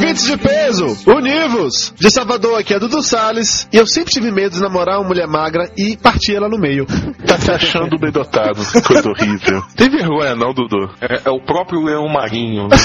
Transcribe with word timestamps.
Ouvintes 0.00 0.24
de 0.24 0.36
peso, 0.38 0.96
univos! 1.06 1.92
De 1.98 2.10
Salvador 2.10 2.58
aqui 2.58 2.72
é 2.72 2.78
Dudu 2.78 3.02
Salles 3.02 3.68
e 3.70 3.76
eu 3.76 3.86
sempre 3.86 4.10
tive 4.10 4.32
medo 4.32 4.54
de 4.54 4.60
namorar 4.62 4.98
uma 4.98 5.08
mulher 5.08 5.26
magra 5.26 5.70
e 5.76 5.94
partir 5.94 6.36
ela 6.36 6.48
no 6.48 6.58
meio. 6.58 6.86
Tá 7.30 7.38
se 7.38 7.50
achando 7.52 7.96
bem 7.96 8.10
dotado, 8.10 8.60
coisa 8.82 9.08
horrível. 9.08 9.62
Tem 9.76 9.88
vergonha 9.88 10.34
não, 10.34 10.52
Dudu? 10.52 10.90
É, 11.00 11.28
é 11.28 11.30
o 11.30 11.40
próprio 11.40 11.80
leão 11.80 12.08
marinho. 12.08 12.66
Né? 12.66 12.76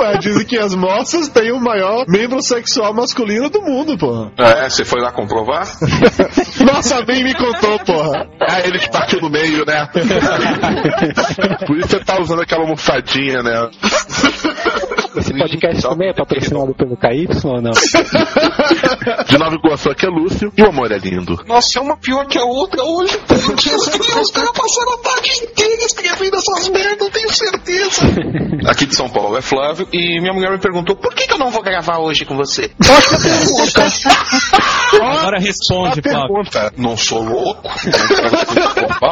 Ué, 0.00 0.18
dizem 0.18 0.44
que 0.44 0.58
as 0.58 0.74
moças 0.74 1.28
têm 1.28 1.52
o 1.52 1.60
maior 1.60 2.04
membro 2.08 2.42
sexual 2.42 2.92
masculino 2.92 3.48
do 3.48 3.62
mundo, 3.62 3.96
porra. 3.96 4.32
É, 4.38 4.68
você 4.68 4.84
foi 4.84 5.00
lá 5.00 5.12
comprovar? 5.12 5.68
Nossa, 6.66 7.04
bem 7.04 7.22
me 7.22 7.34
contou, 7.34 7.78
porra. 7.80 8.28
Ah, 8.40 8.60
ele 8.64 8.80
que 8.80 8.90
partiu 8.90 9.20
no 9.20 9.30
meio, 9.30 9.64
né? 9.64 9.88
Por 11.64 11.78
isso 11.78 11.90
você 11.90 12.00
tá 12.00 12.20
usando 12.20 12.42
aquela 12.42 12.62
almofadinha, 12.62 13.42
né? 13.42 13.70
Esse 15.16 15.32
podcast 15.32 15.82
também 15.82 16.10
é 16.10 16.12
patrocinado 16.12 16.74
pelo 16.74 16.96
KY 16.96 17.28
ou 17.44 17.60
não? 17.60 17.72
De 19.26 19.38
Nova 19.38 19.56
Iguaçu 19.56 19.90
aqui 19.90 20.06
é 20.06 20.08
Lúcio 20.08 20.52
e 20.56 20.62
o 20.62 20.68
amor 20.68 20.92
é 20.92 20.98
lindo. 20.98 21.42
Nossa, 21.46 21.78
é 21.78 21.82
uma 21.82 21.96
pior 21.96 22.26
que 22.26 22.38
a 22.38 22.44
outra 22.44 22.84
hoje. 22.84 23.18
Gente, 23.28 23.74
os 24.20 24.30
caras 24.30 24.52
passaram 24.52 24.94
a 24.94 24.98
tarde 24.98 25.30
inteira 25.42 25.84
escrevendo 25.84 26.36
essas 26.36 26.68
merdas, 26.68 27.08
tenho 27.08 27.30
certeza. 27.30 28.02
Aqui 28.66 28.86
de 28.86 28.94
São 28.94 29.08
Paulo 29.08 29.36
é 29.36 29.42
Flávio 29.42 29.88
e 29.92 30.20
minha 30.20 30.32
mulher 30.32 30.52
me 30.52 30.58
perguntou 30.58 30.94
por 30.96 31.14
que, 31.14 31.26
que 31.26 31.32
eu 31.34 31.38
não 31.38 31.50
vou 31.50 31.62
gravar 31.62 31.98
hoje 31.98 32.24
com 32.24 32.36
você? 32.36 32.70
Agora 35.00 35.38
responde, 35.38 36.00
Flávio. 36.02 36.28
Pergunta. 36.28 36.72
Não 36.76 36.96
sou 36.96 37.22
louco, 37.22 37.68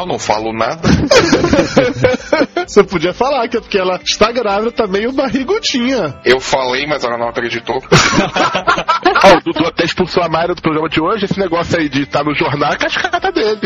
não 0.07 0.17
falo 0.17 0.53
nada. 0.53 0.87
Você 2.67 2.83
podia 2.83 3.13
falar 3.13 3.47
que 3.47 3.55
é 3.55 3.61
porque 3.61 3.77
ela 3.77 3.97
está 4.03 4.29
grávida, 4.29 4.71
tá 4.73 4.85
meio 4.85 5.13
barrigutinha. 5.13 6.19
Eu 6.25 6.41
falei, 6.41 6.85
mas 6.85 7.03
ela 7.03 7.17
não 7.17 7.29
acreditou. 7.29 7.77
Ó, 9.23 9.37
o 9.37 9.41
Dudu 9.41 9.67
até 9.67 9.85
expulsou 9.85 10.21
a 10.21 10.27
Mayra 10.27 10.53
do 10.53 10.61
programa 10.61 10.89
de 10.89 11.01
hoje. 11.01 11.25
Esse 11.25 11.39
negócio 11.39 11.79
aí 11.79 11.87
de 11.87 12.01
estar 12.01 12.25
no 12.25 12.35
jornal 12.35 12.73
é 12.73 12.77
cascata 12.77 13.31
dele. 13.31 13.61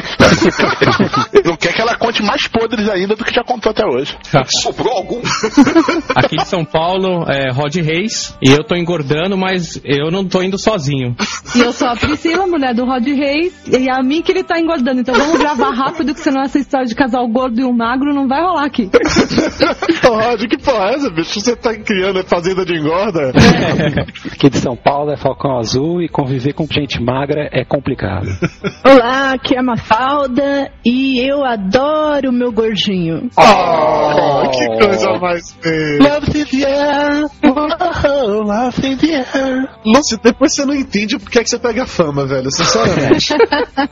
não 1.44 1.56
quer 1.58 1.74
que 1.74 1.82
ela 1.82 1.96
conte 1.96 2.22
mais 2.22 2.48
podres 2.48 2.88
ainda 2.88 3.16
do 3.16 3.26
que 3.26 3.34
já 3.34 3.44
contou 3.44 3.72
até 3.72 3.84
hoje. 3.84 4.16
Sobrou 4.62 4.94
algum? 4.94 5.22
Aqui 6.16 6.36
em 6.36 6.46
São 6.46 6.64
Paulo 6.64 7.26
é 7.28 7.52
Rod 7.52 7.76
Reis 7.76 8.38
e 8.42 8.52
eu 8.52 8.64
tô 8.64 8.76
engordando, 8.76 9.36
mas 9.36 9.82
eu 9.84 10.12
não 10.12 10.28
tô 10.28 10.44
indo 10.44 10.60
sozinho. 10.60 11.16
E 11.56 11.60
eu 11.60 11.74
sou 11.74 11.88
a 11.88 11.96
Priscila, 11.96 12.46
mulher 12.46 12.76
do 12.76 12.86
Rod 12.86 13.06
Reis, 13.08 13.54
e 13.68 13.90
é 13.90 13.92
a 13.92 14.04
mim 14.04 14.22
que 14.22 14.32
ele 14.32 14.44
tá 14.44 14.60
engordando. 14.60 15.02
Então 15.02 15.16
vamos 15.16 15.40
gravar 15.40 15.72
rápido, 15.72 16.14
que 16.14 16.20
senão 16.20 16.44
essa 16.44 16.60
história 16.60 16.86
de 16.86 16.94
casal 16.94 17.28
gordo 17.28 17.60
e 17.60 17.66
um 17.66 17.74
magro 17.74 18.14
não 18.14 18.28
vai 18.28 18.42
rolar 18.42 18.66
aqui. 18.66 18.91
Rod, 20.04 20.48
que 20.48 20.58
porra 20.58 20.92
é 20.92 20.96
essa, 20.96 21.10
bicho? 21.10 21.40
Você 21.40 21.56
tá 21.56 21.74
criando 21.76 22.24
fazenda 22.24 22.66
de 22.66 22.76
engorda? 22.76 23.32
Aqui 24.32 24.50
de 24.50 24.58
São 24.58 24.76
Paulo 24.76 25.12
é 25.12 25.18
Falcão 25.18 25.58
Azul 25.58 26.02
e 26.02 26.10
conviver 26.10 26.54
com 26.54 26.66
gente 26.66 27.02
magra 27.02 27.50
é 27.52 27.64
complicado. 27.64 28.28
Olá, 28.86 29.34
aqui 29.34 29.56
é 29.56 29.60
a 29.60 29.64
Mafalda 29.64 30.72
e 30.86 31.20
eu 31.20 31.44
adoro 31.44 32.30
o 32.30 32.34
meu 32.34 32.52
gordinho. 32.52 33.30
Oh, 33.38 34.50
que 34.50 34.66
coisa 34.86 35.14
mais 35.20 35.52
feia. 35.62 36.00
Love 36.00 36.40
in 36.40 36.46
the 36.46 36.66
air, 36.66 37.26
oh, 37.44 38.44
love 38.44 38.88
in 38.88 38.98
the 38.98 39.16
air. 39.16 39.70
Lúcio, 39.86 40.20
depois 40.22 40.54
você 40.54 40.66
não 40.66 40.74
entende 40.74 41.18
por 41.18 41.30
que 41.30 41.40
é 41.40 41.44
que 41.44 41.50
você 41.50 41.60
pega 41.60 41.86
fama, 41.86 42.26
velho, 42.26 42.52
sinceramente. 42.52 43.34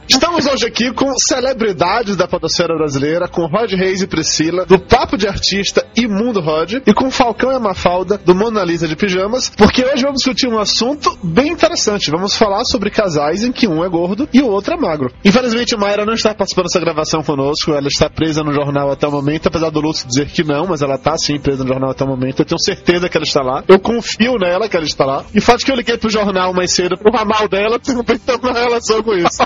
Estamos 0.07 0.45
hoje 0.45 0.65
aqui 0.65 0.91
com 0.93 1.15
celebridades 1.17 2.15
da 2.15 2.27
podosfera 2.27 2.75
brasileira, 2.75 3.27
com 3.27 3.45
Rod 3.45 3.71
Reis 3.71 4.01
e 4.01 4.07
Priscila, 4.07 4.65
do 4.65 4.79
Papo 4.89 5.17
de 5.17 5.27
Artista 5.27 5.85
e 5.95 6.07
Mundo 6.07 6.41
Rod, 6.41 6.81
e 6.85 6.93
com 6.93 7.11
Falcão 7.11 7.51
e 7.51 7.55
a 7.55 7.59
Mafalda, 7.59 8.17
do 8.17 8.33
Mona 8.33 8.63
Lisa 8.63 8.87
de 8.87 8.95
Pijamas, 8.95 9.49
porque 9.55 9.83
hoje 9.85 10.01
vamos 10.01 10.17
discutir 10.17 10.47
um 10.47 10.57
assunto 10.57 11.17
bem 11.23 11.49
interessante. 11.49 12.09
Vamos 12.09 12.35
falar 12.35 12.65
sobre 12.65 12.89
casais 12.89 13.43
em 13.43 13.51
que 13.51 13.67
um 13.67 13.83
é 13.83 13.89
gordo 13.89 14.27
e 14.33 14.41
o 14.41 14.47
outro 14.47 14.73
é 14.73 14.77
magro. 14.77 15.13
Infelizmente, 15.23 15.77
Mayra 15.77 16.05
não 16.05 16.13
está 16.13 16.33
participando 16.33 16.65
dessa 16.65 16.79
gravação 16.79 17.21
conosco, 17.23 17.71
ela 17.71 17.87
está 17.87 18.09
presa 18.09 18.43
no 18.43 18.51
jornal 18.51 18.91
até 18.91 19.07
o 19.07 19.11
momento, 19.11 19.47
apesar 19.47 19.69
do 19.69 19.79
Lúcio 19.79 20.07
dizer 20.07 20.27
que 20.27 20.43
não, 20.43 20.65
mas 20.67 20.81
ela 20.81 20.95
está 20.95 21.17
sim 21.17 21.39
presa 21.39 21.63
no 21.63 21.69
jornal 21.69 21.91
até 21.91 22.03
o 22.03 22.07
momento. 22.07 22.41
Eu 22.41 22.45
tenho 22.45 22.59
certeza 22.59 23.07
que 23.07 23.15
ela 23.15 23.25
está 23.25 23.41
lá. 23.41 23.63
Eu 23.67 23.79
confio 23.79 24.37
nela 24.39 24.67
que 24.67 24.75
ela 24.75 24.85
está 24.85 25.05
lá. 25.05 25.23
E 25.33 25.39
fato 25.39 25.63
que 25.63 25.71
eu 25.71 25.75
liguei 25.75 25.97
pro 25.97 26.09
jornal 26.09 26.53
mais 26.53 26.73
cedo 26.73 26.97
pro 26.97 27.11
ramal 27.11 27.47
dela, 27.47 27.77
também 27.79 28.17
tem 28.17 28.35
uma 28.35 28.53
relação 28.53 29.03
com 29.03 29.13
isso. 29.13 29.43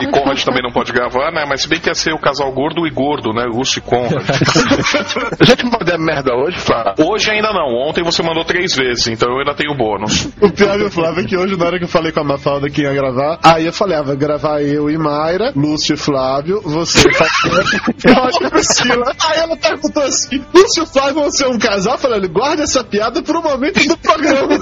E 0.00 0.06
Conrad 0.10 0.42
também 0.44 0.62
não 0.62 0.72
pode 0.72 0.92
gravar, 0.92 1.32
né? 1.32 1.44
Mas 1.48 1.62
se 1.62 1.68
bem 1.68 1.80
que 1.80 1.88
ia 1.88 1.94
ser 1.94 2.12
o 2.12 2.18
casal 2.18 2.52
gordo 2.52 2.86
e 2.86 2.90
gordo, 2.90 3.32
né? 3.32 3.44
Lúcio 3.44 3.78
e 3.78 3.82
Conrad. 3.82 4.26
Já 5.40 5.56
te 5.56 5.64
mandei 5.64 5.96
merda 5.98 6.34
hoje, 6.34 6.58
Flávio? 6.58 6.94
Hoje 7.06 7.30
ainda 7.30 7.52
não. 7.52 7.74
Ontem 7.88 8.02
você 8.02 8.22
mandou 8.22 8.44
três 8.44 8.74
vezes, 8.74 9.06
então 9.06 9.30
eu 9.30 9.38
ainda 9.38 9.54
tenho 9.54 9.74
bônus. 9.76 10.28
O 10.40 10.50
pior 10.50 10.78
do 10.78 10.90
Flávio 10.90 11.24
é 11.24 11.26
que 11.26 11.36
hoje, 11.36 11.56
na 11.56 11.66
hora 11.66 11.78
que 11.78 11.84
eu 11.84 11.88
falei 11.88 12.12
com 12.12 12.20
a 12.20 12.24
Mafalda 12.24 12.68
que 12.68 12.82
ia 12.82 12.92
gravar, 12.92 13.38
aí 13.42 13.66
eu 13.66 13.72
falei, 13.72 13.96
ah, 13.98 14.02
vai 14.02 14.16
gravar 14.16 14.60
eu 14.62 14.90
e 14.90 14.96
Mayra, 14.98 15.52
Lúcio 15.54 15.94
e 15.94 15.96
Flávio, 15.96 16.60
você, 16.62 17.08
Flávio 17.12 18.46
e 18.46 18.50
Priscila. 18.50 19.12
Aí 19.26 19.38
ela 19.38 19.56
perguntou 19.56 20.02
assim, 20.02 20.42
Lúcio 20.54 20.82
e 20.84 20.86
Flávio 20.86 21.14
vão 21.14 21.30
ser 21.30 21.46
um 21.46 21.58
casal? 21.58 21.94
Eu 21.94 21.98
falei, 21.98 22.28
guarda 22.28 22.62
essa 22.62 22.82
piada 22.84 23.22
por 23.22 23.36
um 23.36 23.42
momento 23.42 23.86
do 23.86 23.96
programa. 23.98 24.54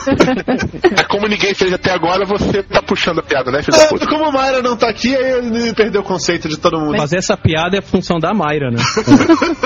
É 0.98 1.02
como 1.04 1.26
ninguém 1.28 1.54
fez 1.54 1.72
até 1.72 1.92
agora, 1.92 2.24
você 2.24 2.62
tá 2.62 2.82
puxando 2.82 3.18
a 3.20 3.22
piada, 3.22 3.50
né, 3.50 3.62
filho 3.62 3.76
da 3.76 3.84
É, 3.84 3.88
puta? 3.88 4.06
como 4.06 4.24
a 4.26 4.32
Mayra 4.32 4.62
não 4.62 4.76
tá 4.76 4.88
aqui, 4.88 5.14
aí 5.14 5.38
ele 5.38 5.74
perdeu 5.74 6.00
o 6.00 6.04
conceito 6.04 6.48
de 6.48 6.56
todo 6.56 6.78
mundo. 6.78 6.96
Mas 6.96 7.12
essa 7.12 7.36
piada 7.36 7.76
é 7.76 7.80
função 7.80 8.18
da 8.18 8.32
Mayra, 8.32 8.70
né? 8.70 8.82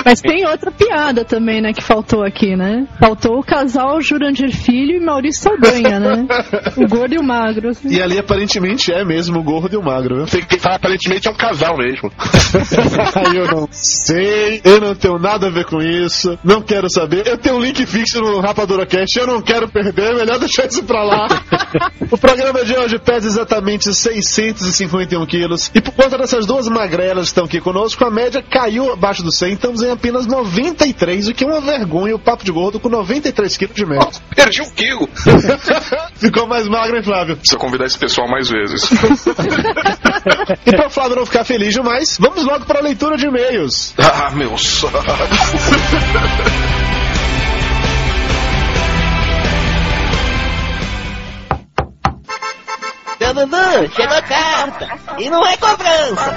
Mas 0.05 0.21
tem 0.29 0.45
outra 0.45 0.69
piada 0.69 1.25
também, 1.25 1.59
né, 1.59 1.73
que 1.73 1.81
faltou 1.81 2.23
aqui, 2.23 2.55
né? 2.55 2.85
Faltou 2.99 3.39
o 3.39 3.43
casal 3.43 3.99
Jurandir 3.99 4.55
Filho 4.55 4.95
e 4.95 4.99
Maurício 4.99 5.41
Saldanha, 5.41 5.99
né? 5.99 6.27
O 6.77 6.87
gordo 6.87 7.15
e 7.15 7.17
o 7.17 7.23
magro. 7.23 7.69
assim. 7.69 7.89
E 7.89 7.99
ali 7.99 8.19
aparentemente 8.19 8.93
é 8.93 9.03
mesmo 9.03 9.39
o 9.39 9.43
gordo 9.43 9.73
e 9.73 9.77
o 9.77 9.81
magro, 9.81 10.17
viu? 10.17 10.25
Tem 10.27 10.45
que 10.45 10.59
falar, 10.59 10.75
aparentemente 10.75 11.27
é 11.27 11.31
um 11.31 11.35
casal 11.35 11.75
mesmo. 11.75 12.11
Eu 13.33 13.47
não 13.47 13.67
sei, 13.71 14.61
eu 14.63 14.79
não 14.81 14.95
tenho 14.95 15.17
nada 15.17 15.47
a 15.47 15.49
ver 15.49 15.65
com 15.65 15.81
isso, 15.81 16.37
não 16.43 16.61
quero 16.61 16.89
saber. 16.89 17.27
Eu 17.27 17.37
tenho 17.37 17.55
um 17.55 17.59
link 17.61 17.85
fixo 17.85 18.19
no 18.19 18.39
Rapadura 18.39 18.85
Cast, 18.85 19.17
eu 19.17 19.27
não 19.27 19.41
quero 19.41 19.67
perder, 19.69 20.15
melhor 20.15 20.39
deixar 20.39 20.65
isso 20.65 20.83
pra 20.83 21.03
lá. 21.03 21.27
o 22.11 22.17
programa 22.17 22.63
de 22.65 22.75
hoje 22.75 22.99
pesa 22.99 23.27
exatamente 23.27 23.93
651 23.93 25.25
quilos, 25.25 25.71
e 25.73 25.81
por 25.81 25.93
conta 25.93 26.17
dessas 26.17 26.45
duas 26.45 26.67
magrelas 26.67 27.25
que 27.25 27.31
estão 27.31 27.45
aqui 27.45 27.61
conosco, 27.61 28.03
a 28.03 28.11
média 28.11 28.41
caiu 28.41 28.91
abaixo 28.91 29.23
do 29.23 29.31
100, 29.31 29.53
estamos 29.53 29.81
em 29.83 29.91
apenas 29.91 30.18
93, 30.27 31.27
o 31.27 31.33
que 31.33 31.43
é 31.43 31.47
uma 31.47 31.61
vergonha, 31.61 32.15
o 32.15 32.19
papo 32.19 32.43
de 32.43 32.51
gordo 32.51 32.79
com 32.79 32.89
93 32.89 33.57
quilos 33.57 33.75
de 33.75 33.85
média. 33.85 34.09
Perdi 34.35 34.61
um 34.61 34.69
quilo. 34.71 35.09
Ficou 36.15 36.47
mais 36.47 36.67
magro, 36.67 36.97
hein, 36.97 37.03
Flávio? 37.03 37.37
Precisa 37.37 37.57
convidar 37.57 37.85
esse 37.85 37.97
pessoal 37.97 38.27
mais 38.27 38.49
vezes. 38.49 38.89
E 40.65 40.71
para 40.71 40.87
o 40.87 40.89
Flávio 40.89 41.15
não 41.15 41.25
ficar 41.25 41.43
feliz 41.43 41.73
demais, 41.73 42.17
vamos 42.19 42.43
logo 42.43 42.65
para 42.65 42.79
a 42.79 42.83
leitura 42.83 43.17
de 43.17 43.25
e-mails. 43.27 43.93
Ah, 43.97 44.31
meu 44.31 44.57
saco. 44.57 44.99
Chegou 53.95 54.17
a 54.17 54.21
carta. 54.21 54.87
E 55.17 55.29
não 55.29 55.45
é 55.45 55.57
cobrança. 55.57 56.35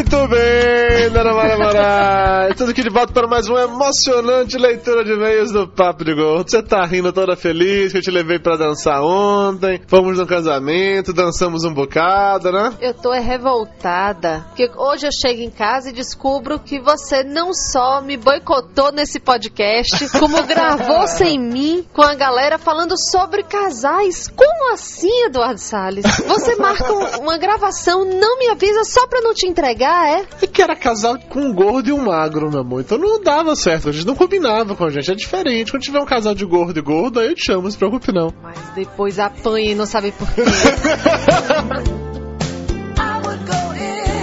Muito 0.00 0.28
bem, 0.28 1.10
Dona 1.12 1.34
Mara. 1.34 2.54
Tudo 2.56 2.70
aqui 2.70 2.82
de 2.82 2.88
volta 2.88 3.12
para 3.12 3.28
mais 3.28 3.46
uma 3.50 3.60
emocionante 3.60 4.56
leitura 4.56 5.04
de 5.04 5.12
e-mails 5.12 5.52
do 5.52 5.68
Papo 5.68 6.02
de 6.06 6.14
Gordo. 6.14 6.50
Você 6.50 6.62
tá 6.62 6.86
rindo 6.86 7.12
toda 7.12 7.36
feliz 7.36 7.92
que 7.92 7.98
eu 7.98 8.02
te 8.02 8.10
levei 8.10 8.38
pra 8.38 8.56
dançar 8.56 9.02
ontem. 9.02 9.78
Fomos 9.86 10.16
no 10.16 10.26
casamento, 10.26 11.12
dançamos 11.12 11.64
um 11.64 11.74
bocado, 11.74 12.50
né? 12.50 12.72
Eu 12.80 12.94
tô 12.94 13.12
é 13.12 13.20
revoltada. 13.20 14.46
Porque 14.48 14.70
hoje 14.74 15.06
eu 15.06 15.12
chego 15.12 15.42
em 15.42 15.50
casa 15.50 15.90
e 15.90 15.92
descubro 15.92 16.58
que 16.58 16.80
você 16.80 17.22
não 17.22 17.52
só 17.52 18.00
me 18.00 18.16
boicotou 18.16 18.90
nesse 18.92 19.20
podcast, 19.20 20.08
como 20.18 20.42
gravou 20.48 21.06
sem 21.08 21.38
mim 21.38 21.86
com 21.92 22.00
a 22.02 22.14
galera 22.14 22.56
falando 22.56 22.94
sobre 22.96 23.42
casais. 23.42 24.28
Como 24.28 24.72
assim, 24.72 25.24
Eduardo 25.26 25.60
Salles? 25.60 26.06
Você 26.26 26.56
marca 26.56 26.90
um- 26.90 27.20
uma 27.20 27.36
gravação, 27.36 28.02
não 28.06 28.38
me 28.38 28.48
avisa 28.48 28.82
só 28.84 29.06
pra 29.06 29.20
não 29.20 29.34
te 29.34 29.46
entregar, 29.46 29.89
é? 29.90 30.26
E 30.42 30.46
que 30.46 30.62
era 30.62 30.76
casal 30.76 31.18
com 31.28 31.40
um 31.40 31.54
gordo 31.54 31.88
e 31.88 31.92
um 31.92 32.04
magro. 32.04 32.50
meu 32.50 32.60
amor. 32.60 32.80
Então 32.80 32.98
não 32.98 33.22
dava 33.22 33.54
certo, 33.56 33.88
a 33.88 33.92
gente 33.92 34.06
não 34.06 34.14
combinava 34.14 34.74
com 34.74 34.84
a 34.84 34.90
gente. 34.90 35.10
É 35.10 35.14
diferente. 35.14 35.70
Quando 35.70 35.82
tiver 35.82 36.00
um 36.00 36.06
casal 36.06 36.34
de 36.34 36.44
gordo 36.44 36.78
e 36.78 36.82
gordo, 36.82 37.20
aí 37.20 37.28
eu 37.28 37.34
te 37.34 37.46
chamo, 37.46 37.62
não 37.62 37.70
se 37.70 37.78
preocupe 37.78 38.12
não. 38.12 38.32
Mas 38.42 38.58
depois 38.74 39.18
apanha 39.18 39.72
e 39.72 39.74
não 39.74 39.86
sabe 39.86 40.12
por 40.12 40.28
quê. 40.32 40.42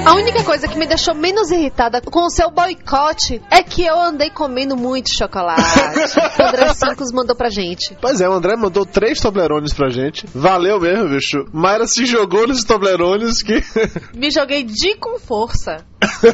A 0.07 0.15
única 0.15 0.41
coisa 0.41 0.69
que 0.69 0.77
me 0.77 0.87
deixou 0.87 1.13
menos 1.13 1.51
irritada 1.51 1.99
com 1.99 2.25
o 2.25 2.29
seu 2.29 2.49
boicote 2.49 3.41
é 3.51 3.61
que 3.61 3.85
eu 3.85 3.99
andei 3.99 4.29
comendo 4.29 4.77
muito 4.77 5.13
chocolate. 5.13 5.61
o 6.39 6.43
André 6.47 6.73
Cincos 6.73 7.11
mandou 7.11 7.35
pra 7.35 7.49
gente. 7.49 7.93
Pois 7.99 8.21
é, 8.21 8.29
o 8.29 8.31
André 8.31 8.55
mandou 8.55 8.85
três 8.85 9.19
Toblerones 9.19 9.73
pra 9.73 9.89
gente. 9.89 10.25
Valeu 10.33 10.79
mesmo, 10.79 11.09
bicho. 11.09 11.45
Mayra 11.51 11.85
se 11.87 12.05
jogou 12.05 12.47
nos 12.47 12.63
Toblerones 12.63 13.43
que 13.43 13.61
Me 14.15 14.31
joguei 14.31 14.63
de 14.63 14.95
com 14.95 15.19
força. 15.19 15.83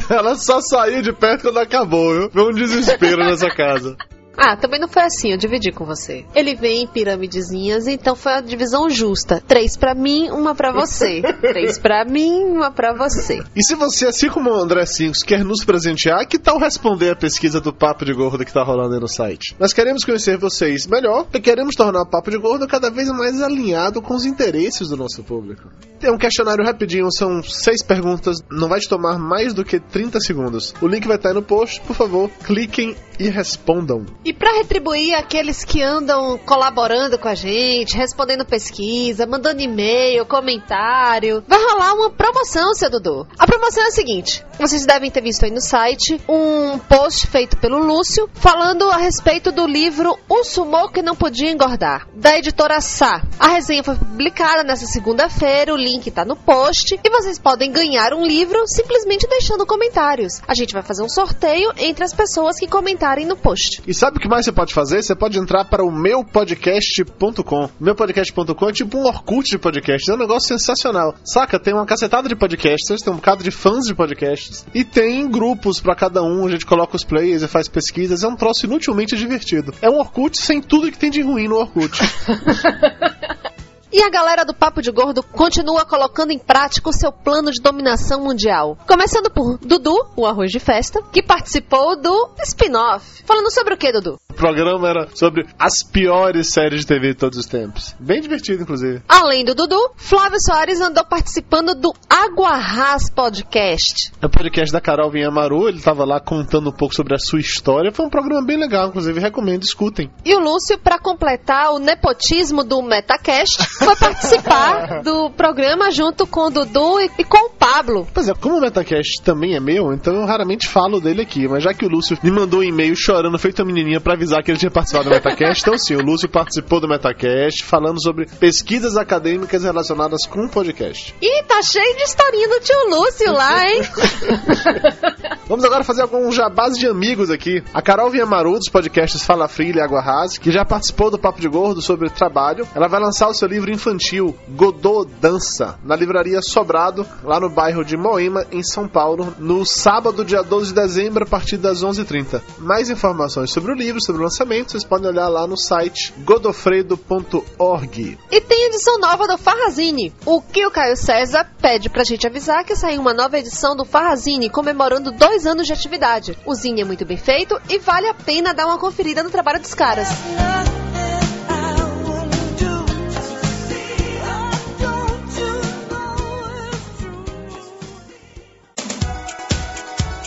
ela 0.07 0.35
só 0.35 0.61
saiu 0.61 1.01
de 1.01 1.11
perto 1.11 1.41
quando 1.41 1.57
acabou, 1.57 2.13
viu? 2.13 2.29
Foi 2.29 2.43
um 2.43 2.53
desespero 2.53 3.25
nessa 3.25 3.49
casa. 3.49 3.97
Ah, 4.37 4.57
também 4.57 4.79
não 4.79 4.87
foi 4.87 5.03
assim, 5.03 5.31
eu 5.31 5.37
dividi 5.37 5.71
com 5.71 5.85
você. 5.85 6.25
Ele 6.33 6.55
vem 6.55 6.83
em 6.83 6.87
piramidezinhas, 6.87 7.87
então 7.87 8.15
foi 8.15 8.33
a 8.33 8.41
divisão 8.41 8.89
justa. 8.89 9.41
Três 9.47 9.77
pra 9.77 9.93
mim, 9.93 10.29
uma 10.29 10.55
pra 10.55 10.71
você. 10.71 11.21
Três 11.41 11.77
pra 11.77 12.03
mim, 12.05 12.43
uma 12.43 12.71
pra 12.71 12.93
você. 12.93 13.43
E 13.55 13.63
se 13.63 13.75
você, 13.75 14.07
assim 14.07 14.29
como 14.29 14.49
o 14.49 14.55
André 14.55 14.85
Cincos, 14.85 15.23
quer 15.23 15.43
nos 15.43 15.63
presentear, 15.63 16.27
que 16.27 16.39
tal 16.39 16.57
responder 16.57 17.11
a 17.11 17.15
pesquisa 17.15 17.61
do 17.61 17.73
Papo 17.73 18.05
de 18.05 18.13
Gordo 18.13 18.45
que 18.45 18.53
tá 18.53 18.63
rolando 18.63 18.95
aí 18.95 18.99
no 18.99 19.07
site? 19.07 19.55
Nós 19.59 19.73
queremos 19.73 20.03
conhecer 20.03 20.37
vocês 20.37 20.87
melhor 20.87 21.27
e 21.33 21.39
queremos 21.39 21.75
tornar 21.75 22.01
o 22.01 22.09
Papo 22.09 22.31
de 22.31 22.37
Gordo 22.37 22.67
cada 22.67 22.89
vez 22.89 23.09
mais 23.09 23.41
alinhado 23.41 24.01
com 24.01 24.15
os 24.15 24.25
interesses 24.25 24.89
do 24.89 24.97
nosso 24.97 25.23
público. 25.23 25.69
Tem 25.99 26.11
um 26.11 26.17
questionário 26.17 26.65
rapidinho, 26.65 27.07
são 27.11 27.41
seis 27.43 27.81
perguntas, 27.81 28.37
não 28.51 28.67
vai 28.67 28.79
te 28.79 28.89
tomar 28.89 29.17
mais 29.17 29.53
do 29.53 29.63
que 29.63 29.79
30 29.79 30.19
segundos. 30.19 30.73
O 30.81 30.87
link 30.87 31.07
vai 31.07 31.15
estar 31.15 31.29
aí 31.29 31.35
no 31.35 31.41
post, 31.41 31.79
por 31.81 31.95
favor, 31.95 32.29
cliquem 32.43 32.95
e 33.19 33.29
respondam. 33.29 34.05
E 34.25 34.31
pra 34.31 34.53
retribuir 34.53 35.15
aqueles 35.15 35.65
que 35.65 35.81
andam 35.81 36.37
colaborando 36.45 37.19
com 37.19 37.27
a 37.27 37.35
gente, 37.35 37.97
respondendo 37.97 38.45
pesquisa, 38.45 39.25
mandando 39.25 39.61
e-mail, 39.61 40.25
comentário, 40.25 41.43
vai 41.45 41.61
rolar 41.61 41.93
uma 41.93 42.09
promoção, 42.09 42.73
seu 42.73 42.89
Dudu. 42.89 43.27
A 43.37 43.45
promoção 43.45 43.83
é 43.83 43.87
a 43.87 43.91
seguinte: 43.91 44.41
vocês 44.57 44.85
devem 44.85 45.11
ter 45.11 45.21
visto 45.21 45.43
aí 45.43 45.51
no 45.51 45.59
site 45.59 46.21
um 46.29 46.79
post 46.79 47.27
feito 47.27 47.57
pelo 47.57 47.77
Lúcio 47.79 48.29
falando 48.33 48.89
a 48.89 48.95
respeito 48.95 49.51
do 49.51 49.67
livro 49.67 50.17
O 50.29 50.45
Sumô 50.45 50.87
que 50.87 51.01
Não 51.01 51.17
Podia 51.17 51.51
Engordar, 51.51 52.07
da 52.15 52.37
editora 52.37 52.79
Sá. 52.79 53.23
A 53.37 53.49
resenha 53.49 53.83
foi 53.83 53.95
publicada 53.95 54.63
nessa 54.63 54.85
segunda-feira, 54.85 55.73
o 55.73 55.77
link 55.77 56.09
tá 56.11 56.23
no 56.23 56.37
post 56.37 56.97
e 57.03 57.09
vocês 57.09 57.37
podem 57.37 57.73
ganhar 57.73 58.13
um 58.13 58.25
livro 58.25 58.65
simplesmente 58.67 59.27
deixando 59.27 59.65
comentários. 59.65 60.41
A 60.47 60.53
gente 60.53 60.73
vai 60.73 60.81
fazer 60.81 61.03
um 61.03 61.09
sorteio 61.09 61.73
entre 61.77 62.05
as 62.05 62.13
pessoas 62.13 62.57
que 62.57 62.67
comentarem 62.67 63.25
no 63.25 63.35
post. 63.35 63.81
E 63.85 63.93
sabe 63.93 64.12
o 64.17 64.19
que 64.19 64.27
mais 64.27 64.45
você 64.45 64.51
pode 64.51 64.73
fazer? 64.73 65.01
Você 65.01 65.15
pode 65.15 65.39
entrar 65.39 65.65
para 65.65 65.83
o 65.83 65.91
meupodcast.com. 65.91 67.69
Meupodcast.com 67.79 68.69
é 68.69 68.71
tipo 68.71 68.97
um 68.97 69.05
Orkut 69.05 69.49
de 69.49 69.57
podcast. 69.57 70.09
É 70.09 70.13
um 70.13 70.17
negócio 70.17 70.47
sensacional. 70.47 71.15
Saca? 71.23 71.59
Tem 71.59 71.73
uma 71.73 71.85
cacetada 71.85 72.27
de 72.27 72.35
podcasters, 72.35 73.01
tem 73.01 73.11
um 73.11 73.17
bocado 73.17 73.43
de 73.43 73.51
fãs 73.51 73.85
de 73.85 73.95
podcasts. 73.95 74.65
E 74.73 74.83
tem 74.83 75.29
grupos 75.29 75.79
para 75.79 75.95
cada 75.95 76.21
um. 76.23 76.45
A 76.47 76.51
gente 76.51 76.65
coloca 76.65 76.95
os 76.95 77.03
players 77.03 77.41
e 77.41 77.47
faz 77.47 77.67
pesquisas. 77.67 78.23
É 78.23 78.27
um 78.27 78.35
troço 78.35 78.65
inutilmente 78.65 79.15
divertido. 79.15 79.73
É 79.81 79.89
um 79.89 79.99
Orkut 79.99 80.39
sem 80.39 80.61
tudo 80.61 80.91
que 80.91 80.97
tem 80.97 81.09
de 81.09 81.21
ruim 81.21 81.47
no 81.47 81.55
Orkut. 81.55 81.97
E 83.93 84.01
a 84.01 84.09
galera 84.09 84.43
do 84.43 84.55
Papo 84.55 84.81
de 84.81 84.89
Gordo 84.89 85.21
continua 85.21 85.85
colocando 85.85 86.31
em 86.31 86.39
prática 86.39 86.89
o 86.89 86.91
seu 86.91 87.11
plano 87.11 87.51
de 87.51 87.61
dominação 87.61 88.23
mundial. 88.23 88.75
Começando 88.87 89.29
por 89.29 89.59
Dudu, 89.59 89.95
o 90.15 90.25
arroz 90.25 90.49
de 90.49 90.59
festa, 90.59 90.99
que 91.11 91.21
participou 91.21 91.95
do 91.95 92.31
spin-off. 92.43 93.23
Falando 93.23 93.51
sobre 93.51 93.75
o 93.75 93.77
que, 93.77 93.91
Dudu? 93.91 94.17
o 94.33 94.35
programa 94.35 94.89
era 94.89 95.07
sobre 95.13 95.45
as 95.59 95.83
piores 95.83 96.51
séries 96.51 96.81
de 96.81 96.87
TV 96.87 97.09
de 97.09 97.19
todos 97.19 97.37
os 97.37 97.45
tempos. 97.45 97.95
Bem 97.99 98.19
divertido, 98.19 98.63
inclusive. 98.63 99.03
Além 99.07 99.45
do 99.45 99.53
Dudu, 99.53 99.91
Flávio 99.95 100.39
Soares 100.43 100.81
andou 100.81 101.05
participando 101.05 101.75
do 101.75 101.93
Aguarrás 102.09 103.11
Podcast. 103.11 104.11
É 104.19 104.25
o 104.25 104.29
podcast 104.29 104.73
da 104.73 104.81
Carol 104.81 105.11
Vinhamaru, 105.11 105.69
ele 105.69 105.79
tava 105.79 106.03
lá 106.03 106.19
contando 106.19 106.71
um 106.71 106.73
pouco 106.73 106.95
sobre 106.95 107.13
a 107.13 107.19
sua 107.19 107.39
história. 107.39 107.91
Foi 107.91 108.05
um 108.07 108.09
programa 108.09 108.43
bem 108.43 108.57
legal, 108.57 108.87
inclusive 108.89 109.19
recomendo, 109.19 109.63
escutem. 109.63 110.09
E 110.25 110.35
o 110.35 110.39
Lúcio, 110.39 110.79
para 110.79 110.97
completar 110.97 111.71
o 111.71 111.79
nepotismo 111.79 112.63
do 112.63 112.81
Metacast, 112.81 113.59
foi 113.83 113.95
participar 113.95 115.01
do 115.03 115.29
programa 115.31 115.91
junto 115.91 116.25
com 116.25 116.47
o 116.47 116.49
Dudu 116.49 116.99
e, 116.99 117.11
e 117.19 117.23
com 117.23 117.47
o 117.47 117.49
Pablo. 117.49 118.07
Pois 118.13 118.27
é, 118.27 118.33
como 118.33 118.57
o 118.57 118.61
Metacast 118.61 119.21
também 119.23 119.55
é 119.55 119.59
meu, 119.59 119.93
então 119.93 120.13
eu 120.15 120.25
raramente 120.25 120.67
falo 120.67 120.99
dele 120.99 121.21
aqui, 121.21 121.47
mas 121.47 121.63
já 121.63 121.73
que 121.73 121.85
o 121.85 121.89
Lúcio 121.89 122.17
me 122.23 122.31
mandou 122.31 122.61
um 122.61 122.63
e-mail 122.63 122.95
chorando 122.95 123.37
feito 123.37 123.61
a 123.61 123.65
menininha 123.65 123.99
pra 123.99 124.13
avisar 124.13 124.43
que 124.43 124.51
ele 124.51 124.59
tinha 124.59 124.71
participado 124.71 125.09
do 125.09 125.11
Metacast, 125.11 125.61
então 125.61 125.77
sim, 125.77 125.95
o 125.95 126.01
Lúcio 126.01 126.29
participou 126.29 126.79
do 126.79 126.87
Metacast 126.87 127.63
falando 127.63 128.01
sobre 128.01 128.25
pesquisas 128.25 128.97
acadêmicas 128.97 129.63
relacionadas 129.63 130.25
com 130.25 130.45
o 130.45 130.49
podcast. 130.49 131.13
E 131.21 131.43
tá 131.43 131.61
cheio 131.61 131.95
de 131.95 132.03
historinha 132.03 132.47
do 132.47 132.59
tio 132.59 132.89
Lúcio 132.89 133.31
lá, 133.33 133.69
hein? 133.69 133.81
Vamos 135.47 135.65
agora 135.65 135.83
fazer 135.83 136.01
alguns 136.03 136.35
jabás 136.35 136.77
de 136.77 136.87
amigos 136.87 137.29
aqui. 137.29 137.63
A 137.73 137.81
Carol 137.81 138.09
Viamaru, 138.09 138.53
dos 138.53 138.69
podcasts 138.69 139.23
Fala 139.23 139.47
Fria 139.47 139.73
e 139.77 139.81
Água 139.81 140.01
Rasa, 140.01 140.39
que 140.39 140.51
já 140.51 140.63
participou 140.63 141.11
do 141.11 141.19
Papo 141.19 141.41
de 141.41 141.47
Gordo 141.47 141.81
sobre 141.81 142.09
trabalho, 142.09 142.67
ela 142.75 142.87
vai 142.87 142.99
lançar 142.99 143.27
o 143.27 143.33
seu 143.33 143.47
livro 143.47 143.71
infantil, 143.73 144.35
Godô 144.49 145.05
Dança, 145.05 145.79
na 145.83 145.95
livraria 145.95 146.41
Sobrado, 146.41 147.05
lá 147.23 147.39
no 147.39 147.49
bairro 147.49 147.83
de 147.83 147.97
Moema, 147.97 148.45
em 148.51 148.63
São 148.63 148.87
Paulo, 148.87 149.35
no 149.39 149.65
sábado, 149.65 150.23
dia 150.23 150.41
12 150.41 150.67
de 150.67 150.73
dezembro, 150.73 151.23
a 151.23 151.27
partir 151.27 151.57
das 151.57 151.83
11h30. 151.83 152.41
Mais 152.59 152.89
informações 152.89 153.51
sobre 153.51 153.71
o 153.71 153.75
livro, 153.75 154.01
sobre 154.01 154.21
o 154.21 154.25
lançamento, 154.25 154.71
vocês 154.71 154.83
podem 154.83 155.09
olhar 155.09 155.27
lá 155.27 155.47
no 155.47 155.57
site 155.57 156.13
godofredo.org. 156.23 158.17
E 158.31 158.41
tem 158.41 158.67
edição 158.67 158.99
nova 158.99 159.27
do 159.27 159.37
Farrazine. 159.37 160.13
O 160.25 160.41
que 160.41 160.65
o 160.65 160.71
Caio 160.71 160.95
César 160.95 161.49
pede 161.61 161.89
pra 161.89 162.03
gente 162.03 162.27
avisar 162.27 162.63
que 162.63 162.75
saiu 162.75 163.01
uma 163.01 163.13
nova 163.13 163.37
edição 163.37 163.75
do 163.75 163.85
Farrazine 163.85 164.49
comemorando 164.49 165.11
dois 165.11 165.45
anos 165.45 165.67
de 165.67 165.73
atividade. 165.73 166.37
O 166.45 166.53
zine 166.53 166.81
é 166.81 166.85
muito 166.85 167.05
bem 167.05 167.17
feito 167.17 167.59
e 167.69 167.79
vale 167.79 168.07
a 168.07 168.13
pena 168.13 168.53
dar 168.53 168.67
uma 168.67 168.77
conferida 168.77 169.23
no 169.23 169.29
trabalho 169.29 169.59
dos 169.59 169.73
caras. 169.73 170.07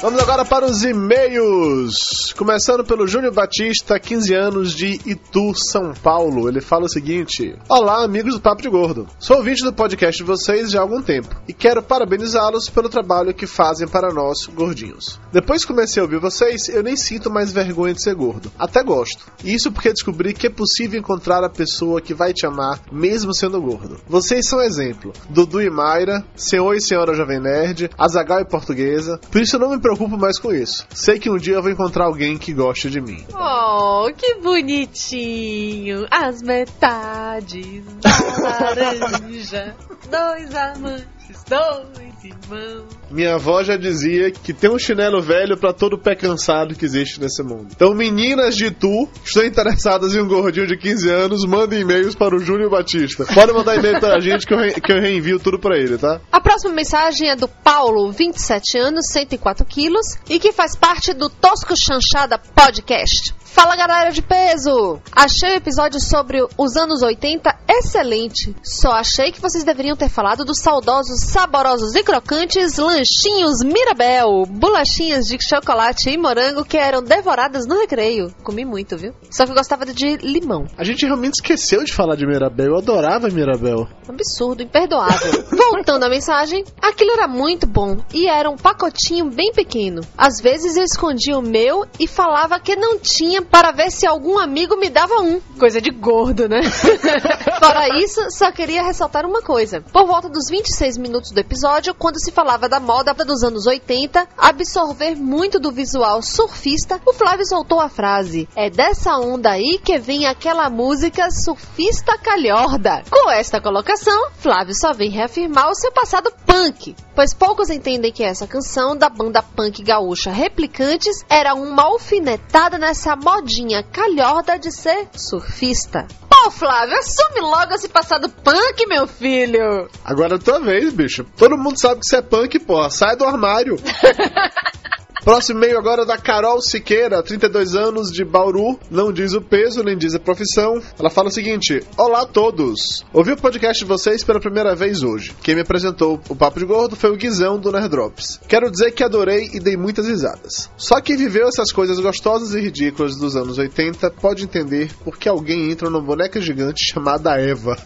Vamos 0.03 0.21
agora 0.21 0.45
para 0.45 0.67
os 0.67 0.85
e-mails. 0.85 2.35
Começando 2.37 2.85
pelo 2.85 3.07
Júnior 3.07 3.33
Batista, 3.33 3.99
15 3.99 4.35
anos 4.35 4.75
de 4.75 5.01
Itu, 5.07 5.55
São 5.55 5.95
Paulo. 5.95 6.51
Ele 6.51 6.61
fala 6.61 6.85
o 6.85 6.89
seguinte: 6.89 7.57
Olá, 7.67 8.05
amigos 8.05 8.35
do 8.35 8.41
Papo 8.41 8.61
de 8.61 8.69
Gordo. 8.69 9.07
Sou 9.19 9.39
ouvinte 9.39 9.65
do 9.65 9.73
podcast 9.73 10.19
de 10.19 10.29
vocês 10.29 10.71
já 10.71 10.81
há 10.81 10.83
algum 10.83 11.01
tempo 11.01 11.35
e 11.49 11.53
quero 11.55 11.83
parabenizá-los 11.83 12.69
pelo 12.69 12.91
trabalho 12.91 13.33
que 13.33 13.47
fazem 13.47 13.89
para 13.89 14.13
nós, 14.13 14.45
gordinhos. 14.45 15.19
Depois 15.33 15.63
que 15.63 15.69
comecei 15.73 16.03
a 16.03 16.05
ouvir 16.05 16.21
vocês, 16.21 16.69
eu 16.69 16.83
nem 16.83 16.95
sinto 16.95 17.31
mais 17.31 17.51
vergonha 17.51 17.95
de 17.95 18.03
ser 18.03 18.15
gordo. 18.15 18.53
Até 18.59 18.83
gosto. 18.83 19.25
E 19.43 19.55
isso 19.55 19.73
porque 19.73 19.95
descobri 19.95 20.35
que 20.35 20.47
é 20.47 20.51
possível 20.51 21.01
encontrar 21.01 21.43
a 21.43 21.49
pessoa 21.49 22.03
que 22.03 22.13
vai 22.13 22.35
te 22.35 22.45
amar, 22.45 22.83
mesmo 22.93 23.35
sendo 23.35 23.63
gordo. 23.63 23.99
Vocês 24.07 24.47
são 24.47 24.61
exemplo. 24.61 25.15
Dudu 25.31 25.63
e 25.63 25.71
Mayra, 25.71 26.23
Senhor 26.37 26.75
e 26.75 26.83
Senhora 26.83 27.15
Jovem 27.15 27.41
Nerd, 27.41 27.89
Azagal 27.97 28.41
e 28.41 28.45
Portuguesa. 28.45 29.19
Por 29.31 29.41
isso 29.41 29.59
não 29.59 29.71
me 29.71 29.86
preocupo 29.87 30.19
mais 30.19 30.39
com 30.39 30.53
isso. 30.53 30.85
Sei 30.91 31.19
que 31.19 31.31
um 31.31 31.37
dia 31.37 31.55
eu 31.55 31.63
vou 31.63 31.71
encontrar 31.71 32.07
alguém 32.07 32.37
que 32.37 32.53
goste 32.53 32.91
de 32.91 33.01
mim. 33.01 33.25
Oh, 33.33 34.11
que 34.17 34.41
bonitinho! 34.41 36.07
As 36.11 36.43
metades 36.43 37.85
da 38.03 38.41
laranja, 38.43 39.77
dois 40.11 40.55
amantes, 40.55 41.16
dois 41.49 42.25
irmãos. 42.25 42.85
Minha 43.11 43.35
avó 43.35 43.63
já 43.63 43.77
dizia 43.77 44.31
que 44.31 44.53
tem 44.53 44.71
um 44.71 44.79
chinelo 44.79 45.23
velho 45.23 45.57
pra 45.57 45.73
todo 45.73 45.99
pé 45.99 46.15
cansado 46.15 46.75
que 46.75 46.85
existe 46.85 47.21
nesse 47.21 47.43
mundo. 47.43 47.69
Então, 47.75 47.95
meninas 47.95 48.57
de 48.57 48.71
tu, 48.71 49.09
que 49.23 49.29
estão 49.29 49.45
interessadas 49.45 50.15
em 50.15 50.21
um 50.21 50.27
gordinho 50.29 50.67
de 50.67 50.77
15 50.77 51.09
anos, 51.09 51.45
mandem 51.45 51.81
e-mails 51.81 52.15
para 52.15 52.35
o 52.35 52.39
Júnior 52.41 52.71
Batista. 52.71 53.25
Pode 53.33 53.53
mandar 53.53 53.77
e-mail 53.77 54.01
pra 54.01 54.19
gente 54.21 54.47
que 54.47 54.53
eu, 54.55 54.59
re- 54.59 54.81
que 54.81 54.93
eu 54.93 55.01
reenvio 55.01 55.39
tudo 55.39 55.59
pra 55.59 55.77
ele, 55.79 55.97
tá? 55.99 56.21
A 56.33 56.41
próxima 56.41 56.75
mensagem 56.75 57.29
é 57.31 57.37
do 57.37 57.47
Paulo, 57.49 58.11
27 58.13 58.79
anos, 58.79 59.07
104 59.11 59.65
quilos, 59.65 60.17
e 60.29 60.39
que 60.41 60.53
faz 60.53 60.75
parte 60.77 61.13
do 61.15 61.29
Tosco 61.29 61.77
Chanchada 61.77 62.39
Podcast. 62.39 63.35
Fala 63.57 63.75
galera 63.75 64.11
de 64.11 64.21
peso! 64.21 65.01
Achei 65.11 65.55
o 65.55 65.57
episódio 65.57 65.99
sobre 65.99 66.47
os 66.59 66.77
anos 66.77 67.01
80 67.01 67.57
excelente. 67.67 68.55
Só 68.63 68.91
achei 68.93 69.33
que 69.33 69.41
vocês 69.41 69.65
deveriam 69.65 69.97
ter 69.97 70.11
falado 70.11 70.45
dos 70.45 70.61
saudosos, 70.61 71.21
saborosos 71.21 71.95
e 71.95 72.03
crocantes 72.03 72.77
lanchinhos 72.77 73.63
Mirabel, 73.65 74.45
bolachinhas 74.47 75.25
de 75.25 75.39
chocolate 75.43 76.11
e 76.11 76.19
morango 76.19 76.67
que 76.67 76.77
eram 76.77 77.03
devoradas 77.03 77.67
no 77.67 77.81
recreio. 77.81 78.31
Comi 78.45 78.67
muito, 78.67 78.95
viu? 78.99 79.15
Só 79.31 79.47
que 79.47 79.53
eu 79.53 79.57
gostava 79.57 79.87
de 79.87 80.19
limão. 80.19 80.67
A 80.77 80.85
gente 80.85 81.07
realmente 81.07 81.37
esqueceu 81.37 81.83
de 81.83 81.95
falar 81.95 82.17
de 82.17 82.27
Mirabel. 82.27 82.67
Eu 82.67 82.77
adorava 82.77 83.31
Mirabel. 83.31 83.89
Absurdo, 84.07 84.63
imperdoável. 84.63 85.45
Voltando 85.73 86.05
à 86.05 86.11
mensagem, 86.11 86.63
aquilo 86.81 87.13
era 87.13 87.27
muito 87.27 87.67
bom 87.67 87.97
e 88.13 88.29
era 88.29 88.51
um 88.51 88.57
pacotinho 88.57 89.31
bem 89.31 89.51
pequeno. 89.51 90.03
Às 90.17 90.43
vezes 90.43 90.77
eu 90.77 90.85
escondia 90.85 91.39
o 91.39 91.43
meu 91.43 91.87
e 91.99 92.07
falava 92.07 92.61
que 92.61 92.77
não 92.77 92.99
tinha 92.99 93.46
para 93.47 93.73
ver 93.73 93.91
se 93.91 94.07
algum 94.07 94.39
amigo 94.39 94.77
me 94.77 94.91
dava 94.91 95.21
um. 95.21 95.41
Coisa 95.59 95.81
de 95.81 95.91
gordo, 95.91 96.49
né? 96.49 96.61
Fora 97.59 97.89
isso, 97.99 98.21
só 98.31 98.53
queria 98.53 98.83
ressaltar 98.83 99.25
uma 99.25 99.41
coisa. 99.41 99.81
Por 99.81 100.07
volta 100.07 100.29
dos 100.29 100.49
26 100.51 100.99
minutos 100.99 101.31
do 101.31 101.39
episódio, 101.39 101.95
quando 101.95 102.21
se 102.21 102.33
falava 102.33 102.69
da 102.69 102.79
moda 102.79 103.15
dos 103.15 103.43
anos 103.43 103.67
80, 103.67 104.29
absorver 104.37 105.15
muito 105.17 105.59
do 105.59 105.73
visual 105.73 106.21
surfista, 106.23 107.01
o 107.07 107.13
Flávio 107.13 107.47
soltou 107.47 107.81
a 107.81 107.89
frase: 107.89 108.49
É 108.55 108.69
dessa 108.69 109.17
onda 109.17 109.51
aí 109.51 109.79
que 109.83 109.99
vem 109.99 110.27
aquela 110.27 110.69
música 110.69 111.31
surfista 111.31 112.19
calhorda. 112.19 113.03
Com 113.11 113.31
esta 113.31 113.61
colocação, 113.61 114.31
Flávio 114.39 114.75
só 114.75 114.93
vem 114.93 115.11
reafirmar 115.11 115.69
o 115.71 115.75
seu 115.75 115.93
passado 115.93 116.33
punk, 116.47 116.95
pois 117.15 117.33
poucos 117.33 117.71
entendem 117.71 118.13
que 118.13 118.23
essa 118.23 118.47
canção 118.47 118.97
da 118.97 119.09
banda 119.09 119.43
punk 119.43 119.83
gaúcha 119.83 120.31
Replicantes 120.31 121.25
era 121.29 121.55
uma 121.55 121.85
alfinetada 121.85 122.79
nessa 122.79 123.17
modinha 123.37 123.83
calhorda 123.83 124.59
de 124.59 124.73
ser 124.73 125.09
surfista. 125.13 126.07
Pô, 126.29 126.51
Flávio, 126.51 126.97
assume 126.97 127.41
logo 127.41 127.75
esse 127.75 127.89
passado 127.89 128.29
punk, 128.31 128.87
meu 128.87 129.07
filho! 129.07 129.89
Agora 130.05 130.37
é 130.37 130.39
tua 130.39 130.59
vez, 130.59 130.93
bicho. 130.93 131.25
Todo 131.37 131.59
mundo 131.59 131.79
sabe 131.79 132.01
que 132.01 132.07
você 132.07 132.17
é 132.17 132.23
punk, 132.23 132.59
porra. 132.61 132.89
Sai 132.91 133.15
do 133.17 133.25
armário. 133.25 133.77
Próximo 135.27 135.59
e-mail 135.59 135.77
agora 135.77 136.07
da 136.07 136.17
Carol 136.17 136.63
Siqueira, 136.63 137.21
32 137.21 137.75
anos, 137.75 138.13
de 138.13 138.25
Bauru. 138.25 138.79
Não 138.89 139.13
diz 139.13 139.33
o 139.33 139.41
peso, 139.41 139.83
nem 139.83 139.99
diz 139.99 140.15
a 140.15 140.21
profissão. 140.21 140.81
Ela 140.97 141.11
fala 141.11 141.27
o 141.27 141.33
seguinte: 141.33 141.83
Olá 141.99 142.21
a 142.21 142.27
todos! 142.27 143.05
Ouvi 143.13 143.33
o 143.33 143.37
podcast 143.37 143.83
de 143.83 143.89
vocês 143.89 144.23
pela 144.23 144.39
primeira 144.39 144.77
vez 144.77 145.03
hoje. 145.03 145.35
Quem 145.43 145.57
me 145.57 145.63
apresentou 145.63 146.21
o 146.29 146.37
Papo 146.37 146.61
de 146.61 146.65
Gordo 146.65 146.95
foi 146.95 147.11
o 147.11 147.17
Guizão 147.17 147.59
do 147.59 147.73
Nerdrops. 147.73 148.39
Quero 148.47 148.71
dizer 148.71 148.93
que 148.93 149.03
adorei 149.03 149.51
e 149.53 149.59
dei 149.59 149.77
muitas 149.77 150.07
risadas. 150.07 150.71
Só 150.77 151.01
quem 151.01 151.17
viveu 151.17 151.49
essas 151.49 151.73
coisas 151.73 151.99
gostosas 151.99 152.55
e 152.55 152.61
ridículas 152.61 153.17
dos 153.17 153.35
anos 153.35 153.59
80 153.59 154.09
pode 154.13 154.45
entender 154.45 154.93
por 155.03 155.19
que 155.19 155.29
alguém 155.29 155.73
entra 155.73 155.91
numa 155.91 156.05
boneca 156.05 156.41
gigante 156.41 156.87
chamada 156.89 157.37
Eva. 157.37 157.77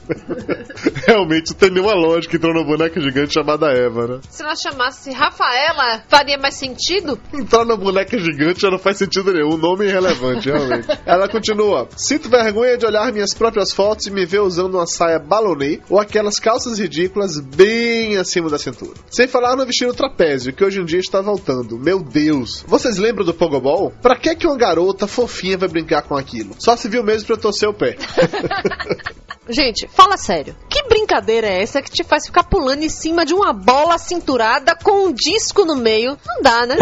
Realmente 1.08 1.52
não 1.52 1.56
tem 1.56 1.70
nenhuma 1.70 1.94
lógica 1.94 2.36
entrar 2.36 2.52
numa 2.52 2.66
boneca 2.66 3.00
gigante 3.00 3.32
chamada 3.32 3.72
Eva, 3.72 4.06
né? 4.06 4.20
Se 4.28 4.42
nós 4.42 4.60
chamasse 4.60 5.10
Rafaela, 5.10 6.02
faria 6.06 6.36
mais 6.36 6.56
sentido? 6.56 7.18
Entrar 7.32 7.64
na 7.64 7.76
boneca 7.76 8.18
gigante 8.18 8.60
já 8.60 8.70
não 8.70 8.78
faz 8.78 8.98
sentido 8.98 9.32
nenhum. 9.32 9.56
Nome 9.56 9.86
irrelevante, 9.86 10.50
realmente. 10.50 10.88
Ela 11.06 11.28
continua. 11.28 11.88
Sinto 11.96 12.28
vergonha 12.28 12.76
de 12.76 12.86
olhar 12.86 13.12
minhas 13.12 13.32
próprias 13.34 13.72
fotos 13.72 14.06
e 14.06 14.10
me 14.10 14.26
ver 14.26 14.40
usando 14.40 14.74
uma 14.74 14.86
saia 14.86 15.18
balonê 15.18 15.80
ou 15.88 15.98
aquelas 15.98 16.38
calças 16.38 16.78
ridículas 16.78 17.38
bem 17.38 18.16
acima 18.16 18.50
da 18.50 18.58
cintura. 18.58 18.94
Sem 19.10 19.28
falar 19.28 19.56
no 19.56 19.64
vestido 19.64 19.94
trapézio, 19.94 20.52
que 20.52 20.64
hoje 20.64 20.80
em 20.80 20.84
dia 20.84 20.98
está 20.98 21.20
voltando. 21.20 21.78
Meu 21.78 22.02
Deus. 22.02 22.64
Vocês 22.66 22.98
lembram 22.98 23.24
do 23.24 23.34
Pogobol? 23.34 23.92
Pra 24.02 24.16
que 24.16 24.34
que 24.34 24.46
uma 24.46 24.56
garota 24.56 25.06
fofinha 25.06 25.56
vai 25.56 25.68
brincar 25.68 26.02
com 26.02 26.16
aquilo? 26.16 26.54
Só 26.58 26.76
se 26.76 26.88
viu 26.88 27.04
mesmo 27.04 27.26
pra 27.26 27.36
torcer 27.36 27.68
o 27.68 27.74
pé. 27.74 27.96
Gente, 29.50 29.88
fala 29.88 30.16
sério. 30.16 30.54
Que 30.68 30.82
brincadeira 30.84 31.46
é 31.46 31.62
essa 31.62 31.82
que 31.82 31.90
te 31.90 32.04
faz 32.04 32.26
ficar 32.26 32.44
pulando 32.44 32.82
em 32.82 32.88
cima 32.88 33.24
de 33.24 33.34
uma 33.34 33.52
bola 33.52 33.98
cinturada 33.98 34.76
com 34.76 35.06
um 35.06 35.12
disco 35.12 35.64
no 35.64 35.76
meio? 35.76 36.16
Não 36.26 36.42
dá, 36.42 36.66
né? 36.66 36.76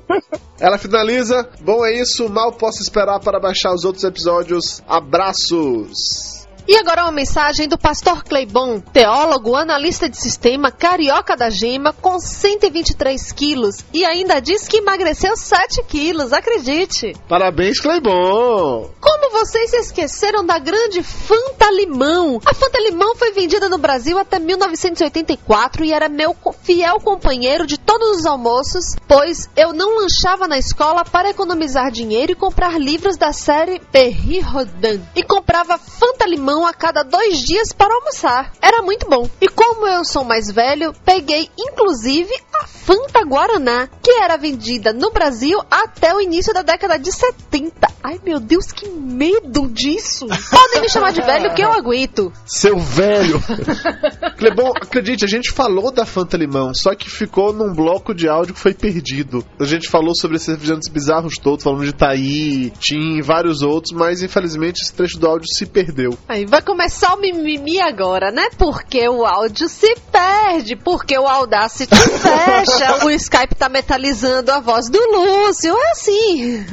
Ela 0.58 0.78
finaliza. 0.78 1.48
Bom, 1.60 1.84
é 1.84 1.92
isso. 1.92 2.28
Mal 2.28 2.52
posso 2.52 2.82
esperar 2.82 3.20
para 3.20 3.38
baixar 3.38 3.74
os 3.74 3.84
outros 3.84 4.04
episódios. 4.04 4.82
Abraços. 4.88 6.35
E 6.68 6.76
agora 6.76 7.04
uma 7.04 7.12
mensagem 7.12 7.68
do 7.68 7.78
pastor 7.78 8.24
Cleibon, 8.24 8.80
teólogo, 8.80 9.54
analista 9.54 10.08
de 10.08 10.16
sistema, 10.16 10.72
carioca 10.72 11.36
da 11.36 11.48
gema, 11.48 11.92
com 11.92 12.18
123 12.18 13.30
quilos 13.30 13.84
e 13.92 14.04
ainda 14.04 14.40
diz 14.40 14.66
que 14.66 14.78
emagreceu 14.78 15.36
7 15.36 15.84
quilos, 15.84 16.32
acredite. 16.32 17.12
Parabéns, 17.28 17.78
Cleibon. 17.78 18.90
Como 19.00 19.30
vocês 19.30 19.70
se 19.70 19.76
esqueceram 19.76 20.44
da 20.44 20.58
grande 20.58 21.04
Fanta 21.04 21.70
Limão? 21.70 22.40
A 22.44 22.52
Fanta 22.52 22.80
Limão 22.80 23.14
foi 23.14 23.30
vendida 23.30 23.68
no 23.68 23.78
Brasil 23.78 24.18
até 24.18 24.40
1984 24.40 25.84
e 25.84 25.92
era 25.92 26.08
meu 26.08 26.34
fiel 26.64 26.98
companheiro 26.98 27.64
de 27.64 27.78
todos 27.78 28.18
os 28.18 28.26
almoços, 28.26 28.96
pois 29.06 29.48
eu 29.56 29.72
não 29.72 30.00
lanchava 30.00 30.48
na 30.48 30.58
escola 30.58 31.04
para 31.04 31.30
economizar 31.30 31.92
dinheiro 31.92 32.32
e 32.32 32.36
comprar 32.36 32.76
livros 32.76 33.16
da 33.16 33.32
série 33.32 33.78
Perry 33.78 34.40
Rodin. 34.40 35.00
E 35.14 35.22
comprava 35.22 35.78
Fanta 35.78 36.26
Limão 36.26 36.55
a 36.64 36.72
cada 36.72 37.02
dois 37.02 37.40
dias 37.40 37.72
para 37.72 37.92
almoçar. 37.92 38.52
Era 38.62 38.82
muito 38.82 39.08
bom. 39.08 39.28
E 39.40 39.48
como 39.48 39.86
eu 39.88 40.04
sou 40.04 40.22
mais 40.22 40.50
velho, 40.50 40.94
peguei 41.04 41.50
inclusive 41.58 42.32
a 42.54 42.66
Fanta 42.66 43.24
Guaraná, 43.24 43.88
que 44.00 44.12
era 44.12 44.36
vendida 44.36 44.92
no 44.92 45.10
Brasil 45.10 45.58
até 45.68 46.14
o 46.14 46.20
início 46.20 46.54
da 46.54 46.62
década 46.62 46.96
de 46.96 47.10
70. 47.10 47.88
Ai 48.00 48.20
meu 48.24 48.38
Deus, 48.38 48.70
que 48.70 48.88
medo 48.88 49.68
disso! 49.68 50.26
Podem 50.48 50.82
me 50.82 50.88
chamar 50.88 51.12
de 51.12 51.20
velho 51.20 51.52
que 51.52 51.64
eu 51.64 51.72
aguento. 51.72 52.32
Seu 52.46 52.78
velho. 52.78 53.42
Clebon, 54.38 54.70
acredite, 54.76 55.24
a 55.24 55.28
gente 55.28 55.50
falou 55.50 55.90
da 55.90 56.06
Fanta 56.06 56.36
Limão, 56.36 56.72
só 56.72 56.94
que 56.94 57.10
ficou 57.10 57.52
num 57.52 57.74
bloco 57.74 58.14
de 58.14 58.28
áudio 58.28 58.54
que 58.54 58.60
foi 58.60 58.72
perdido. 58.72 59.44
A 59.58 59.64
gente 59.64 59.88
falou 59.88 60.14
sobre 60.14 60.36
esses 60.36 60.46
refrigerantes 60.46 60.88
bizarros 60.88 61.38
todos, 61.38 61.64
falando 61.64 61.84
de 61.84 61.92
Taí, 61.92 62.70
Tim 62.78 63.18
e 63.18 63.22
vários 63.22 63.62
outros, 63.62 63.92
mas 63.92 64.22
infelizmente 64.22 64.82
esse 64.82 64.92
trecho 64.92 65.18
do 65.18 65.26
áudio 65.26 65.48
se 65.52 65.66
perdeu. 65.66 66.16
Aí 66.28 66.45
vai 66.46 66.62
começar 66.62 67.14
o 67.14 67.20
mimimi 67.20 67.80
agora, 67.80 68.30
né? 68.30 68.48
Porque 68.56 69.08
o 69.08 69.24
áudio 69.24 69.68
se 69.68 69.94
perde, 70.10 70.76
porque 70.76 71.18
o 71.18 71.26
Audacity 71.26 71.94
fecha, 71.96 73.04
o 73.04 73.10
Skype 73.10 73.54
tá 73.54 73.68
metalizando 73.68 74.50
a 74.52 74.60
voz 74.60 74.88
do 74.88 74.98
Lúcio, 74.98 75.76
é 75.76 75.90
assim. 75.90 76.66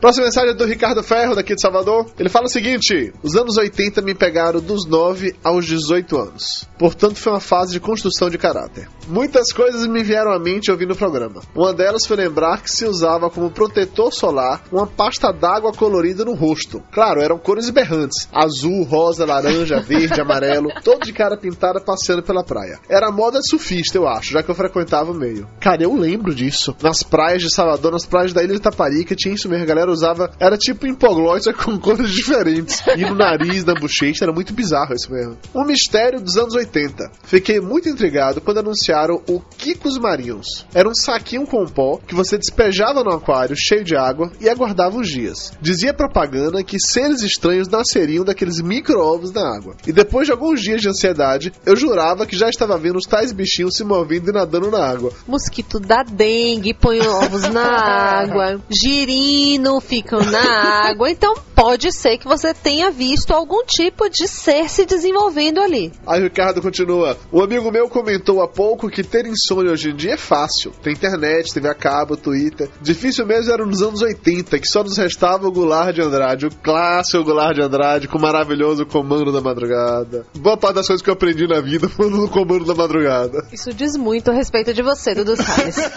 Próxima 0.00 0.24
mensagem 0.24 0.52
é 0.52 0.54
do 0.54 0.64
Ricardo 0.64 1.02
Ferro, 1.02 1.34
daqui 1.34 1.54
de 1.54 1.60
Salvador. 1.60 2.06
Ele 2.18 2.30
fala 2.30 2.46
o 2.46 2.48
seguinte: 2.48 3.12
Os 3.22 3.36
anos 3.36 3.58
80 3.58 4.00
me 4.00 4.14
pegaram 4.14 4.58
dos 4.58 4.86
9 4.86 5.36
aos 5.44 5.66
18 5.66 6.16
anos. 6.16 6.66
Portanto, 6.78 7.16
foi 7.16 7.34
uma 7.34 7.40
fase 7.40 7.72
de 7.72 7.80
construção 7.80 8.30
de 8.30 8.38
caráter. 8.38 8.88
Muitas 9.06 9.52
coisas 9.52 9.86
me 9.86 10.02
vieram 10.02 10.32
à 10.32 10.38
mente 10.38 10.70
ouvindo 10.70 10.94
o 10.94 10.96
programa. 10.96 11.42
Uma 11.54 11.74
delas 11.74 12.06
foi 12.06 12.16
lembrar 12.16 12.62
que 12.62 12.70
se 12.70 12.86
usava 12.86 13.28
como 13.28 13.50
protetor 13.50 14.10
solar 14.10 14.62
uma 14.72 14.86
pasta 14.86 15.30
d'água 15.30 15.72
colorida 15.72 16.24
no 16.24 16.32
rosto. 16.32 16.82
Claro, 16.90 17.20
eram 17.20 17.38
cores 17.38 17.68
berrantes: 17.68 18.26
azul, 18.32 18.84
rosa, 18.84 19.00
laranja, 19.18 19.80
verde, 19.80 20.20
amarelo, 20.20 20.68
todo 20.82 21.04
de 21.04 21.12
cara 21.12 21.36
pintada 21.36 21.80
passeando 21.80 22.22
pela 22.22 22.44
praia. 22.44 22.78
Era 22.88 23.10
moda 23.10 23.40
surfista, 23.42 23.98
eu 23.98 24.06
acho, 24.06 24.32
já 24.32 24.42
que 24.42 24.50
eu 24.50 24.54
frequentava 24.54 25.10
o 25.10 25.14
meio. 25.14 25.48
Cara, 25.60 25.82
eu 25.82 25.94
lembro 25.94 26.34
disso. 26.34 26.74
Nas 26.82 27.02
praias 27.02 27.42
de 27.42 27.54
Salvador, 27.54 27.92
nas 27.92 28.06
praias 28.06 28.32
da 28.32 28.42
Ilha 28.42 28.54
de 28.54 28.60
Taparica, 28.60 29.14
tinha 29.14 29.34
isso 29.34 29.48
mesmo, 29.48 29.64
a 29.64 29.66
galera 29.66 29.90
usava. 29.90 30.30
Era 30.38 30.56
tipo 30.56 30.86
hipoglóssea 30.86 31.52
com 31.54 31.78
cores 31.78 32.10
diferentes. 32.10 32.82
E 32.96 33.04
no 33.04 33.14
nariz, 33.14 33.64
na 33.64 33.74
bochecha, 33.74 34.24
era 34.24 34.32
muito 34.32 34.52
bizarro 34.52 34.94
isso 34.94 35.10
mesmo. 35.10 35.38
Um 35.54 35.64
mistério 35.64 36.20
dos 36.20 36.36
anos 36.36 36.54
80. 36.54 37.10
Fiquei 37.24 37.60
muito 37.60 37.88
intrigado 37.88 38.40
quando 38.40 38.58
anunciaram 38.58 39.22
o 39.28 39.40
Kikos 39.40 39.98
Marinhos. 39.98 40.66
Era 40.74 40.88
um 40.88 40.94
saquinho 40.94 41.46
com 41.46 41.66
pó 41.66 41.98
que 42.06 42.14
você 42.14 42.36
despejava 42.36 43.04
no 43.04 43.12
aquário 43.12 43.56
cheio 43.56 43.84
de 43.84 43.96
água 43.96 44.30
e 44.40 44.48
aguardava 44.48 44.96
uns 44.96 45.08
dias. 45.08 45.52
Dizia 45.60 45.94
propaganda 45.94 46.62
que 46.62 46.78
seres 46.78 47.22
estranhos 47.22 47.68
nasceriam 47.68 48.24
daqueles 48.24 48.60
micro-ovos 49.00 49.32
na 49.32 49.56
água. 49.56 49.74
E 49.86 49.92
depois 49.92 50.26
de 50.26 50.32
alguns 50.32 50.60
dias 50.60 50.80
de 50.80 50.88
ansiedade, 50.88 51.52
eu 51.64 51.74
jurava 51.74 52.26
que 52.26 52.36
já 52.36 52.48
estava 52.48 52.76
vendo 52.76 52.96
os 52.96 53.06
tais 53.06 53.32
bichinhos 53.32 53.74
se 53.74 53.84
movendo 53.84 54.30
e 54.30 54.32
nadando 54.32 54.70
na 54.70 54.84
água. 54.84 55.12
Mosquito 55.26 55.80
da 55.80 56.02
dengue 56.02 56.74
põe 56.74 57.00
ovos 57.00 57.42
na 57.48 57.62
água. 57.62 58.60
Girino 58.70 59.80
ficam 59.80 60.20
na 60.20 60.88
água. 60.88 61.10
Então 61.10 61.34
pode 61.54 61.92
ser 61.92 62.18
que 62.18 62.26
você 62.26 62.54
tenha 62.54 62.90
visto 62.90 63.32
algum 63.32 63.64
tipo 63.64 64.08
de 64.08 64.28
ser 64.28 64.68
se 64.68 64.84
desenvolvendo 64.84 65.60
ali. 65.60 65.92
Aí 66.06 66.20
o 66.20 66.24
Ricardo 66.24 66.62
continua. 66.62 67.16
Um 67.32 67.42
amigo 67.42 67.70
meu 67.70 67.88
comentou 67.88 68.42
há 68.42 68.48
pouco 68.48 68.88
que 68.88 69.02
ter 69.02 69.26
insônia 69.26 69.72
hoje 69.72 69.90
em 69.90 69.96
dia 69.96 70.14
é 70.14 70.16
fácil. 70.16 70.72
Tem 70.82 70.92
internet, 70.92 71.52
TV 71.52 71.68
a 71.68 71.74
cabo, 71.74 72.16
Twitter. 72.16 72.68
Difícil 72.80 73.26
mesmo 73.26 73.52
era 73.52 73.64
nos 73.64 73.82
anos 73.82 74.02
80, 74.02 74.58
que 74.58 74.66
só 74.66 74.82
nos 74.82 74.96
restava 74.96 75.46
o 75.46 75.52
Goulart 75.52 75.94
de 75.94 76.02
Andrade, 76.02 76.46
o 76.46 76.50
clássico 76.50 77.24
Goulart 77.24 77.54
de 77.54 77.62
Andrade, 77.62 78.08
com 78.08 78.18
o 78.18 78.20
maravilhoso 78.20 78.86
comando 78.90 79.32
da 79.32 79.40
madrugada. 79.40 80.26
Boa 80.34 80.56
parte 80.56 80.76
das 80.76 80.86
coisas 80.86 81.02
que 81.02 81.08
eu 81.08 81.14
aprendi 81.14 81.46
na 81.46 81.60
vida 81.60 81.88
foram 81.90 82.10
no 82.10 82.28
comando 82.28 82.64
da 82.64 82.74
madrugada. 82.74 83.46
Isso 83.52 83.72
diz 83.72 83.96
muito 83.96 84.30
a 84.30 84.34
respeito 84.34 84.74
de 84.74 84.82
você, 84.82 85.14
Dudu 85.14 85.36
Salles. 85.36 85.76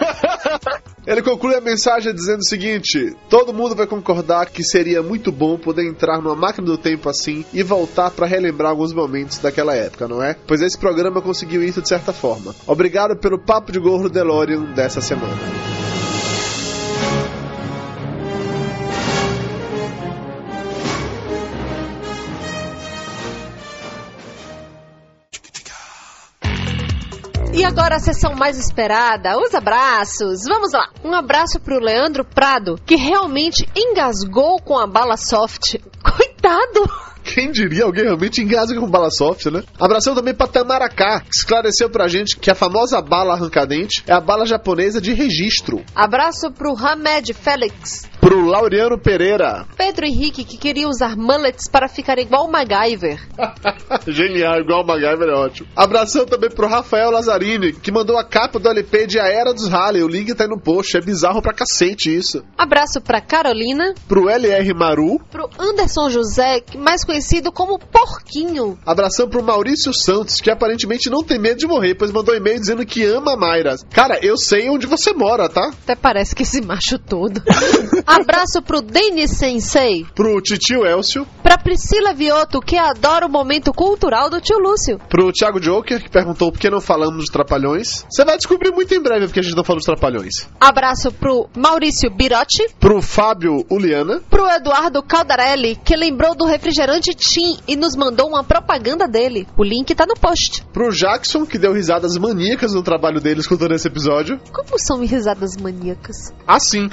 Ele 1.06 1.22
conclui 1.22 1.56
a 1.56 1.62
mensagem 1.62 2.14
dizendo 2.14 2.40
o 2.40 2.48
seguinte: 2.48 3.14
Todo 3.30 3.54
mundo 3.54 3.76
vai 3.76 3.86
concordar 3.86 4.46
que 4.50 4.64
seria 4.64 5.04
muito 5.04 5.32
bom 5.32 5.58
poder 5.58 5.86
entrar 5.86 6.22
numa 6.22 6.36
máquina 6.36 6.66
do 6.66 6.78
tempo 6.78 7.10
assim 7.10 7.44
e 7.54 7.62
voltar 7.62 8.12
para 8.12 8.26
relembrar 8.26 8.72
alguns 8.72 8.94
momentos 8.94 9.40
daquela 9.40 9.76
época, 9.76 10.08
não 10.08 10.24
é? 10.24 10.36
Pois 10.48 10.62
esse 10.62 10.78
programa 10.78 11.22
conseguiu 11.22 11.64
isso 11.64 11.82
de 11.82 11.90
certa 11.90 12.14
forma. 12.14 12.56
Obrigado 12.66 13.18
pelo 13.18 13.38
papo 13.38 13.72
de 13.72 13.80
gorro 13.80 14.10
DeLorean 14.10 14.74
dessa 14.74 15.02
semana. 15.02 15.38
E 27.64 27.66
agora 27.66 27.96
a 27.96 28.00
sessão 28.00 28.36
mais 28.36 28.60
esperada, 28.60 29.40
os 29.40 29.56
abraços. 29.56 30.42
Vamos 30.46 30.74
lá. 30.74 30.90
Um 31.02 31.14
abraço 31.14 31.62
pro 31.62 31.80
Leandro 31.80 32.26
Prado, 32.26 32.78
que 32.86 32.98
realmente 32.98 33.66
engasgou 33.74 34.60
com 34.60 34.78
a 34.78 34.86
bala 34.86 35.16
soft. 35.16 35.78
Coitado! 36.04 37.13
Quem 37.24 37.52
diria 37.52 37.86
alguém 37.86 38.04
realmente 38.04 38.42
engasga 38.42 38.80
com 38.80 38.90
bala 38.90 39.10
soft, 39.10 39.46
né? 39.48 39.64
Abração 39.80 40.14
também 40.14 40.34
pra 40.34 40.48
Tamaracá, 40.48 41.22
que 41.22 41.36
esclareceu 41.36 41.90
pra 41.90 42.08
gente 42.08 42.38
que 42.38 42.52
a 42.52 42.56
famosa 42.56 43.02
bala 43.02 43.34
arrancadente 43.34 44.04
é 44.08 44.14
a 44.14 44.20
bala 44.20 44.46
japonesa 44.46 45.02
de 45.02 45.14
registro. 45.14 45.84
Abraço 45.96 46.52
pro 46.52 46.76
Hamed 46.78 47.34
Félix. 47.34 48.10
Pro 48.20 48.46
Laureano 48.46 48.98
Pereira. 48.98 49.66
Pedro 49.76 50.06
Henrique, 50.06 50.46
que 50.46 50.58
queria 50.58 50.88
usar 50.88 51.18
mullets 51.18 51.68
para 51.68 51.90
ficar 51.90 52.18
igual 52.20 52.46
o 52.46 52.52
MacGyver. 52.52 53.20
Genial, 54.08 54.60
igual 54.60 54.84
o 54.84 54.88
MacGyver 54.88 55.28
é 55.28 55.34
ótimo. 55.34 55.68
Abração 55.76 56.26
também 56.26 56.50
pro 56.50 56.68
Rafael 56.68 57.12
Lazzarini, 57.12 57.74
que 57.74 57.92
mandou 57.92 58.18
a 58.18 58.24
capa 58.24 58.60
do 58.60 58.70
LP 58.70 59.08
de 59.08 59.20
A 59.20 59.28
Era 59.28 59.54
dos 59.54 59.74
Harley. 59.74 60.04
O 60.04 60.08
link 60.08 60.34
tá 60.34 60.46
aí 60.46 60.50
no 60.50 60.60
post, 60.60 60.96
é 60.96 61.02
bizarro 61.02 61.42
pra 61.42 61.54
cacete 61.54 62.16
isso. 62.16 62.44
Abraço 62.58 63.02
pra 63.02 63.20
Carolina. 63.20 63.94
Pro 64.08 64.30
LR 64.30 64.74
Maru. 64.74 65.20
Pro 65.30 65.50
Anderson 65.60 66.10
José, 66.10 66.62
que 66.62 66.78
mais 66.78 67.04
conhecido 67.04 67.13
como 67.54 67.80
Porquinho. 67.80 68.78
Abração 68.86 69.28
pro 69.28 69.44
Maurício 69.44 69.94
Santos, 69.94 70.42
que 70.42 70.50
aparentemente 70.50 71.10
não 71.10 71.24
tem 71.24 71.40
medo 71.40 71.60
de 71.60 71.68
morrer, 71.68 71.96
pois 71.96 72.12
mandou 72.12 72.34
um 72.34 72.38
e-mail 72.38 72.60
dizendo 72.60 72.86
que 72.86 73.04
ama 73.06 73.34
a 73.34 73.38
Mayra. 73.38 73.76
Cara, 73.92 74.20
eu 74.22 74.38
sei 74.38 74.70
onde 74.70 74.88
você 74.88 75.14
mora, 75.14 75.50
tá? 75.50 75.72
Até 75.84 75.96
parece 75.96 76.36
que 76.36 76.44
esse 76.44 76.62
macho 76.62 76.98
todo. 76.98 77.42
Abraço 78.06 78.62
pro 78.62 78.82
Denis 78.82 79.32
Sensei. 79.32 80.06
Pro 80.16 80.42
Titio 80.42 80.86
Elcio. 80.86 81.28
Pra 81.42 81.58
Priscila 81.58 82.14
Vioto, 82.14 82.60
que 82.60 82.78
adora 82.78 83.26
o 83.26 83.30
momento 83.30 83.72
cultural 83.74 84.30
do 84.30 84.42
tio 84.42 84.58
Lúcio. 84.58 85.00
Pro 85.10 85.32
Thiago 85.32 85.60
Joker, 85.60 86.02
que 86.02 86.10
perguntou 86.10 86.52
por 86.52 86.60
que 86.60 86.70
não 86.70 86.82
falamos 86.82 87.18
dos 87.18 87.30
Trapalhões. 87.30 88.06
Você 88.10 88.24
vai 88.24 88.38
descobrir 88.38 88.72
muito 88.72 88.94
em 88.94 89.02
breve 89.02 89.28
porque 89.28 89.40
a 89.40 89.44
gente 89.44 89.56
não 89.56 89.64
falou 89.64 89.78
dos 89.78 89.86
Trapalhões. 89.86 90.48
Abraço 90.60 91.12
pro 91.12 91.50
Maurício 91.56 92.10
Birotti. 92.10 92.68
Pro 92.80 93.02
Fábio 93.02 93.66
Uliana. 93.70 94.22
Pro 94.30 94.48
Eduardo 94.48 95.02
Caldarelli, 95.04 95.76
que 95.76 95.96
lembrou 95.96 96.36
do 96.36 96.46
refrigerante 96.46 97.03
Tim 97.12 97.58
e 97.68 97.76
nos 97.76 97.96
mandou 97.96 98.30
uma 98.30 98.44
propaganda 98.44 99.08
dele. 99.08 99.48
O 99.58 99.64
link 99.64 99.94
tá 99.94 100.06
no 100.06 100.14
post. 100.14 100.64
Pro 100.72 100.92
Jackson, 100.92 101.46
que 101.46 101.58
deu 101.58 101.74
risadas 101.74 102.18
maníacas 102.18 102.74
no 102.74 102.82
trabalho 102.82 103.20
dele 103.20 103.42
escutando 103.42 103.74
esse 103.74 103.88
episódio. 103.88 104.40
Como 104.52 104.80
são 104.80 105.00
risadas 105.00 105.58
maníacas? 105.58 106.34
Assim. 106.48 106.90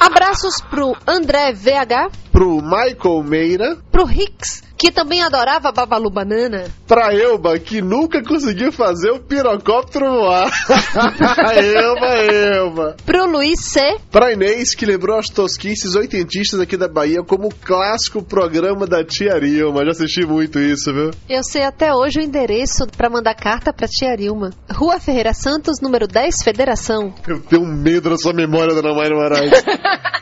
Abraços 0.00 0.60
pro 0.70 0.96
André 1.06 1.52
VH. 1.52 2.10
Pro 2.32 2.62
Michael 2.62 3.22
Meira. 3.22 3.76
Pro 3.90 4.10
Hicks, 4.10 4.62
que 4.76 4.90
também 4.90 5.22
adorava 5.22 5.72
Babalu 5.72 6.10
Banana. 6.10 6.64
Pra 6.86 7.14
Elba, 7.14 7.58
que 7.58 7.80
nunca 7.80 8.22
conseguiu 8.22 8.72
fazer 8.72 9.10
o 9.10 9.20
pirocóptero 9.20 10.06
voar. 10.10 10.50
Elba, 11.56 12.06
Elba. 12.06 12.96
Pro 13.04 13.26
Luiz 13.26 13.60
C. 13.64 13.96
Pra 14.10 14.32
Inês, 14.32 14.74
que 14.74 14.86
lembrou 14.86 15.18
as 15.18 15.26
tosquices 15.26 15.94
oitentistas 15.94 16.60
aqui 16.60 16.76
da 16.76 16.88
Bahia 16.88 17.22
como 17.22 17.48
o 17.48 17.54
clássico 17.54 18.22
programa 18.22 18.86
da 18.86 19.04
Tia 19.04 19.38
Rilma. 19.38 19.84
Já 19.84 19.90
assisti 19.92 20.26
muito 20.26 20.58
isso, 20.58 20.92
viu? 20.92 21.10
Eu 21.28 21.42
sei 21.42 21.62
até 21.62 21.94
hoje 21.94 22.20
o 22.20 22.22
endereço 22.22 22.86
pra 22.96 23.10
mandar 23.10 23.34
carta 23.34 23.72
pra 23.72 23.88
Tia 23.88 24.14
Rilma. 24.14 24.50
Rua 24.70 25.00
Ferreira 25.00 25.34
Santos, 25.34 25.80
número 25.80 26.06
10, 26.06 26.42
Federação. 26.42 27.14
Eu 27.26 27.40
tenho 27.40 27.64
medo 27.66 28.10
da 28.10 28.16
sua 28.16 28.32
memória, 28.32 28.74
dona 28.74 28.94
Mayra 28.94 29.14
Moraes. 29.14 29.50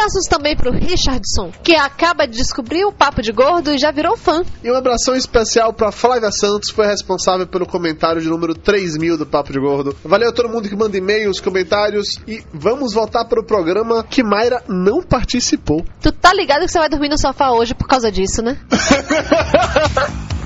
Abraços 0.00 0.24
também 0.24 0.56
pro 0.56 0.72
Richardson, 0.72 1.52
que 1.62 1.76
acaba 1.76 2.26
de 2.26 2.38
descobrir 2.38 2.86
o 2.86 2.92
Papo 2.92 3.20
de 3.20 3.32
Gordo 3.32 3.70
e 3.70 3.78
já 3.78 3.90
virou 3.90 4.16
fã. 4.16 4.42
E 4.64 4.70
uma 4.70 4.78
abração 4.78 5.14
especial 5.14 5.74
pra 5.74 5.92
Flávia 5.92 6.32
Santos, 6.32 6.70
que 6.70 6.74
foi 6.74 6.86
responsável 6.86 7.46
pelo 7.46 7.66
comentário 7.66 8.18
de 8.18 8.26
número 8.26 8.54
3000 8.54 9.18
do 9.18 9.26
Papo 9.26 9.52
de 9.52 9.60
Gordo. 9.60 9.94
Valeu 10.02 10.30
a 10.30 10.32
todo 10.32 10.48
mundo 10.48 10.70
que 10.70 10.74
manda 10.74 10.96
e-mails, 10.96 11.38
comentários 11.38 12.18
e 12.26 12.42
vamos 12.50 12.94
voltar 12.94 13.26
para 13.26 13.40
o 13.40 13.44
programa 13.44 14.02
que 14.02 14.22
Mayra 14.22 14.62
não 14.66 15.02
participou. 15.02 15.84
Tu 16.00 16.10
tá 16.12 16.32
ligado 16.32 16.62
que 16.62 16.68
você 16.68 16.78
vai 16.78 16.88
dormir 16.88 17.10
no 17.10 17.18
sofá 17.18 17.50
hoje 17.50 17.74
por 17.74 17.86
causa 17.86 18.10
disso, 18.10 18.40
né? 18.40 18.58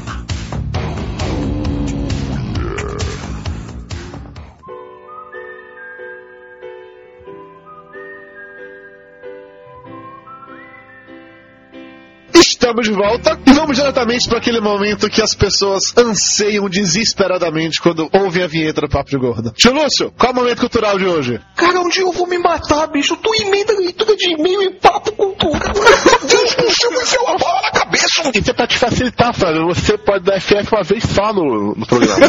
Estamos 12.64 12.87
de 12.87 12.94
volta 12.94 13.38
e 13.44 13.53
vamos 13.53 13.77
diretamente 13.77 14.27
para 14.27 14.38
aquele 14.38 14.59
momento 14.59 15.11
que 15.11 15.20
as 15.20 15.35
pessoas 15.35 15.94
anseiam 15.98 16.66
desesperadamente 16.66 17.79
quando 17.79 18.09
ouvem 18.11 18.42
a 18.42 18.46
vinheta 18.46 18.81
do 18.81 18.88
Papo 18.88 19.11
de 19.11 19.18
Gordo. 19.18 19.53
Tio 19.53 19.74
Lúcio, 19.74 20.11
qual 20.18 20.31
é 20.31 20.33
o 20.33 20.37
momento 20.37 20.61
cultural 20.61 20.98
de 20.98 21.05
hoje? 21.05 21.38
Cara, 21.57 21.79
um 21.81 21.90
dia 21.90 22.05
eu 22.05 22.11
vou 22.11 22.27
me 22.27 22.38
matar, 22.38 22.87
bicho. 22.87 23.18
Tu 23.18 23.42
emenda 23.42 23.74
leitura 23.74 24.16
de 24.16 24.33
e-mail 24.33 24.62
e 24.62 24.70
papo 24.81 25.12
cultura. 25.12 25.72
Meu 25.74 26.27
Deus 26.27 26.55
do 26.55 26.70
céu, 26.70 26.90
me 26.90 27.03
enfiou 27.03 27.24
uma 27.24 27.37
bola 27.37 27.61
na 27.64 27.70
cabeça. 27.70 28.31
Isso 28.35 28.50
é 28.50 28.55
pra 28.55 28.66
te 28.66 28.79
facilitar, 28.79 29.35
Flávio. 29.35 29.66
Você 29.66 29.98
pode 29.98 30.24
dar 30.24 30.40
FF 30.40 30.72
uma 30.72 30.83
vez 30.83 31.05
só 31.05 31.35
no, 31.35 31.74
no 31.74 31.87
programa. 31.87 32.27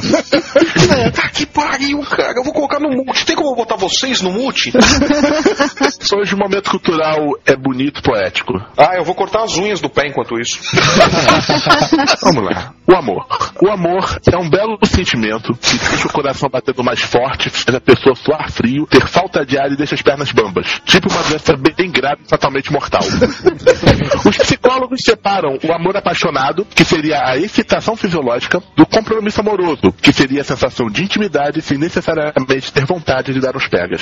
É, 0.98 1.12
tá 1.12 1.30
que 1.30 1.46
pariu, 1.46 2.02
cara. 2.02 2.34
Eu 2.36 2.44
vou 2.44 2.54
colocar 2.54 2.80
no 2.80 2.90
mute. 2.90 3.26
Tem 3.26 3.36
como 3.36 3.52
eu 3.52 3.56
botar 3.56 3.78
vocês 3.78 4.22
no 4.22 4.32
mute? 4.32 4.74
Hoje 6.14 6.36
o 6.36 6.38
momento 6.38 6.70
cultural 6.70 7.18
é 7.46 7.56
bonito, 7.56 8.02
poético. 8.02 8.54
Ah, 8.78 8.96
eu 8.98 9.04
vou 9.04 9.16
cortar 9.16 9.44
as 9.44 9.58
unhas 9.58 9.80
do 9.80 9.90
pé 9.90 10.08
enquanto 10.08 10.25
isso. 10.40 10.60
Vamos 12.24 12.44
lá. 12.44 12.74
O 12.88 12.96
amor. 12.96 13.26
O 13.62 13.70
amor 13.72 14.20
é 14.32 14.38
um 14.38 14.50
belo 14.50 14.78
sentimento 14.84 15.54
que 15.56 15.78
deixa 15.90 16.08
o 16.08 16.12
coração 16.12 16.50
batendo 16.50 16.84
mais 16.84 17.02
forte, 17.02 17.50
faz 17.50 17.76
a 17.76 17.82
pessoa 17.82 18.16
suar 18.16 18.52
frio, 18.52 18.86
ter 18.86 19.08
falta 19.08 19.46
de 19.46 19.58
ar 19.58 19.72
e 19.72 19.76
deixa 19.76 19.96
as 19.96 20.02
pernas 20.02 20.32
bambas. 20.32 20.82
Tipo 20.86 21.10
uma 21.10 21.24
doença 21.24 21.56
bem 21.58 21.90
grave 21.90 22.22
e 22.26 22.30
fatalmente 22.30 22.72
mortal. 22.72 23.02
Os 24.26 24.38
psicólogos 24.38 25.02
separam 25.04 25.58
o 25.64 25.74
amor 25.74 25.98
apaixonado, 25.98 26.66
que 26.76 26.86
seria 26.86 27.26
a 27.26 27.38
excitação 27.38 27.96
fisiológica, 27.96 28.62
do 28.76 28.86
compromisso 28.86 29.42
amoroso, 29.42 29.92
que 30.02 30.14
seria 30.14 30.42
a 30.42 30.44
sensação 30.44 30.88
de 30.88 31.04
intimidade 31.04 31.62
sem 31.62 31.78
necessariamente 31.78 32.72
ter 32.72 32.86
vontade 32.86 33.34
de 33.34 33.40
dar 33.40 33.56
uns 33.56 33.68
pegas. 33.68 34.02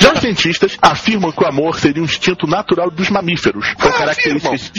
Já 0.00 0.12
os 0.12 0.20
cientistas 0.20 0.76
afirmam 0.80 1.30
que 1.30 1.44
o 1.44 1.46
amor 1.46 1.78
seria 1.78 2.02
um 2.02 2.06
instinto 2.06 2.46
natural 2.46 2.90
dos 2.90 3.08
mamíferos, 3.10 3.72
com 3.74 3.90
características 3.92 4.72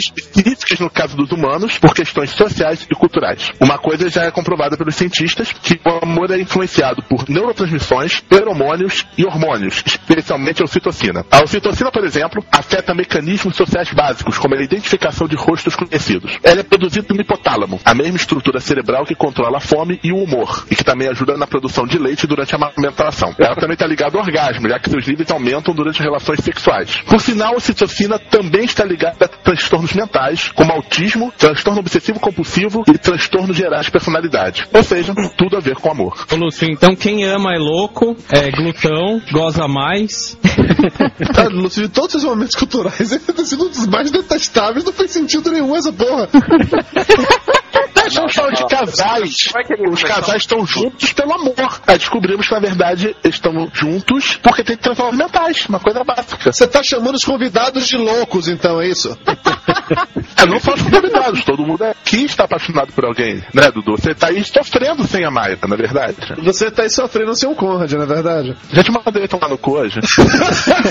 específicas 0.46 0.80
no 0.80 0.90
caso 0.90 1.16
dos 1.16 1.30
humanos, 1.30 1.78
por 1.78 1.94
questões 1.94 2.30
sociais 2.30 2.86
e 2.90 2.94
culturais. 2.94 3.50
Uma 3.60 3.78
coisa 3.78 4.08
já 4.08 4.22
é 4.22 4.30
comprovada 4.30 4.76
pelos 4.76 4.94
cientistas, 4.94 5.52
que 5.52 5.80
o 5.84 6.04
amor 6.04 6.30
é 6.30 6.40
influenciado 6.40 7.02
por 7.02 7.28
neurotransmissões, 7.28 8.22
feromônios 8.28 9.06
e 9.18 9.24
hormônios, 9.24 9.82
especialmente 9.84 10.62
a 10.62 10.64
ocitocina. 10.64 11.24
A 11.30 11.42
ocitocina, 11.42 11.90
por 11.90 12.04
exemplo, 12.04 12.44
afeta 12.52 12.94
mecanismos 12.94 13.56
sociais 13.56 13.92
básicos, 13.92 14.38
como 14.38 14.54
a 14.54 14.62
identificação 14.62 15.26
de 15.26 15.36
rostos 15.36 15.74
conhecidos. 15.74 16.38
Ela 16.42 16.60
é 16.60 16.62
produzida 16.62 17.06
no 17.12 17.20
hipotálamo, 17.20 17.80
a 17.84 17.94
mesma 17.94 18.16
estrutura 18.16 18.60
cerebral 18.60 19.04
que 19.04 19.14
controla 19.14 19.58
a 19.58 19.60
fome 19.60 19.98
e 20.02 20.12
o 20.12 20.18
humor, 20.18 20.66
e 20.70 20.76
que 20.76 20.84
também 20.84 21.08
ajuda 21.08 21.36
na 21.36 21.46
produção 21.46 21.86
de 21.86 21.98
leite 21.98 22.26
durante 22.26 22.54
a 22.54 22.58
amamentação. 22.58 23.34
Ela 23.38 23.56
também 23.56 23.74
está 23.74 23.86
ligada 23.86 24.16
ao 24.16 24.24
orgasmo, 24.24 24.68
já 24.68 24.78
que 24.78 24.90
seus 24.90 25.06
níveis 25.06 25.30
aumentam 25.30 25.74
durante 25.74 26.02
relações 26.02 26.40
sexuais. 26.42 27.02
Por 27.02 27.20
sinal, 27.20 27.54
a 27.54 27.56
ocitocina 27.56 28.18
também 28.18 28.64
está 28.64 28.84
ligada 28.84 29.24
a 29.24 29.28
transtornos 29.28 29.92
mentais, 29.92 30.35
como 30.54 30.72
autismo, 30.72 31.32
transtorno 31.36 31.80
obsessivo 31.80 32.20
compulsivo 32.20 32.84
e 32.88 32.98
transtornos 32.98 33.56
gerais 33.56 33.86
de 33.86 33.92
personalidade. 33.92 34.66
Ou 34.72 34.82
seja, 34.82 35.14
tudo 35.36 35.56
a 35.56 35.60
ver 35.60 35.76
com 35.76 35.90
amor. 35.90 36.26
Ô, 36.30 36.36
Lúcio, 36.36 36.68
então 36.70 36.94
quem 36.94 37.24
ama 37.24 37.54
é 37.54 37.58
louco, 37.58 38.16
é 38.30 38.50
glutão, 38.50 39.20
goza 39.30 39.66
mais. 39.68 40.36
Cara, 41.34 41.48
Lúcio, 41.48 41.82
de 41.82 41.88
todos 41.88 42.14
os 42.14 42.24
momentos 42.24 42.54
culturais, 42.54 43.12
ele 43.12 43.20
tem 43.20 43.44
sido 43.44 43.66
um 43.66 43.68
dos 43.68 43.86
mais 43.86 44.10
detestáveis, 44.10 44.84
não 44.84 44.92
faz 44.92 45.10
sentido 45.10 45.50
nenhum 45.50 45.74
essa 45.76 45.92
porra. 45.92 46.28
Não 48.14 48.28
fala 48.28 48.52
de 48.52 48.64
casais. 48.66 49.34
Os 49.90 50.04
casais 50.04 50.42
estão 50.42 50.64
juntos 50.64 51.12
pelo 51.12 51.32
amor. 51.32 51.80
Aí 51.86 51.98
descobrimos 51.98 52.46
que, 52.46 52.54
na 52.54 52.60
verdade, 52.60 53.16
eles 53.24 53.36
estão 53.36 53.68
juntos 53.72 54.36
porque 54.42 54.62
tem 54.62 54.76
transtornos 54.76 55.16
mentais. 55.16 55.66
Uma 55.66 55.80
coisa 55.80 56.04
básica. 56.04 56.52
Você 56.52 56.66
tá 56.68 56.82
chamando 56.82 57.16
os 57.16 57.24
convidados 57.24 57.86
de 57.88 57.96
loucos, 57.96 58.48
então, 58.48 58.80
é 58.80 58.88
isso? 58.88 59.16
É, 60.36 60.44
não 60.44 60.60
só 60.60 60.74
os 60.74 60.82
convidados, 60.82 61.44
todo 61.44 61.64
mundo 61.64 61.82
aqui 61.84 62.24
está 62.24 62.44
apaixonado 62.44 62.92
por 62.92 63.04
alguém, 63.06 63.42
né, 63.54 63.70
Dudu? 63.70 63.92
Você 63.96 64.14
tá 64.14 64.28
aí 64.28 64.44
sofrendo 64.44 65.06
sem 65.06 65.24
a 65.24 65.30
Mayra, 65.30 65.58
na 65.66 65.74
é 65.74 65.78
verdade. 65.78 66.16
Você 66.42 66.70
tá 66.70 66.82
aí 66.82 66.90
sofrendo 66.90 67.34
sem 67.34 67.48
um 67.48 67.54
Conrad, 67.54 67.90
na 67.92 68.04
é 68.04 68.06
verdade. 68.06 68.54
Já 68.70 68.82
te 68.82 68.90
mandei 68.92 69.26
tomar 69.26 69.48
no 69.48 69.56
cu 69.56 69.78
hoje. 69.78 69.98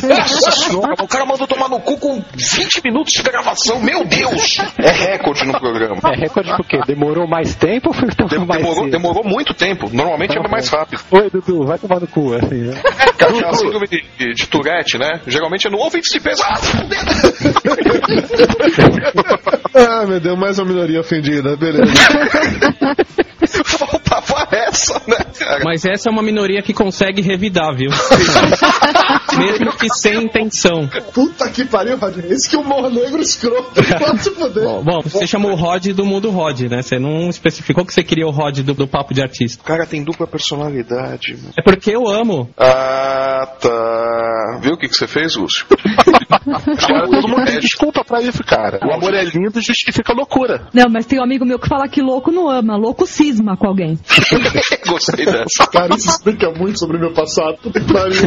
Nossa 0.08 0.52
senhora, 0.52 0.94
o 1.00 1.08
cara 1.08 1.26
mandou 1.26 1.46
tomar 1.48 1.70
no 1.70 1.80
cu 1.80 1.98
com 2.00 2.24
20 2.36 2.82
minutos 2.84 3.14
de 3.14 3.22
gravação, 3.22 3.80
meu 3.80 4.04
Deus! 4.06 4.58
É 4.80 4.92
recorde 4.92 5.46
no 5.46 5.60
programa. 5.60 5.98
É 6.06 6.16
recorde 6.20 6.56
por 6.56 6.66
quê? 6.66 6.80
Demorou 6.88 7.28
mais 7.28 7.56
tempo 7.56 7.90
ou 7.90 7.94
foi 7.94 8.10
tão 8.10 8.28
Dem- 8.28 8.46
mais 8.46 8.62
demorou, 8.62 8.84
cedo? 8.86 8.92
demorou 8.92 9.24
muito 9.24 9.54
tempo. 9.54 9.90
Normalmente 9.94 10.38
é 10.38 10.42
mais 10.50 10.68
rápido. 10.70 11.02
Oi, 11.12 11.30
Dudu, 11.30 11.66
vai 11.66 11.78
tomar 11.78 12.00
no 12.00 12.08
cu, 12.08 12.34
assim, 12.34 12.62
né? 12.62 12.82
Cara, 13.18 13.32
aquela 13.32 13.54
síndrome 13.54 13.88
de, 13.88 14.04
de, 14.18 14.34
de 14.34 14.48
Tourette, 14.48 14.98
né? 14.98 15.22
Geralmente 15.28 15.68
é 15.68 15.70
no 15.70 15.78
ouvinte 15.78 16.12
de 16.12 16.20
peso. 16.20 16.42
Ah, 16.44 16.56
fudeu. 16.58 17.00
Ah, 19.78 20.06
meu 20.06 20.22
Deus, 20.22 20.40
mais 20.40 20.58
uma 20.58 20.70
minoria 20.70 21.02
ofendida, 21.02 21.58
beleza. 21.58 21.92
Essa, 24.76 25.02
né, 25.08 25.18
cara? 25.40 25.62
Mas 25.64 25.86
essa 25.86 26.10
é 26.10 26.12
uma 26.12 26.22
minoria 26.22 26.62
que 26.62 26.74
consegue 26.74 27.22
revidar, 27.22 27.74
viu? 27.74 27.90
Mesmo 29.38 29.72
que 29.78 29.90
sem 29.90 30.24
intenção. 30.24 30.90
Puta 31.14 31.50
que 31.50 31.66
pariu, 31.66 31.98
Rod. 31.98 32.18
Esse 32.30 32.50
que 32.50 32.58
humor 32.58 32.92
negro 32.92 33.22
escroto. 33.22 33.72
Pode 33.74 34.24
se 34.24 34.32
fuder. 34.32 34.64
Bom, 34.84 35.02
você 35.02 35.26
chamou 35.26 35.52
o 35.52 35.56
Rod 35.56 35.88
do 35.88 36.06
mundo 36.06 36.30
Rod, 36.30 36.62
né? 36.64 36.82
Você 36.82 37.00
não 37.00 37.30
especificou 37.30 37.86
que 37.86 37.94
você 37.94 38.04
queria 38.04 38.28
o 38.28 38.32
Rod 38.32 38.60
do, 38.60 38.74
do 38.74 38.88
papo 38.88 39.14
de 39.14 39.22
artista. 39.22 39.62
O 39.62 39.66
cara 39.66 39.86
tem 39.86 40.04
dupla 40.04 40.28
personalidade. 40.28 41.36
mano. 41.36 41.54
É 41.58 41.62
porque 41.62 41.92
eu 41.92 42.08
amo. 42.08 42.50
Ah, 42.58 43.48
tá. 43.60 44.60
Viu 44.62 44.74
o 44.74 44.78
que, 44.78 44.88
que 44.88 44.96
você 44.96 45.08
fez, 45.08 45.36
Lúcio? 45.36 45.66
Cara, 46.78 47.08
todo 47.08 47.28
mundo 47.28 47.46
tem 47.46 47.60
desculpa 47.60 48.04
pra 48.04 48.22
isso, 48.22 48.44
cara. 48.44 48.80
O 48.86 48.94
amor 48.94 49.14
é 49.14 49.24
lindo 49.24 49.60
e 49.60 49.62
justifica 49.62 50.14
a 50.14 50.16
loucura. 50.16 50.68
Não, 50.74 50.86
mas 50.90 51.06
tem 51.06 51.20
um 51.20 51.24
amigo 51.24 51.46
meu 51.46 51.58
que 51.58 51.68
fala 51.68 51.88
que 51.88 52.02
louco 52.02 52.32
não 52.32 52.50
ama, 52.50 52.76
louco 52.76 53.08
cisma 53.08 53.58
com 53.58 53.68
alguém. 53.68 53.98
Gostei 54.88 55.26
dessa. 55.26 55.68
Cara, 55.72 55.96
isso 55.96 56.10
explica 56.10 56.52
muito 56.52 56.80
sobre 56.80 56.98
meu 56.98 57.14
passado. 57.14 57.58
Puta 57.62 57.80
que 57.80 57.94
pariu. 57.94 58.22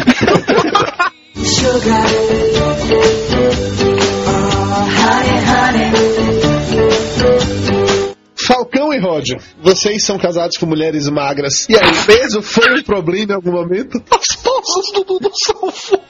Falcão 8.48 8.94
e 8.94 8.98
Rod, 8.98 9.32
vocês 9.60 10.02
são 10.02 10.18
casados 10.18 10.56
com 10.56 10.64
mulheres 10.64 11.06
magras. 11.10 11.68
E 11.68 11.76
aí, 11.76 11.92
peso 12.06 12.40
foi 12.40 12.80
um 12.80 12.82
problema 12.82 13.32
em 13.32 13.34
algum 13.34 13.52
momento? 13.52 14.02
As 14.10 14.36
pausas 14.36 14.90
do 14.94 15.04
Dudu 15.04 15.30
são 15.34 15.70
foda. 15.70 16.02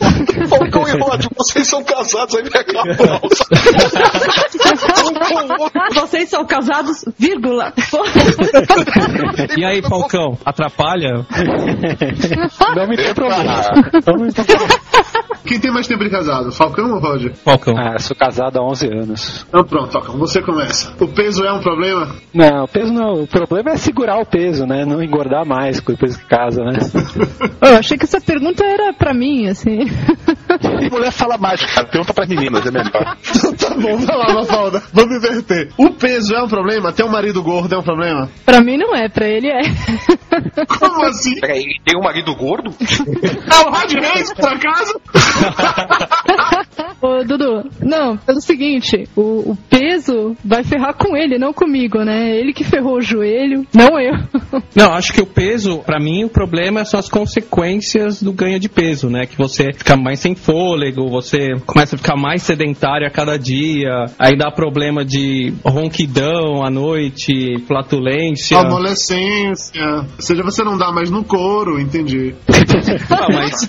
Falcão 0.48 0.87
e 0.87 0.92
Rod, 1.01 1.27
vocês 1.37 1.66
são 1.66 1.83
casados, 1.83 2.37
aí 2.37 2.44
vem 2.44 2.61
aquela 2.61 2.85
pausa. 2.96 3.44
Vocês 5.94 6.31
são 6.31 6.46
casados, 6.46 7.05
vírgula. 7.18 7.72
E 9.57 9.64
aí, 9.64 9.83
Falcão, 9.83 10.38
atrapalha? 10.44 11.27
Não 12.77 12.87
me. 12.87 12.96
Não 13.98 14.16
me 14.16 14.33
compromete. 14.33 14.79
Quem 15.44 15.59
tem 15.59 15.72
mais 15.72 15.87
tempo 15.88 16.05
de 16.05 16.11
casado, 16.11 16.53
Falcão 16.53 16.92
ou 16.92 17.01
Rod? 17.01 17.33
Falcão. 17.42 17.74
Ah, 17.77 17.98
sou 17.98 18.14
casado 18.14 18.59
há 18.59 18.62
11 18.62 18.87
anos. 18.87 19.46
Então 19.48 19.64
pronto, 19.64 19.90
Falcão, 19.90 20.18
você 20.18 20.42
começa. 20.42 20.92
O 21.01 21.09
peso 21.09 21.42
é 21.44 21.53
um 21.53 21.61
problema? 21.61 22.14
Não, 22.32 22.64
o 22.64 22.68
peso 22.68 22.92
não. 22.92 23.22
O 23.22 23.26
problema 23.26 23.70
é 23.70 23.76
segurar 23.76 24.18
o 24.18 24.26
peso, 24.26 24.66
né? 24.66 24.84
Não 24.84 25.02
engordar 25.02 25.46
mais 25.46 25.80
depois 25.80 26.16
que 26.16 26.26
casa, 26.26 26.62
né? 26.62 26.78
Eu 27.60 27.76
achei 27.76 27.96
que 27.96 28.04
essa 28.04 28.20
pergunta 28.20 28.64
era 28.64 28.92
pra 28.92 29.14
mim, 29.14 29.48
assim. 29.48 29.78
Mulher 30.90 31.10
fala 31.10 31.38
mais, 31.38 31.60
cara. 31.64 31.86
Pergunta 31.86 32.14
pras 32.14 32.28
meninas, 32.28 32.66
é 32.66 32.70
melhor. 32.70 33.16
tá 33.58 33.74
bom, 33.74 33.96
vai 33.98 34.16
lá, 34.16 34.34
Mafalda. 34.34 34.82
Vamos 34.92 35.16
inverter. 35.16 35.70
O 35.76 35.90
peso 35.90 36.34
é 36.34 36.42
um 36.42 36.48
problema? 36.48 36.92
Ter 36.92 37.04
um 37.04 37.10
marido 37.10 37.42
gordo 37.42 37.74
é 37.74 37.78
um 37.78 37.82
problema? 37.82 38.28
Pra 38.44 38.60
mim 38.60 38.76
não 38.76 38.94
é, 38.94 39.08
pra 39.08 39.26
ele 39.26 39.48
é. 39.48 39.62
Como 40.78 41.04
assim? 41.04 41.40
Peraí, 41.40 41.64
tem 41.84 41.98
um 41.98 42.02
marido 42.02 42.34
gordo? 42.36 42.70
É 42.80 43.66
o 43.66 43.70
Rod 43.70 43.92
Reis, 43.92 44.32
por 44.34 44.48
acaso? 44.48 45.00
Ô, 47.00 47.24
Dudu, 47.24 47.70
não, 47.80 48.16
pelo 48.16 48.40
seguinte, 48.40 49.08
o, 49.16 49.52
o 49.52 49.58
peso 49.70 50.17
vai 50.48 50.64
ferrar 50.64 50.94
com 50.94 51.16
ele, 51.16 51.38
não 51.38 51.52
comigo, 51.52 52.02
né? 52.02 52.37
Ele 52.37 52.52
que 52.52 52.64
ferrou 52.64 52.96
o 52.96 53.02
joelho, 53.02 53.66
não 53.74 54.00
eu. 54.00 54.14
Não, 54.74 54.92
acho 54.92 55.12
que 55.12 55.20
o 55.20 55.26
peso, 55.26 55.78
pra 55.78 55.98
mim, 55.98 56.24
o 56.24 56.28
problema 56.28 56.84
são 56.84 57.00
as 57.00 57.08
consequências 57.08 58.22
do 58.22 58.32
ganho 58.32 58.61
de 58.61 58.68
peso, 58.68 59.08
né? 59.08 59.26
Que 59.26 59.37
você 59.37 59.72
fica 59.72 59.96
mais 59.96 60.20
sem 60.20 60.34
fôlego, 60.34 61.08
você 61.08 61.54
começa 61.66 61.96
a 61.96 61.98
ficar 61.98 62.16
mais 62.16 62.42
sedentário 62.42 63.06
a 63.06 63.11
cada 63.11 63.37
dia, 63.37 64.06
aí 64.18 64.37
dá 64.37 64.50
problema 64.50 65.04
de 65.04 65.52
ronquidão 65.64 66.64
à 66.64 66.70
noite, 66.70 67.58
flatulência. 67.66 68.58
Adolescência. 68.58 69.82
Ou 70.16 70.22
seja, 70.22 70.42
você 70.42 70.62
não 70.62 70.78
dá 70.78 70.92
mais 70.92 71.11
no 71.11 71.24
couro, 71.24 71.80
entendi. 71.80 72.34
Ah, 73.11 73.26
mas 73.32 73.61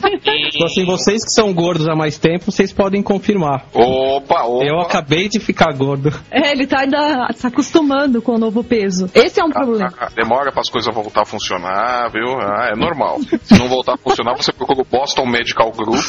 tipo 0.51 0.65
assim, 0.65 0.85
vocês 0.85 1.23
que 1.23 1.31
são 1.31 1.53
gordos 1.53 1.87
há 1.87 1.95
mais 1.95 2.17
tempo, 2.17 2.51
vocês 2.51 2.71
podem 2.71 3.01
confirmar. 3.01 3.65
Opa, 3.73 4.43
opa. 4.43 4.65
Eu 4.65 4.79
acabei 4.79 5.27
de 5.27 5.39
ficar 5.39 5.73
gordo. 5.73 6.13
É, 6.29 6.51
ele 6.51 6.67
tá 6.69 6.79
ainda 6.81 7.27
se 7.33 7.47
acostumando 7.47 8.21
com 8.21 8.35
o 8.35 8.37
novo 8.37 8.63
peso. 8.63 9.09
Esse 9.13 9.41
é 9.41 9.43
um 9.43 9.49
problema. 9.49 9.91
Ah, 9.99 10.09
Demora 10.15 10.51
para 10.51 10.61
as 10.61 10.69
coisas 10.69 10.93
voltar 10.93 11.23
a 11.23 11.25
funcionar, 11.25 12.09
viu? 12.11 12.39
Ah, 12.39 12.69
é 12.71 12.75
normal. 12.75 13.19
Se 13.41 13.57
não 13.57 13.67
voltar 13.67 13.93
a 13.95 13.97
funcionar, 13.97 14.35
você 14.35 14.51
procura 14.51 14.81
o 14.81 14.85
Boston 14.85 15.25
Medical 15.25 15.71
Group. 15.71 15.99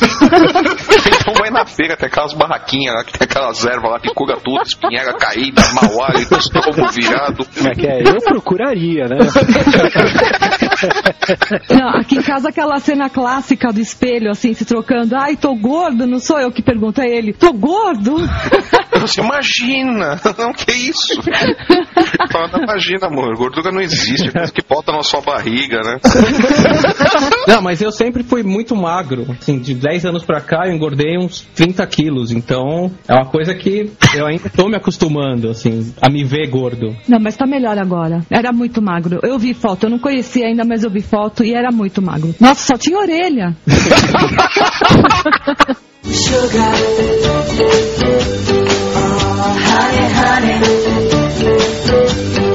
então 1.20 1.34
vai 1.34 1.50
na 1.50 1.64
feira, 1.66 1.96
tem 1.96 2.06
aquelas 2.08 2.34
barraquinhas 2.34 2.94
lá, 2.94 3.04
que 3.04 3.18
tem 3.18 3.24
aquelas 3.24 3.64
ervas 3.64 3.90
lá 3.90 4.00
que 4.00 4.12
cura 4.14 4.36
tudo, 4.36 4.62
espinhega 4.62 5.14
caída, 5.14 5.62
mau 5.72 6.04
hálito, 6.04 6.34
estômago 6.36 6.92
virado. 6.92 7.46
Como 7.56 7.68
é 7.68 7.74
que 7.74 7.86
é? 7.86 8.02
Eu 8.02 8.20
procuraria, 8.20 9.06
né? 9.06 9.16
Não, 11.70 12.00
aqui 12.00 12.16
em 12.18 12.22
casa 12.22 12.48
aquela 12.48 12.78
cena 12.78 13.08
clássica 13.08 13.72
do 13.72 13.80
espelho, 13.80 14.30
assim, 14.30 14.54
se 14.54 14.64
trocando. 14.64 15.16
Ai, 15.16 15.36
tô 15.36 15.54
gordo, 15.54 16.06
não 16.06 16.18
sou 16.18 16.40
eu 16.40 16.50
que 16.50 16.62
pergunto, 16.62 17.00
é 17.00 17.06
ele. 17.06 17.32
Tô 17.32 17.52
gordo? 17.52 18.16
Você 19.00 19.20
imagina, 19.20 20.20
não, 20.38 20.52
que 20.52 20.72
isso? 20.72 21.20
Fala, 22.30 22.48
não, 22.48 22.64
imagina, 22.64 23.06
amor, 23.06 23.36
gordura 23.36 23.70
não 23.72 23.80
existe, 23.80 24.28
é 24.28 24.32
coisa 24.32 24.52
que 24.52 24.62
bota 24.68 24.92
na 24.92 25.02
sua 25.02 25.20
barriga, 25.20 25.80
né? 25.80 25.98
Não, 27.46 27.62
mas 27.62 27.80
eu 27.80 27.90
sempre 27.90 28.22
fui 28.22 28.42
muito 28.42 28.76
magro. 28.76 29.26
Assim, 29.40 29.58
de 29.58 29.74
10 29.74 30.06
anos 30.06 30.24
pra 30.24 30.40
cá 30.40 30.66
eu 30.66 30.74
engordei 30.74 31.18
uns 31.18 31.42
30 31.54 31.86
quilos. 31.86 32.30
Então 32.30 32.90
é 33.08 33.14
uma 33.14 33.26
coisa 33.26 33.54
que 33.54 33.90
eu 34.14 34.26
ainda 34.26 34.50
tô 34.50 34.68
me 34.68 34.76
acostumando, 34.76 35.48
assim, 35.48 35.94
a 36.00 36.10
me 36.10 36.24
ver 36.24 36.48
gordo. 36.48 36.96
Não, 37.08 37.18
mas 37.20 37.36
tá 37.36 37.46
melhor 37.46 37.78
agora. 37.78 38.20
Era 38.30 38.52
muito 38.52 38.82
magro. 38.82 39.20
Eu 39.22 39.38
vi 39.38 39.54
foto, 39.54 39.84
eu 39.84 39.90
não 39.90 39.98
conhecia 39.98 40.46
ainda, 40.46 40.64
mas 40.70 40.84
eu 40.84 40.90
vi 40.90 41.02
foto 41.02 41.42
e 41.42 41.52
era 41.52 41.72
muito 41.72 42.00
magro. 42.00 42.32
Nossa, 42.38 42.64
só 42.64 42.78
tinha 42.78 42.96
orelha. 42.96 43.56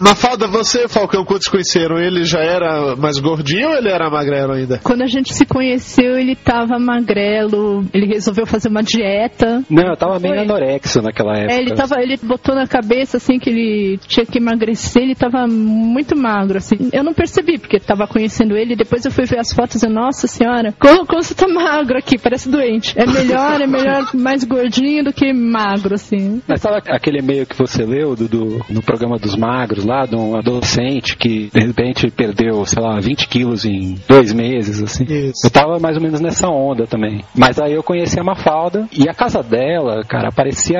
Mafalda, 0.00 0.46
você, 0.46 0.88
Falcão, 0.88 1.24
quando 1.24 1.42
se 1.42 1.50
conheceram, 1.50 1.98
ele 1.98 2.24
já 2.24 2.40
era 2.40 2.94
mais 2.96 3.18
gordinho 3.18 3.68
ou 3.70 3.74
ele 3.76 3.88
era 3.88 4.08
magrelo 4.10 4.52
ainda? 4.52 4.78
Quando 4.82 5.02
a 5.02 5.06
gente 5.06 5.32
se 5.34 5.44
conheceu, 5.44 6.18
ele 6.18 6.36
tava 6.36 6.78
magrelo, 6.78 7.84
ele 7.92 8.06
resolveu 8.06 8.46
fazer 8.46 8.68
uma 8.68 8.82
dieta. 8.82 9.62
Não, 9.68 9.88
eu 9.90 9.96
tava 9.96 10.18
meio 10.18 10.40
anorexo 10.40 11.02
naquela 11.02 11.36
época. 11.36 11.52
É, 11.52 11.58
ele 11.58 11.74
tava, 11.74 12.00
ele 12.00 12.16
botou 12.22 12.54
na 12.54 12.66
cabeça 12.66 13.16
assim 13.16 13.38
que 13.38 13.50
ele 13.50 13.98
tinha 14.06 14.24
que 14.24 14.38
emagrecer, 14.38 15.02
ele 15.02 15.14
tava 15.14 15.46
muito 15.46 16.16
magro, 16.16 16.58
assim. 16.58 16.88
Eu 16.92 17.02
não 17.02 17.12
percebi, 17.14 17.58
porque 17.58 17.78
tava 17.80 18.06
conhecendo 18.06 18.56
ele, 18.56 18.76
depois 18.76 19.04
eu 19.04 19.10
fui 19.10 19.24
ver 19.24 19.38
as 19.40 19.52
fotos 19.52 19.82
e, 19.82 19.88
nossa 19.88 20.26
senhora, 20.26 20.72
como, 20.78 21.06
como 21.06 21.22
você 21.22 21.34
tá 21.34 21.48
magro 21.48 21.98
aqui, 21.98 22.18
parece 22.18 22.48
doente. 22.48 22.94
É 22.96 23.06
melhor, 23.06 23.60
é 23.60 23.66
melhor 23.66 24.08
mais 24.14 24.44
gordinho 24.44 25.04
do 25.04 25.12
que 25.12 25.32
magro, 25.32 25.94
assim. 25.94 26.40
Mas 26.46 26.60
sabe 26.60 26.82
aquele 26.88 27.18
e-mail 27.18 27.46
que 27.46 27.56
você 27.56 27.84
leu 27.84 28.14
do, 28.14 28.28
do- 28.28 28.64
no 28.70 28.82
programa 28.82 29.18
dos 29.18 29.34
magros 29.36 29.84
lá, 29.88 30.06
de 30.06 30.14
um 30.14 30.36
adolescente 30.36 31.16
que 31.16 31.50
de 31.52 31.60
repente 31.60 32.10
perdeu, 32.10 32.64
sei 32.64 32.82
lá, 32.82 33.00
20 33.00 33.28
quilos 33.28 33.64
em 33.64 33.96
dois 34.08 34.32
meses, 34.32 34.82
assim? 34.82 35.04
Isso. 35.04 35.46
Eu 35.46 35.50
tava 35.50 35.78
mais 35.78 35.96
ou 35.96 36.02
menos 36.02 36.20
nessa 36.20 36.48
onda 36.48 36.86
também. 36.86 37.24
Mas 37.34 37.58
aí 37.58 37.72
eu 37.72 37.82
conheci 37.82 38.20
a 38.20 38.24
Mafalda 38.24 38.86
e 38.92 39.08
a 39.08 39.14
casa 39.14 39.42
dela, 39.42 40.04
cara, 40.04 40.30
parecia. 40.30 40.78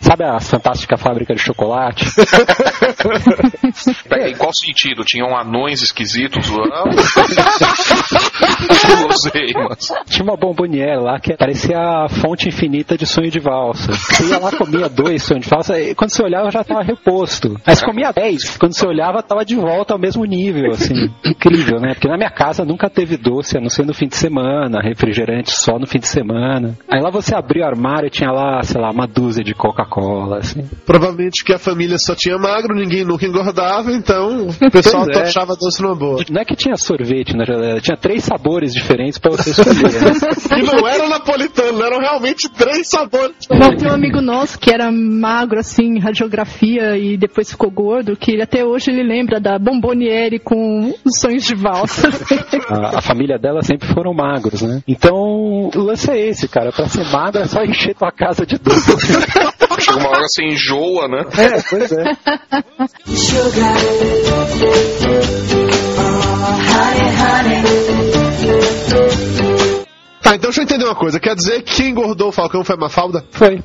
Sabe 0.00 0.24
a 0.24 0.40
fantástica 0.40 0.96
fábrica 0.96 1.34
de 1.34 1.40
chocolate? 1.40 2.04
Peraí, 4.08 4.32
em 4.32 4.36
qual 4.36 4.52
sentido? 4.52 5.04
Tinham 5.04 5.36
anões 5.36 5.82
esquisitos 5.82 6.48
lá? 6.48 6.84
Guloseimas. 9.00 9.92
Tinha 10.06 10.24
uma 10.24 10.36
bomboniere 10.36 11.00
lá 11.00 11.20
que 11.20 11.36
parecia 11.36 11.78
a 11.78 12.08
fonte 12.08 12.48
infinita 12.48 12.96
de 12.96 13.06
sonho 13.06 13.30
de 13.30 13.38
valsa. 13.38 13.92
Você 13.92 14.26
ia 14.26 14.38
lá, 14.38 14.50
comia 14.50 14.88
dois 14.88 15.22
sonhos 15.22 15.44
de 15.44 15.50
valsa, 15.50 15.80
e 15.80 15.94
quando 15.94 16.10
você 16.10 16.22
olhava 16.22 16.50
já 16.50 16.64
tava 16.64 16.82
reposto. 16.82 17.60
Mas 17.66 17.82
comia 17.82 18.12
dez. 18.12 18.39
Quando 18.58 18.74
você 18.76 18.86
olhava, 18.86 19.22
tava 19.22 19.44
de 19.44 19.56
volta 19.56 19.94
ao 19.94 19.98
mesmo 19.98 20.24
nível, 20.24 20.72
assim. 20.72 20.94
Incrível, 21.24 21.80
né? 21.80 21.94
Porque 21.94 22.08
na 22.08 22.16
minha 22.16 22.30
casa 22.30 22.64
nunca 22.64 22.88
teve 22.88 23.16
doce, 23.16 23.56
a 23.56 23.60
não 23.60 23.68
ser 23.70 23.84
no 23.84 23.94
fim 23.94 24.06
de 24.06 24.16
semana, 24.16 24.80
refrigerante 24.82 25.50
só 25.52 25.78
no 25.78 25.86
fim 25.86 25.98
de 25.98 26.08
semana. 26.08 26.76
Aí 26.88 27.00
lá 27.00 27.10
você 27.10 27.34
abriu 27.34 27.62
o 27.62 27.66
armário 27.66 28.06
e 28.06 28.10
tinha 28.10 28.30
lá, 28.30 28.62
sei 28.62 28.80
lá, 28.80 28.90
uma 28.90 29.06
dúzia 29.06 29.42
de 29.44 29.54
Coca-Cola, 29.54 30.38
assim. 30.38 30.68
Provavelmente 30.86 31.44
que 31.44 31.52
a 31.52 31.58
família 31.58 31.98
só 31.98 32.14
tinha 32.14 32.36
magro, 32.38 32.74
ninguém 32.74 33.04
nunca 33.04 33.26
engordava, 33.26 33.92
então 33.92 34.48
o 34.48 34.70
pessoal 34.70 35.06
é. 35.10 35.22
achava 35.22 35.54
doce 35.56 35.82
numa 35.82 35.94
boa. 35.94 36.24
Não 36.30 36.40
é 36.40 36.44
que 36.44 36.56
tinha 36.56 36.76
sorvete 36.76 37.36
na 37.36 37.44
geladeira, 37.44 37.80
tinha 37.80 37.96
três 37.96 38.24
sabores 38.24 38.72
diferentes 38.72 39.18
pra 39.18 39.30
você 39.32 39.50
escolher. 39.50 39.92
né? 39.92 40.10
E 40.60 40.62
não 40.62 40.86
era 40.86 41.08
napolitano, 41.08 41.82
eram 41.82 42.00
realmente 42.00 42.48
três 42.50 42.88
sabores. 42.88 43.36
Bom, 43.48 43.76
tem 43.76 43.88
um 43.88 43.94
amigo 43.94 44.20
nosso 44.20 44.58
que 44.58 44.72
era 44.72 44.90
magro, 44.90 45.58
assim, 45.58 45.96
em 45.96 45.98
radiografia 45.98 46.96
e 46.98 47.16
depois 47.16 47.50
ficou 47.50 47.70
gordo, 47.70 48.16
que 48.16 48.29
ele 48.32 48.42
até 48.42 48.64
hoje 48.64 48.90
ele 48.90 49.02
lembra 49.02 49.40
da 49.40 49.58
Bomboniere 49.58 50.38
com 50.38 50.92
os 51.04 51.18
sonhos 51.20 51.44
de 51.44 51.54
valsa. 51.54 52.08
A, 52.68 52.98
a 52.98 53.02
família 53.02 53.38
dela 53.38 53.62
sempre 53.62 53.88
foram 53.88 54.14
magros, 54.14 54.62
né? 54.62 54.82
Então, 54.86 55.14
o 55.14 55.78
lance 55.78 56.10
é 56.10 56.28
esse, 56.28 56.46
cara. 56.48 56.70
Pra 56.70 56.86
ser 56.86 57.04
magro 57.06 57.40
é 57.40 57.46
só 57.46 57.62
encher 57.64 57.94
tua 57.94 58.12
casa 58.12 58.46
de 58.46 58.58
doce. 58.58 58.92
Chega 59.80 59.98
uma 59.98 60.10
hora 60.10 60.22
você 60.22 60.44
enjoa, 60.44 61.08
né? 61.08 61.24
É, 61.36 61.62
pois 61.68 61.92
é. 61.92 62.04
Tá, 70.22 70.36
então 70.36 70.50
deixa 70.50 70.60
eu 70.60 70.64
entender 70.64 70.84
uma 70.84 70.94
coisa. 70.94 71.18
Quer 71.18 71.34
dizer 71.34 71.62
que 71.62 71.76
quem 71.76 71.90
engordou 71.90 72.28
o 72.28 72.32
Falcão 72.32 72.62
foi 72.62 72.76
a 72.76 72.78
Mafalda? 72.78 73.24
Foi. 73.30 73.62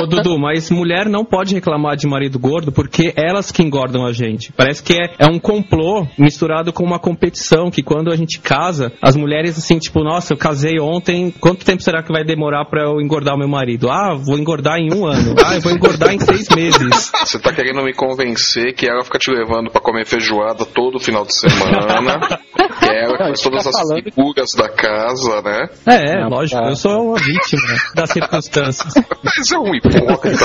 Ô 0.00 0.06
Dudu, 0.06 0.38
mas 0.38 0.70
mulher 0.70 1.06
não 1.06 1.24
pode 1.24 1.54
reclamar 1.54 1.96
de 1.96 2.06
marido 2.06 2.38
gordo 2.38 2.72
porque 2.72 3.12
elas 3.16 3.50
que 3.50 3.62
engordam 3.62 4.06
a 4.06 4.12
gente. 4.12 4.52
Parece 4.52 4.82
que 4.82 4.94
é, 4.94 5.14
é 5.18 5.26
um 5.26 5.38
complô 5.38 6.06
misturado 6.18 6.72
com 6.72 6.84
uma 6.84 6.98
competição 6.98 7.70
que 7.70 7.82
quando 7.82 8.10
a 8.10 8.16
gente 8.16 8.40
casa, 8.40 8.92
as 9.00 9.16
mulheres 9.16 9.58
assim, 9.58 9.78
tipo, 9.78 10.02
nossa, 10.02 10.32
eu 10.32 10.36
casei 10.36 10.78
ontem, 10.80 11.32
quanto 11.40 11.64
tempo 11.64 11.82
será 11.82 12.02
que 12.02 12.12
vai 12.12 12.24
demorar 12.24 12.64
pra 12.66 12.84
eu 12.84 13.00
engordar 13.00 13.34
o 13.34 13.38
meu 13.38 13.48
marido? 13.48 13.90
Ah, 13.90 14.14
vou 14.14 14.38
engordar 14.38 14.78
em 14.78 14.92
um 14.92 15.06
ano. 15.06 15.34
Ah, 15.46 15.54
eu 15.54 15.60
vou 15.60 15.70
engordar 15.70 16.12
em 16.12 16.18
seis 16.18 16.48
meses. 16.48 17.12
Você 17.20 17.38
tá 17.38 17.52
querendo 17.52 17.80
me 17.84 17.94
convencer 17.94 18.74
que 18.74 18.88
ela 18.88 19.04
fica 19.04 19.16
te 19.16 19.30
levando 19.30 19.70
pra 19.70 19.80
comer 19.80 20.04
feijoada 20.04 20.64
todo 20.66 20.98
final 20.98 21.24
de 21.24 21.32
semana. 21.38 22.40
que 22.80 22.90
ela 22.90 23.16
faz 23.16 23.40
todas 23.40 23.64
tá 23.64 23.70
as 23.70 24.02
figuras 24.02 24.50
da 24.56 24.68
casa, 24.68 25.42
né? 25.42 25.68
É, 25.86 26.12
é, 26.12 26.20
Não, 26.22 26.30
lógico, 26.30 26.60
tá. 26.60 26.68
eu 26.68 26.76
sou 26.76 27.10
uma 27.10 27.18
vítima 27.18 27.62
das 27.94 28.12
circunstâncias. 28.40 28.94
Mas 29.22 29.52
é 29.52 29.58
um 29.58 29.74
hipócrita. 29.74 30.44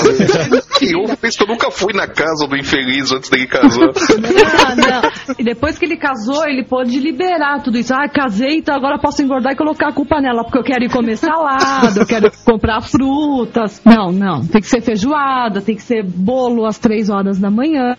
que 0.77 0.93
eu 0.93 1.17
penso 1.17 1.38
que 1.38 1.43
eu 1.43 1.47
nunca 1.47 1.71
fui 1.71 1.93
na 1.93 2.08
casa 2.08 2.47
do 2.47 2.56
infeliz 2.56 3.12
antes 3.12 3.30
dele 3.30 3.47
casar. 3.47 3.89
Ah, 3.89 4.75
não. 4.75 5.36
E 5.38 5.43
depois 5.43 5.77
que 5.77 5.86
ele 5.86 5.97
casou, 5.97 6.45
ele 6.47 6.63
pôde 6.63 6.99
liberar 6.99 7.62
tudo 7.62 7.77
isso. 7.77 7.93
Ah, 7.93 8.08
casei, 8.10 8.58
então 8.58 8.75
agora 8.75 8.99
posso 8.99 9.21
engordar 9.21 9.54
e 9.54 9.56
colocar 9.56 9.89
a 9.89 9.93
culpa 9.93 10.19
nela, 10.19 10.43
porque 10.43 10.58
eu 10.58 10.63
quero 10.63 10.84
ir 10.84 10.91
comer 10.91 11.17
salada, 11.17 12.01
eu 12.01 12.06
quero 12.06 12.32
comprar 12.43 12.82
frutas. 12.82 13.82
Não, 13.86 14.12
não. 14.12 14.45
Tem 14.45 14.62
que 14.62 14.67
ser 14.67 14.82
feijoada, 14.82 15.62
tem 15.62 15.75
que 15.75 15.84
ser 15.84 16.04
bolo 16.04 16.65
às 16.65 16.77
três 16.77 17.10
horas 17.10 17.39
da 17.39 17.49
manhã. 17.49 17.95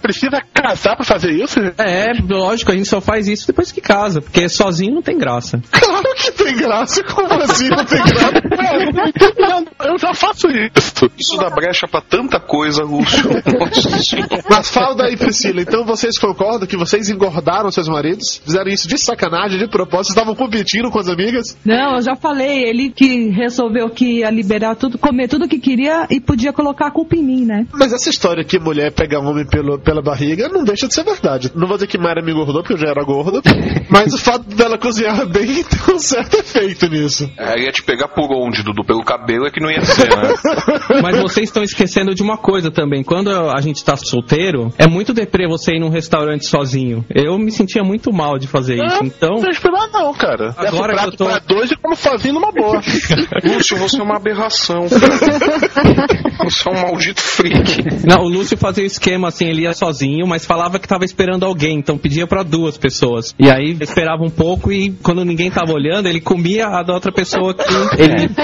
Precisa 0.00 0.40
casar 0.52 0.96
pra 0.96 1.04
fazer 1.04 1.32
isso? 1.32 1.58
É, 1.78 2.12
lógico, 2.28 2.72
a 2.72 2.74
gente 2.74 2.88
só 2.88 3.00
faz 3.00 3.28
isso 3.28 3.46
depois 3.46 3.72
que 3.72 3.80
casa, 3.80 4.20
porque 4.20 4.48
sozinho 4.48 4.94
não 4.94 5.02
tem 5.02 5.18
graça. 5.18 5.60
Claro 5.70 6.14
que 6.16 6.30
tem 6.32 6.56
graça, 6.56 7.02
como 7.04 7.42
assim 7.42 7.68
não 7.68 7.84
tem 7.84 8.02
graça? 8.02 9.12
Não, 9.38 9.64
eu 9.84 9.98
já 9.98 10.14
faço 10.14 10.48
isso. 10.48 11.10
Isso 11.18 11.36
dá 11.36 11.50
brecha 11.50 11.86
pra 11.86 12.00
tanta 12.00 12.40
coisa, 12.40 12.82
Lúcio. 12.82 13.22
Senhora. 14.02 14.42
Mafalda 14.48 15.10
e 15.10 15.16
Priscila, 15.16 15.62
então 15.62 15.84
vocês 15.84 16.18
concordam 16.18 16.66
que 16.66 16.76
vocês 16.76 17.08
engordaram 17.08 17.70
seus 17.70 17.88
maridos? 17.88 18.40
Fizeram 18.44 18.70
isso 18.70 18.88
de 18.88 18.98
sacanagem, 18.98 19.58
de 19.58 19.68
propósito? 19.68 20.10
Estavam 20.10 20.34
competindo 20.34 20.90
com 20.90 20.98
as 20.98 21.08
amigas? 21.08 21.56
Não, 21.64 21.96
eu 21.96 22.02
já 22.02 22.16
falei, 22.16 22.64
ele 22.64 22.90
que 22.90 23.30
resolveu 23.30 23.88
que 23.90 24.20
ia 24.20 24.30
liberar 24.30 24.76
tudo, 24.76 24.98
comer 24.98 25.28
tudo 25.28 25.48
que 25.48 25.58
queria 25.58 26.06
e 26.10 26.20
podia 26.20 26.52
colocar 26.52 26.88
a 26.88 26.90
culpa 26.90 27.16
em 27.16 27.22
mim, 27.22 27.44
né? 27.44 27.66
Mas 27.72 27.92
essa 27.92 28.10
história 28.10 28.44
que 28.44 28.58
mulher 28.58 28.92
pega 28.92 29.18
homem 29.18 29.46
pelo, 29.46 29.78
pela 29.78 30.02
barriga 30.02 30.48
não 30.48 30.64
deixa 30.64 30.88
de 30.88 30.94
ser 30.94 31.04
verdade. 31.04 31.50
Não 31.54 31.66
vou 31.66 31.76
dizer 31.76 31.86
que 31.86 31.98
Mayra 31.98 32.22
me 32.22 32.32
engordou, 32.32 32.62
porque 32.62 32.74
eu 32.74 32.78
já 32.78 32.88
era 32.88 33.04
gordo, 33.04 33.42
mas 33.88 34.12
o 34.14 34.18
fato 34.18 34.44
dela 34.54 34.78
cozinhar 34.78 35.26
bem 35.26 35.62
tem 35.64 35.94
um 35.94 35.98
certo 35.98 36.34
efeito 36.38 36.88
nisso. 36.88 37.30
Ela 37.36 37.58
ia 37.58 37.72
te 37.72 37.82
pegar 37.82 38.08
por 38.08 38.30
onde, 38.32 38.62
Dudu? 38.62 38.84
Pelo 38.84 39.01
cabelo 39.02 39.46
é 39.46 39.50
que 39.50 39.60
não 39.60 39.70
ia 39.70 39.84
ser, 39.84 40.08
né? 40.08 40.34
Mas 41.02 41.18
vocês 41.20 41.48
estão 41.48 41.62
esquecendo 41.62 42.14
de 42.14 42.22
uma 42.22 42.36
coisa 42.36 42.70
também. 42.70 43.02
Quando 43.02 43.30
a 43.30 43.60
gente 43.60 43.84
tá 43.84 43.96
solteiro, 43.96 44.72
é 44.78 44.86
muito 44.86 45.12
deprê 45.12 45.46
você 45.46 45.72
ir 45.76 45.80
num 45.80 45.88
restaurante 45.90 46.46
sozinho. 46.46 47.04
Eu 47.14 47.38
me 47.38 47.50
sentia 47.50 47.82
muito 47.82 48.12
mal 48.12 48.38
de 48.38 48.46
fazer 48.46 48.76
isso. 48.76 49.04
Então, 49.04 49.40
Não 49.40 49.50
esperar 49.50 49.88
não, 49.92 50.12
cara. 50.14 50.54
Agora 50.56 50.94
o 50.94 50.98
que 50.98 51.04
eu 51.06 51.12
tô- 51.16 51.24
pra 51.26 51.38
dois 51.38 51.70
e 51.70 51.76
como 51.76 51.94
sozinho 51.96 52.34
numa 52.34 52.50
boa. 52.52 52.80
Lúcio, 53.44 53.76
você 53.76 53.98
é 54.00 54.02
uma 54.02 54.16
aberração, 54.16 54.86
cara. 54.88 56.44
Você 56.44 56.68
é 56.68 56.72
um 56.72 56.80
maldito 56.82 57.20
freak. 57.20 58.06
não, 58.06 58.24
o 58.24 58.28
Lúcio 58.28 58.56
fazia 58.56 58.84
o 58.84 58.86
esquema 58.86 59.28
assim, 59.28 59.46
ele 59.46 59.62
ia 59.62 59.72
sozinho, 59.74 60.26
mas 60.26 60.44
falava 60.44 60.78
que 60.78 60.88
tava 60.88 61.04
esperando 61.04 61.44
alguém, 61.44 61.78
então 61.78 61.96
pedia 61.98 62.26
pra 62.26 62.42
duas 62.42 62.76
pessoas. 62.76 63.34
E 63.38 63.50
aí 63.50 63.76
esperava 63.80 64.22
um 64.22 64.30
pouco 64.30 64.72
e 64.72 64.90
quando 65.02 65.24
ninguém 65.24 65.50
tava 65.50 65.72
olhando, 65.72 66.08
ele 66.08 66.20
comia 66.20 66.66
a 66.66 66.82
da 66.82 66.92
outra 66.94 67.12
pessoa 67.12 67.54
que 67.54 67.62
ele, 67.98 68.24
ele 68.24 68.28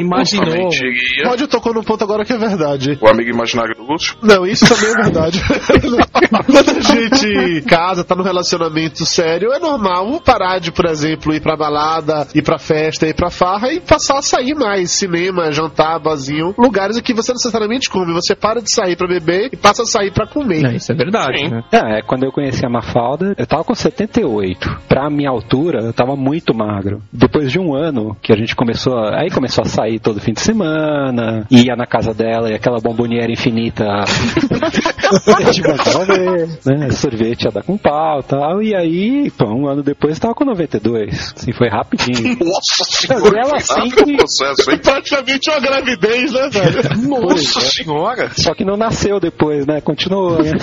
imaginou. 0.00 0.70
Iria. 0.72 1.28
Roger 1.28 1.48
tocou 1.48 1.74
num 1.74 1.82
ponto 1.82 2.02
agora 2.02 2.24
que 2.24 2.32
é 2.32 2.38
verdade. 2.38 2.98
O 3.00 3.08
amigo 3.08 3.30
imaginário 3.30 3.74
do 3.74 3.82
Lúcio? 3.82 4.16
Não, 4.22 4.46
isso 4.46 4.66
também 4.68 4.90
é 4.90 5.02
verdade. 5.02 5.40
Quando 6.46 6.70
a 6.70 6.80
gente 6.80 7.62
casa, 7.62 8.04
tá 8.04 8.14
num 8.14 8.22
relacionamento 8.22 9.04
sério, 9.04 9.52
é 9.52 9.58
normal 9.58 10.20
parar 10.20 10.58
de, 10.58 10.72
por 10.72 10.86
exemplo, 10.86 11.34
ir 11.34 11.40
pra 11.40 11.56
balada, 11.56 12.26
ir 12.34 12.42
pra 12.42 12.58
festa, 12.58 13.06
ir 13.06 13.14
pra 13.14 13.30
farra 13.30 13.72
e 13.72 13.80
passar 13.80 14.18
a 14.18 14.22
sair 14.22 14.54
mais. 14.54 14.90
Cinema, 14.90 15.52
jantar, 15.52 15.98
barzinho. 15.98 16.54
Lugares 16.58 16.96
em 16.96 17.02
que 17.02 17.14
você 17.14 17.32
necessariamente 17.32 17.88
come. 17.88 18.12
Você 18.12 18.34
para 18.34 18.60
de 18.60 18.72
sair 18.72 18.96
pra 18.96 19.06
beber 19.06 19.50
e 19.52 19.56
passa 19.56 19.82
a 19.82 19.86
sair 19.86 20.12
pra 20.12 20.26
comer. 20.26 20.64
É, 20.64 20.76
isso 20.76 20.92
é 20.92 20.94
verdade, 20.94 21.48
né? 21.48 21.62
É, 21.72 22.02
quando 22.02 22.24
eu 22.24 22.32
conheci 22.32 22.64
a 22.64 22.68
Mafalda, 22.68 23.34
eu 23.36 23.46
tava 23.46 23.64
com 23.64 23.74
78. 23.74 24.80
Pra 24.88 25.10
minha 25.10 25.30
altura, 25.30 25.82
eu 25.82 25.92
tava 25.92 26.16
muito 26.16 26.54
magro. 26.54 27.02
Depois 27.12 27.50
de 27.50 27.58
um 27.58 27.74
ano 27.74 28.16
que 28.22 28.32
a 28.32 28.36
gente 28.36 28.54
começou, 28.54 28.96
a, 28.98 29.20
aí 29.20 29.30
começou 29.30 29.62
a 29.62 29.68
sair 29.68 29.85
todo 30.00 30.20
fim 30.20 30.32
de 30.32 30.40
semana, 30.40 31.46
ia 31.50 31.74
na 31.76 31.86
casa 31.86 32.12
dela 32.12 32.50
e 32.50 32.54
aquela 32.54 32.78
bomboniera 32.80 33.30
infinita. 33.32 33.84
a 33.84 35.52
gente 35.52 35.62
mandava 35.68 36.04
ver, 36.04 36.48
né? 36.66 36.90
Sorvete 36.90 37.44
ia 37.44 37.50
dar 37.50 37.62
com 37.62 37.76
pau 37.78 38.20
e 38.20 38.22
tal. 38.24 38.62
E 38.62 38.74
aí, 38.74 39.30
pô, 39.30 39.46
um 39.46 39.68
ano 39.68 39.82
depois 39.82 40.18
tava 40.18 40.34
com 40.34 40.44
92. 40.44 41.34
Assim, 41.36 41.52
foi 41.52 41.68
rapidinho. 41.68 42.36
Nossa 42.44 42.84
senhora, 42.84 43.40
ela 43.40 43.60
foi 43.60 43.82
sempre- 43.90 44.14
o 44.14 44.16
processo, 44.16 44.70
hein? 44.70 44.78
Praticamente 44.82 45.50
uma 45.50 45.60
gravidez, 45.60 46.32
né, 46.32 46.48
velho? 46.50 46.82
Nossa 47.08 47.60
senhora. 47.60 48.30
Só 48.36 48.54
que 48.54 48.64
não 48.64 48.76
nasceu 48.76 49.18
depois, 49.20 49.66
né? 49.66 49.80
Continuou, 49.80 50.42
né? 50.42 50.52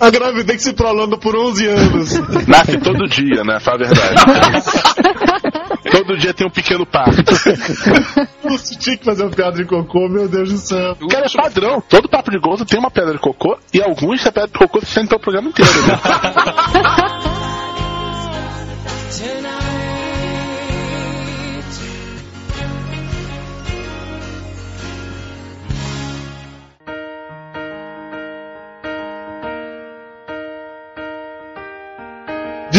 A 0.00 0.08
gravidez 0.10 0.62
se 0.62 0.72
prolonga 0.72 1.18
por 1.18 1.36
11 1.36 1.66
anos. 1.68 2.18
Nasce 2.48 2.78
todo 2.78 3.06
dia, 3.06 3.44
né? 3.44 3.60
Fala 3.60 3.76
a 3.84 3.88
verdade. 3.88 4.14
Todo 5.90 6.16
dia 6.16 6.32
tem 6.32 6.46
um 6.46 6.50
pequeno 6.50 6.86
parto. 6.86 7.22
Você 8.42 8.76
tinha 8.76 8.96
que 8.96 9.04
fazer 9.04 9.24
uma 9.24 9.30
piada 9.30 9.56
de 9.56 9.64
cocô, 9.64 10.08
meu 10.08 10.28
Deus 10.28 10.50
do 10.52 10.58
céu. 10.58 10.96
Cara, 11.10 11.26
é 11.26 11.30
padrão. 11.30 11.82
Todo 11.88 12.08
papo 12.08 12.30
de 12.30 12.38
gozo 12.38 12.64
tem 12.64 12.78
uma 12.78 12.90
pedra 12.90 13.12
de 13.12 13.20
cocô 13.20 13.58
e 13.72 13.82
alguns, 13.82 14.26
a 14.26 14.32
pedra 14.32 14.48
de 14.48 14.58
cocô, 14.58 14.80
se 14.80 14.86
sentem 14.86 15.16
o 15.16 15.20
programa 15.20 15.48
inteiro. 15.48 15.70
Né? 19.42 19.69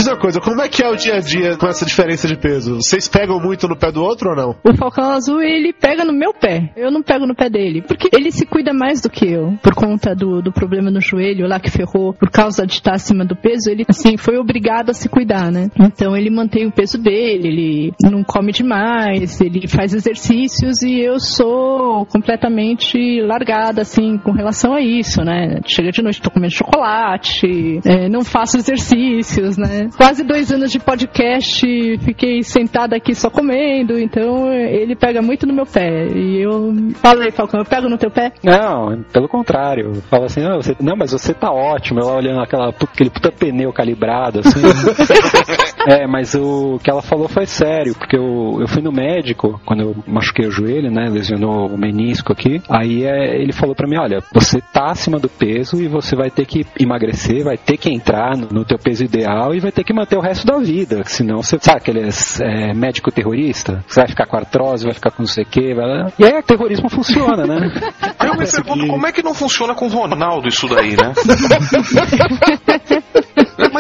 Diz 0.01 0.07
uma 0.07 0.17
coisa, 0.17 0.41
como 0.41 0.59
é 0.59 0.67
que 0.67 0.83
é 0.83 0.89
o 0.89 0.95
dia 0.95 1.17
a 1.17 1.19
dia 1.19 1.55
com 1.57 1.67
essa 1.67 1.85
diferença 1.85 2.27
de 2.27 2.35
peso? 2.35 2.77
Vocês 2.77 3.07
pegam 3.07 3.39
muito 3.39 3.67
no 3.67 3.77
pé 3.77 3.91
do 3.91 4.01
outro 4.01 4.31
ou 4.31 4.35
não? 4.35 4.55
O 4.63 4.75
Falcão 4.75 5.11
Azul, 5.11 5.43
ele 5.43 5.71
pega 5.71 6.03
no 6.03 6.11
meu 6.11 6.33
pé. 6.33 6.71
Eu 6.75 6.89
não 6.89 7.03
pego 7.03 7.27
no 7.27 7.35
pé 7.35 7.51
dele. 7.51 7.83
Porque 7.83 8.09
ele 8.11 8.31
se 8.31 8.47
cuida 8.47 8.73
mais 8.73 8.99
do 8.99 9.11
que 9.11 9.31
eu. 9.31 9.53
Por 9.61 9.75
conta 9.75 10.15
do, 10.15 10.41
do 10.41 10.51
problema 10.51 10.89
no 10.89 10.99
joelho 10.99 11.47
lá 11.47 11.59
que 11.59 11.69
ferrou. 11.69 12.15
Por 12.15 12.31
causa 12.31 12.65
de 12.65 12.73
estar 12.73 12.95
acima 12.95 13.23
do 13.23 13.35
peso, 13.35 13.69
ele, 13.69 13.85
assim, 13.87 14.17
foi 14.17 14.39
obrigado 14.39 14.89
a 14.89 14.93
se 14.95 15.07
cuidar, 15.07 15.51
né? 15.51 15.69
Então 15.79 16.17
ele 16.17 16.31
mantém 16.31 16.65
o 16.65 16.71
peso 16.71 16.97
dele, 16.97 17.47
ele 17.47 17.93
não 18.01 18.23
come 18.23 18.51
demais, 18.51 19.39
ele 19.39 19.67
faz 19.67 19.93
exercícios 19.93 20.81
e 20.81 20.99
eu 20.99 21.19
sou 21.19 22.07
completamente 22.07 23.21
largada, 23.21 23.83
assim, 23.83 24.17
com 24.17 24.31
relação 24.31 24.73
a 24.73 24.81
isso, 24.81 25.23
né? 25.23 25.59
Chega 25.67 25.91
de 25.91 26.01
noite, 26.01 26.23
tô 26.23 26.31
comendo 26.31 26.53
chocolate, 26.55 27.79
é, 27.85 28.09
não 28.09 28.23
faço 28.23 28.57
exercícios, 28.57 29.57
né? 29.57 29.90
Quase 29.95 30.23
dois 30.23 30.51
anos 30.51 30.71
de 30.71 30.79
podcast, 30.79 31.65
fiquei 31.99 32.43
sentada 32.43 32.95
aqui 32.95 33.13
só 33.13 33.29
comendo, 33.29 33.97
então 33.99 34.51
ele 34.51 34.95
pega 34.95 35.21
muito 35.21 35.45
no 35.45 35.53
meu 35.53 35.65
pé. 35.65 36.07
E 36.07 36.41
eu 36.41 36.73
falei, 36.95 37.31
Falcão, 37.31 37.59
eu 37.59 37.65
pego 37.65 37.89
no 37.89 37.97
teu 37.97 38.11
pé? 38.11 38.31
Não, 38.43 39.03
pelo 39.11 39.27
contrário. 39.27 40.01
Fala 40.09 40.25
assim, 40.25 40.41
não, 40.41 40.61
você, 40.61 40.75
não, 40.79 40.95
mas 40.95 41.11
você 41.11 41.33
tá 41.33 41.51
ótimo. 41.51 41.99
Ela 41.99 42.15
olhando 42.15 42.41
aquela, 42.41 42.69
aquele 42.69 43.09
puta 43.09 43.31
pneu 43.31 43.71
calibrado, 43.73 44.39
assim. 44.39 44.59
é, 45.87 46.07
mas 46.07 46.35
o 46.35 46.79
que 46.83 46.89
ela 46.89 47.01
falou 47.01 47.27
foi 47.27 47.45
sério, 47.45 47.95
porque 47.95 48.17
eu, 48.17 48.57
eu 48.59 48.67
fui 48.67 48.81
no 48.81 48.91
médico 48.91 49.59
quando 49.65 49.81
eu 49.81 49.95
machuquei 50.07 50.47
o 50.47 50.51
joelho, 50.51 50.91
né? 50.91 51.09
Lesionou 51.09 51.67
o 51.67 51.77
menisco 51.77 52.31
aqui. 52.31 52.61
Aí 52.69 53.03
é, 53.03 53.41
ele 53.41 53.53
falou 53.53 53.75
pra 53.75 53.87
mim, 53.87 53.97
olha, 53.97 54.19
você 54.33 54.61
tá 54.61 54.91
acima 54.91 55.19
do 55.19 55.29
peso 55.29 55.81
e 55.81 55.87
você 55.87 56.15
vai 56.15 56.29
ter 56.29 56.45
que 56.45 56.65
emagrecer, 56.79 57.43
vai 57.43 57.57
ter 57.57 57.77
que 57.77 57.89
entrar 57.89 58.37
no, 58.37 58.47
no 58.51 58.65
teu 58.65 58.77
peso 58.77 59.03
ideal 59.03 59.53
e 59.53 59.59
vai 59.59 59.71
ter 59.71 59.83
que 59.83 59.93
manter 59.93 60.17
o 60.17 60.21
resto 60.21 60.45
da 60.45 60.57
vida. 60.57 61.03
Senão 61.05 61.41
você 61.41 61.57
sabe 61.59 61.77
aquele 61.77 62.01
é, 62.41 62.73
médico 62.73 63.11
terrorista? 63.11 63.83
Você 63.87 63.99
vai 63.99 64.09
ficar 64.09 64.25
com 64.25 64.37
artrose, 64.37 64.85
vai 64.85 64.93
ficar 64.93 65.11
com 65.11 65.23
não 65.23 65.27
sei 65.27 65.43
o 65.43 65.47
quê. 65.47 65.73
Vai... 65.73 66.13
E 66.19 66.25
aí 66.25 66.39
o 66.39 66.43
terrorismo 66.43 66.89
funciona, 66.89 67.45
né? 67.45 67.71
Aí 68.19 68.27
eu 68.27 68.35
me 68.35 68.45
pergunto 68.45 68.87
como 68.87 69.07
é 69.07 69.11
que 69.11 69.23
não 69.23 69.33
funciona 69.33 69.73
com 69.73 69.85
o 69.85 69.89
Ronaldo 69.89 70.47
isso 70.47 70.67
daí, 70.67 70.91
né? 70.91 71.13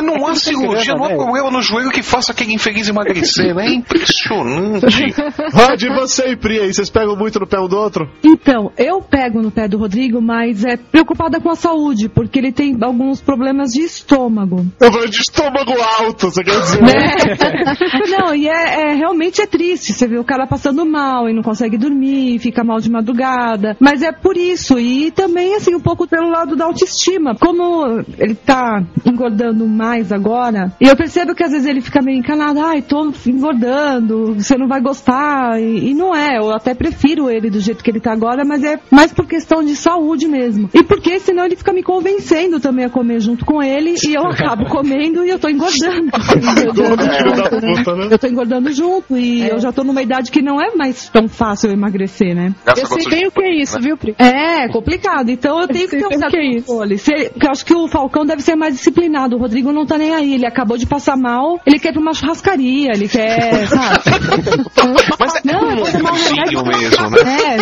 Mas 0.01 0.19
não 0.19 0.27
há 0.27 0.35
cirurgia, 0.35 0.93
não 0.95 1.05
há 1.05 1.09
problema 1.09 1.51
no 1.51 1.61
joelho 1.61 1.91
que 1.91 2.01
faça 2.01 2.31
aquele 2.31 2.53
infeliz 2.53 2.87
emagrecer, 2.87 3.53
né? 3.55 3.67
É 3.67 3.73
impressionante. 3.73 5.13
Rod, 5.53 5.81
e 5.81 5.89
você 5.89 6.31
e 6.31 6.35
Pri 6.35 6.59
aí, 6.59 6.73
vocês 6.73 6.89
pegam 6.89 7.15
muito 7.15 7.39
no 7.39 7.47
pé 7.47 7.59
um 7.59 7.67
do 7.67 7.77
outro? 7.77 8.09
Então, 8.23 8.71
eu 8.77 9.01
pego 9.01 9.41
no 9.41 9.51
pé 9.51 9.67
do 9.67 9.77
Rodrigo, 9.77 10.21
mas 10.21 10.65
é 10.65 10.77
preocupada 10.77 11.39
com 11.39 11.49
a 11.49 11.55
saúde, 11.55 12.09
porque 12.09 12.39
ele 12.39 12.51
tem 12.51 12.77
alguns 12.81 13.21
problemas 13.21 13.71
de 13.71 13.81
estômago. 13.81 14.65
Eu 14.79 14.91
vou 14.91 15.07
de 15.07 15.21
estômago 15.21 15.73
alto, 15.99 16.31
você 16.31 16.43
quer 16.43 16.59
dizer? 16.59 16.81
É. 16.83 18.07
Não, 18.09 18.35
e 18.35 18.47
é, 18.47 18.91
é, 18.91 18.93
realmente 18.95 19.41
é 19.41 19.47
triste. 19.47 19.93
Você 19.93 20.07
vê 20.07 20.17
o 20.17 20.23
cara 20.23 20.47
passando 20.47 20.85
mal 20.85 21.29
e 21.29 21.33
não 21.33 21.43
consegue 21.43 21.77
dormir, 21.77 22.39
fica 22.39 22.63
mal 22.63 22.79
de 22.79 22.89
madrugada. 22.89 23.75
Mas 23.79 24.01
é 24.01 24.11
por 24.11 24.37
isso. 24.37 24.79
E 24.79 25.11
também, 25.11 25.55
assim, 25.55 25.75
um 25.75 25.79
pouco 25.79 26.07
pelo 26.07 26.29
lado 26.29 26.55
da 26.55 26.65
autoestima. 26.65 27.35
Como 27.35 28.03
ele 28.17 28.35
tá 28.35 28.83
engordando 29.05 29.67
mais 29.67 29.90
agora, 30.11 30.71
e 30.79 30.87
eu 30.87 30.95
percebo 30.95 31.35
que 31.35 31.43
às 31.43 31.51
vezes 31.51 31.67
ele 31.67 31.81
fica 31.81 32.01
meio 32.01 32.17
encanado, 32.19 32.59
ai, 32.61 32.81
tô 32.81 33.11
engordando, 33.27 34.35
você 34.35 34.57
não 34.57 34.67
vai 34.67 34.81
gostar. 34.81 35.59
E, 35.61 35.89
e 35.89 35.93
não 35.93 36.15
é, 36.15 36.37
eu 36.37 36.51
até 36.53 36.73
prefiro 36.73 37.29
ele 37.29 37.49
do 37.49 37.59
jeito 37.59 37.83
que 37.83 37.89
ele 37.91 37.99
tá 37.99 38.11
agora, 38.13 38.43
mas 38.45 38.63
é 38.63 38.79
mais 38.89 39.11
por 39.13 39.27
questão 39.27 39.63
de 39.63 39.75
saúde 39.75 40.27
mesmo. 40.27 40.69
E 40.73 40.83
porque 40.83 41.19
senão 41.19 41.45
ele 41.45 41.55
fica 41.55 41.73
me 41.73 41.83
convencendo 41.83 42.59
também 42.59 42.85
a 42.85 42.89
comer 42.89 43.19
junto 43.19 43.45
com 43.45 43.61
ele 43.61 43.95
e 44.05 44.13
eu 44.13 44.25
acabo 44.25 44.65
comendo 44.69 45.25
e 45.25 45.29
eu 45.29 45.39
tô 45.39 45.49
engordando. 45.49 46.11
eu 48.11 48.19
tô 48.19 48.27
engordando 48.27 48.71
junto 48.71 49.17
e 49.17 49.47
eu 49.47 49.59
já 49.59 49.71
tô 49.71 49.83
numa 49.83 50.01
idade 50.01 50.31
que 50.31 50.41
não 50.41 50.61
é 50.61 50.71
mais 50.75 51.09
tão 51.09 51.27
fácil 51.27 51.69
eu 51.69 51.73
emagrecer, 51.73 52.35
né? 52.35 52.53
Eu 52.77 52.85
sei 52.85 53.09
bem 53.09 53.27
o 53.27 53.31
que 53.31 53.41
é 53.41 53.61
isso, 53.61 53.79
viu, 53.79 53.97
Pri? 53.97 54.15
É, 54.17 54.67
complicado. 54.69 55.29
Então 55.29 55.59
eu 55.61 55.67
tenho 55.67 55.87
que 55.89 55.97
ter 55.97 56.05
um 56.05 56.19
certo 56.19 56.37
controle. 56.65 56.97
Se- 56.97 57.29
Porque 57.31 57.47
eu 57.47 57.51
acho 57.51 57.65
que 57.65 57.73
o 57.73 57.87
Falcão 57.87 58.25
deve 58.25 58.41
ser 58.41 58.55
mais 58.55 58.75
disciplinado. 58.75 59.35
O 59.35 59.39
Rodrigo 59.39 59.71
não 59.71 59.80
tá 59.85 59.97
nem 59.97 60.13
aí. 60.13 60.33
Ele 60.35 60.45
acabou 60.45 60.77
de 60.77 60.85
passar 60.85 61.15
mal, 61.17 61.59
ele 61.65 61.79
quer 61.79 61.89
ir 61.89 61.93
pra 61.93 62.01
uma 62.01 62.13
churrascaria, 62.13 62.89
ele 62.93 63.07
quer, 63.07 63.67
sabe? 63.67 63.99
Mas 65.19 65.35
é 65.35 65.41
Não, 65.45 65.69
um 65.83 65.91
tomar 65.91 66.11
um 66.13 66.15
remédio. 66.15 66.65
mesmo, 66.65 67.09
né? 67.09 67.17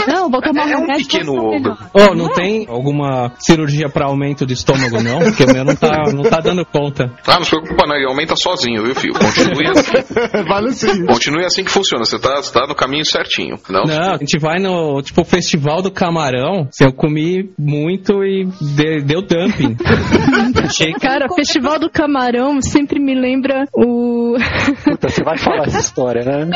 É, 0.06 0.12
não, 0.12 0.30
vou 0.30 0.42
tomar 0.42 0.70
É 0.70 0.76
um 0.78 0.82
remédio 0.82 1.08
pequeno 1.08 1.34
ogro. 1.34 1.78
Oh, 1.94 2.14
não 2.16 2.30
tem 2.30 2.66
alguma 2.70 3.32
cirurgia 3.40 3.90
pra 3.90 4.06
aumento 4.06 4.46
de 4.46 4.54
estômago, 4.54 5.02
não? 5.02 5.20
Porque 5.20 5.44
o 5.44 5.54
meu 5.54 5.64
não 5.64 5.76
tá, 5.76 6.04
não 6.14 6.24
tá 6.24 6.40
dando 6.40 6.66
conta. 6.66 7.12
Ah, 7.28 7.36
não 7.38 7.44
se 7.44 7.50
preocupa 7.52 7.86
não, 7.88 7.96
ele 7.96 8.06
aumenta 8.08 8.36
sozinho, 8.36 8.84
viu, 8.84 8.96
filho? 8.96 9.14
Continue 9.14 9.68
assim. 9.70 9.92
vale 10.48 10.72
sim. 10.72 11.06
Continue 11.06 11.46
assim 11.46 11.64
que 11.64 11.72
funciona, 11.72 12.06
você 12.06 12.20
tá, 12.20 12.38
você 12.38 12.52
tá 12.54 12.66
no 12.68 12.76
caminho 12.76 13.06
certinho. 13.06 13.58
Não, 13.70 13.84
Não, 13.84 14.14
a 14.14 14.18
gente 14.18 14.38
vai 14.40 14.60
no, 14.60 15.02
tipo, 15.02 15.24
festival 15.24 15.82
do 15.82 15.92
camarão. 15.92 16.68
assim, 16.70 16.86
Eu 16.86 16.94
comi 16.94 17.50
muito 17.58 18.24
e 18.24 18.46
de- 18.62 19.02
deu 19.04 19.22
dumping. 19.22 19.76
Cara, 21.02 21.28
Festival 21.36 21.80
do 21.80 21.90
Camarão 22.00 22.62
sempre 22.62 22.98
me 22.98 23.14
lembra 23.14 23.68
o. 23.74 24.29
Puta, 24.84 25.10
você 25.10 25.24
vai 25.24 25.38
falar 25.38 25.68
essa 25.68 25.80
história, 25.80 26.24
né? 26.24 26.50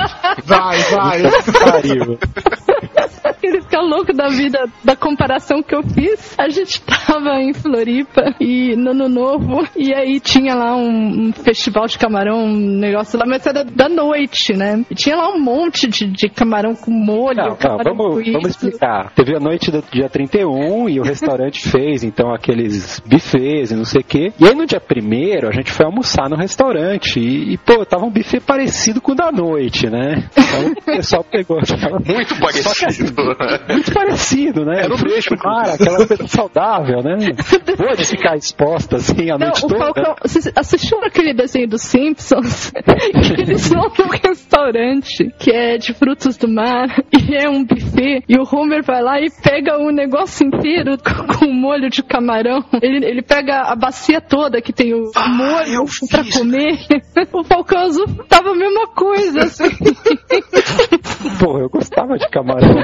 Vai, 0.43 0.77
vai. 0.77 1.21
Pariu. 1.71 2.17
Ele 3.43 3.61
fica 3.61 3.81
louco 3.81 4.13
da 4.13 4.29
vida, 4.29 4.57
da 4.83 4.95
comparação 4.95 5.61
que 5.61 5.75
eu 5.75 5.83
fiz. 5.83 6.33
A 6.39 6.47
gente 6.47 6.81
tava 6.81 7.41
em 7.41 7.53
Floripa 7.53 8.33
e 8.39 8.75
no 8.75 8.91
Ano 8.91 9.09
Novo, 9.09 9.67
e 9.75 9.93
aí 9.93 10.19
tinha 10.19 10.55
lá 10.55 10.75
um, 10.75 11.27
um 11.27 11.33
festival 11.33 11.85
de 11.87 11.97
camarão, 11.97 12.45
um 12.45 12.79
negócio 12.79 13.19
lá, 13.19 13.25
mas 13.27 13.45
era 13.45 13.63
da 13.65 13.89
noite, 13.89 14.53
né? 14.53 14.85
E 14.89 14.95
tinha 14.95 15.17
lá 15.17 15.29
um 15.29 15.39
monte 15.39 15.87
de, 15.87 16.07
de 16.07 16.29
camarão 16.29 16.73
com 16.73 16.91
molho. 16.91 17.37
Não, 17.37 17.57
não, 17.61 17.77
vamos, 17.83 18.31
vamos 18.31 18.49
explicar. 18.49 19.11
Teve 19.13 19.35
a 19.35 19.39
noite 19.39 19.69
do 19.69 19.83
dia 19.91 20.09
31 20.09 20.89
e 20.89 20.99
o 20.99 21.03
restaurante 21.03 21.61
fez, 21.67 22.03
então, 22.03 22.33
aqueles 22.33 23.01
buffets 23.01 23.71
e 23.71 23.75
não 23.75 23.85
sei 23.85 24.01
o 24.01 24.05
quê. 24.05 24.33
E 24.39 24.47
aí 24.47 24.55
no 24.55 24.65
dia 24.65 24.79
primeiro 24.79 25.49
a 25.49 25.51
gente 25.51 25.71
foi 25.71 25.85
almoçar 25.85 26.29
no 26.29 26.37
restaurante 26.37 27.19
e, 27.19 27.53
e, 27.53 27.57
pô, 27.65 27.85
tava 27.85 28.05
um 28.05 28.09
buffet 28.11 28.39
parecido 28.39 29.01
com 29.01 29.11
o 29.13 29.15
da 29.15 29.31
noite, 29.31 29.89
né? 29.89 30.27
Então 30.31 30.71
o 30.71 30.81
pessoal 30.83 31.23
pegou. 31.23 31.57
Muito 32.05 32.39
parecido. 32.39 33.13
muito 33.69 33.93
parecido, 33.93 34.65
né? 34.65 34.83
Era 34.83 34.93
o 34.93 34.97
bicho, 34.97 35.29
do 35.29 35.43
mar, 35.43 35.69
aquela 35.69 36.05
coisa 36.05 36.27
saudável, 36.27 37.01
né? 37.01 37.31
Pode 37.77 38.05
ficar 38.05 38.35
exposta 38.35 38.97
assim 38.97 39.29
a 39.29 39.37
Não, 39.37 39.47
noite 39.47 39.65
o 39.65 39.67
toda. 39.67 39.79
Falcão, 39.79 40.15
você 40.21 40.51
assistiu 40.55 40.99
aquele 41.03 41.33
desenho 41.33 41.67
dos 41.67 41.81
Simpsons? 41.81 42.71
Eles 43.37 43.69
vão 43.69 43.91
num 43.97 44.09
restaurante 44.09 45.31
que 45.39 45.51
é 45.51 45.77
de 45.77 45.93
frutos 45.93 46.37
do 46.37 46.47
mar 46.47 46.87
e 47.11 47.35
é 47.35 47.49
um 47.49 47.63
buffet 47.63 48.23
e 48.27 48.37
o 48.37 48.43
Homer 48.43 48.83
vai 48.83 49.01
lá 49.01 49.19
e 49.19 49.29
pega 49.41 49.77
o 49.77 49.91
negócio 49.91 50.45
inteiro 50.45 50.97
com, 51.03 51.39
com 51.39 51.53
molho 51.53 51.89
de 51.89 52.03
camarão. 52.03 52.63
Ele, 52.81 53.05
ele 53.05 53.21
pega 53.21 53.61
a 53.61 53.75
bacia 53.75 54.21
toda 54.21 54.61
que 54.61 54.73
tem 54.73 54.93
o 54.93 55.11
molho 55.29 55.85
pra 56.09 56.23
comer. 56.31 56.77
O 57.31 57.43
Falcão 57.53 57.79
Azul 57.79 58.07
tava 58.27 58.49
a 58.51 58.55
mesma 58.55 58.87
coisa, 58.87 59.39
assim. 59.43 59.65
Pô, 61.39 61.59
eu 61.59 61.69
gostava 61.69 62.17
de 62.17 62.27
camarão. 62.29 62.73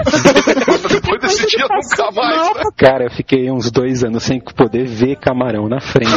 Depois 0.89 1.21
desse 1.21 1.47
dia 1.47 1.65
nunca 1.67 2.11
mais. 2.11 2.55
né? 2.55 2.63
Cara, 2.77 3.05
eu 3.05 3.11
fiquei 3.11 3.49
uns 3.51 3.71
dois 3.71 4.03
anos 4.03 4.21
sem 4.23 4.39
poder 4.39 4.85
ver 4.85 5.15
camarão 5.17 5.67
na 5.67 5.79
frente. 5.81 6.11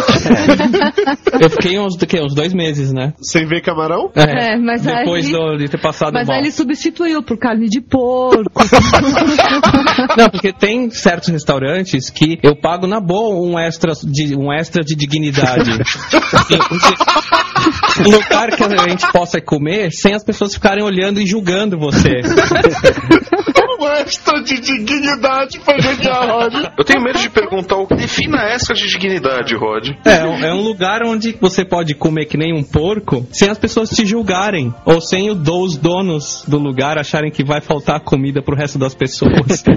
Eu 1.41 1.49
fiquei 1.51 1.79
uns, 1.79 1.97
do 1.97 2.07
quê? 2.07 2.21
uns 2.21 2.35
dois 2.35 2.53
meses, 2.53 2.93
né? 2.93 3.15
Sem 3.23 3.47
ver 3.47 3.63
camarão? 3.63 4.11
É, 4.15 4.57
mas 4.59 4.83
Depois 4.83 5.27
aí- 5.27 5.33
do- 5.33 5.57
de 5.57 5.69
ter 5.69 5.81
passado 5.81 6.13
Mas 6.13 6.29
mal. 6.29 6.37
aí 6.37 6.43
ele 6.43 6.53
substituiu 6.53 7.23
por 7.23 7.39
carne 7.39 7.69
de 7.69 7.81
porco. 7.81 8.43
Não, 10.17 10.29
porque 10.31 10.53
tem 10.53 10.91
certos 10.91 11.29
restaurantes 11.31 12.11
que 12.11 12.39
eu 12.43 12.55
pago 12.55 12.87
na 12.87 13.01
boa 13.01 13.35
um 13.45 13.59
extra 13.59 13.93
de, 14.05 14.37
um 14.37 14.53
extra 14.53 14.83
de 14.85 14.95
dignidade. 14.95 15.71
Assim, 15.71 16.59
porque- 16.59 17.82
lugar 18.01 18.51
que 18.57 18.63
a 18.63 18.89
gente 18.89 19.11
possa 19.13 19.41
comer 19.41 19.91
sem 19.93 20.15
as 20.15 20.25
pessoas 20.25 20.55
ficarem 20.55 20.83
olhando 20.83 21.21
e 21.21 21.27
julgando 21.27 21.79
você. 21.79 22.21
Um 23.83 23.89
extra 23.95 24.43
de 24.43 24.61
dignidade 24.61 25.59
pra 25.61 25.79
genial, 25.81 26.27
Rod. 26.43 26.55
Eu 26.79 26.85
tenho 26.85 27.03
medo 27.03 27.19
de 27.19 27.29
perguntar 27.31 27.77
o 27.77 27.87
que 27.87 27.95
defina 27.95 28.39
extra 28.53 28.75
de 28.75 28.87
dignidade, 28.89 29.55
Rod. 29.57 29.89
É, 30.05 30.25
um- 30.25 30.45
é 30.45 30.55
um 30.55 30.61
lugar 30.63 31.03
onde 31.05 31.37
você 31.41 31.65
pode 31.65 31.95
comer 31.95 32.27
que 32.27 32.37
nem 32.37 32.55
um 32.55 32.63
porco 32.63 33.27
sem 33.33 33.49
as 33.49 33.59
pessoas 33.59 33.91
te 33.91 34.05
julgarem. 34.07 34.73
Ou 34.85 35.01
sem 35.01 35.31
o, 35.31 35.35
do- 35.35 35.63
os 35.63 35.77
donos 35.77 36.45
do 36.47 36.59
lugar 36.59 36.99
acharem 36.99 37.31
que 37.31 37.45
vai 37.45 37.61
faltar 37.61 38.01
comida 38.01 38.43
pro 38.43 38.57
resto 38.57 38.79
das 38.79 38.95
pessoas. 38.95 39.63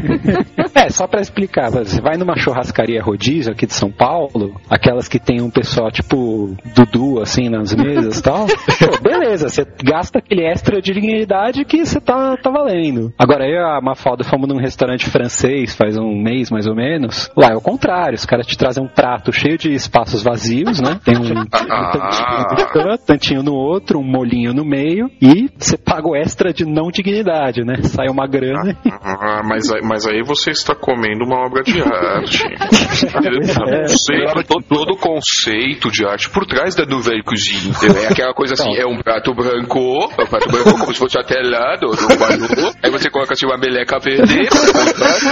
É, 0.75 0.89
só 0.89 1.07
pra 1.07 1.21
explicar, 1.21 1.69
você 1.71 2.01
vai 2.01 2.17
numa 2.17 2.37
churrascaria 2.37 3.01
rodízio 3.01 3.51
aqui 3.53 3.65
de 3.65 3.73
São 3.73 3.89
Paulo, 3.91 4.59
aquelas 4.69 5.07
que 5.07 5.17
tem 5.19 5.41
um 5.41 5.49
pessoal 5.49 5.89
tipo 5.89 6.55
Dudu, 6.75 7.21
assim, 7.21 7.49
nas 7.49 7.73
mesas 7.73 8.19
e 8.19 8.23
tal, 8.23 8.45
pô, 8.79 9.01
beleza, 9.01 9.47
você 9.47 9.65
gasta 9.83 10.19
aquele 10.19 10.43
extra 10.45 10.81
de 10.81 10.93
dignidade 10.93 11.63
que 11.65 11.85
você 11.85 11.99
tá, 12.01 12.35
tá 12.37 12.49
valendo. 12.51 13.13
Agora, 13.17 13.45
eu 13.45 13.55
e 13.55 13.79
a 13.95 13.97
Mafalda 13.97 14.23
fomos 14.25 14.47
num 14.49 14.57
restaurante 14.59 15.09
francês 15.09 15.73
faz 15.73 15.97
um 15.97 16.21
mês, 16.21 16.51
mais 16.51 16.67
ou 16.67 16.75
menos, 16.75 17.29
lá 17.35 17.47
é 17.51 17.55
o 17.55 17.61
contrário, 17.61 18.15
os 18.15 18.25
caras 18.25 18.45
te 18.45 18.57
trazem 18.57 18.83
um 18.83 18.87
prato 18.87 19.31
cheio 19.31 19.57
de 19.57 19.73
espaços 19.73 20.21
vazios, 20.21 20.81
né, 20.81 20.99
tem 21.03 21.17
um, 21.17 21.21
um 21.21 21.45
tantinho 21.47 22.49
no 22.59 22.67
canto, 22.67 23.05
tantinho 23.05 23.43
no 23.43 23.53
outro, 23.53 23.99
um 23.99 24.03
molinho 24.03 24.53
no 24.53 24.65
meio, 24.65 25.09
e 25.21 25.49
você 25.57 25.77
paga 25.77 26.07
o 26.07 26.15
extra 26.15 26.53
de 26.53 26.65
não 26.65 26.91
dignidade, 26.91 27.63
né, 27.63 27.75
sai 27.83 28.09
uma 28.09 28.27
grana 28.27 28.77
Ah, 29.01 29.41
mas, 29.45 29.71
aí- 29.71 29.81
mas 29.81 30.05
aí 30.05 30.21
você 30.23 30.51
está 30.51 30.75
comendo 30.75 31.23
uma 31.23 31.45
obra 31.45 31.63
de 31.63 31.79
arte. 31.81 32.43
Não 33.25 33.87
sei 33.87 34.25
todo, 34.47 34.63
todo 34.63 34.93
o 34.93 34.97
conceito 34.97 35.89
de 35.91 36.05
arte 36.05 36.29
por 36.29 36.45
trás 36.45 36.75
da 36.75 36.85
nouvelle 36.85 37.23
cuisine. 37.23 37.71
É 38.03 38.11
aquela 38.11 38.33
coisa 38.33 38.53
assim, 38.53 38.75
é 38.75 38.85
um 38.85 38.97
prato 39.01 39.33
branco, 39.33 39.79
é 40.17 40.23
um 40.23 40.27
prato 40.27 40.51
branco 40.51 40.79
como 40.79 40.93
se 40.93 40.99
fosse 40.99 41.17
a 41.19 41.23
tela 41.23 41.75
do, 41.77 41.87
do 41.87 42.07
Guadu. 42.17 42.75
Aí 42.83 42.91
você 42.91 43.09
coloca 43.09 43.33
assim 43.33 43.45
uma 43.45 43.57
meleca 43.57 43.84
meleca 43.85 43.99
verde, 43.99 44.39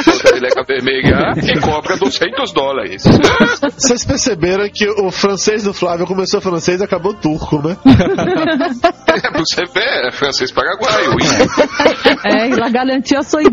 outra 0.07 0.33
meleca 0.33 0.63
vermelha 0.63 1.33
e 1.37 1.59
cobra 1.59 1.97
200 1.97 2.53
dólares. 2.53 3.03
Vocês 3.75 4.05
perceberam 4.05 4.69
que 4.69 4.87
o 4.87 5.11
francês 5.11 5.63
do 5.63 5.73
Flávio 5.73 6.05
começou 6.05 6.39
francês 6.39 6.79
e 6.79 6.83
acabou 6.83 7.13
turco, 7.13 7.61
né? 7.61 7.75
É, 9.07 9.39
você 9.39 9.63
vê, 9.73 10.07
é 10.07 10.11
francês 10.11 10.51
paraguaio. 10.51 11.11
É, 12.25 12.47
la 12.55 12.69
garantia 12.69 13.21
sou 13.23 13.41
eu. 13.41 13.51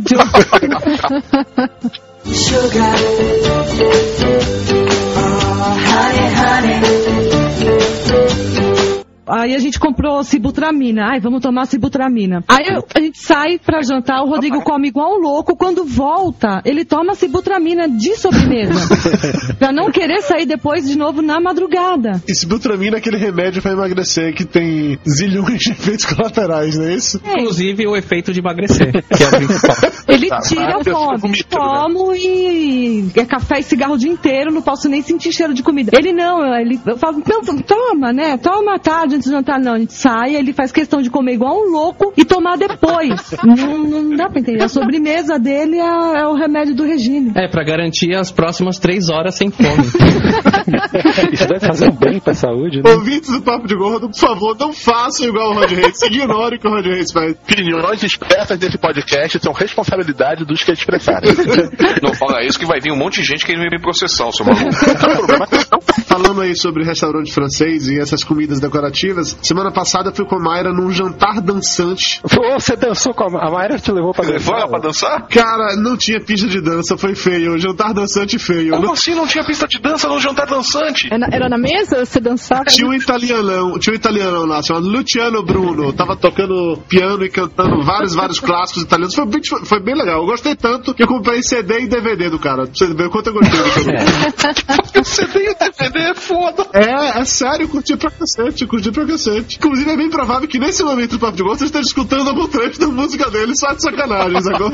Aí 9.30 9.54
a 9.54 9.58
gente 9.58 9.78
comprou 9.78 10.22
cibutramina. 10.24 11.08
Ai, 11.12 11.20
vamos 11.20 11.40
tomar 11.40 11.66
cibutramina. 11.66 12.42
Aí 12.48 12.66
eu- 12.68 12.84
a 12.94 13.00
gente 13.00 13.18
sai 13.18 13.58
pra 13.58 13.82
jantar, 13.82 14.22
o 14.22 14.28
Rodrigo 14.28 14.62
come 14.62 14.88
igual 14.88 15.16
um 15.16 15.20
louco. 15.22 15.56
Quando 15.56 15.84
volta, 15.84 16.60
ele 16.64 16.84
toma 16.84 17.14
cibutramina 17.14 17.88
de 17.88 18.16
sobremesa. 18.16 18.72
pra 19.58 19.72
não 19.72 19.90
querer 19.90 20.22
sair 20.22 20.46
depois 20.46 20.86
de 20.88 20.96
novo 20.96 21.22
na 21.22 21.40
madrugada. 21.40 22.22
Esse 22.28 22.46
Butramina 22.46 22.96
é 22.96 22.98
aquele 22.98 23.16
remédio 23.16 23.62
pra 23.62 23.72
emagrecer 23.72 24.34
que 24.34 24.44
tem 24.44 24.98
zilhões 25.08 25.58
de 25.60 25.72
efeitos 25.72 26.04
colaterais, 26.06 26.76
não 26.76 26.84
é 26.86 26.94
isso? 26.94 27.20
É, 27.24 27.40
Inclusive 27.40 27.86
o 27.86 27.96
efeito 27.96 28.32
de 28.32 28.40
emagrecer, 28.40 28.92
que 28.92 29.22
é 29.22 29.26
o 29.26 29.30
principal. 29.30 29.76
ele 30.08 30.28
Tá, 30.28 30.40
tira 30.40 30.76
a 30.80 30.84
fome. 30.84 31.18
vomita, 31.18 31.56
Tomo 31.56 32.14
e 32.14 33.10
é 33.16 33.24
café 33.24 33.58
e 33.58 33.62
cigarro 33.62 33.94
o 33.94 33.98
dia 33.98 34.10
inteiro, 34.10 34.52
não 34.52 34.62
posso 34.62 34.88
nem 34.88 35.02
sentir 35.02 35.32
cheiro 35.32 35.52
de 35.54 35.62
comida. 35.62 35.90
Ele 35.94 36.12
não, 36.12 36.42
ele, 36.56 36.78
eu 36.86 36.96
falo, 36.96 37.22
não, 37.26 37.42
toma, 37.62 38.12
né? 38.12 38.36
Toma 38.38 38.76
à 38.76 38.78
tarde 38.78 39.16
antes 39.20 39.28
do 39.28 39.32
jantar, 39.32 39.60
não. 39.60 39.74
A 39.74 39.78
gente 39.78 39.92
sai, 39.92 40.34
ele 40.34 40.52
faz 40.52 40.72
questão 40.72 41.02
de 41.02 41.10
comer 41.10 41.34
igual 41.34 41.60
um 41.60 41.70
louco 41.70 42.12
e 42.16 42.24
tomar 42.24 42.56
depois. 42.56 43.34
não, 43.44 43.78
não 43.78 44.16
dá 44.16 44.28
pra 44.28 44.40
entender. 44.40 44.62
A 44.62 44.68
sobremesa 44.68 45.38
dele 45.38 45.76
é, 45.76 46.20
é 46.20 46.26
o 46.26 46.34
remédio 46.34 46.74
do 46.74 46.84
regime. 46.84 47.32
É, 47.36 47.48
pra 47.48 47.62
garantir 47.62 48.14
as 48.14 48.32
próximas 48.32 48.78
três 48.78 49.10
horas 49.10 49.34
sem 49.34 49.50
fome. 49.50 49.84
Isso 51.32 51.46
deve 51.46 51.60
fazer 51.60 51.90
um 51.90 51.96
bem 51.96 52.18
pra 52.18 52.34
saúde, 52.34 52.82
né? 52.82 52.90
Ouvintes 52.90 53.30
do 53.30 53.42
Papo 53.42 53.66
de 53.66 53.76
Gordo, 53.76 54.08
por 54.08 54.18
favor, 54.18 54.56
não 54.58 54.72
façam 54.72 55.28
igual 55.28 55.50
o 55.50 55.54
Rod 55.54 55.70
Reis. 55.70 56.00
Ignore 56.02 56.56
o 56.56 56.58
que 56.58 56.66
o 56.66 56.70
Rod 56.70 56.86
Reis 56.86 57.12
faz. 57.12 57.32
Opiniões 57.32 58.02
expressas 58.02 58.58
desse 58.58 58.78
podcast 58.78 59.38
são 59.40 59.52
responsabilidade 59.52 60.44
dos 60.44 60.62
que 60.62 60.72
expressarem. 60.72 61.30
Não 62.02 62.14
fala 62.14 62.44
isso 62.44 62.58
que 62.58 62.66
vai 62.66 62.80
vir 62.80 62.92
um 62.92 62.96
monte 62.96 63.20
de 63.20 63.26
gente 63.26 63.44
querendo 63.44 63.70
me 63.70 63.80
processar, 63.80 64.30
seu 64.32 64.46
maluco. 64.46 64.68
o 64.68 65.16
problema 65.16 65.44
é 65.44 65.46
que 65.46 65.66
não 65.70 65.80
Falando 66.06 66.40
aí 66.42 66.56
sobre 66.56 66.84
restaurante 66.84 67.32
francês 67.32 67.88
e 67.88 67.98
essas 67.98 68.22
comidas 68.22 68.60
decorativas, 68.60 69.09
semana 69.42 69.70
passada 69.72 70.10
eu 70.10 70.14
fui 70.14 70.24
com 70.24 70.36
a 70.36 70.40
Mayra 70.40 70.72
num 70.72 70.90
jantar 70.90 71.40
dançante. 71.40 72.20
Você 72.54 72.76
dançou 72.76 73.14
com 73.14 73.24
a, 73.36 73.46
a 73.46 73.50
Mayra 73.50 73.78
te 73.78 73.90
levou 73.92 74.12
pra 74.12 74.24
Levou 74.24 74.54
ela 74.56 74.66
dançar? 74.66 74.70
pra 74.70 74.78
dançar? 74.80 75.28
Cara, 75.28 75.76
não 75.76 75.96
tinha 75.96 76.20
pista 76.20 76.46
de 76.46 76.60
dança, 76.60 76.96
foi 76.96 77.14
feio. 77.14 77.58
Jantar 77.58 77.92
dançante 77.94 78.38
feio. 78.38 78.70
Como 78.72 78.86
Não- 78.86 78.92
assim 78.92 79.14
não 79.14 79.26
tinha 79.26 79.44
pista 79.44 79.66
de 79.66 79.78
dança 79.80 80.08
no 80.08 80.18
jantar 80.20 80.46
dançante? 80.46 81.06
Era 81.08 81.18
na, 81.18 81.26
era 81.32 81.48
na 81.48 81.58
mesa? 81.58 82.04
Você 82.04 82.20
dançava? 82.20 82.64
Tinha 82.64 82.86
um 82.88 82.94
italianão, 82.94 83.78
tinha 83.78 83.92
um 83.92 83.96
italianão 83.96 84.46
lá, 84.46 84.62
chamado 84.62 84.86
Luciano 84.88 85.42
Bruno. 85.42 85.92
Tava 85.92 86.16
tocando 86.16 86.78
piano 86.88 87.24
e 87.24 87.28
cantando 87.30 87.82
vários, 87.82 88.14
vários 88.14 88.40
clássicos 88.40 88.82
italianos. 88.82 89.14
Foi 89.14 89.26
bem, 89.26 89.40
foi 89.64 89.80
bem 89.80 89.94
legal. 89.94 90.20
Eu 90.20 90.26
gostei 90.26 90.54
tanto 90.54 90.94
que 90.94 91.02
eu 91.02 91.06
comprei 91.08 91.42
CD 91.42 91.80
e 91.82 91.86
DVD 91.88 92.28
do 92.30 92.38
cara. 92.38 92.64
Pra 92.66 92.74
você 92.74 92.86
ver 92.92 93.06
o 93.06 93.10
quanto 93.10 93.28
eu 93.28 93.34
gostei 93.34 93.58
do 93.84 93.92
cara. 93.92 95.04
CD 95.04 95.44
e 95.46 95.50
o 95.50 95.54
DVD 95.58 95.98
é 96.10 96.14
foda. 96.14 96.66
É, 96.72 97.20
é 97.20 97.24
sério, 97.24 97.68
curti 97.68 97.96
pra 97.96 98.10
cacete, 98.10 98.66
curti 98.66 98.90
pra 98.90 98.99
cacete. 99.06 99.56
Inclusive, 99.56 99.90
é 99.90 99.96
bem 99.96 100.10
provável 100.10 100.48
que 100.48 100.58
nesse 100.58 100.82
momento 100.82 101.12
do 101.12 101.18
Papo 101.18 101.36
de 101.36 101.42
Gordo 101.42 101.58
você 101.58 101.66
esteja 101.66 101.86
escutando 101.86 102.28
algum 102.28 102.46
trecho 102.46 102.80
da 102.80 102.88
música 102.88 103.30
dele 103.30 103.52
só 103.56 103.72
de 103.72 103.82
sacanagem, 103.82 104.40
sacou? 104.42 104.70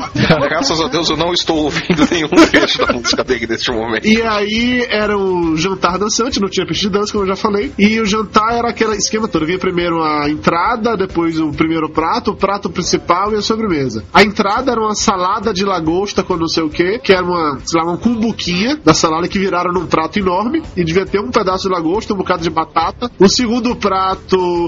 Graças 0.47 0.79
a 0.79 0.87
Deus 0.87 1.09
eu 1.09 1.17
não 1.17 1.33
estou 1.33 1.57
ouvindo 1.63 2.07
nenhum 2.09 2.29
trecho 2.51 2.85
da 2.85 2.93
música 2.93 3.23
dele 3.23 3.47
neste 3.47 3.71
momento. 3.71 4.07
E 4.07 4.21
aí 4.21 4.85
era 4.89 5.17
um 5.17 5.55
jantar 5.55 5.97
dançante, 5.97 6.39
não 6.39 6.49
tinha 6.49 6.65
pista 6.65 6.87
de 6.87 6.93
dança, 6.93 7.11
como 7.11 7.23
eu 7.23 7.27
já 7.29 7.35
falei. 7.35 7.71
E 7.77 7.99
o 7.99 8.05
jantar 8.05 8.53
era 8.53 8.69
aquele 8.69 8.95
esquema 8.95 9.27
todo. 9.27 9.45
Vinha 9.45 9.59
primeiro 9.59 10.01
a 10.01 10.29
entrada, 10.29 10.95
depois 10.97 11.39
o 11.39 11.51
primeiro 11.51 11.89
prato, 11.89 12.31
o 12.31 12.35
prato 12.35 12.69
principal 12.69 13.33
e 13.33 13.35
a 13.35 13.41
sobremesa. 13.41 14.03
A 14.13 14.23
entrada 14.23 14.71
era 14.71 14.81
uma 14.81 14.95
salada 14.95 15.53
de 15.53 15.63
lagosta 15.63 16.23
com 16.23 16.35
não 16.35 16.47
sei 16.47 16.63
o 16.63 16.69
que, 16.69 16.99
que 16.99 17.13
era 17.13 17.23
uma, 17.23 17.59
sei 17.65 17.79
lá, 17.79 17.87
uma 17.87 17.97
cumbuquinha 17.97 18.77
da 18.83 18.93
salada 18.93 19.27
que 19.27 19.39
viraram 19.39 19.71
num 19.71 19.85
prato 19.85 20.19
enorme 20.19 20.61
e 20.75 20.83
devia 20.83 21.05
ter 21.05 21.19
um 21.19 21.31
pedaço 21.31 21.67
de 21.67 21.73
lagosta, 21.73 22.13
um 22.13 22.17
bocado 22.17 22.43
de 22.43 22.49
batata. 22.49 23.09
O 23.19 23.27
segundo 23.27 23.75
prato 23.75 24.06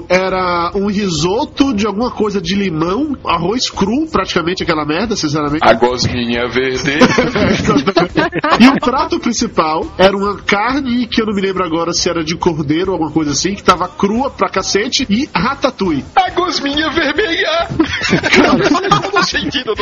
era 0.09 0.71
um 0.75 0.87
risoto 0.87 1.73
de 1.73 1.85
alguma 1.85 2.11
coisa 2.11 2.41
de 2.41 2.55
limão, 2.55 3.15
arroz 3.25 3.69
cru, 3.69 4.07
praticamente 4.11 4.63
aquela 4.63 4.85
merda, 4.85 5.15
sinceramente. 5.15 5.63
A 5.63 5.73
gosminha 5.73 6.47
verde. 6.49 6.99
e 8.59 8.67
o 8.67 8.79
prato 8.79 9.19
principal 9.19 9.85
era 9.97 10.15
uma 10.15 10.37
carne 10.37 11.07
que 11.07 11.21
eu 11.21 11.25
não 11.25 11.33
me 11.33 11.41
lembro 11.41 11.63
agora 11.63 11.93
se 11.93 12.09
era 12.09 12.23
de 12.23 12.35
cordeiro 12.35 12.91
ou 12.91 12.93
alguma 12.93 13.11
coisa 13.11 13.31
assim, 13.31 13.53
que 13.53 13.63
tava 13.63 13.87
crua 13.87 14.29
pra 14.29 14.49
cacete, 14.49 15.05
e 15.09 15.29
ratatouille. 15.33 16.03
A 16.15 16.29
gosminha 16.31 16.89
vermelha. 16.89 17.67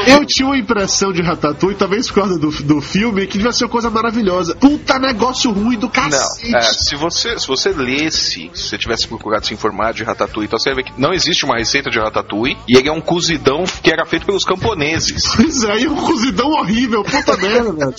Eu 0.07 0.25
tinha 0.25 0.47
uma 0.47 0.57
impressão 0.57 1.11
de 1.11 1.21
ratatouille, 1.21 1.77
talvez 1.77 2.07
por 2.07 2.15
causa 2.15 2.37
do, 2.39 2.49
do 2.49 2.81
filme, 2.81 3.25
que 3.27 3.37
devia 3.37 3.51
ser 3.51 3.65
uma 3.65 3.71
coisa 3.71 3.89
maravilhosa. 3.89 4.55
Puta 4.55 4.99
negócio 4.99 5.51
ruim 5.51 5.77
do 5.77 5.89
cacete. 5.89 6.51
Não, 6.51 6.59
é, 6.59 6.61
se 6.61 6.95
você 6.95 7.37
se 7.39 7.47
você 7.47 7.69
lesse, 7.69 8.49
se 8.53 8.69
você 8.69 8.77
tivesse 8.77 9.07
procurado 9.07 9.46
se 9.47 9.53
informar 9.53 9.93
de 9.93 10.03
ratatouille, 10.03 10.47
então 10.47 10.59
você 10.59 10.69
vai 10.73 10.83
ver 10.83 10.91
que 10.91 10.99
não 11.01 11.13
existe 11.13 11.45
uma 11.45 11.57
receita 11.57 11.89
de 11.89 11.99
ratatouille 11.99 12.57
e 12.67 12.77
ele 12.77 12.87
é 12.89 12.91
um 12.91 13.01
cozidão 13.01 13.63
que 13.81 13.91
era 13.91 14.05
feito 14.05 14.25
pelos 14.25 14.43
camponeses. 14.43 15.23
Pois 15.37 15.63
é, 15.63 15.79
e 15.81 15.87
um 15.87 15.95
cozidão 15.95 16.49
horrível, 16.51 17.03
puta 17.03 17.37
merda, 17.37 17.71
velho. 17.71 17.93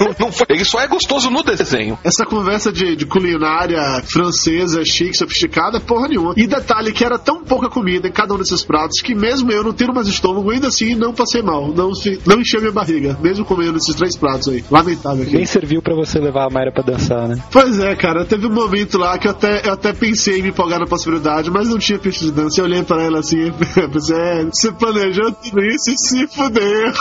Não, 0.00 0.14
não 0.18 0.32
foi- 0.32 0.46
ele 0.50 0.64
só 0.64 0.80
é 0.80 0.86
gostoso 0.86 1.30
no 1.30 1.42
desenho. 1.42 1.98
Essa 2.02 2.24
conversa 2.24 2.72
de, 2.72 2.96
de 2.96 3.06
culinária 3.06 4.02
francesa, 4.06 4.84
chique, 4.84 5.16
sofisticada, 5.16 5.80
porra 5.80 6.08
nenhuma. 6.08 6.34
E 6.36 6.46
detalhe 6.46 6.92
que 6.92 7.04
era 7.04 7.18
tão 7.18 7.44
pouca 7.44 7.68
comida 7.68 8.08
em 8.08 8.12
cada 8.12 8.34
um 8.34 8.38
desses 8.38 8.64
pratos 8.64 9.00
que 9.00 9.14
mesmo 9.14 9.52
eu 9.52 9.62
não 9.62 9.72
tendo 9.72 9.92
mais 9.94 10.08
estômago, 10.08 10.50
ainda 10.50 10.68
assim 10.68 10.94
não 10.94 11.12
passei 11.12 11.42
mal. 11.42 11.68
Não, 11.68 11.92
não 12.26 12.40
encheu 12.40 12.60
minha 12.60 12.72
barriga, 12.72 13.16
mesmo 13.20 13.44
comendo 13.44 13.76
esses 13.78 13.94
três 13.94 14.16
pratos 14.16 14.48
aí. 14.48 14.64
Lamentável 14.70 15.22
aqui. 15.22 15.36
Nem 15.36 15.46
serviu 15.46 15.82
pra 15.82 15.94
você 15.94 16.18
levar 16.18 16.46
a 16.46 16.50
Mayra 16.50 16.72
pra 16.72 16.82
dançar, 16.82 17.28
né? 17.28 17.42
Pois 17.50 17.78
é, 17.78 17.94
cara, 17.94 18.24
teve 18.24 18.46
um 18.46 18.52
momento 18.52 18.98
lá 18.98 19.18
que 19.18 19.26
eu 19.28 19.32
até, 19.32 19.66
eu 19.68 19.72
até 19.72 19.92
pensei 19.92 20.40
em 20.40 20.42
me 20.42 20.52
empolgar 20.64 20.80
na 20.80 20.86
possibilidade, 20.86 21.50
mas 21.50 21.68
não 21.68 21.78
tinha 21.78 21.98
pista 21.98 22.24
de 22.24 22.32
dança. 22.32 22.58
Eu 22.60 22.64
olhei 22.64 22.82
pra 22.82 23.02
ela 23.02 23.18
assim, 23.18 23.52
pensei, 23.92 24.16
é, 24.16 24.44
você 24.44 24.72
planejou 24.72 25.30
tudo 25.32 25.62
isso 25.64 25.90
e 25.90 25.98
se 25.98 26.26
fudeu. 26.28 26.92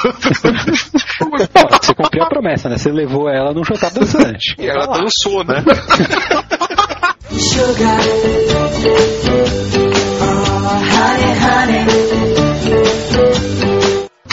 Você 1.82 1.95
cumpriu 1.95 2.24
a 2.24 2.30
promessa, 2.30 2.68
né? 2.70 2.78
Você 2.78 2.91
levou 2.91 3.30
ela 3.30 3.53
num 3.53 3.64
jantar 3.64 3.91
dançante. 3.91 4.55
E 4.59 4.68
ela 4.68 4.86
dançou, 4.88 5.45
né? 5.45 5.64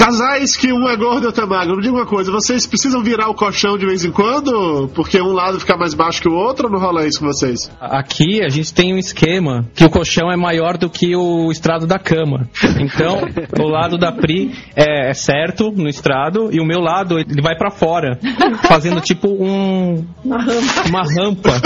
Casais 0.01 0.57
que 0.57 0.73
um 0.73 0.89
é 0.89 0.97
gordo 0.97 1.25
e 1.25 1.27
outro 1.27 1.45
é 1.45 1.47
magro. 1.47 1.77
Me 1.77 1.83
diga 1.83 1.95
uma 1.95 2.07
coisa, 2.07 2.33
vocês 2.33 2.67
precisam 2.67 3.03
virar 3.03 3.29
o 3.29 3.35
colchão 3.35 3.77
de 3.77 3.85
vez 3.85 4.03
em 4.03 4.11
quando? 4.11 4.91
Porque 4.95 5.21
um 5.21 5.33
lado 5.33 5.61
fica 5.61 5.77
mais 5.77 5.93
baixo 5.93 6.23
que 6.23 6.29
o 6.29 6.33
outro 6.33 6.69
ou 6.69 6.73
não 6.73 6.81
rola 6.81 7.07
isso 7.07 7.21
com 7.21 7.27
vocês? 7.27 7.71
Aqui 7.79 8.43
a 8.43 8.49
gente 8.49 8.73
tem 8.73 8.95
um 8.95 8.99
esquema 8.99 9.69
que 9.75 9.85
o 9.85 9.91
colchão 9.91 10.33
é 10.33 10.37
maior 10.37 10.79
do 10.79 10.89
que 10.89 11.15
o 11.15 11.53
estrado 11.53 11.87
da 11.87 11.99
cama. 11.99 12.49
Então, 12.81 13.21
o 13.63 13.69
lado 13.69 13.99
da 13.99 14.11
Pri 14.11 14.55
é, 14.75 15.11
é 15.11 15.13
certo 15.13 15.71
no 15.71 15.87
estrado 15.87 16.49
e 16.51 16.61
o 16.61 16.65
meu 16.65 16.81
lado 16.81 17.19
ele 17.19 17.43
vai 17.43 17.55
pra 17.55 17.71
fora, 17.71 18.19
fazendo 18.67 19.03
tipo 19.03 19.29
um 19.29 20.03
uma 20.25 21.03
rampa. 21.03 21.61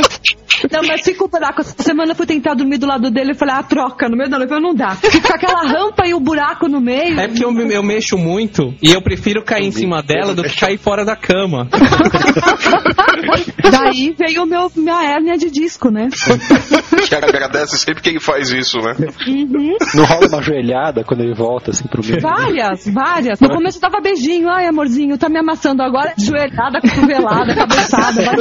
Não, 0.70 0.82
mas 0.86 1.00
fica 1.02 1.24
o 1.24 1.28
buraco. 1.28 1.62
Essa 1.62 1.82
semana 1.82 2.12
eu 2.12 2.16
fui 2.16 2.26
tentar 2.26 2.54
dormir 2.54 2.76
do 2.78 2.86
lado 2.86 3.10
dele 3.10 3.32
e 3.32 3.34
falei, 3.34 3.54
ah, 3.56 3.62
troca 3.62 4.08
no 4.08 4.16
meio 4.16 4.28
da 4.28 4.38
noite. 4.38 4.50
Não 4.60 4.74
dá. 4.74 4.94
Fica 4.96 5.34
aquela 5.34 5.62
rampa 5.66 6.06
e 6.06 6.12
o 6.12 6.20
buraco 6.20 6.68
no 6.68 6.80
meio. 6.80 7.18
É 7.18 7.28
porque 7.28 7.44
eu, 7.44 7.50
me- 7.50 7.72
eu 7.74 7.82
mexo 7.82 8.18
muito 8.18 8.74
e 8.82 8.92
eu 8.92 9.00
prefiro 9.02 9.42
cair 9.42 9.66
em 9.66 9.72
cima 9.72 10.02
dela 10.02 10.34
do 10.34 10.42
que 10.42 10.54
cair 10.58 10.78
fora 10.78 11.04
da 11.04 11.16
cama. 11.16 11.68
Daí 13.70 14.14
veio 14.18 14.42
o 14.42 14.46
meu, 14.46 14.70
minha 14.76 15.02
hérnia 15.04 15.36
de 15.38 15.50
disco, 15.50 15.90
né? 15.90 16.08
Que 17.08 17.14
ela 17.14 17.26
agradece 17.26 17.78
sempre 17.78 18.02
que 18.02 18.10
ele 18.10 18.20
faz 18.20 18.50
isso, 18.50 18.78
né? 18.80 18.94
Uhum. 19.26 19.76
Não 19.94 20.04
rola 20.04 20.26
uma 20.28 20.42
joelhada 20.42 21.04
quando 21.04 21.20
ele 21.22 21.34
volta 21.34 21.70
assim 21.70 21.86
pro 21.86 22.04
meio. 22.04 22.20
Várias, 22.20 22.86
várias. 22.88 23.40
No 23.40 23.48
começo 23.48 23.78
eu 23.78 23.82
dava 23.82 24.00
beijinho, 24.00 24.48
ai 24.48 24.66
amorzinho, 24.66 25.16
tá 25.16 25.28
me 25.28 25.38
amassando 25.38 25.82
agora. 25.82 26.12
Joelhada, 26.18 26.80
cotovelada, 26.80 27.54
cabeçada. 27.54 28.22
Vai... 28.22 28.34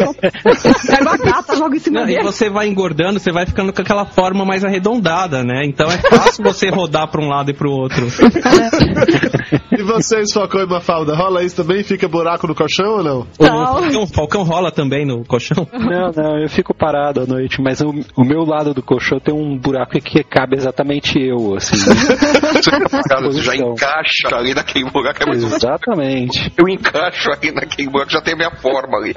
Pego 0.97 1.09
a 1.09 1.17
gata, 1.17 1.55
joga 1.55 1.68
em 1.75 1.79
cima 1.79 2.01
Não, 2.01 2.09
e 2.09 2.13
dele. 2.13 2.23
você 2.23 2.49
vai 2.49 2.67
engordando, 2.67 3.19
você 3.19 3.31
vai 3.31 3.45
ficando 3.45 3.73
com 3.73 3.81
aquela 3.81 4.05
forma 4.05 4.45
mais 4.45 4.63
arredondada, 4.63 5.43
né? 5.43 5.61
Então 5.65 5.89
é 5.91 5.97
fácil 5.97 6.43
você 6.43 6.69
rodar 6.69 7.09
pra 7.09 7.21
um 7.21 7.27
lado 7.27 7.51
e 7.51 7.53
pro 7.53 7.71
outro. 7.71 8.07
E 9.71 9.83
vocês, 9.83 10.33
Falcão 10.33 10.61
e 10.61 10.65
Mafalda, 10.65 11.15
rola 11.15 11.43
isso 11.43 11.55
também? 11.55 11.83
Fica 11.83 12.07
buraco 12.07 12.45
no 12.47 12.53
colchão 12.53 12.97
ou 12.97 13.03
não? 13.03 13.27
O 13.37 13.45
Falcão, 13.45 14.03
o 14.03 14.07
Falcão 14.07 14.43
rola 14.43 14.71
também 14.71 15.05
no 15.05 15.23
colchão. 15.23 15.65
Não, 15.71 16.11
não, 16.11 16.39
eu 16.41 16.49
fico 16.49 16.73
parado 16.73 17.21
à 17.21 17.25
noite, 17.25 17.61
mas 17.61 17.79
o, 17.79 17.93
o 18.17 18.25
meu 18.25 18.43
lado 18.43 18.73
do 18.73 18.81
colchão 18.83 19.19
tem 19.19 19.33
um 19.33 19.57
buraco 19.57 19.99
que 20.01 20.23
cabe 20.23 20.57
exatamente 20.57 21.19
eu, 21.19 21.55
assim. 21.55 21.77
Você, 22.59 22.71
cara, 23.07 23.25
você 23.27 23.41
já 23.41 23.55
encaixa 23.55 24.27
ali 24.33 24.53
naquele 24.53 24.89
buraco. 24.89 25.23
É 25.23 25.25
mais 25.25 25.43
Exatamente. 25.43 26.51
Eu 26.57 26.67
encaixo 26.67 27.29
ali 27.31 27.51
naquele 27.51 27.89
buraco, 27.89 28.11
já 28.11 28.21
tem 28.21 28.33
a 28.33 28.37
minha 28.37 28.51
forma 28.57 28.97
ali. 28.97 29.13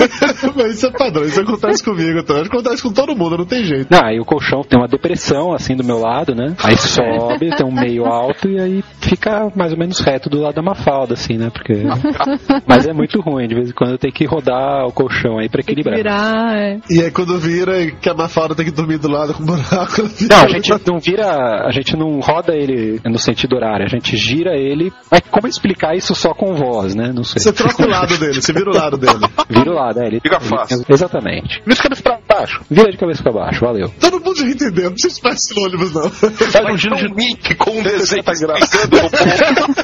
Mas 0.54 0.76
isso 0.76 0.86
é 0.86 0.90
padrão, 0.90 1.24
isso 1.24 1.40
acontece 1.40 1.84
comigo 1.84 1.95
também. 1.96 2.42
Acontece 2.44 2.82
com 2.82 2.92
todo 2.92 3.14
mundo, 3.16 3.38
não 3.38 3.46
tem 3.46 3.64
jeito. 3.64 3.88
Não, 3.90 4.04
aí 4.04 4.18
o 4.20 4.24
colchão 4.24 4.62
tem 4.62 4.78
uma 4.78 4.88
depressão, 4.88 5.52
assim, 5.52 5.74
do 5.76 5.84
meu 5.84 5.98
lado, 5.98 6.34
né? 6.34 6.54
Aí 6.62 6.76
sobe, 6.76 7.50
tem 7.56 7.66
um 7.66 7.72
meio 7.72 8.04
alto 8.04 8.48
e 8.48 8.60
aí 8.60 8.84
fica 9.00 9.50
mais 9.54 9.72
ou 9.72 9.78
menos 9.78 9.98
reto 10.00 10.28
do 10.28 10.40
lado 10.40 10.54
da 10.54 10.62
Mafalda, 10.62 11.14
assim, 11.14 11.36
né? 11.36 11.50
Porque... 11.50 11.74
Mas 12.66 12.86
é 12.86 12.92
muito 12.92 13.20
ruim, 13.20 13.46
de 13.48 13.54
vez 13.54 13.70
em 13.70 13.72
quando 13.72 13.92
eu 13.92 13.98
tenho 13.98 14.12
que 14.12 14.24
rodar 14.24 14.86
o 14.86 14.92
colchão 14.92 15.38
aí 15.38 15.48
pra 15.48 15.62
que 15.62 15.72
equilibrar. 15.72 15.96
virar, 15.96 16.56
é. 16.56 16.78
E 16.90 17.00
aí 17.00 17.10
quando 17.10 17.38
vira 17.38 17.90
que 17.90 18.08
a 18.08 18.14
Mafalda 18.14 18.54
tem 18.54 18.64
que 18.64 18.70
dormir 18.72 18.98
do 18.98 19.08
lado 19.08 19.34
com 19.34 19.44
buraco. 19.44 20.00
ela 20.00 20.08
fica 20.08 20.34
Não, 20.36 20.44
a 20.44 20.48
gente 20.48 20.70
não 20.86 20.98
vira, 20.98 21.66
a 21.66 21.70
gente 21.70 21.96
não 21.96 22.20
roda 22.20 22.54
ele 22.54 23.00
no 23.04 23.18
sentido 23.18 23.56
horário, 23.56 23.84
a 23.84 23.88
gente 23.88 24.16
gira 24.16 24.56
ele. 24.56 24.92
Mas 25.10 25.20
como 25.30 25.46
explicar 25.46 25.94
isso 25.94 26.14
só 26.14 26.34
com 26.34 26.54
voz, 26.54 26.94
né? 26.94 27.12
Não 27.14 27.24
sei. 27.24 27.42
Você 27.42 27.52
troca 27.52 27.84
o 27.84 27.88
lado 27.88 28.18
dele, 28.18 28.40
você 28.40 28.52
vira 28.52 28.70
o 28.70 28.74
lado 28.74 28.96
dele. 28.96 29.18
Vira 29.48 29.70
o 29.70 29.74
lado, 29.74 30.00
né? 30.00 30.06
Ele, 30.06 30.20
Fica 30.20 30.36
ele- 30.36 30.44
fácil. 30.44 30.84
Exatamente. 30.88 31.62
Cabeça 31.86 32.02
pra 32.02 32.18
baixo. 32.28 32.60
Vira 32.70 32.90
de 32.90 32.98
cabeça 32.98 33.22
pra 33.22 33.32
baixo, 33.32 33.60
valeu. 33.60 33.88
Todo 34.00 34.20
mundo 34.20 34.36
já 34.36 34.46
entendeu, 34.46 34.84
não 34.84 34.92
precisa 34.92 35.20
mais 35.22 35.38
sinônimos 35.42 35.92
não. 35.94 36.10
Faz 36.10 36.72
um 36.72 36.76
giro 36.76 36.96
de 36.96 37.06
um 37.06 37.14
link 37.14 37.54
com 37.54 37.70
um 37.70 37.82
desenho 37.82 38.24
Tá 38.24 38.32
explicando. 38.32 39.74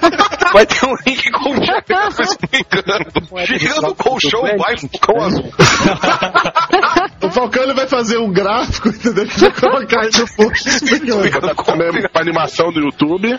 Vai 0.53 0.67
ter 0.67 0.87
um 0.87 0.95
link 1.07 1.31
com 1.31 1.51
o 1.51 1.65
Jefferson 1.65 2.23
explicando. 2.23 3.59
Girando 3.59 3.89
o 3.89 3.95
colchão 3.95 4.43
vai 4.43 4.75
com 5.01 5.23
azul. 5.23 5.53
O 7.23 7.31
Falcão 7.31 7.73
vai 7.75 7.87
fazer 7.87 8.19
um 8.19 8.33
gráfico, 8.33 8.89
entendeu? 8.89 9.27
Que 9.27 9.41
vai 9.41 9.53
colocar 9.53 10.01
aí 10.01 10.11
no 10.19 10.27
post 10.35 10.69
explicando. 10.69 11.31
Pra 12.13 12.21
animação 12.21 12.73
do 12.73 12.81
YouTube. 12.81 13.37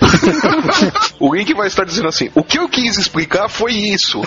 O 1.20 1.36
link 1.36 1.54
vai 1.54 1.68
estar 1.68 1.84
dizendo 1.84 2.08
assim: 2.08 2.30
o 2.34 2.44
que 2.44 2.58
eu 2.58 2.70
quis 2.70 2.98
explicar 2.98 3.50
foi 3.50 3.74
isso. 3.74 4.22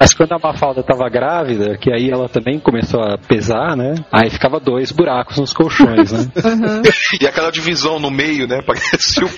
Mas 0.00 0.14
quando 0.14 0.32
a 0.32 0.38
Mafalda 0.38 0.82
tava 0.82 1.08
grávida, 1.10 1.76
que 1.76 1.92
aí 1.92 2.10
ela 2.10 2.28
também 2.28 2.58
começou 2.58 2.77
a 3.00 3.18
pesar, 3.18 3.76
né? 3.76 3.94
Aí 4.12 4.30
ficava 4.30 4.58
dois 4.60 4.90
buracos 4.92 5.38
nos 5.38 5.52
colchões, 5.52 6.12
né? 6.12 6.30
E 7.20 7.26
aquela 7.26 7.50
divisão 7.50 7.98
no 7.98 8.10
meio, 8.10 8.46
né? 8.46 8.60
Parece 8.66 9.24
o. 9.24 9.28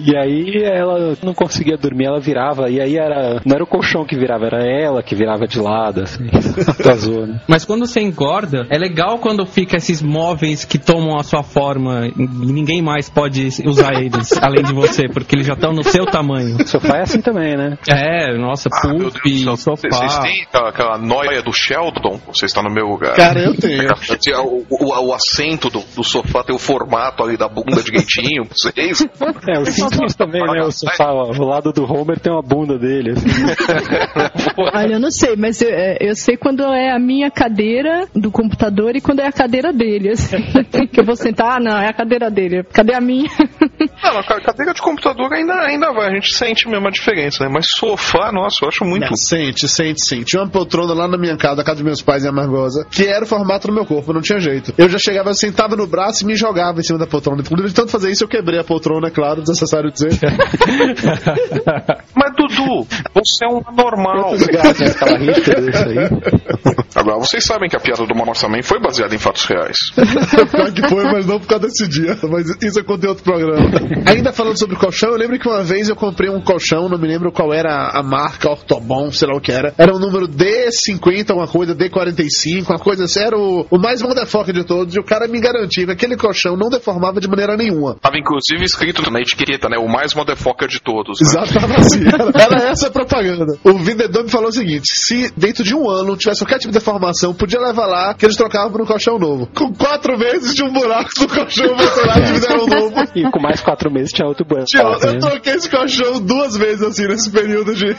E 0.00 0.16
aí 0.16 0.62
ela 0.64 1.16
não 1.22 1.34
conseguia 1.34 1.76
dormir, 1.76 2.06
ela 2.06 2.20
virava, 2.20 2.68
e 2.70 2.80
aí 2.80 2.96
era. 2.96 3.40
Não 3.44 3.54
era 3.54 3.64
o 3.64 3.66
colchão 3.66 4.04
que 4.04 4.16
virava, 4.16 4.46
era 4.46 4.64
ela 4.64 5.02
que 5.02 5.14
virava 5.14 5.46
de 5.46 5.58
lado, 5.58 6.02
assim. 6.02 6.26
da 6.82 6.94
zona. 6.94 7.42
Mas 7.46 7.64
quando 7.64 7.86
você 7.86 8.00
engorda, 8.00 8.66
é 8.70 8.78
legal 8.78 9.18
quando 9.18 9.44
fica 9.46 9.76
esses 9.76 10.02
móveis 10.02 10.64
que 10.64 10.78
tomam 10.78 11.16
a 11.18 11.22
sua 11.22 11.42
forma 11.42 12.06
e 12.06 12.12
ninguém 12.16 12.80
mais 12.82 13.08
pode 13.08 13.48
usar 13.64 13.94
eles, 14.00 14.32
além 14.42 14.62
de 14.64 14.72
você, 14.72 15.08
porque 15.08 15.36
eles 15.36 15.46
já 15.46 15.54
estão 15.54 15.72
no 15.72 15.82
seu 15.84 16.06
tamanho. 16.06 16.56
O 16.56 16.66
sofá 16.66 16.98
é 16.98 17.02
assim 17.02 17.20
também, 17.20 17.56
né? 17.56 17.76
É, 17.88 18.36
nossa, 18.36 18.68
Ah, 18.72 18.88
meu 18.88 18.98
Deus 18.98 19.12
do 19.14 19.20
puff, 19.20 19.38
céu. 19.44 19.56
sofá. 19.56 19.88
Vocês 19.90 20.18
têm 20.20 20.42
aquela, 20.42 20.68
aquela 20.70 20.98
noia 20.98 21.42
do 21.42 21.52
Sheldon? 21.52 22.20
Você 22.28 22.47
está 22.48 22.62
no 22.62 22.72
meu 22.72 22.86
lugar. 22.86 23.14
Cara, 23.14 23.40
eu 23.40 23.54
tenho. 23.58 23.82
O, 24.42 24.66
o- 24.70 25.08
o 25.08 25.14
assento 25.14 25.70
do, 25.70 25.80
do 25.94 26.02
sofá 26.04 26.42
tem 26.42 26.54
o 26.54 26.58
formato 26.58 27.22
ali 27.22 27.36
da 27.36 27.48
bunda 27.48 27.82
direitinho. 27.82 28.44
Vocês. 28.50 29.00
É, 29.48 29.58
o 29.58 29.66
Simpsons 29.66 30.14
também, 30.14 30.42
né? 30.42 30.62
O 30.62 30.70
sofá, 30.72 31.12
ó, 31.12 31.30
o 31.30 31.44
lado 31.44 31.72
do 31.72 31.84
Homer 31.84 32.18
tem 32.18 32.32
uma 32.32 32.42
bunda 32.42 32.78
dele, 32.78 33.12
assim. 33.12 33.28
Olha, 34.74 34.94
eu 34.94 35.00
não 35.00 35.10
sei, 35.10 35.36
mas 35.36 35.60
eu, 35.62 35.68
é, 35.70 35.96
eu 36.00 36.14
sei 36.14 36.36
quando 36.36 36.62
é 36.64 36.90
a 36.92 36.98
minha 36.98 37.30
cadeira 37.30 38.06
do 38.14 38.30
computador 38.30 38.96
e 38.96 39.00
quando 39.00 39.20
é 39.20 39.26
a 39.26 39.32
cadeira 39.32 39.72
dele, 39.72 40.10
assim. 40.10 40.36
que 40.92 41.00
eu 41.00 41.04
vou 41.04 41.16
sentar, 41.16 41.56
ah, 41.56 41.60
não, 41.60 41.78
é 41.78 41.88
a 41.88 41.92
cadeira 41.92 42.30
dele. 42.30 42.62
Cadê 42.72 42.94
a 42.94 43.00
minha? 43.00 43.28
Não, 44.02 44.18
a 44.18 44.22
ca- 44.24 44.40
cadeira 44.40 44.72
de 44.74 44.80
computador 44.82 45.32
ainda, 45.32 45.54
ainda 45.62 45.92
vai, 45.92 46.08
a 46.10 46.14
gente 46.14 46.34
sente 46.34 46.68
mesmo 46.68 46.86
a 46.86 46.90
diferença, 46.90 47.44
né? 47.44 47.50
Mas 47.52 47.66
sofá, 47.68 48.30
nossa, 48.32 48.64
eu 48.64 48.68
acho 48.68 48.84
muito. 48.84 49.06
Não, 49.08 49.16
sente, 49.16 49.68
sente, 49.68 50.04
sim. 50.04 50.22
Tinha 50.22 50.42
uma 50.42 50.50
poltrona 50.50 50.92
lá 50.94 51.08
na 51.08 51.18
minha 51.18 51.36
casa, 51.36 51.56
na 51.56 51.64
casa 51.64 51.76
dos 51.76 51.84
meus 51.84 52.02
pais 52.02 52.24
em 52.24 52.28
Amargosa, 52.38 52.86
que 52.90 53.06
era 53.06 53.24
o 53.24 53.28
formato 53.28 53.66
do 53.66 53.74
meu 53.74 53.84
corpo, 53.84 54.12
não 54.12 54.20
tinha 54.20 54.38
jeito. 54.38 54.72
Eu 54.78 54.88
já 54.88 54.98
chegava, 54.98 55.34
sentava 55.34 55.74
no 55.76 55.86
braço 55.86 56.22
e 56.22 56.26
me 56.26 56.36
jogava 56.36 56.80
em 56.80 56.82
cima 56.82 56.98
da 56.98 57.06
poltrona. 57.06 57.40
Inclusive, 57.40 57.68
de 57.68 57.74
tanto 57.74 57.90
fazer 57.90 58.10
isso, 58.10 58.24
eu 58.24 58.28
quebrei 58.28 58.58
a 58.58 58.64
poltrona, 58.64 59.08
é 59.08 59.10
claro, 59.10 59.40
desnecessário 59.40 59.90
dizer. 59.90 60.10
Mas 62.14 62.27
Dudu, 62.58 62.86
você 63.14 63.44
é 63.44 63.48
um 63.48 63.62
anormal. 63.66 64.32
Gatos 64.32 65.02
aí? 65.02 65.98
Agora, 66.94 67.18
vocês 67.18 67.44
sabem 67.44 67.68
que 67.68 67.76
a 67.76 67.80
piada 67.80 68.04
do 68.04 68.14
Mamorçamento 68.14 68.66
foi 68.66 68.80
baseada 68.80 69.14
em 69.14 69.18
fatos 69.18 69.44
reais. 69.44 69.76
Pior 69.94 70.72
que 70.72 70.88
foi, 70.88 71.04
mas 71.04 71.26
não 71.26 71.38
por 71.38 71.46
causa 71.46 71.66
desse 71.66 71.86
dia. 71.88 72.16
Mas 72.28 72.48
isso 72.62 72.80
é 72.80 72.82
conteúdo 72.82 73.08
outro 73.10 73.24
programa. 73.24 73.70
Ainda 74.06 74.32
falando 74.32 74.58
sobre 74.58 74.76
colchão, 74.76 75.10
eu 75.10 75.16
lembro 75.16 75.38
que 75.38 75.48
uma 75.48 75.62
vez 75.62 75.88
eu 75.88 75.96
comprei 75.96 76.28
um 76.28 76.40
colchão, 76.40 76.88
não 76.88 76.98
me 76.98 77.06
lembro 77.06 77.32
qual 77.32 77.52
era 77.52 77.90
a 77.90 78.02
marca, 78.02 78.50
Ortobon, 78.50 79.10
sei 79.10 79.28
lá 79.28 79.36
o 79.36 79.40
que 79.40 79.52
era. 79.52 79.72
Era 79.78 79.94
um 79.94 79.98
número 79.98 80.28
D50, 80.28 81.32
uma 81.32 81.46
coisa, 81.46 81.74
D45, 81.74 82.68
uma 82.68 82.78
coisa 82.78 83.04
assim. 83.04 83.20
Era 83.20 83.38
o, 83.38 83.66
o 83.70 83.78
mais 83.78 84.02
motherfucker 84.02 84.54
de 84.54 84.64
todos. 84.64 84.94
E 84.94 84.98
o 84.98 85.04
cara 85.04 85.28
me 85.28 85.40
garantia 85.40 85.86
que 85.86 85.92
aquele 85.92 86.16
colchão 86.16 86.56
não 86.56 86.68
deformava 86.68 87.20
de 87.20 87.28
maneira 87.28 87.56
nenhuma. 87.56 87.96
Tava 88.00 88.18
inclusive 88.18 88.64
escrito 88.64 89.08
na 89.10 89.20
etiqueta, 89.20 89.68
né? 89.68 89.78
O 89.78 89.88
mais 89.88 90.14
motherfucker 90.14 90.68
de 90.68 90.80
todos. 90.80 91.18
Né? 91.20 91.28
Exato, 91.28 91.54
tava 91.54 91.74
assim. 91.76 92.00
Era, 92.34 92.47
era 92.48 92.70
essa 92.70 92.88
a 92.88 92.90
propaganda. 92.90 93.58
O 93.64 93.78
vendedor 93.78 94.24
me 94.24 94.30
falou 94.30 94.48
o 94.48 94.52
seguinte: 94.52 94.86
se 94.88 95.32
dentro 95.36 95.64
de 95.64 95.74
um 95.74 95.88
ano 95.88 96.16
tivesse 96.16 96.40
qualquer 96.40 96.58
tipo 96.58 96.72
de 96.72 96.78
deformação, 96.78 97.34
podia 97.34 97.60
levar 97.60 97.86
lá 97.86 98.14
que 98.14 98.24
eles 98.24 98.36
trocavam 98.36 98.70
por 98.70 98.82
um 98.82 98.86
colchão 98.86 99.18
novo. 99.18 99.48
Com 99.54 99.72
quatro 99.72 100.16
vezes 100.18 100.54
de 100.54 100.62
um 100.62 100.72
buraco 100.72 101.10
no 101.20 101.28
colchão, 101.28 101.76
voltou 101.76 102.06
lá 102.06 102.18
e 102.18 102.32
me 102.32 102.40
deram 102.40 102.64
um 102.64 102.66
novo. 102.66 102.94
E 103.14 103.30
com 103.30 103.40
mais 103.40 103.60
quatro 103.60 103.90
meses 103.90 104.12
tinha 104.12 104.26
outro 104.26 104.44
buraco. 104.44 104.66
Tio, 104.66 104.80
eu 104.80 105.12
né? 105.14 105.18
troquei 105.18 105.54
esse 105.54 105.70
colchão 105.70 106.20
duas 106.20 106.56
vezes 106.56 106.82
assim 106.82 107.06
nesse 107.06 107.30
período 107.30 107.74
de. 107.74 107.96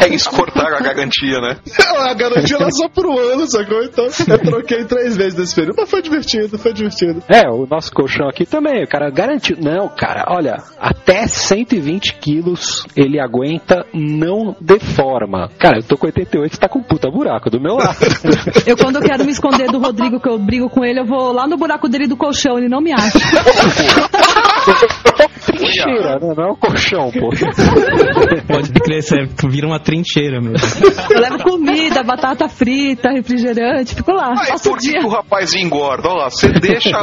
É, 0.00 0.06
eles 0.06 0.26
cortaram 0.26 0.76
a 0.76 0.80
garantia, 0.80 1.38
né? 1.40 1.56
a 1.98 2.14
garantia 2.14 2.56
era 2.56 2.70
só 2.70 2.88
por 2.88 3.06
um 3.06 3.18
ano, 3.18 3.46
sacou? 3.46 3.82
Então 3.82 4.06
eu 4.06 4.38
troquei 4.38 4.84
três 4.84 5.16
vezes 5.16 5.38
nesse 5.38 5.54
período. 5.54 5.76
Mas 5.78 5.90
foi 5.90 6.02
divertido, 6.02 6.58
foi 6.58 6.72
divertido. 6.72 7.22
É, 7.28 7.48
o 7.48 7.66
nosso 7.66 7.92
colchão 7.92 8.28
aqui 8.28 8.44
também, 8.44 8.82
o 8.82 8.88
cara 8.88 9.10
garantiu. 9.10 9.56
Não, 9.60 9.88
cara, 9.88 10.24
olha, 10.28 10.62
até 10.78 11.26
120 11.26 12.14
quilos 12.14 12.86
ele 12.96 13.20
aguenta, 13.20 13.51
não 13.92 14.54
deforma. 14.60 15.50
Cara, 15.58 15.78
eu 15.78 15.82
tô 15.82 15.96
com 15.96 16.06
88, 16.06 16.58
tá 16.58 16.68
com 16.68 16.78
um 16.78 16.82
puta 16.82 17.10
buraco 17.10 17.50
do 17.50 17.60
meu 17.60 17.76
lado. 17.76 17.98
Eu, 18.66 18.76
quando 18.76 18.96
eu 18.96 19.02
quero 19.02 19.24
me 19.24 19.32
esconder 19.32 19.66
do 19.70 19.78
Rodrigo, 19.78 20.20
que 20.20 20.28
eu 20.28 20.38
brigo 20.38 20.68
com 20.70 20.84
ele, 20.84 21.00
eu 21.00 21.04
vou 21.04 21.32
lá 21.32 21.46
no 21.46 21.56
buraco 21.56 21.88
dele 21.88 22.06
do 22.06 22.16
colchão, 22.16 22.58
ele 22.58 22.68
não 22.68 22.80
me 22.80 22.92
acha. 22.92 23.18
Trincheira, 25.44 26.18
né? 26.18 26.34
Não 26.36 26.44
é 26.44 26.52
um 26.52 26.56
colchão, 26.56 27.10
pô. 27.10 27.30
Pode 28.46 28.72
crer, 28.72 29.02
você 29.02 29.28
vira 29.48 29.66
uma 29.66 29.80
trincheira 29.80 30.40
mesmo. 30.40 30.68
Eu 31.10 31.20
levo 31.20 31.38
comida, 31.42 32.02
batata 32.02 32.48
frita, 32.48 33.10
refrigerante, 33.10 33.94
fico 33.94 34.12
lá. 34.12 34.34
Mas 34.34 34.62
por 34.62 34.78
que, 34.78 34.90
dia. 34.90 35.00
que 35.00 35.06
o 35.06 35.08
rapaz 35.08 35.54
engorda? 35.54 36.08
Olha 36.08 36.24
lá, 36.24 36.30
você 36.30 36.48
deixa 36.48 36.96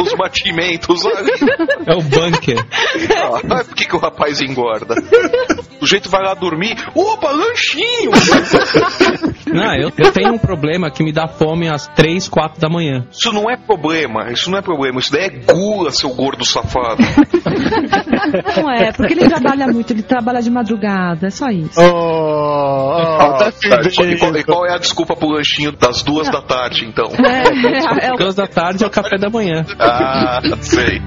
os 0.00 0.14
batimentos 0.14 1.06
ali. 1.06 1.32
É 1.86 1.94
o 1.94 2.02
bunker. 2.02 2.58
Ah, 3.16 3.64
por 3.64 3.74
que, 3.74 3.86
que 3.86 3.96
o 3.96 3.98
rapaz 3.98 4.40
engorda? 4.40 4.94
O 5.80 5.86
jeito 5.86 6.08
vai 6.08 6.22
lá 6.22 6.34
dormir. 6.34 6.76
Opa, 6.94 7.30
lanchinho! 7.30 8.12
Não, 9.52 9.74
eu, 9.74 9.92
eu 9.98 10.12
tenho 10.12 10.32
um 10.32 10.38
problema 10.38 10.90
que 10.90 11.02
me 11.02 11.12
dá 11.12 11.26
fome 11.26 11.68
às 11.68 11.86
3, 11.88 12.28
4 12.28 12.60
da 12.60 12.68
manhã. 12.68 13.06
Isso 13.10 13.32
não 13.32 13.50
é 13.50 13.56
problema, 13.56 14.30
isso 14.30 14.50
não 14.50 14.58
é 14.58 14.62
problema, 14.62 15.00
isso 15.00 15.12
daí 15.12 15.24
é 15.24 15.28
gula, 15.28 15.90
seu 15.90 16.10
gordo 16.10 16.44
safado. 16.44 17.02
Não 18.56 18.70
é, 18.70 18.92
porque 18.92 19.14
ele 19.14 19.28
trabalha 19.28 19.66
muito, 19.66 19.92
ele 19.92 20.02
trabalha 20.02 20.40
de 20.40 20.50
madrugada, 20.50 21.26
é 21.26 21.30
só 21.30 21.48
isso. 21.48 21.80
Oh, 21.80 22.92
oh, 22.94 23.48
e, 24.12 24.18
qual, 24.18 24.36
e 24.36 24.44
qual 24.44 24.66
é 24.66 24.74
a 24.74 24.78
desculpa 24.78 25.16
pro 25.16 25.28
lanchinho 25.28 25.72
das 25.72 26.02
duas 26.02 26.28
da 26.28 26.42
tarde, 26.42 26.84
então? 26.86 27.08
É, 27.24 28.06
é, 28.06 28.08
é 28.08 28.12
o 28.12 28.16
Duas 28.16 28.34
da 28.34 28.46
tarde 28.46 28.84
é 28.84 28.86
o 28.86 28.90
café 28.90 29.16
da 29.18 29.28
manhã. 29.30 29.64
Ah, 29.78 30.40
sei. 30.60 31.00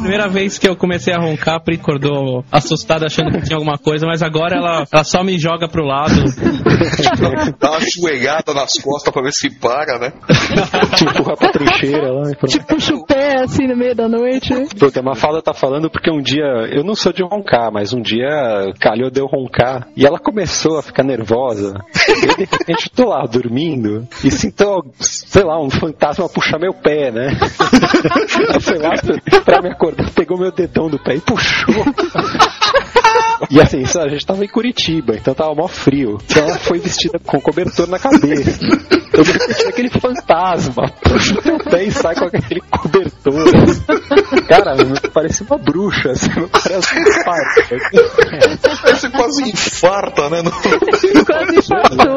Primeira 0.00 0.28
vez 0.28 0.58
que 0.58 0.68
eu 0.68 0.76
comecei 0.76 1.12
a 1.12 1.18
roncar, 1.18 1.56
a 1.56 1.60
Pri 1.60 1.74
acordou 1.76 2.44
assustada 2.52 3.06
achando 3.06 3.32
que 3.32 3.42
tinha 3.42 3.56
alguma 3.56 3.76
coisa, 3.76 4.06
mas 4.06 4.22
agora 4.22 4.56
ela, 4.56 4.84
ela 4.92 5.04
só 5.04 5.24
me 5.24 5.38
joga 5.38 5.68
pro 5.68 5.84
lado. 5.84 6.14
Dá 7.58 7.70
uma 7.70 7.80
chuegada 7.80 8.52
nas 8.54 8.72
costas 8.74 9.12
pra 9.12 9.22
ver 9.22 9.32
se 9.32 9.50
para, 9.50 9.98
né? 9.98 10.12
Te 10.96 11.04
empurra 11.04 11.36
pra 11.36 11.50
trincheira 11.52 12.12
lá. 12.12 12.30
e 12.30 12.36
pronto. 12.36 12.52
Tipo, 12.52 12.66
puxa 12.66 12.94
o 12.94 13.04
pé 13.06 13.42
assim 13.42 13.66
no 13.66 13.76
meio 13.76 13.94
da 13.94 14.08
noite. 14.08 14.52
Puta, 14.78 15.00
a 15.00 15.02
Mafalda 15.02 15.42
tá 15.42 15.52
falando 15.54 15.90
porque 15.90 16.10
um 16.10 16.20
dia, 16.20 16.44
eu 16.70 16.84
não 16.84 16.94
sou 16.94 17.12
de 17.12 17.22
roncar, 17.22 17.70
mas 17.72 17.92
um 17.92 18.00
dia 18.00 18.26
calhou 18.80 19.10
de 19.10 19.20
eu 19.20 19.26
roncar 19.26 19.88
e 19.96 20.06
ela 20.06 20.18
começou 20.18 20.78
a 20.78 20.82
ficar 20.82 21.02
nervosa. 21.04 21.74
E 22.08 22.20
de 22.26 22.44
repente 22.44 22.90
tô 22.94 23.08
lá 23.08 23.24
dormindo 23.26 24.06
e 24.24 24.30
sinto, 24.30 24.84
sei 25.00 25.44
lá, 25.44 25.60
um 25.60 25.70
fantasma 25.70 26.28
puxar 26.28 26.58
meu 26.58 26.72
pé, 26.74 27.10
né? 27.10 27.28
Eu 28.54 28.60
fui 28.60 28.78
lá 28.78 28.90
pra- 28.90 29.40
pra 29.42 29.62
me 29.62 29.70
acordar, 29.70 30.10
pegou 30.12 30.38
meu 30.38 30.50
dedão 30.52 30.88
do 30.88 30.98
pé 30.98 31.16
e 31.16 31.20
puxou. 31.20 31.84
E 33.50 33.60
assim, 33.60 33.82
a 33.98 34.08
gente 34.08 34.24
tava 34.26 34.44
em 34.44 34.48
Curitiba, 34.48 35.14
então 35.14 35.34
tava 35.34 35.54
mó 35.54 35.68
frio. 35.68 36.18
Então 36.24 36.42
ela 36.48 36.58
foi 36.66 36.78
vestida 36.78 37.18
com 37.24 37.40
cobertor 37.40 37.88
na 37.88 37.98
cabeça. 37.98 38.58
Eu 39.12 39.22
de 39.22 39.32
repente 39.32 39.66
aquele 39.68 39.90
fantasma 39.90 40.82
puxa 41.02 41.34
o 41.38 41.42
teu 41.42 41.58
pé 41.58 41.84
e 41.84 41.90
sai 41.90 42.14
com 42.14 42.24
aquele 42.26 42.60
cobertor. 42.60 43.34
Cara, 44.48 44.76
parece 45.12 45.42
uma 45.42 45.56
bruxa, 45.58 46.10
assim, 46.10 46.28
parece 46.52 46.98
um 46.98 47.24
parto. 47.24 47.62
Você 48.86 49.10
quase 49.10 49.42
infarta, 49.50 50.28
né? 50.30 50.42
No- 50.42 50.50
Quase 51.24 51.56
infartou. 51.58 52.16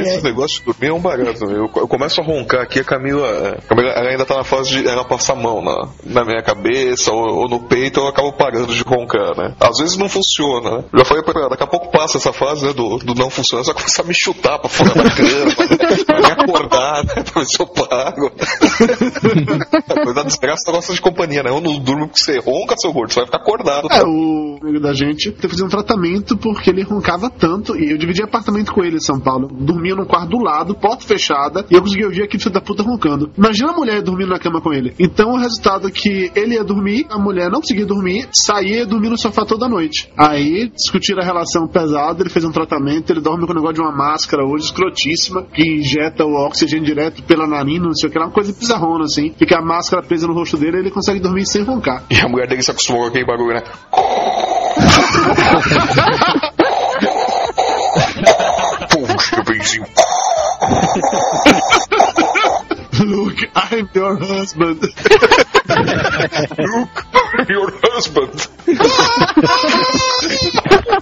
Esse 0.00 0.22
negócio 0.24 0.58
de 0.60 0.64
dormir 0.66 0.88
é 0.88 0.92
um 0.92 1.00
barato. 1.00 1.44
Eu, 1.44 1.70
eu 1.76 1.88
começo 1.88 2.20
a 2.20 2.24
roncar 2.24 2.62
aqui, 2.62 2.80
a 2.80 2.84
Camila, 2.84 3.58
a 3.58 3.62
Camila 3.62 3.90
ela 3.90 4.10
ainda 4.10 4.24
tá 4.24 4.36
na 4.36 4.44
fase 4.44 4.70
de 4.82 4.88
ela 4.88 5.04
passar 5.04 5.32
a 5.34 5.36
mão 5.36 5.62
na, 5.62 5.88
na 6.04 6.24
minha 6.24 6.42
cabeça 6.42 7.12
ou, 7.12 7.42
ou 7.42 7.48
no 7.48 7.60
peito, 7.60 8.00
eu 8.00 8.08
acabo 8.08 8.32
parando 8.32 8.72
de 8.72 8.82
roncar, 8.82 9.36
né? 9.36 9.54
Às 9.60 9.78
vezes 9.78 9.96
não 9.96 10.08
funciona, 10.08 10.78
né? 10.78 10.84
Já 10.96 11.04
falei 11.04 11.22
pra 11.22 11.40
ela, 11.40 11.50
daqui 11.50 11.62
a 11.62 11.66
pouco 11.66 11.90
passa 11.90 12.18
essa 12.18 12.32
fase 12.32 12.66
né, 12.66 12.72
do, 12.76 12.98
do 12.98 13.14
não 13.14 13.30
funcionar, 13.30 13.64
você 13.64 13.72
vai 13.72 13.82
começar 13.82 14.02
a 14.02 14.06
me 14.06 14.14
chutar 14.14 14.58
pra 14.58 14.68
fora 14.68 14.90
da 14.90 15.10
cama, 15.10 16.04
pra 16.06 16.20
me 16.20 16.26
acordar, 16.26 17.04
né? 17.04 17.14
Pra 17.24 17.40
ver 17.40 17.46
se 17.46 17.60
eu 17.60 17.66
paro. 17.66 18.30
Coisa 20.04 20.24
desgraça, 20.24 20.64
você 20.66 20.72
gosta 20.72 20.94
de 20.94 21.00
companhia, 21.00 21.42
né? 21.42 21.50
Eu 21.50 21.60
não 21.60 21.78
durmo 21.78 22.06
porque 22.06 22.22
você 22.22 22.38
ronca, 22.38 22.76
seu 22.78 22.92
gordo, 22.92 23.12
você 23.12 23.20
vai 23.20 23.26
ficar 23.26 23.38
acordado. 23.38 23.88
É, 23.90 24.02
o 24.04 24.58
amigo 24.62 24.80
da 24.80 24.92
gente 24.92 25.32
teve 25.32 25.48
que 25.48 25.48
fazer 25.48 25.64
um 25.64 25.68
tratamento 25.68 26.36
porque 26.36 26.70
ele 26.70 26.82
roncava 26.82 27.30
tanto 27.30 27.76
e 27.76 27.90
eu 27.90 27.98
dividi 27.98 28.22
apartamento 28.22 28.72
com 28.72 28.84
ele 28.84 28.96
em 28.96 29.00
São 29.00 29.18
Paulo. 29.18 29.48
Dormia 29.48 29.94
num 29.94 30.04
quarto 30.04 30.28
do 30.28 30.38
lado, 30.38 30.74
porta 30.74 31.04
fechada, 31.04 31.64
e 31.70 31.74
eu 31.74 31.82
conseguia 31.82 32.06
ouvir 32.06 32.22
aquele 32.22 32.42
filho 32.42 32.54
da 32.54 32.60
puta 32.60 32.82
roncando. 32.82 33.30
Imagina 33.36 33.70
a 33.70 33.76
mulher 33.76 34.02
dormindo 34.02 34.30
na 34.30 34.38
cama 34.38 34.60
com 34.60 34.72
ele. 34.72 34.94
Então 34.98 35.30
o 35.32 35.38
resultado 35.38 35.88
é 35.88 35.90
que 35.90 36.30
ele 36.34 36.54
ia 36.54 36.64
dormir, 36.64 37.06
a 37.08 37.18
mulher 37.18 37.50
não 37.50 37.60
conseguia 37.60 37.86
dormir, 37.86 38.28
saía 38.32 38.66
e 38.66 38.78
ia 38.78 38.86
dormir 38.86 39.08
no 39.08 39.18
sofá 39.18 39.44
toda 39.44 39.68
noite. 39.68 40.10
Aí 40.18 40.68
discutiram 40.68 41.22
a 41.22 41.24
relação 41.24 41.66
pesada, 41.68 42.22
ele 42.22 42.30
fez 42.30 42.44
um 42.44 42.50
tratamento, 42.50 42.65
ele 43.08 43.20
dorme 43.20 43.46
com 43.46 43.52
o 43.52 43.54
negócio 43.54 43.74
de 43.74 43.80
uma 43.80 43.92
máscara 43.92 44.44
hoje 44.44 44.66
escrotíssima, 44.66 45.42
que 45.42 45.62
injeta 45.62 46.24
o 46.24 46.34
oxigênio 46.46 46.84
direto 46.84 47.22
pela 47.22 47.46
narina, 47.46 47.86
não 47.86 47.94
sei 47.94 48.08
o 48.08 48.12
que 48.12 48.18
lá, 48.18 48.26
uma 48.26 48.32
coisa 48.32 48.52
bizarrona 48.52 49.04
assim. 49.04 49.32
Fica 49.38 49.58
a 49.58 49.62
máscara 49.62 50.02
presa 50.02 50.26
no 50.26 50.34
rosto 50.34 50.56
dele 50.56 50.78
e 50.78 50.80
ele 50.80 50.90
consegue 50.90 51.20
dormir 51.20 51.46
sem 51.46 51.62
roncar. 51.62 52.04
E 52.10 52.18
a 52.20 52.28
mulher 52.28 52.48
dele 52.48 52.62
se 52.62 52.70
acostumou 52.70 53.02
com 53.02 53.08
aquele 53.08 53.24
bagulho, 53.24 53.54
né? 53.54 53.62
Puxa, 58.90 59.42
benzinho. 59.42 59.86
Look, 63.04 63.42
I'm 63.54 63.88
your 63.94 64.16
husband. 64.16 64.80
Look, 66.58 67.04
your 67.48 67.70
husband. 67.82 68.48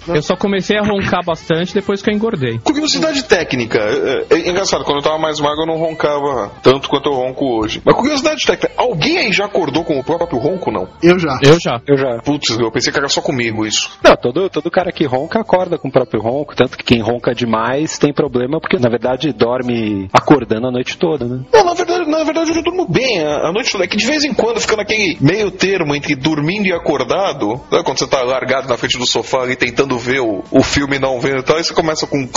Eu 0.09 0.23
só 0.23 0.34
comecei 0.45 0.77
a 0.77 0.83
roncar 0.83 1.25
bastante 1.25 1.73
depois 1.73 2.03
que 2.03 2.11
eu 2.11 2.15
engordei. 2.15 2.59
Curiosidade 2.59 3.25
técnica. 3.25 3.79
É, 3.79 4.35
é 4.35 4.51
engraçado, 4.51 4.85
quando 4.85 4.99
eu 4.99 5.03
tava 5.03 5.19
mais 5.19 5.41
magro 5.41 5.63
eu 5.63 5.67
não 5.67 5.79
roncava 5.79 6.53
tanto 6.63 6.87
quanto 6.91 7.09
eu 7.09 7.15
ronco 7.15 7.47
hoje. 7.47 7.81
Mas 7.83 7.97
curiosidade 7.97 8.45
técnica, 8.45 8.71
alguém 8.77 9.17
aí 9.17 9.33
já 9.33 9.47
acordou 9.47 9.85
com 9.85 9.99
o 9.99 10.05
próprio 10.05 10.39
ronco, 10.39 10.71
não? 10.71 10.87
Eu 11.03 11.19
já. 11.19 11.39
Eu 11.43 11.59
já. 11.59 11.81
Eu 11.87 11.97
já. 11.97 12.19
Putz, 12.23 12.59
eu 12.59 12.71
pensei 12.71 12.93
que 12.93 12.99
era 12.99 13.09
só 13.09 13.23
comigo 13.23 13.65
isso. 13.65 13.91
Não, 14.03 14.15
todo, 14.17 14.51
todo 14.51 14.71
cara 14.71 14.93
que 14.93 15.07
ronca 15.07 15.41
acorda 15.41 15.79
com 15.79 15.89
o 15.89 15.93
próprio 15.93 16.21
ronco, 16.21 16.55
tanto 16.55 16.77
que 16.77 16.85
quem 16.85 17.01
ronca 17.01 17.35
demais 17.35 17.97
tem 17.97 18.13
problema 18.13 18.61
porque 18.61 18.77
na 18.77 18.91
verdade 18.91 19.33
dorme 19.33 20.11
acordando 20.13 20.67
a 20.67 20.71
noite 20.71 20.99
toda, 20.99 21.25
né? 21.25 21.41
Não, 21.55 21.65
na 21.65 21.73
verdade, 21.73 22.11
na 22.11 22.23
verdade 22.23 22.51
eu 22.51 22.57
já 22.57 22.61
durmo 22.61 22.87
bem 22.87 23.23
a, 23.23 23.49
a 23.49 23.53
noite 23.53 23.73
toda. 23.73 23.85
É 23.85 23.89
que 23.89 23.97
de 23.97 24.07
vez 24.07 24.25
em 24.25 24.35
quando 24.35 24.61
fica 24.61 24.77
naquele 24.77 25.17
meio 25.23 25.51
termo 25.51 25.95
entre 25.95 26.15
dormindo 26.15 26.67
e 26.67 26.73
acordado. 26.73 27.63
Sabe 27.71 27.83
quando 27.83 27.99
você 27.99 28.07
tá 28.07 28.23
largado 28.23 28.69
na 28.69 28.77
frente 28.77 28.99
do 28.99 29.07
sofá 29.07 29.43
ali 29.43 29.57
tentando 29.57 29.99
ver 29.99 30.21
o, 30.21 30.34
o 30.51 30.63
filme 30.63 30.99
não 30.99 31.21
vendo 31.21 31.39
e 31.39 31.43
tal, 31.43 31.57
aí 31.57 31.65
você 31.65 31.75
começa 31.75 32.07
com. 32.07 32.19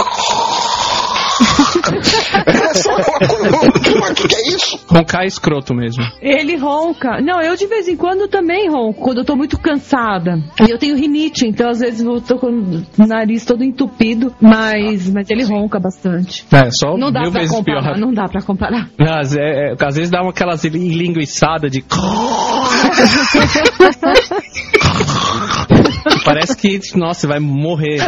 é 2.48 2.74
só 2.74 2.90
uma 2.96 3.04
coisa. 3.04 4.00
Mas 4.00 4.14
que, 4.14 4.28
que 4.28 4.36
é 4.36 4.48
isso? 4.50 4.80
Roncar 4.88 5.24
é 5.24 5.28
escroto 5.28 5.74
mesmo. 5.74 6.04
Ele 6.22 6.56
ronca. 6.58 7.22
Não, 7.22 7.42
eu 7.42 7.56
de 7.56 7.68
vez 7.68 7.88
em 7.88 7.96
quando 7.96 8.28
também 8.28 8.70
ronco, 8.70 9.02
quando 9.02 9.20
eu 9.20 9.26
tô 9.26 9.36
muito 9.36 9.58
cansada. 9.60 10.40
E 10.68 10.72
eu 10.72 10.78
tenho 10.80 10.96
rinite, 10.96 11.48
então 11.48 11.70
às 11.70 11.80
vezes 11.80 12.02
eu 12.02 12.20
tô 12.22 12.38
com 12.38 12.48
o 12.48 13.08
nariz 13.08 13.46
todo 13.46 13.64
entupido, 13.64 14.34
mas, 14.42 15.10
mas 15.10 15.30
ele 15.30 15.44
ronca 15.44 15.80
bastante. 15.80 16.46
É, 16.52 16.70
só 16.72 16.98
Não 16.98 17.12
dá 17.12 17.22
mil 17.22 17.32
pra 17.32 17.42
vezes 17.42 17.56
comparar, 17.56 17.94
pior. 17.94 17.98
não 18.00 18.14
dá 18.14 18.28
pra 18.28 18.42
comparar. 18.42 18.90
Às, 19.00 19.36
é, 19.36 19.72
é, 19.72 19.76
às 19.80 19.96
vezes 19.96 20.10
dá 20.10 20.22
uma 20.22 20.32
aquelas 20.32 20.64
linguiçadas 20.64 21.72
de. 21.72 21.84
Parece 26.24 26.56
que, 26.56 26.80
nossa, 26.96 27.28
vai 27.28 27.40
morrer. 27.40 28.00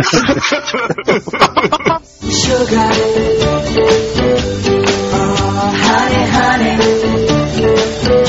Sugar. 2.29 2.91
Oh, 5.13 5.71
honey, 5.85 6.25
honey. 6.31 8.28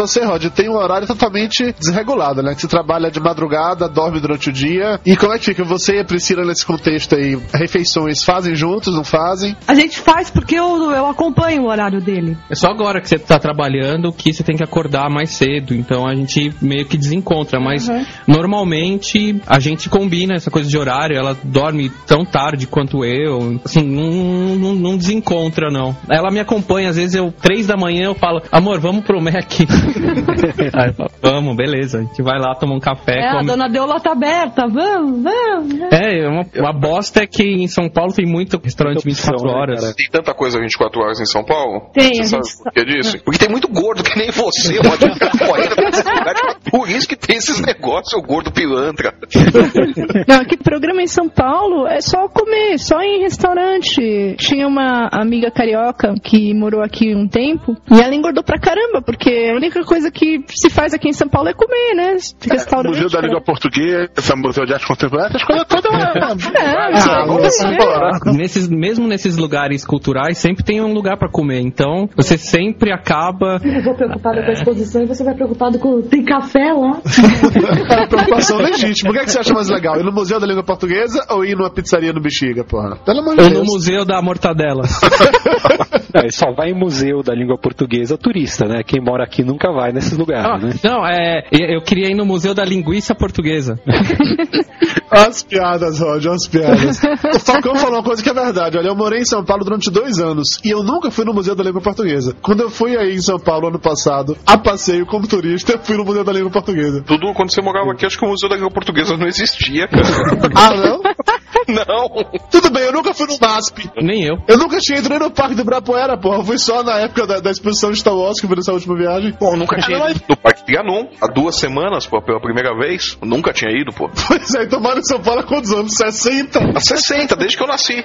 Você, 0.00 0.24
Rod, 0.24 0.46
tem 0.46 0.66
um 0.70 0.76
horário 0.76 1.06
totalmente 1.06 1.74
desregulado, 1.78 2.42
né? 2.42 2.54
Que 2.54 2.62
você 2.62 2.68
trabalha 2.68 3.10
de 3.10 3.20
madrugada, 3.20 3.86
dorme 3.86 4.18
durante 4.18 4.48
o 4.48 4.52
dia. 4.52 4.98
E 5.04 5.14
como 5.14 5.34
é 5.34 5.38
que 5.38 5.44
fica 5.44 5.62
você 5.62 5.96
e 5.96 6.00
a 6.00 6.04
Priscila 6.06 6.42
nesse 6.42 6.64
contexto 6.64 7.14
aí? 7.14 7.38
Refeições 7.52 8.24
fazem 8.24 8.54
juntos, 8.54 8.94
não 8.94 9.04
fazem? 9.04 9.54
A 9.68 9.74
gente 9.74 9.98
faz 9.98 10.30
porque 10.30 10.54
eu, 10.54 10.90
eu 10.90 11.06
acompanho 11.06 11.64
o 11.64 11.66
horário 11.66 12.00
dele. 12.00 12.34
É 12.48 12.54
só 12.54 12.68
agora 12.68 12.98
que 12.98 13.10
você 13.10 13.18
tá 13.18 13.38
trabalhando 13.38 14.10
que 14.10 14.32
você 14.32 14.42
tem 14.42 14.56
que 14.56 14.64
acordar 14.64 15.10
mais 15.10 15.32
cedo. 15.32 15.74
Então 15.74 16.06
a 16.06 16.14
gente 16.14 16.50
meio 16.62 16.86
que 16.86 16.96
desencontra. 16.96 17.60
Mas 17.60 17.86
normalmente 18.26 19.38
a 19.46 19.60
gente 19.60 19.90
combina 19.90 20.34
essa 20.34 20.50
coisa 20.50 20.68
de 20.68 20.78
horário. 20.78 21.14
Ela 21.14 21.36
dorme 21.44 21.90
tão 22.06 22.24
tarde 22.24 22.66
quanto 22.66 23.04
eu. 23.04 23.60
Assim, 23.62 23.82
não, 23.82 24.56
não, 24.56 24.74
não 24.74 24.96
desencontra, 24.96 25.70
não. 25.70 25.94
Ela 26.10 26.30
me 26.30 26.40
acompanha. 26.40 26.88
Às 26.88 26.96
vezes 26.96 27.14
eu, 27.14 27.30
três 27.30 27.66
da 27.66 27.76
manhã, 27.76 28.04
eu 28.04 28.14
falo, 28.14 28.40
amor, 28.50 28.80
vamos 28.80 29.04
pro 29.04 29.20
Mac. 29.20 29.50
Aí 30.74 30.92
falo, 30.92 31.10
vamos, 31.22 31.56
beleza. 31.56 31.98
A 31.98 32.02
gente 32.02 32.22
vai 32.22 32.38
lá 32.38 32.54
tomar 32.54 32.74
um 32.74 32.80
café. 32.80 33.18
É, 33.20 33.28
a 33.28 33.32
come- 33.32 33.46
dona 33.46 33.68
Deula 33.68 34.00
tá 34.00 34.12
aberta, 34.12 34.66
vamos, 34.66 35.22
vamos. 35.22 35.78
vamos. 35.78 35.92
É, 35.92 36.28
uma, 36.28 36.46
uma 36.56 36.72
bosta 36.72 37.22
é 37.22 37.26
que 37.26 37.42
em 37.42 37.68
São 37.68 37.88
Paulo 37.88 38.12
tem 38.12 38.26
muito 38.26 38.60
restaurante 38.62 39.04
24 39.04 39.46
né, 39.46 39.52
horas. 39.52 39.94
Tem 39.94 40.08
tanta 40.10 40.34
coisa 40.34 40.58
24 40.58 41.00
horas 41.00 41.20
em 41.20 41.26
São 41.26 41.44
Paulo? 41.44 41.90
Tem, 41.92 42.14
Você 42.14 42.20
a 42.22 42.24
sabe 42.24 42.46
gente 42.46 42.62
por 42.62 42.72
que 42.72 42.84
disso? 42.84 43.18
Porque 43.24 43.38
tem 43.38 43.48
muito 43.48 43.68
gordo 43.68 44.02
que 44.02 44.18
nem 44.18 44.30
você, 44.30 44.74
pode 44.82 45.12
ficar 45.12 45.30
correndo 45.46 45.74
lugar. 45.76 46.34
Por 46.70 46.88
isso 46.88 47.08
que 47.08 47.16
tem 47.16 47.36
esses 47.36 47.60
negócios, 47.60 48.12
o 48.14 48.22
gordo 48.26 48.52
pilantra. 48.52 49.14
Não, 50.28 50.40
aqui 50.40 50.56
programa 50.56 51.02
em 51.02 51.06
São 51.06 51.28
Paulo 51.28 51.86
é 51.86 52.00
só 52.00 52.28
comer, 52.28 52.78
só 52.78 53.00
em 53.00 53.20
restaurante. 53.22 54.36
Tinha 54.38 54.66
uma 54.66 55.08
amiga 55.12 55.50
carioca 55.50 56.14
que 56.22 56.54
morou 56.54 56.82
aqui 56.82 57.14
um 57.14 57.26
tempo 57.28 57.76
e 57.90 58.00
ela 58.00 58.14
engordou 58.14 58.44
pra 58.44 58.58
caramba, 58.58 59.02
porque 59.04 59.48
a 59.50 59.56
única 59.56 59.79
coisa 59.84 60.10
que 60.10 60.44
se 60.48 60.70
faz 60.70 60.94
aqui 60.94 61.08
em 61.08 61.12
São 61.12 61.28
Paulo 61.28 61.48
é 61.48 61.54
comer, 61.54 61.94
né? 61.94 62.16
Restaurante. 62.50 62.94
Museu 62.94 63.10
da 63.10 63.20
Língua 63.20 63.40
Portuguesa, 63.40 64.36
Museu 64.36 64.64
de 64.64 64.74
Arte 64.74 64.86
Contemporânea, 64.86 65.28
essas 65.28 65.44
coisas 65.44 65.66
todas. 65.66 65.90
É, 66.60 67.26
comer. 67.26 67.74
embora. 67.74 68.18
Nesses, 68.26 68.68
mesmo 68.68 69.06
nesses 69.06 69.36
lugares 69.36 69.84
culturais, 69.84 70.38
sempre 70.38 70.64
tem 70.64 70.80
um 70.80 70.92
lugar 70.92 71.16
pra 71.16 71.28
comer. 71.28 71.60
Então, 71.60 72.08
você 72.16 72.36
sempre 72.36 72.92
acaba. 72.92 73.58
Eu 73.62 73.82
vou 73.82 73.94
preocupada 73.94 74.42
com 74.42 74.50
a 74.50 74.52
exposição 74.52 75.02
e 75.02 75.06
você 75.06 75.24
vai 75.24 75.34
preocupado 75.34 75.78
com. 75.78 76.02
Tem 76.02 76.24
café 76.24 76.72
lá? 76.72 77.00
É 77.90 77.96
uma 77.96 78.08
preocupação 78.08 78.58
legítima. 78.58 79.10
O 79.10 79.12
que, 79.12 79.20
é 79.20 79.24
que 79.24 79.30
você 79.30 79.40
acha 79.40 79.52
mais 79.52 79.68
legal? 79.68 79.98
Ir 79.98 80.04
no 80.04 80.12
Museu 80.12 80.38
da 80.38 80.46
Língua 80.46 80.62
Portuguesa 80.62 81.24
ou 81.30 81.44
ir 81.44 81.56
numa 81.56 81.70
pizzaria 81.70 82.12
no 82.12 82.20
Bexiga, 82.20 82.64
porra? 82.64 82.96
Pelo 83.04 83.20
amor 83.20 83.36
de 83.36 83.42
Ou 83.42 83.48
no 83.48 83.54
Deus. 83.56 83.68
Museu 83.68 84.04
da 84.04 84.20
Mortadela. 84.22 84.82
Não, 86.14 86.28
só 86.30 86.52
vai 86.52 86.70
em 86.70 86.74
museu 86.74 87.22
da 87.22 87.34
língua 87.34 87.56
portuguesa 87.56 88.18
turista, 88.18 88.66
né? 88.66 88.82
Quem 88.84 89.00
mora 89.00 89.24
aqui 89.24 89.44
nunca 89.60 89.72
vai 89.72 89.92
nesses 89.92 90.16
lugares, 90.16 90.46
Ah, 90.46 90.58
né? 90.58 90.74
não, 90.82 91.06
é. 91.06 91.44
Eu 91.52 91.82
queria 91.82 92.08
ir 92.10 92.14
no 92.14 92.24
Museu 92.24 92.54
da 92.54 92.64
Linguiça 92.64 93.14
Portuguesa. 93.14 93.78
As 95.10 95.42
piadas, 95.42 95.98
Roger, 95.98 96.30
as 96.32 96.46
piadas. 96.46 97.00
O 97.34 97.40
Falcão 97.40 97.74
falou 97.74 97.96
uma 97.96 98.02
coisa 98.04 98.22
que 98.22 98.28
é 98.28 98.32
verdade. 98.32 98.78
Olha, 98.78 98.86
eu 98.88 98.94
morei 98.94 99.20
em 99.20 99.24
São 99.24 99.44
Paulo 99.44 99.64
durante 99.64 99.90
dois 99.90 100.20
anos 100.20 100.60
e 100.64 100.70
eu 100.70 100.84
nunca 100.84 101.10
fui 101.10 101.24
no 101.24 101.34
Museu 101.34 101.56
da 101.56 101.64
Língua 101.64 101.80
Portuguesa. 101.80 102.36
Quando 102.40 102.60
eu 102.60 102.70
fui 102.70 102.96
aí 102.96 103.14
em 103.14 103.20
São 103.20 103.36
Paulo 103.38 103.66
ano 103.68 103.78
passado, 103.80 104.36
a 104.46 104.56
passeio 104.56 105.04
como 105.06 105.26
turista, 105.26 105.72
eu 105.72 105.80
fui 105.80 105.96
no 105.96 106.04
Museu 106.04 106.22
da 106.22 106.32
Língua 106.32 106.50
Portuguesa. 106.50 107.00
Dudu, 107.00 107.34
quando 107.34 107.50
você 107.52 107.60
morava 107.60 107.90
aqui, 107.90 108.06
acho 108.06 108.16
que 108.18 108.24
o 108.24 108.28
Museu 108.28 108.48
da 108.48 108.54
Língua 108.54 108.70
Portuguesa 108.70 109.16
não 109.16 109.26
existia, 109.26 109.88
cara. 109.88 110.06
Ah, 110.54 110.76
não? 110.76 111.00
não. 111.70 112.08
Tudo 112.50 112.70
bem, 112.70 112.84
eu 112.84 112.92
nunca 112.92 113.14
fui 113.14 113.26
no 113.26 113.38
MASP. 113.40 113.90
Nem 114.00 114.24
eu. 114.24 114.36
Eu 114.46 114.58
nunca 114.58 114.78
tinha 114.78 114.98
ido 114.98 115.08
nem 115.08 115.18
no 115.18 115.30
Parque 115.30 115.54
do 115.54 115.62
Ibirapuera, 115.62 116.16
porra. 116.18 116.38
Eu 116.38 116.44
fui 116.44 116.58
só 116.58 116.82
na 116.82 116.98
época 116.98 117.26
da, 117.26 117.40
da 117.40 117.50
exposição 117.50 117.90
de 117.90 117.98
Star 117.98 118.14
Wars 118.14 118.38
que 118.38 118.46
eu 118.46 118.48
fui 118.48 118.56
nessa 118.56 118.72
última 118.72 118.96
viagem. 118.96 119.32
Pô, 119.32 119.52
eu 119.52 119.56
nunca 119.56 119.80
tinha 119.80 120.10
ido 120.10 120.20
no 120.28 120.36
Parque 120.36 120.64
Trianon. 120.64 121.06
Há 121.20 121.26
duas 121.26 121.56
semanas, 121.56 122.06
pô, 122.06 122.20
pela 122.22 122.40
primeira 122.40 122.76
vez. 122.76 123.16
Eu 123.20 123.28
nunca 123.28 123.52
tinha 123.52 123.70
ido, 123.70 123.92
pô. 123.92 124.10
Pois 124.28 124.54
é, 124.54 124.64
então 124.64 124.80
mora 124.80 125.00
em 125.00 125.04
São 125.04 125.20
Paulo 125.20 125.40
há 125.40 125.44
quantos 125.44 125.72
anos? 125.72 125.94
60? 125.94 126.58
Há 126.76 126.80
60, 126.80 127.36
desde 127.36 127.56
que 127.56 127.62
eu 127.62 127.66
nasci. 127.66 128.04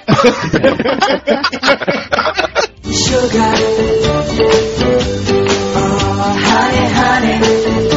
Sugar. 2.83 3.55
Oh, 5.75 6.35
honey, 6.45 6.87
honey. 6.97 7.94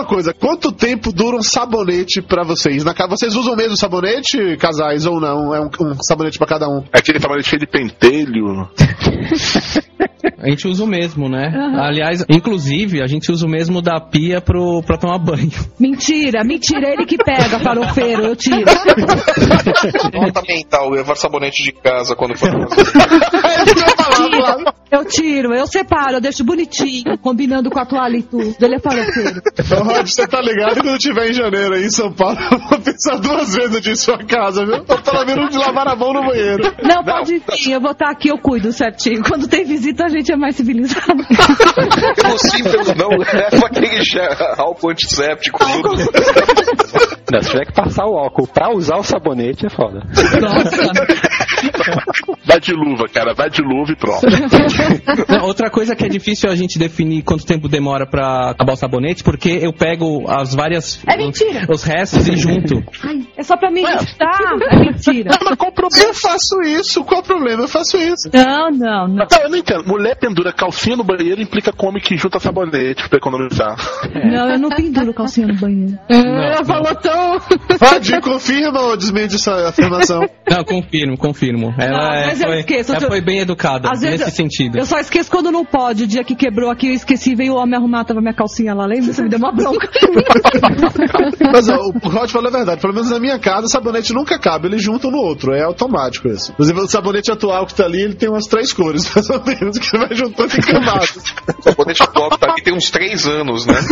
Uma 0.00 0.06
coisa, 0.06 0.32
quanto 0.32 0.72
tempo 0.72 1.12
dura 1.12 1.36
um 1.36 1.42
sabonete 1.42 2.22
pra 2.22 2.42
vocês? 2.42 2.82
Na, 2.82 2.94
vocês 3.06 3.36
usam 3.36 3.52
o 3.52 3.56
mesmo 3.56 3.76
sabonete, 3.76 4.56
casais, 4.56 5.04
ou 5.04 5.20
não? 5.20 5.54
É 5.54 5.60
um, 5.60 5.68
um 5.78 6.02
sabonete 6.02 6.38
pra 6.38 6.46
cada 6.46 6.66
um. 6.70 6.82
É 6.90 7.00
aquele 7.00 7.20
tamanho 7.20 7.44
cheio 7.44 7.60
de 7.60 7.66
pentelho. 7.66 8.66
A 10.38 10.48
gente 10.48 10.66
usa 10.68 10.84
o 10.84 10.86
mesmo, 10.86 11.28
né? 11.28 11.52
Aliás, 11.78 12.24
inclusive, 12.28 13.02
a 13.02 13.06
gente 13.06 13.30
usa 13.30 13.46
o 13.46 13.50
mesmo 13.50 13.80
da 13.82 14.00
pia 14.00 14.40
pro, 14.40 14.82
pra 14.82 14.96
tomar 14.96 15.18
banho. 15.18 15.50
Mentira, 15.78 16.42
mentira, 16.44 16.92
ele 16.92 17.06
que 17.06 17.16
pega, 17.16 17.58
farofeiro, 17.60 18.22
eu 18.22 18.36
tiro. 18.36 18.64
Nota 20.12 20.42
mental, 20.46 20.90
levar 20.90 21.16
sabonete 21.16 21.62
de 21.62 21.72
casa 21.72 22.14
quando 22.16 22.36
for 22.36 22.50
fazer. 22.68 22.92
Tiro, 24.16 24.64
eu 24.90 25.04
tiro, 25.04 25.54
eu 25.54 25.66
separo, 25.66 26.14
eu 26.16 26.20
deixo 26.20 26.44
bonitinho, 26.44 27.16
combinando 27.18 27.70
com 27.70 27.78
a 27.78 27.86
toalha 27.86 28.16
e 28.16 28.22
tudo. 28.22 28.54
Ele 28.60 28.74
é 28.74 28.78
farofeiro. 28.78 29.40
Então, 29.58 29.84
Rod, 29.84 30.06
você 30.06 30.26
tá 30.26 30.40
ligado 30.40 30.74
que 30.74 30.80
quando 30.80 30.88
eu 30.90 30.96
estiver 30.96 31.30
em 31.30 31.32
janeiro 31.32 31.74
aí 31.74 31.84
em 31.84 31.90
São 31.90 32.12
Paulo, 32.12 32.38
eu 32.52 32.58
vou 32.58 32.80
pensar 32.80 33.16
duas 33.16 33.54
vezes 33.54 33.80
de 33.80 33.96
sua 33.96 34.18
casa, 34.18 34.64
viu? 34.64 34.84
Tô 34.84 34.98
pelo 34.98 35.24
menos 35.24 35.50
de 35.50 35.58
lavar 35.58 35.88
a 35.88 35.96
mão 35.96 36.12
no 36.12 36.26
banheiro. 36.26 36.62
Não, 36.82 37.04
pode 37.04 37.38
vir, 37.38 37.70
eu 37.70 37.80
vou 37.80 37.92
estar 37.92 38.10
aqui, 38.10 38.28
eu 38.28 38.38
cuido 38.38 38.72
certinho. 38.72 39.22
Quando 39.22 39.48
tem 39.48 39.64
visita, 39.64 40.08
gente 40.10 40.32
é 40.32 40.36
mais 40.36 40.56
civilizado. 40.56 41.24
Pelo 42.16 42.38
simples 42.38 42.94
não, 42.96 43.08
leva 43.10 43.66
aquele 43.66 44.02
gel- 44.02 44.36
álcool 44.58 44.90
antisséptico. 44.90 45.58
tudo. 45.58 45.90
Não, 47.32 47.42
se 47.42 47.50
tiver 47.50 47.66
que 47.66 47.72
passar 47.72 48.06
o 48.06 48.18
álcool 48.18 48.46
pra 48.48 48.70
usar 48.74 48.96
o 48.96 49.02
sabonete, 49.02 49.66
é 49.66 49.70
foda. 49.70 50.02
Vai 52.44 52.58
de 52.58 52.72
luva, 52.72 53.06
cara, 53.08 53.34
vai 53.34 53.50
de 53.50 53.62
luva 53.62 53.92
e 53.92 53.96
pronto. 53.96 54.26
Não, 55.28 55.44
outra 55.46 55.70
coisa 55.70 55.94
que 55.94 56.04
é 56.04 56.08
difícil 56.08 56.50
a 56.50 56.56
gente 56.56 56.78
definir 56.78 57.22
quanto 57.22 57.44
tempo 57.44 57.68
demora 57.68 58.06
pra 58.06 58.50
acabar 58.50 58.72
o 58.72 58.76
sabonete, 58.76 59.22
porque 59.22 59.50
eu 59.62 59.72
pego 59.72 60.28
as 60.28 60.54
várias. 60.54 61.00
É 61.06 61.16
mentira. 61.16 61.66
Os 61.68 61.82
restos 61.82 62.26
e 62.28 62.36
junto. 62.36 62.82
Ai, 63.04 63.20
é 63.36 63.42
só 63.42 63.56
pra 63.56 63.70
me 63.70 63.82
irritar. 63.82 64.40
É 64.70 64.76
mentira. 64.76 65.30
Mas 65.44 65.54
qual 65.56 65.70
o 65.70 65.74
problema? 65.74 66.08
Eu 66.08 66.14
faço 66.14 66.60
isso. 66.62 67.04
Qual 67.04 67.20
o 67.20 67.24
problema? 67.24 67.62
Eu 67.62 67.68
faço 67.68 67.96
isso. 67.98 68.30
Não, 68.32 68.70
não, 68.70 69.08
não. 69.08 69.26
Não, 69.30 69.42
eu 69.42 69.50
não 69.50 69.58
entendo. 69.58 69.84
Mulher 69.86 70.16
pendura 70.16 70.52
calcinha 70.52 70.96
no 70.96 71.04
banheiro 71.04 71.40
implica 71.40 71.72
com 71.72 71.88
homem 71.88 72.02
que 72.02 72.16
junta 72.16 72.40
sabonete 72.40 73.08
pra 73.08 73.18
economizar. 73.18 73.76
Não, 74.24 74.50
eu 74.50 74.58
não 74.58 74.70
penduro 74.70 75.12
calcinha 75.14 75.46
no 75.46 75.54
banheiro. 75.54 75.98
Ela 76.08 76.64
falou 76.64 76.94
tão. 76.96 77.38
Rod, 77.80 78.10
confirma 78.22 78.80
ou 78.80 78.96
desmente 78.96 79.36
essa 79.36 79.68
afirmação? 79.68 80.28
Não, 80.48 80.64
confirmo, 80.64 81.16
confirmo. 81.16 81.49
Ela, 81.78 81.90
Não, 81.98 82.12
é- 82.12 82.26
mas 82.26 82.40
eu 82.40 82.46
foi, 82.48 82.58
esqueço, 82.60 82.92
ela 82.94 83.02
eu- 83.04 83.08
foi 83.08 83.20
bem 83.20 83.38
educada 83.40 83.88
Às 83.90 84.00
nesse 84.00 84.24
eu- 84.24 84.30
sentido. 84.30 84.78
Eu 84.78 84.86
só 84.86 84.98
esqueço 84.98 85.30
quando 85.30 85.50
não 85.50 85.64
pode. 85.64 86.04
O 86.04 86.06
dia 86.06 86.22
que 86.24 86.34
quebrou 86.34 86.70
aqui, 86.70 86.88
eu 86.88 86.94
esqueci, 86.94 87.34
veio 87.34 87.54
o 87.54 87.56
homem 87.56 87.76
arrumar, 87.76 88.04
tava 88.04 88.20
minha 88.20 88.34
calcinha 88.34 88.74
lá. 88.74 88.86
Lembra? 88.86 89.12
Você 89.12 89.22
me 89.22 89.28
deu 89.28 89.38
uma 89.38 89.52
bronca. 89.52 89.88
Mas 91.52 91.68
ó, 91.68 91.76
o 91.88 92.08
Rod 92.08 92.30
falou 92.30 92.48
a 92.48 92.52
verdade. 92.52 92.80
Pelo 92.80 92.94
menos 92.94 93.10
na 93.10 93.18
minha 93.18 93.38
casa, 93.38 93.66
o 93.66 93.68
sabonete 93.68 94.12
nunca 94.12 94.38
cabe. 94.38 94.68
Eles 94.68 94.82
juntam 94.82 95.10
no 95.10 95.18
outro. 95.18 95.52
É 95.52 95.62
automático 95.62 96.28
isso. 96.28 96.52
Inclusive, 96.52 96.80
o 96.80 96.88
sabonete 96.88 97.30
atual 97.30 97.66
que 97.66 97.74
tá 97.74 97.84
ali, 97.84 98.00
ele 98.02 98.14
tem 98.14 98.28
umas 98.28 98.44
três 98.46 98.72
cores, 98.72 99.10
mais 99.14 99.28
ou 99.30 99.42
menos, 99.44 99.78
que 99.78 99.96
vai 99.98 100.14
juntando 100.14 100.52
em 100.56 100.60
camadas. 100.60 101.16
O 101.58 101.62
sabonete 101.62 102.02
atual 102.02 102.30
que 102.30 102.38
tá 102.38 102.50
aqui 102.52 102.62
tem 102.62 102.74
uns 102.74 102.90
3 102.90 103.26
anos, 103.26 103.66
né? 103.66 103.74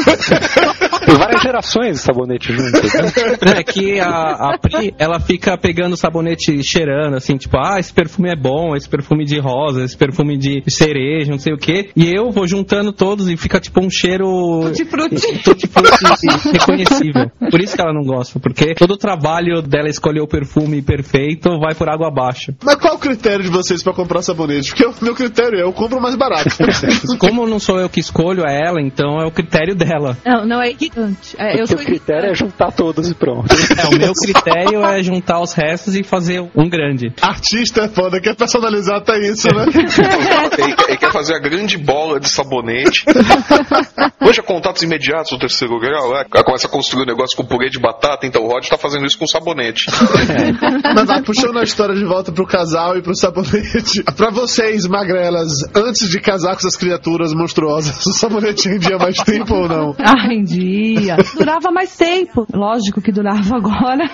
Tem 1.09 1.17
várias 1.17 1.41
gerações 1.43 1.97
de 1.97 2.03
sabonete 2.03 2.53
juntos. 2.53 2.73
Né? 2.95 3.59
É 3.59 3.63
que 3.63 3.99
a, 3.99 4.53
a 4.53 4.59
Pri, 4.59 4.95
ela 4.99 5.19
fica 5.19 5.57
pegando 5.57 5.97
sabonete 5.97 6.63
cheirando, 6.63 7.15
assim, 7.17 7.37
tipo, 7.37 7.48
ah, 7.57 7.79
esse 7.79 7.93
perfume 7.93 8.31
é 8.31 8.37
bom, 8.37 8.75
esse 8.75 8.89
perfume 8.89 9.25
de 9.25 9.39
rosa, 9.39 9.85
esse 9.85 9.97
perfume 9.97 10.37
de 10.37 10.63
cereja, 10.69 11.31
não 11.31 11.39
sei 11.39 11.55
o 11.55 11.59
quê. 11.59 11.91
E 11.97 12.07
eu 12.07 12.31
vou 12.31 12.47
juntando 12.47 12.93
todos 12.93 13.29
e 13.29 13.37
fica 13.37 13.61
tipo 13.61 13.81
um 13.81 13.91
cheiro. 13.91 14.27
Tutti-frutti. 14.65 15.39
tutti-frutti 15.45 16.05
reconhecível. 16.53 17.31
Por 17.51 17.61
isso 17.61 17.75
que 17.75 17.81
ela 17.81 17.93
não 17.93 18.03
gosta, 18.03 18.39
porque 18.39 18.75
todo 18.75 18.93
o 18.93 18.97
trabalho 18.97 19.63
dela 19.63 19.89
escolher 19.89 20.21
o 20.21 20.27
perfume 20.27 20.83
perfeito 20.83 21.59
vai 21.59 21.75
por 21.75 21.89
água 21.89 22.09
abaixo. 22.09 22.53
Mas 22.63 22.77
qual 22.77 22.97
o 22.97 22.99
critério 22.99 23.45
de 23.45 23.51
vocês 23.51 23.83
pra 23.83 23.93
comprar 23.93 24.23
sabonete? 24.23 24.71
Porque 24.71 24.87
o 24.87 24.95
meu 25.03 25.15
critério 25.15 25.59
é 25.59 25.63
eu 25.63 25.73
compro 25.73 26.01
mais 26.01 26.17
barato. 26.17 26.51
Como 27.19 27.47
não 27.47 27.59
sou 27.59 27.79
eu 27.79 27.89
que 27.89 28.01
escolho, 28.01 28.45
é 28.47 28.61
ela, 28.67 28.81
então 28.81 29.21
é 29.21 29.27
o 29.27 29.31
critério 29.31 29.75
dela. 29.75 30.17
Não, 30.25 30.47
não 30.47 30.63
é 30.63 30.71
irritante. 30.71 31.37
É, 31.39 31.55
eu 31.55 31.59
Porque 31.59 31.67
sou 31.67 31.79
o 31.79 31.85
critério 31.85 32.31
é 32.31 32.35
juntar 32.35 32.73
todos 32.73 33.11
e 33.11 33.15
pronto. 33.15 33.49
É, 33.53 33.87
o 33.95 33.99
meu 33.99 34.13
critério 34.13 34.83
é 34.85 35.03
juntar 35.03 35.41
os 35.41 35.53
restos 35.53 35.95
e 35.95 36.03
fazer 36.03 36.41
um 36.55 36.69
grande. 36.69 37.13
Artista 37.43 37.83
é 37.83 37.89
foda, 37.89 38.21
quer 38.21 38.35
personalizar 38.35 38.97
até 38.97 39.17
isso, 39.21 39.47
né? 39.55 39.65
ele, 40.59 40.75
quer- 40.75 40.89
ele 40.89 40.97
quer 40.99 41.13
fazer 41.13 41.37
a 41.37 41.39
grande 41.39 41.79
bola 41.79 42.19
de 42.19 42.29
sabonete. 42.29 43.05
Hoje 44.21 44.41
é 44.41 44.43
contatos 44.43 44.83
imediatos 44.83 45.31
no 45.33 45.39
terceiro 45.39 45.79
grau. 45.79 46.13
né? 46.13 46.25
Ela 46.35 46.45
começa 46.45 46.67
a 46.67 46.71
construir 46.71 47.05
um 47.05 47.07
negócio 47.07 47.37
com 47.37 47.45
purê 47.47 47.71
de 47.71 47.79
batata, 47.79 48.27
então 48.27 48.43
o 48.43 48.49
Rod 48.49 48.67
tá 48.67 48.77
fazendo 48.77 49.07
isso 49.07 49.17
com 49.17 49.27
sabonete. 49.27 49.87
Mas 50.95 51.07
vai, 51.07 51.23
puxando 51.23 51.59
a 51.59 51.63
história 51.63 51.95
de 51.95 52.05
volta 52.05 52.33
pro 52.33 52.45
casal 52.45 52.97
e 52.99 53.03
pro 53.03 53.15
sabonete. 53.15 54.03
Pra 54.19 54.31
vocês, 54.31 54.85
magrelas, 54.87 55.53
antes 55.75 56.09
de 56.09 56.21
casar 56.21 56.51
com 56.53 56.59
essas 56.59 56.77
criaturas 56.77 57.33
monstruosas, 57.33 58.05
o 58.05 58.13
sabonete 58.13 58.69
rendia 58.69 58.99
mais 58.99 59.17
tempo 59.19 59.55
ou 59.55 59.69
não? 59.69 59.95
Ah, 60.01 60.27
rendia. 60.29 61.17
Durava 61.37 61.71
mais 61.71 61.97
tempo. 61.97 62.45
Lógico 62.53 63.01
que 63.01 63.13
durava 63.13 63.57
agora. 63.57 64.11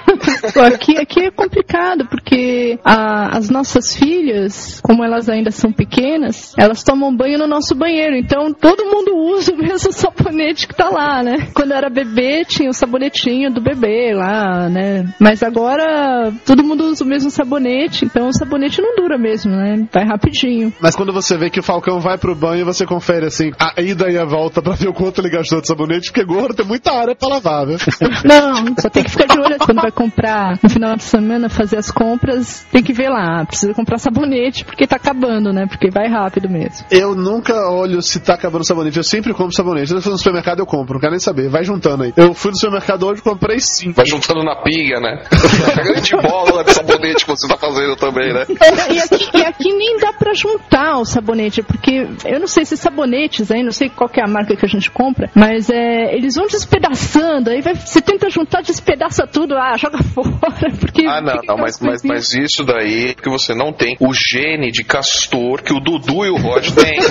Aqui, 0.74 0.98
aqui 0.98 1.20
é 1.24 1.30
complicado, 1.30 2.06
porque 2.08 2.78
a- 2.84 3.13
as 3.32 3.48
nossas 3.48 3.96
filhas, 3.96 4.80
como 4.82 5.04
elas 5.04 5.28
ainda 5.28 5.50
são 5.50 5.72
pequenas, 5.72 6.54
elas 6.58 6.82
tomam 6.82 7.14
banho 7.14 7.38
no 7.38 7.46
nosso 7.46 7.74
banheiro. 7.74 8.16
Então 8.16 8.52
todo 8.52 8.84
mundo 8.84 9.16
usa 9.16 9.52
o 9.52 9.56
mesmo 9.56 9.92
sabonete 9.92 10.66
que 10.68 10.74
tá 10.74 10.88
lá, 10.88 11.22
né? 11.22 11.48
Quando 11.54 11.72
eu 11.72 11.76
era 11.76 11.90
bebê, 11.90 12.44
tinha 12.44 12.70
o 12.70 12.74
sabonetinho 12.74 13.52
do 13.52 13.60
bebê 13.60 14.12
lá, 14.14 14.68
né? 14.68 15.12
Mas 15.18 15.42
agora 15.42 16.32
todo 16.44 16.64
mundo 16.64 16.84
usa 16.84 17.04
o 17.04 17.06
mesmo 17.06 17.30
sabonete, 17.30 18.04
então 18.04 18.28
o 18.28 18.32
sabonete 18.32 18.80
não 18.80 18.96
dura 18.96 19.18
mesmo, 19.18 19.52
né? 19.52 19.86
Vai 19.92 20.04
rapidinho. 20.04 20.72
Mas 20.80 20.96
quando 20.96 21.12
você 21.12 21.36
vê 21.36 21.50
que 21.50 21.60
o 21.60 21.62
Falcão 21.62 22.00
vai 22.00 22.18
pro 22.18 22.34
banho, 22.34 22.64
você 22.64 22.86
confere 22.86 23.26
assim, 23.26 23.52
a 23.58 23.80
ida 23.80 24.10
e 24.10 24.18
a 24.18 24.24
volta 24.24 24.62
pra 24.62 24.74
ver 24.74 24.88
o 24.88 24.92
quanto 24.92 25.20
ele 25.20 25.30
gastou 25.30 25.60
de 25.60 25.66
sabonete, 25.66 26.10
porque 26.10 26.24
gordo 26.24 26.54
tem 26.54 26.66
muita 26.66 26.92
área 26.92 27.14
pra 27.14 27.28
lavar, 27.28 27.66
viu? 27.66 27.78
Não, 28.24 28.74
só 28.78 28.88
tem 28.88 29.04
que 29.04 29.10
ficar 29.10 29.26
de 29.26 29.38
olho 29.38 29.58
quando 29.58 29.80
vai 29.80 29.92
comprar 29.92 30.58
no 30.62 30.68
final 30.68 30.96
de 30.96 31.04
semana, 31.04 31.48
fazer 31.48 31.78
as 31.78 31.90
compras, 31.90 32.66
tem 32.70 32.82
que 32.82 32.92
ver 32.92 33.03
lá. 33.08 33.44
Precisa 33.44 33.74
comprar 33.74 33.98
sabonete 33.98 34.64
porque 34.64 34.86
tá 34.86 34.96
acabando, 34.96 35.52
né? 35.52 35.66
Porque 35.66 35.90
vai 35.90 36.08
rápido 36.08 36.48
mesmo. 36.48 36.86
Eu 36.90 37.14
nunca 37.14 37.54
olho 37.70 38.02
se 38.02 38.20
tá 38.20 38.34
acabando 38.34 38.64
sabonete, 38.64 38.96
eu 38.96 39.04
sempre 39.04 39.32
compro 39.32 39.54
sabonete. 39.54 39.92
Eu 39.92 40.00
for 40.00 40.10
no 40.10 40.18
supermercado, 40.18 40.60
eu 40.60 40.66
compro, 40.66 40.94
não 40.94 41.00
quero 41.00 41.12
nem 41.12 41.20
saber. 41.20 41.48
Vai 41.48 41.64
juntando 41.64 42.04
aí. 42.04 42.12
Eu 42.16 42.34
fui 42.34 42.50
no 42.50 42.56
supermercado 42.56 43.06
hoje 43.06 43.20
e 43.20 43.24
comprei 43.24 43.58
cinco. 43.60 43.96
Vai 43.96 44.06
juntando 44.06 44.42
na 44.42 44.56
pilha, 44.62 45.00
né? 45.00 45.22
A 45.32 45.80
grande 45.82 46.12
bola 46.16 46.64
de 46.64 46.72
sabonete 46.72 47.24
que 47.24 47.30
você 47.30 47.48
tá 47.48 47.56
fazendo 47.56 47.96
também, 47.96 48.32
né? 48.32 48.44
E 48.90 48.98
aqui, 48.98 49.38
e 49.38 49.42
aqui 49.42 49.72
nem 49.72 49.98
dá 49.98 50.12
pra 50.12 50.32
juntar 50.34 50.98
o 50.98 51.04
sabonete, 51.04 51.62
porque 51.62 52.06
eu 52.24 52.40
não 52.40 52.46
sei 52.46 52.64
se 52.64 52.76
sabonetes 52.76 53.50
aí, 53.50 53.62
não 53.62 53.72
sei 53.72 53.88
qual 53.88 54.08
que 54.08 54.20
é 54.20 54.24
a 54.24 54.28
marca 54.28 54.56
que 54.56 54.64
a 54.64 54.68
gente 54.68 54.90
compra, 54.90 55.30
mas 55.34 55.70
é, 55.70 56.14
eles 56.14 56.34
vão 56.36 56.46
despedaçando, 56.46 57.50
aí 57.50 57.60
vai, 57.60 57.74
você 57.74 58.00
tenta 58.00 58.28
juntar, 58.30 58.62
despedaça 58.62 59.26
tudo, 59.26 59.54
ah, 59.54 59.76
joga 59.76 60.02
fora, 60.14 60.70
porque... 60.78 61.06
Ah, 61.06 61.20
não, 61.20 61.40
não, 61.46 61.56
mas, 61.56 61.80
mas, 61.80 62.02
mas 62.02 62.34
isso 62.34 62.64
daí 62.64 62.83
é 62.84 63.12
porque 63.14 63.30
você 63.30 63.54
não 63.54 63.72
tem 63.72 63.96
o 64.00 64.12
gene 64.12 64.70
de 64.70 64.84
castor 64.84 65.62
que 65.62 65.72
o 65.72 65.80
Dudu 65.80 66.24
e 66.24 66.30
o 66.30 66.36
Rod 66.36 66.68
têm. 66.70 66.96
Eles 66.96 67.10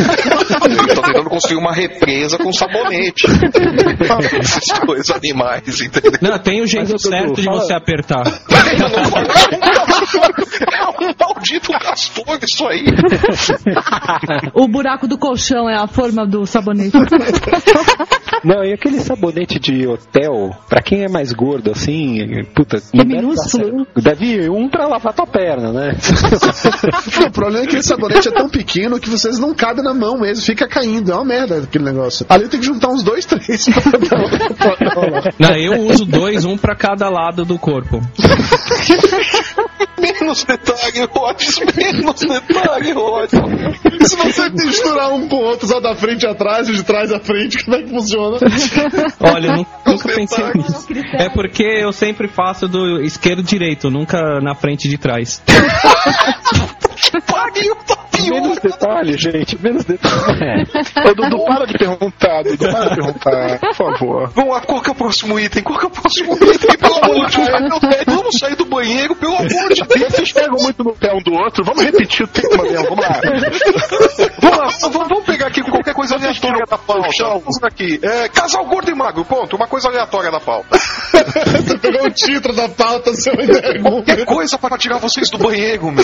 estão 0.87 1.03
tentando 1.03 1.29
construir 1.29 1.57
uma 1.57 1.73
represa 1.73 2.37
com 2.37 2.51
sabonete. 2.53 3.25
Esses 4.39 4.79
dois 4.85 5.09
animais, 5.11 5.81
entendeu? 5.81 6.11
Não, 6.21 6.37
tem 6.39 6.61
o 6.61 6.67
jeito 6.67 6.91
Mas, 6.91 7.01
Dudu, 7.03 7.15
certo 7.15 7.33
de 7.35 7.43
fala- 7.43 7.59
você 7.61 7.73
apertar. 7.73 8.23
É 10.73 10.85
um 10.87 11.13
maldito 11.19 11.71
castor 11.73 12.39
isso 12.41 12.67
aí. 12.67 12.85
O 14.53 14.67
buraco 14.67 15.07
do 15.07 15.17
colchão 15.17 15.69
é 15.69 15.75
a 15.75 15.87
forma 15.87 16.25
do 16.25 16.45
sabonete. 16.45 16.97
Não, 18.43 18.63
e 18.63 18.73
aquele 18.73 18.99
sabonete 18.99 19.59
de 19.59 19.87
hotel, 19.87 20.51
pra 20.67 20.81
quem 20.81 21.03
é 21.03 21.07
mais 21.09 21.31
gordo 21.31 21.71
assim, 21.71 22.43
puta, 22.55 22.77
É 22.77 22.97
deve 22.97 23.15
minúsculo. 23.15 23.85
certo. 23.85 24.01
Deve 24.01 24.25
ir 24.25 24.49
um 24.49 24.67
pra 24.69 24.87
lavar 24.87 25.13
tua 25.13 25.25
perna, 25.27 25.62
né? 25.71 25.95
o 27.27 27.31
problema 27.31 27.65
é 27.65 27.67
que 27.67 27.77
esse 27.77 27.87
sabonete 27.87 28.27
é 28.27 28.31
tão 28.31 28.49
pequeno 28.49 28.99
que 28.99 29.09
vocês 29.09 29.39
não 29.39 29.53
cabem 29.53 29.83
na 29.83 29.93
mão 29.93 30.19
mesmo, 30.19 30.43
fica 30.43 30.67
caindo. 30.67 31.11
É 31.11 31.15
uma 31.15 31.25
merda 31.25 31.59
aquele 31.59 31.85
negócio. 31.85 32.25
Ali 32.29 32.47
tem 32.47 32.59
que 32.59 32.65
juntar 32.65 32.89
uns 32.89 33.03
dois, 33.03 33.25
três. 33.25 33.67
Não, 35.39 35.55
eu 35.55 35.81
uso 35.81 36.05
dois, 36.05 36.45
um 36.45 36.57
pra 36.57 36.75
cada 36.75 37.09
lado 37.09 37.45
do 37.45 37.57
corpo. 37.57 38.01
Menos 40.03 40.43
detalhe, 40.43 41.05
Rods, 41.11 41.59
menos 41.77 42.19
detalhe, 42.19 42.91
Rods. 42.91 43.33
E 44.01 44.05
se 44.05 44.15
você 44.17 44.49
misturar 44.49 45.13
um 45.13 45.27
com 45.29 45.37
o 45.37 45.43
outro, 45.43 45.65
só 45.67 45.79
da 45.79 45.95
frente 45.95 46.25
atrás 46.27 46.67
e 46.67 46.73
de 46.73 46.83
trás 46.83 47.11
à 47.11 47.19
frente, 47.19 47.63
como 47.63 47.77
é 47.77 47.83
que 47.83 47.89
funciona? 47.89 48.37
Olha, 49.21 49.47
eu 49.47 49.55
nu- 49.57 49.65
nunca 49.87 50.09
pensei 50.13 50.45
nisso. 50.55 50.87
É 51.13 51.29
porque 51.29 51.63
eu 51.63 51.93
sempre 51.93 52.27
faço 52.27 52.67
do 52.67 53.01
esquerdo 53.01 53.41
direito, 53.43 53.89
nunca 53.89 54.41
na 54.41 54.53
frente 54.55 54.89
de 54.89 54.97
trás. 54.97 55.41
Pague 57.25 57.71
o 57.71 57.75
papinho. 57.75 58.33
Menos 58.35 58.59
detalhe, 58.59 59.17
gente, 59.17 59.61
menos 59.61 59.83
detalhe. 59.85 60.63
Ô, 61.05 61.13
Dudu, 61.13 61.45
para 61.45 61.65
de 61.65 61.77
perguntar, 61.77 62.43
Dudu, 62.43 62.71
para 62.71 62.89
de 62.89 62.95
perguntar, 62.95 63.59
por 63.59 63.75
favor. 63.75 64.29
Vamos 64.33 64.53
lá, 64.53 64.61
qual 64.61 64.81
que 64.81 64.89
é 64.89 64.91
o 64.91 64.95
próximo 64.95 65.39
item? 65.39 65.63
Qual 65.63 65.77
que 65.79 65.85
é 65.85 65.87
o 65.87 65.91
próximo 65.91 66.33
item? 66.33 66.77
Pelo 66.77 67.05
amor 67.05 67.29
de 67.29 67.37
Deus. 67.37 68.05
Vamos 68.05 68.39
sair 68.39 68.55
do 68.55 68.65
banheiro, 68.65 69.15
pelo 69.15 69.35
amor 69.35 69.47
de 69.47 69.81
Deus. 69.81 70.11
Vocês 70.11 70.31
pegam 70.31 70.57
muito 70.61 70.83
no 70.83 70.93
pé 70.93 71.13
um 71.13 71.21
do 71.21 71.33
outro, 71.33 71.63
vamos 71.65 71.83
repetir 71.83 72.25
o 72.25 72.27
tema 72.27 72.63
mesmo, 72.63 72.89
vamos 72.89 73.05
lá. 73.05 73.19
Vamos 74.41 74.57
lá, 74.57 74.67
vamos, 74.89 75.07
vamos 75.09 75.25
pegar 75.25 75.47
aqui 75.47 75.61
qualquer 75.61 75.93
coisa 75.93 76.15
aleatória 76.15 76.65
da 76.69 76.77
pauta. 76.77 77.09
Vamos 77.19 77.63
aqui. 77.63 77.99
É, 78.01 78.27
casal 78.29 78.65
gordo 78.65 78.89
e 78.91 78.95
magro, 78.95 79.25
ponto. 79.25 79.55
Uma 79.55 79.67
coisa 79.67 79.89
aleatória 79.89 80.31
da 80.31 80.39
pauta. 80.39 80.77
Você 80.77 81.77
pegou 81.77 82.07
o 82.07 82.11
título 82.11 82.55
da 82.55 82.69
pauta, 82.69 83.13
seu. 83.13 83.33
Qualquer 83.81 84.25
coisa 84.25 84.57
para 84.57 84.77
tirar 84.77 84.97
vocês 84.99 85.29
do 85.29 85.37
banheiro, 85.37 85.91
meu. 85.91 86.03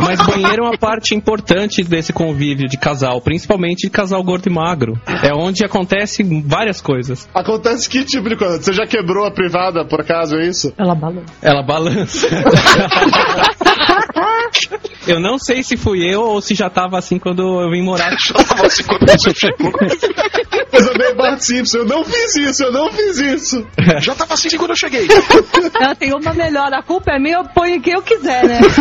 Mas 0.00 0.20
banheiro 0.26 0.64
é 0.64 0.68
uma 0.68 0.78
parte 0.78 1.14
importante 1.14 1.82
desse 1.82 2.12
convívio 2.12 2.68
de 2.68 2.76
casal, 2.76 3.20
principalmente 3.20 3.82
de 3.82 3.90
casal 3.90 4.22
gordo 4.22 4.48
e 4.48 4.52
magro. 4.52 5.00
É 5.22 5.34
onde 5.34 5.64
acontece 5.64 6.22
várias 6.44 6.80
coisas. 6.80 7.28
Acontece 7.34 7.88
que 7.88 8.04
tipo 8.04 8.28
de 8.28 8.36
coisa? 8.36 8.60
Você 8.60 8.72
já 8.72 8.86
quebrou 8.86 9.26
a 9.26 9.30
privada, 9.30 9.84
por 9.84 10.00
acaso, 10.00 10.36
é 10.36 10.46
isso? 10.46 10.72
Ela 10.78 10.94
balou. 10.94 11.24
Ela 11.40 11.62
balança. 11.62 12.28
Eu 15.06 15.20
não 15.20 15.38
sei 15.38 15.62
se 15.62 15.76
fui 15.76 16.04
eu 16.04 16.22
ou 16.22 16.40
se 16.40 16.54
já 16.54 16.70
tava 16.70 16.96
assim 16.96 17.18
quando 17.18 17.42
eu 17.60 17.70
vim 17.70 17.82
morar. 17.82 18.16
Já 18.18 18.34
tava 18.44 18.66
assim 18.66 18.84
quando 18.84 19.10
você 19.10 19.34
chegou. 19.34 19.72
Coisa 20.72 20.94
meio 20.94 21.14
Bart 21.14 21.38
Simpson, 21.40 21.78
eu 21.80 21.84
não 21.84 22.02
fiz 22.02 22.34
isso, 22.34 22.64
eu 22.64 22.72
não 22.72 22.90
fiz 22.90 23.18
isso. 23.18 23.66
Já 24.00 24.14
tava 24.14 24.32
assim 24.32 24.56
quando 24.56 24.70
eu 24.70 24.76
cheguei. 24.76 25.06
Ela 25.78 25.94
tem 25.94 26.14
uma 26.14 26.32
melhor. 26.32 26.72
A 26.72 26.82
culpa 26.82 27.12
é 27.12 27.18
minha, 27.18 27.36
eu 27.36 27.44
ponho 27.44 27.78
quem 27.82 27.92
eu 27.92 28.00
quiser, 28.02 28.42
né? 28.46 28.58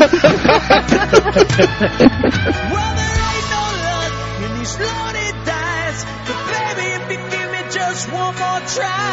Well, 2.71 2.95
there 2.95 3.21
ain't 3.27 3.47
no 3.51 3.63
luck 3.83 4.13
in 4.45 4.51
these 4.57 4.75
lonely 4.79 5.31
days. 5.43 6.05
But 6.25 6.39
baby, 6.47 6.87
if 6.95 7.03
you 7.11 7.19
give 7.29 7.49
me 7.51 7.61
just 7.69 8.09
one 8.09 8.35
more 8.39 8.61
try, 8.73 9.10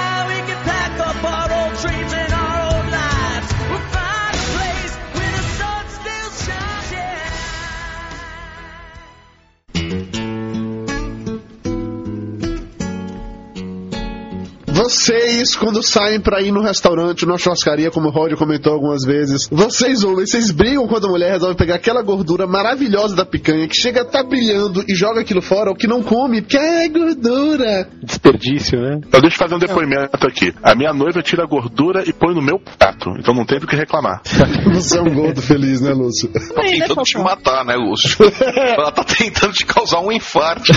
Vocês, 15.08 15.56
quando 15.56 15.82
saem 15.82 16.20
pra 16.20 16.42
ir 16.42 16.52
no 16.52 16.60
restaurante, 16.60 17.24
numa 17.24 17.38
churrascaria, 17.38 17.90
como 17.90 18.08
o 18.08 18.10
Rod 18.10 18.34
comentou 18.34 18.74
algumas 18.74 19.06
vezes, 19.06 19.48
vocês 19.50 20.04
homens, 20.04 20.28
vocês 20.28 20.50
brigam 20.50 20.86
quando 20.86 21.06
a 21.06 21.08
mulher 21.08 21.32
resolve 21.32 21.56
pegar 21.56 21.76
aquela 21.76 22.02
gordura 22.02 22.46
maravilhosa 22.46 23.16
da 23.16 23.24
picanha, 23.24 23.66
que 23.66 23.74
chega 23.74 24.02
a 24.02 24.04
estar 24.04 24.22
brilhando 24.22 24.84
e 24.86 24.94
joga 24.94 25.22
aquilo 25.22 25.40
fora, 25.40 25.70
o 25.70 25.74
que 25.74 25.86
não 25.86 26.02
come, 26.02 26.42
porque 26.42 26.58
é 26.58 26.86
gordura. 26.90 27.88
Desperdício, 28.02 28.78
né? 28.78 29.00
Então 29.06 29.18
deixa 29.22 29.36
eu 29.36 29.38
fazer 29.38 29.54
um 29.54 29.58
depoimento 29.58 30.26
aqui. 30.26 30.52
A 30.62 30.74
minha 30.74 30.92
noiva 30.92 31.22
tira 31.22 31.42
a 31.42 31.46
gordura 31.46 32.04
e 32.06 32.12
põe 32.12 32.34
no 32.34 32.42
meu 32.42 32.58
prato, 32.58 33.08
então 33.18 33.32
não 33.32 33.46
tem 33.46 33.58
do 33.58 33.66
que 33.66 33.76
reclamar. 33.76 34.20
Você 34.74 34.98
é 34.98 35.00
um 35.00 35.14
gordo 35.14 35.40
feliz, 35.40 35.80
né, 35.80 35.94
Lúcio? 35.94 36.28
Tá 36.28 36.60
tentando 36.60 37.02
te 37.02 37.16
matar, 37.16 37.64
né, 37.64 37.76
Lúcio? 37.76 38.14
Ela 38.44 38.92
tá 38.92 39.04
tentando 39.04 39.54
te 39.54 39.64
causar 39.64 40.00
um 40.00 40.12
infarto. 40.12 40.70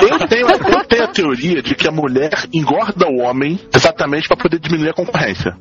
Eu 0.00 0.28
tenho, 0.28 0.46
eu 0.48 0.84
tenho 0.84 1.02
a 1.02 1.08
teoria 1.08 1.60
de 1.60 1.74
que 1.74 1.88
a 1.88 1.90
mulher 1.90 2.30
engorda 2.52 3.08
o 3.08 3.20
homem 3.20 3.63
exatamente 3.72 4.28
para 4.28 4.36
poder 4.36 4.58
diminuir 4.58 4.90
a 4.90 4.94
concorrência. 4.94 5.56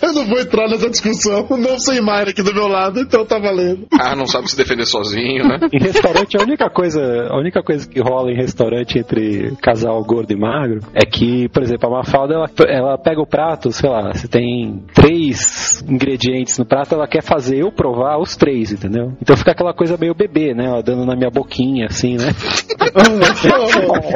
Eu 0.00 0.12
não 0.12 0.26
vou 0.26 0.38
entrar 0.40 0.68
nessa 0.68 0.88
discussão, 0.88 1.46
não 1.58 1.78
sem 1.78 2.00
Mayra 2.00 2.30
aqui 2.30 2.42
do 2.42 2.54
meu 2.54 2.68
lado, 2.68 3.00
então 3.00 3.24
tá 3.24 3.38
valendo. 3.38 3.86
Ah, 3.98 4.14
não 4.14 4.26
sabe 4.26 4.48
se 4.48 4.56
defender 4.56 4.86
sozinho, 4.86 5.46
né? 5.46 5.58
Em 5.72 5.82
restaurante, 5.82 6.36
a 6.38 6.42
única 6.42 6.70
coisa, 6.70 7.28
a 7.28 7.36
única 7.36 7.62
coisa 7.62 7.88
que 7.88 8.00
rola 8.00 8.30
em 8.30 8.36
restaurante 8.36 8.98
entre 8.98 9.56
casal 9.60 10.02
gordo 10.04 10.32
e 10.32 10.36
magro 10.36 10.80
é 10.94 11.04
que, 11.04 11.48
por 11.48 11.62
exemplo, 11.62 11.88
a 11.88 11.98
Mafalda, 11.98 12.34
ela, 12.34 12.50
ela 12.68 12.98
pega 12.98 13.20
o 13.20 13.26
prato, 13.26 13.72
sei 13.72 13.90
lá, 13.90 14.14
se 14.14 14.28
tem 14.28 14.84
três 14.94 15.84
ingredientes 15.88 16.56
no 16.58 16.64
prato, 16.64 16.94
ela 16.94 17.08
quer 17.08 17.22
fazer 17.22 17.58
eu 17.58 17.72
provar 17.72 18.18
os 18.18 18.36
três, 18.36 18.72
entendeu? 18.72 19.16
Então 19.20 19.36
fica 19.36 19.50
aquela 19.50 19.74
coisa 19.74 19.96
meio 19.96 20.14
bebê, 20.14 20.54
né? 20.54 20.66
Ela 20.66 20.82
dando 20.82 21.04
na 21.04 21.16
minha 21.16 21.30
boquinha, 21.30 21.86
assim, 21.86 22.16
né? 22.16 22.32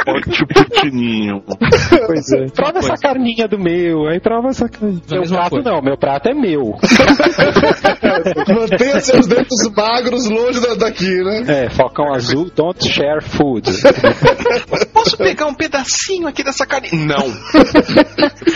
Ó, 0.07 0.21
tipo 0.31 0.65
tininho. 0.81 1.43
Pois 2.13 2.33
é. 2.33 2.47
Prova 2.55 2.79
essa 2.79 2.95
carninha 2.95 3.49
do 3.49 3.59
meu, 3.59 4.07
aí 4.07 4.21
prova 4.21 4.49
essa 4.49 4.69
carninha. 4.69 5.01
Da 5.09 5.17
Meu 5.21 5.29
prato 5.29 5.51
coisa. 5.51 5.71
não, 5.71 5.83
meu 5.83 5.97
prato 5.97 6.29
é 6.29 6.35
meu. 6.35 6.75
Mantenha 8.55 9.01
seus 9.01 9.27
dentes 9.27 9.71
magros 9.77 10.29
longe 10.29 10.61
da- 10.61 10.75
daqui, 10.75 11.11
né? 11.23 11.45
É, 11.65 11.71
Falcão 11.71 12.13
Azul, 12.13 12.51
don't 12.55 12.87
share 12.89 13.23
food. 13.23 13.71
Posso 14.93 15.17
pegar 15.17 15.47
um 15.47 15.55
pedacinho 15.55 16.29
aqui 16.29 16.43
dessa 16.45 16.67
carne? 16.67 16.89
Não. 16.93 17.23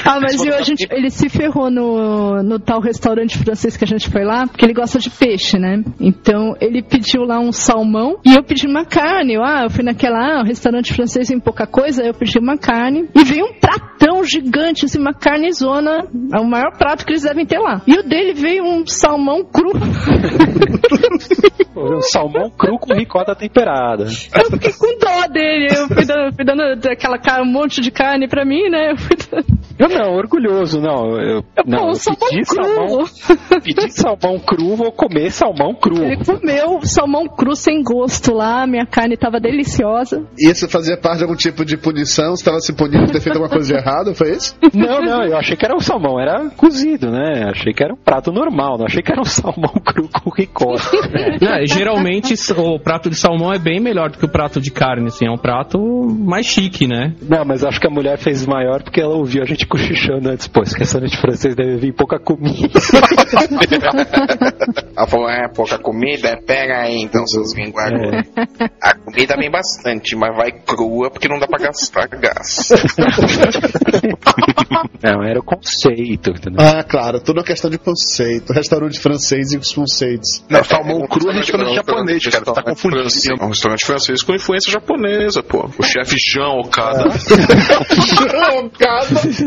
Ah, 0.04 0.20
mas 0.20 0.40
viu, 0.40 0.54
a 0.54 0.62
gente, 0.62 0.86
ele 0.90 1.10
se 1.10 1.28
ferrou 1.28 1.68
no, 1.70 2.40
no 2.42 2.60
tal 2.60 2.80
restaurante 2.80 3.36
francês 3.38 3.76
que 3.76 3.84
a 3.84 3.86
gente 3.86 4.08
foi 4.08 4.24
lá, 4.24 4.46
porque 4.46 4.64
ele 4.64 4.72
gosta 4.72 4.98
de 5.00 5.10
peixe, 5.10 5.58
né? 5.58 5.82
Então 5.98 6.54
ele 6.60 6.80
pediu 6.82 7.22
lá 7.22 7.40
um 7.40 7.50
salmão 7.50 8.16
e 8.24 8.34
eu 8.34 8.42
pedi 8.44 8.68
uma 8.68 8.84
carne. 8.84 9.34
Eu, 9.34 9.42
ah, 9.44 9.62
eu 9.64 9.70
fui 9.70 9.82
naquela, 9.82 10.18
ah, 10.18 10.42
um 10.42 10.46
restaurante 10.46 10.92
francês 10.94 11.26
tem 11.28 11.40
pouca 11.40 11.66
coisa, 11.66 12.02
aí 12.02 12.08
eu 12.08 12.14
pedi 12.14 12.38
uma 12.38 12.56
carne 12.56 13.08
e 13.14 13.24
veio 13.24 13.45
um 13.46 13.60
pratão 13.60 14.24
gigante, 14.24 14.84
assim, 14.84 14.98
uma 14.98 15.14
carnezona, 15.14 16.06
é 16.34 16.40
o 16.40 16.44
maior 16.44 16.76
prato 16.76 17.04
que 17.04 17.12
eles 17.12 17.22
devem 17.22 17.46
ter 17.46 17.58
lá. 17.58 17.82
E 17.86 17.94
o 17.98 18.02
dele 18.02 18.34
veio 18.34 18.64
um 18.64 18.86
salmão 18.86 19.44
cru. 19.44 19.72
Um 21.76 22.00
salmão 22.00 22.50
cru 22.50 22.78
com 22.78 22.94
ricota 22.94 23.34
temperada. 23.34 24.04
Eu 24.04 24.50
fiquei 24.50 24.72
com 24.72 24.98
dó 24.98 25.28
dele. 25.28 25.68
Eu 25.76 25.86
fui 25.88 26.06
dando, 26.06 26.34
fui 26.34 26.44
dando 26.44 26.88
aquela 26.88 27.42
um 27.42 27.52
monte 27.52 27.82
de 27.82 27.90
carne 27.90 28.26
pra 28.26 28.46
mim, 28.46 28.70
né? 28.70 28.92
Eu 28.92 28.96
fui 28.96 29.14
dando... 29.30 29.44
Eu 29.78 29.88
não, 29.88 30.14
orgulhoso, 30.16 30.80
não. 30.80 31.20
Eu, 31.20 31.44
não, 31.66 31.78
Pô, 31.78 31.88
eu 31.88 31.94
salmão 31.94 32.28
pedi 32.30 32.44
cru. 32.44 32.64
salmão, 32.64 33.04
pedi 33.62 33.90
salmão 33.92 34.38
cru, 34.38 34.76
vou 34.76 34.92
comer 34.92 35.30
salmão 35.30 35.74
cru. 35.74 36.02
Ele 36.02 36.24
comeu 36.24 36.80
salmão 36.82 37.26
cru 37.28 37.54
sem 37.54 37.82
gosto 37.82 38.32
lá, 38.32 38.66
minha 38.66 38.86
carne 38.86 39.16
tava 39.16 39.38
deliciosa. 39.40 40.26
Isso 40.38 40.68
fazia 40.68 40.96
parte 40.96 41.18
de 41.18 41.24
algum 41.24 41.36
tipo 41.36 41.64
de 41.64 41.76
punição? 41.76 42.34
Você 42.36 42.42
estava 42.42 42.60
se 42.60 42.72
punindo 42.72 43.04
por 43.04 43.12
ter 43.12 43.20
feito 43.20 43.36
alguma 43.36 43.50
coisa 43.50 43.72
de 43.72 43.78
errado? 43.78 44.14
Foi 44.14 44.30
isso? 44.30 44.56
Não, 44.74 45.00
não, 45.00 45.24
eu 45.24 45.36
achei 45.36 45.56
que 45.56 45.64
era 45.64 45.74
um 45.74 45.80
salmão, 45.80 46.18
era 46.20 46.48
cozido, 46.50 47.10
né? 47.10 47.50
Achei 47.50 47.72
que 47.72 47.82
era 47.82 47.92
um 47.92 47.96
prato 47.96 48.32
normal, 48.32 48.78
não 48.78 48.86
achei 48.86 49.02
que 49.02 49.12
era 49.12 49.20
um 49.20 49.24
salmão 49.24 49.72
cru 49.84 50.08
com 50.08 50.30
ricota. 50.30 50.82
Não, 51.40 51.58
e 51.58 51.66
geralmente 51.66 52.34
o 52.56 52.78
prato 52.78 53.10
de 53.10 53.16
salmão 53.16 53.52
é 53.52 53.58
bem 53.58 53.80
melhor 53.80 54.10
do 54.10 54.18
que 54.18 54.24
o 54.24 54.28
prato 54.28 54.60
de 54.60 54.70
carne, 54.70 55.08
assim, 55.08 55.26
é 55.26 55.30
um 55.30 55.36
prato 55.36 55.78
mais 55.78 56.46
chique, 56.46 56.86
né? 56.86 57.14
Não, 57.22 57.44
mas 57.44 57.64
acho 57.64 57.80
que 57.80 57.86
a 57.86 57.90
mulher 57.90 58.18
fez 58.18 58.46
maior 58.46 58.82
porque 58.82 59.00
ela 59.00 59.14
ouviu 59.14 59.42
a 59.42 59.46
gente 59.46 59.65
gente 59.66 59.68
cochichando 59.68 60.30
antes, 60.30 60.46
pô, 60.46 60.62
esse 60.62 60.78
restaurante 60.78 61.16
francês 61.18 61.54
deve 61.54 61.76
vir 61.76 61.92
pouca 61.92 62.18
comida. 62.18 62.80
Ela 64.96 65.06
falou, 65.06 65.28
é 65.28 65.48
pouca 65.48 65.78
comida? 65.78 66.38
Pega 66.46 66.82
aí 66.82 67.02
então, 67.02 67.26
seus 67.26 67.52
vinguaros. 67.54 68.00
A 68.80 68.94
comida 68.94 69.36
vem 69.36 69.50
bastante, 69.50 70.16
mas 70.16 70.34
vai 70.36 70.52
crua 70.52 71.10
porque 71.10 71.28
não 71.28 71.38
dá 71.38 71.46
pra 71.46 71.58
gastar 71.58 72.08
gás. 72.08 72.70
Não, 75.02 75.22
era 75.22 75.38
o 75.38 75.42
conceito, 75.42 76.30
entendeu? 76.30 76.58
Ah, 76.58 76.82
claro, 76.82 77.20
tudo 77.20 77.38
uma 77.38 77.44
questão 77.44 77.70
de 77.70 77.78
conceito. 77.78 78.52
Restaurante 78.52 78.98
francês 78.98 79.52
e 79.52 79.58
os 79.58 79.72
conceitos. 79.72 80.42
Não, 80.48 80.64
salmão 80.64 81.06
cru 81.06 81.30
é 81.30 81.34
restaurante 81.34 81.68
Não, 81.68 81.74
japonês, 81.74 82.24
cara. 82.24 82.44
Você 82.44 82.52
tá 82.52 82.62
confundindo. 82.62 83.02
francês. 83.02 83.26
É 83.26 83.44
um 83.44 83.48
restaurante 83.48 83.86
francês 83.86 84.22
com 84.22 84.34
influência 84.34 84.72
japonesa, 84.72 85.42
pô. 85.42 85.70
O 85.78 85.82
chefe 85.82 86.16
Jean 86.18 86.48
Okada. 86.60 87.04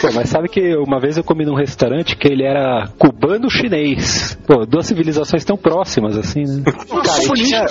Pô, 0.00 0.08
mas 0.14 0.28
sabe 0.28 0.48
que 0.48 0.76
uma 0.76 1.00
vez 1.00 1.16
eu 1.16 1.24
comi 1.24 1.44
num 1.44 1.54
restaurante 1.54 2.16
que 2.16 2.28
ele 2.28 2.44
era 2.44 2.88
cubano-chinês. 2.98 4.38
Pô, 4.46 4.64
duas 4.66 4.86
civilizações 4.86 5.44
tão 5.44 5.56
próximas 5.56 6.16
assim, 6.16 6.42
né? 6.42 6.62
Cara, 6.64 7.22
e 7.22 7.44
tinha- 7.44 7.64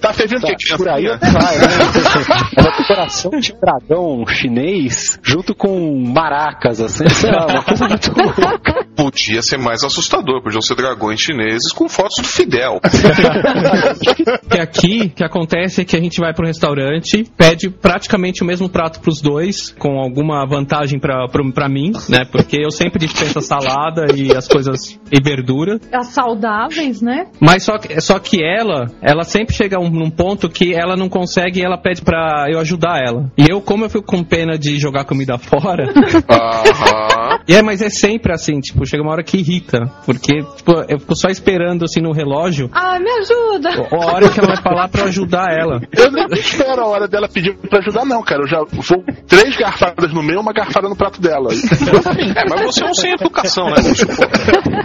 Tá 0.00 0.12
fervendo 0.12 0.46
o 0.46 0.56
que, 0.56 0.68
Tá, 0.68 0.76
por 0.76 0.88
aí 0.88 1.02
criança? 1.04 1.30
vai, 1.30 1.58
né? 1.58 1.64
Era 2.56 2.70
decoração 2.76 3.30
de 3.38 3.52
dragão 3.60 4.24
chinês 4.26 5.18
junto 5.22 5.54
com 5.54 5.98
maracas, 6.14 6.80
assim, 6.80 7.08
sei 7.08 7.30
lá, 7.30 7.46
uma 7.46 7.62
coisa 7.62 7.88
muito 7.88 8.12
louca. 8.16 8.86
Podia 8.96 9.42
ser 9.42 9.56
mais 9.58 9.82
assustador, 9.82 10.42
podiam 10.42 10.60
ser 10.60 10.74
dragões 10.76 11.20
chineses 11.20 11.72
com 11.72 11.88
fotos 11.88 12.18
do 12.18 12.24
Fidel. 12.28 12.80
Que 14.50 14.58
aqui, 14.60 15.02
o 15.06 15.10
que 15.10 15.24
acontece 15.24 15.80
é 15.80 15.84
que 15.84 15.96
a 15.96 16.00
gente 16.00 16.18
vai 16.20 16.32
pro 16.34 16.46
restaurante, 16.46 17.24
pede 17.36 17.70
praticamente 17.70 18.42
o 18.42 18.46
mesmo 18.46 18.68
prato 18.68 19.00
pros 19.00 19.20
dois, 19.20 19.70
com 19.78 19.98
alguma 19.98 20.46
vantagem 20.46 20.98
pra, 20.98 21.26
pra, 21.28 21.42
pra 21.52 21.68
mim, 21.72 21.92
né? 22.08 22.24
Porque 22.30 22.56
eu 22.62 22.70
sempre 22.70 22.98
dispenso 22.98 23.38
a 23.38 23.42
salada 23.42 24.06
e 24.14 24.36
as 24.36 24.46
coisas 24.46 24.98
e 25.10 25.22
verdura. 25.22 25.80
As 25.92 26.08
saudáveis, 26.08 27.00
né? 27.00 27.26
Mas 27.40 27.64
só 27.64 27.78
que, 27.78 28.00
só 28.00 28.18
que 28.18 28.42
ela, 28.42 28.86
ela 29.00 29.24
sempre 29.24 29.54
chega 29.54 29.76
a 29.76 29.80
um, 29.80 29.90
num 29.90 30.10
ponto 30.10 30.48
que 30.48 30.74
ela 30.74 30.96
não 30.96 31.08
consegue 31.08 31.60
e 31.60 31.64
ela 31.64 31.78
pede 31.78 32.02
pra 32.02 32.46
eu 32.50 32.58
ajudar 32.60 33.00
ela. 33.04 33.30
E 33.36 33.46
eu, 33.48 33.60
como 33.60 33.84
eu 33.84 33.90
fico 33.90 34.04
com 34.04 34.22
pena 34.22 34.58
de 34.58 34.78
jogar 34.78 35.04
comida 35.04 35.38
fora, 35.38 35.92
E 37.48 37.54
é, 37.54 37.62
mas 37.62 37.82
é 37.82 37.88
sempre 37.90 38.32
assim, 38.32 38.60
tipo, 38.60 38.84
chega 38.86 39.02
uma 39.02 39.12
hora 39.12 39.22
que 39.22 39.38
irrita. 39.38 39.80
Porque, 40.04 40.42
tipo, 40.56 40.72
eu 40.88 40.98
fico 40.98 41.16
só 41.16 41.28
esperando 41.28 41.84
assim 41.84 42.00
no 42.00 42.12
relógio, 42.12 42.70
Ah, 42.72 42.98
me 42.98 43.10
ajuda! 43.10 43.70
a 43.90 44.12
hora 44.14 44.28
que 44.28 44.38
ela 44.38 44.48
vai 44.54 44.62
falar 44.62 44.88
pra 44.88 45.02
eu 45.02 45.06
ajudar 45.08 45.48
ela. 45.52 45.80
Eu 45.96 46.10
nem 46.10 46.26
espero 46.32 46.82
a 46.82 46.86
hora 46.86 47.08
dela 47.08 47.28
pedir 47.28 47.56
pra 47.68 47.78
ajudar, 47.80 48.04
não, 48.04 48.22
cara. 48.22 48.42
Eu 48.42 48.48
já 48.48 48.58
vou 48.58 49.04
três 49.26 49.56
garfadas 49.56 50.12
no 50.12 50.22
meu 50.22 50.40
uma 50.40 50.52
garfada 50.52 50.88
no 50.88 50.96
prato 50.96 51.20
dela. 51.20 51.48
É, 52.34 52.48
mas 52.48 52.62
você 52.66 52.84
é 52.84 52.88
um 52.88 52.94
sem 52.94 53.12
educação, 53.12 53.66
né? 53.66 53.76
bicho? 53.82 54.06
Pô, 54.06 54.22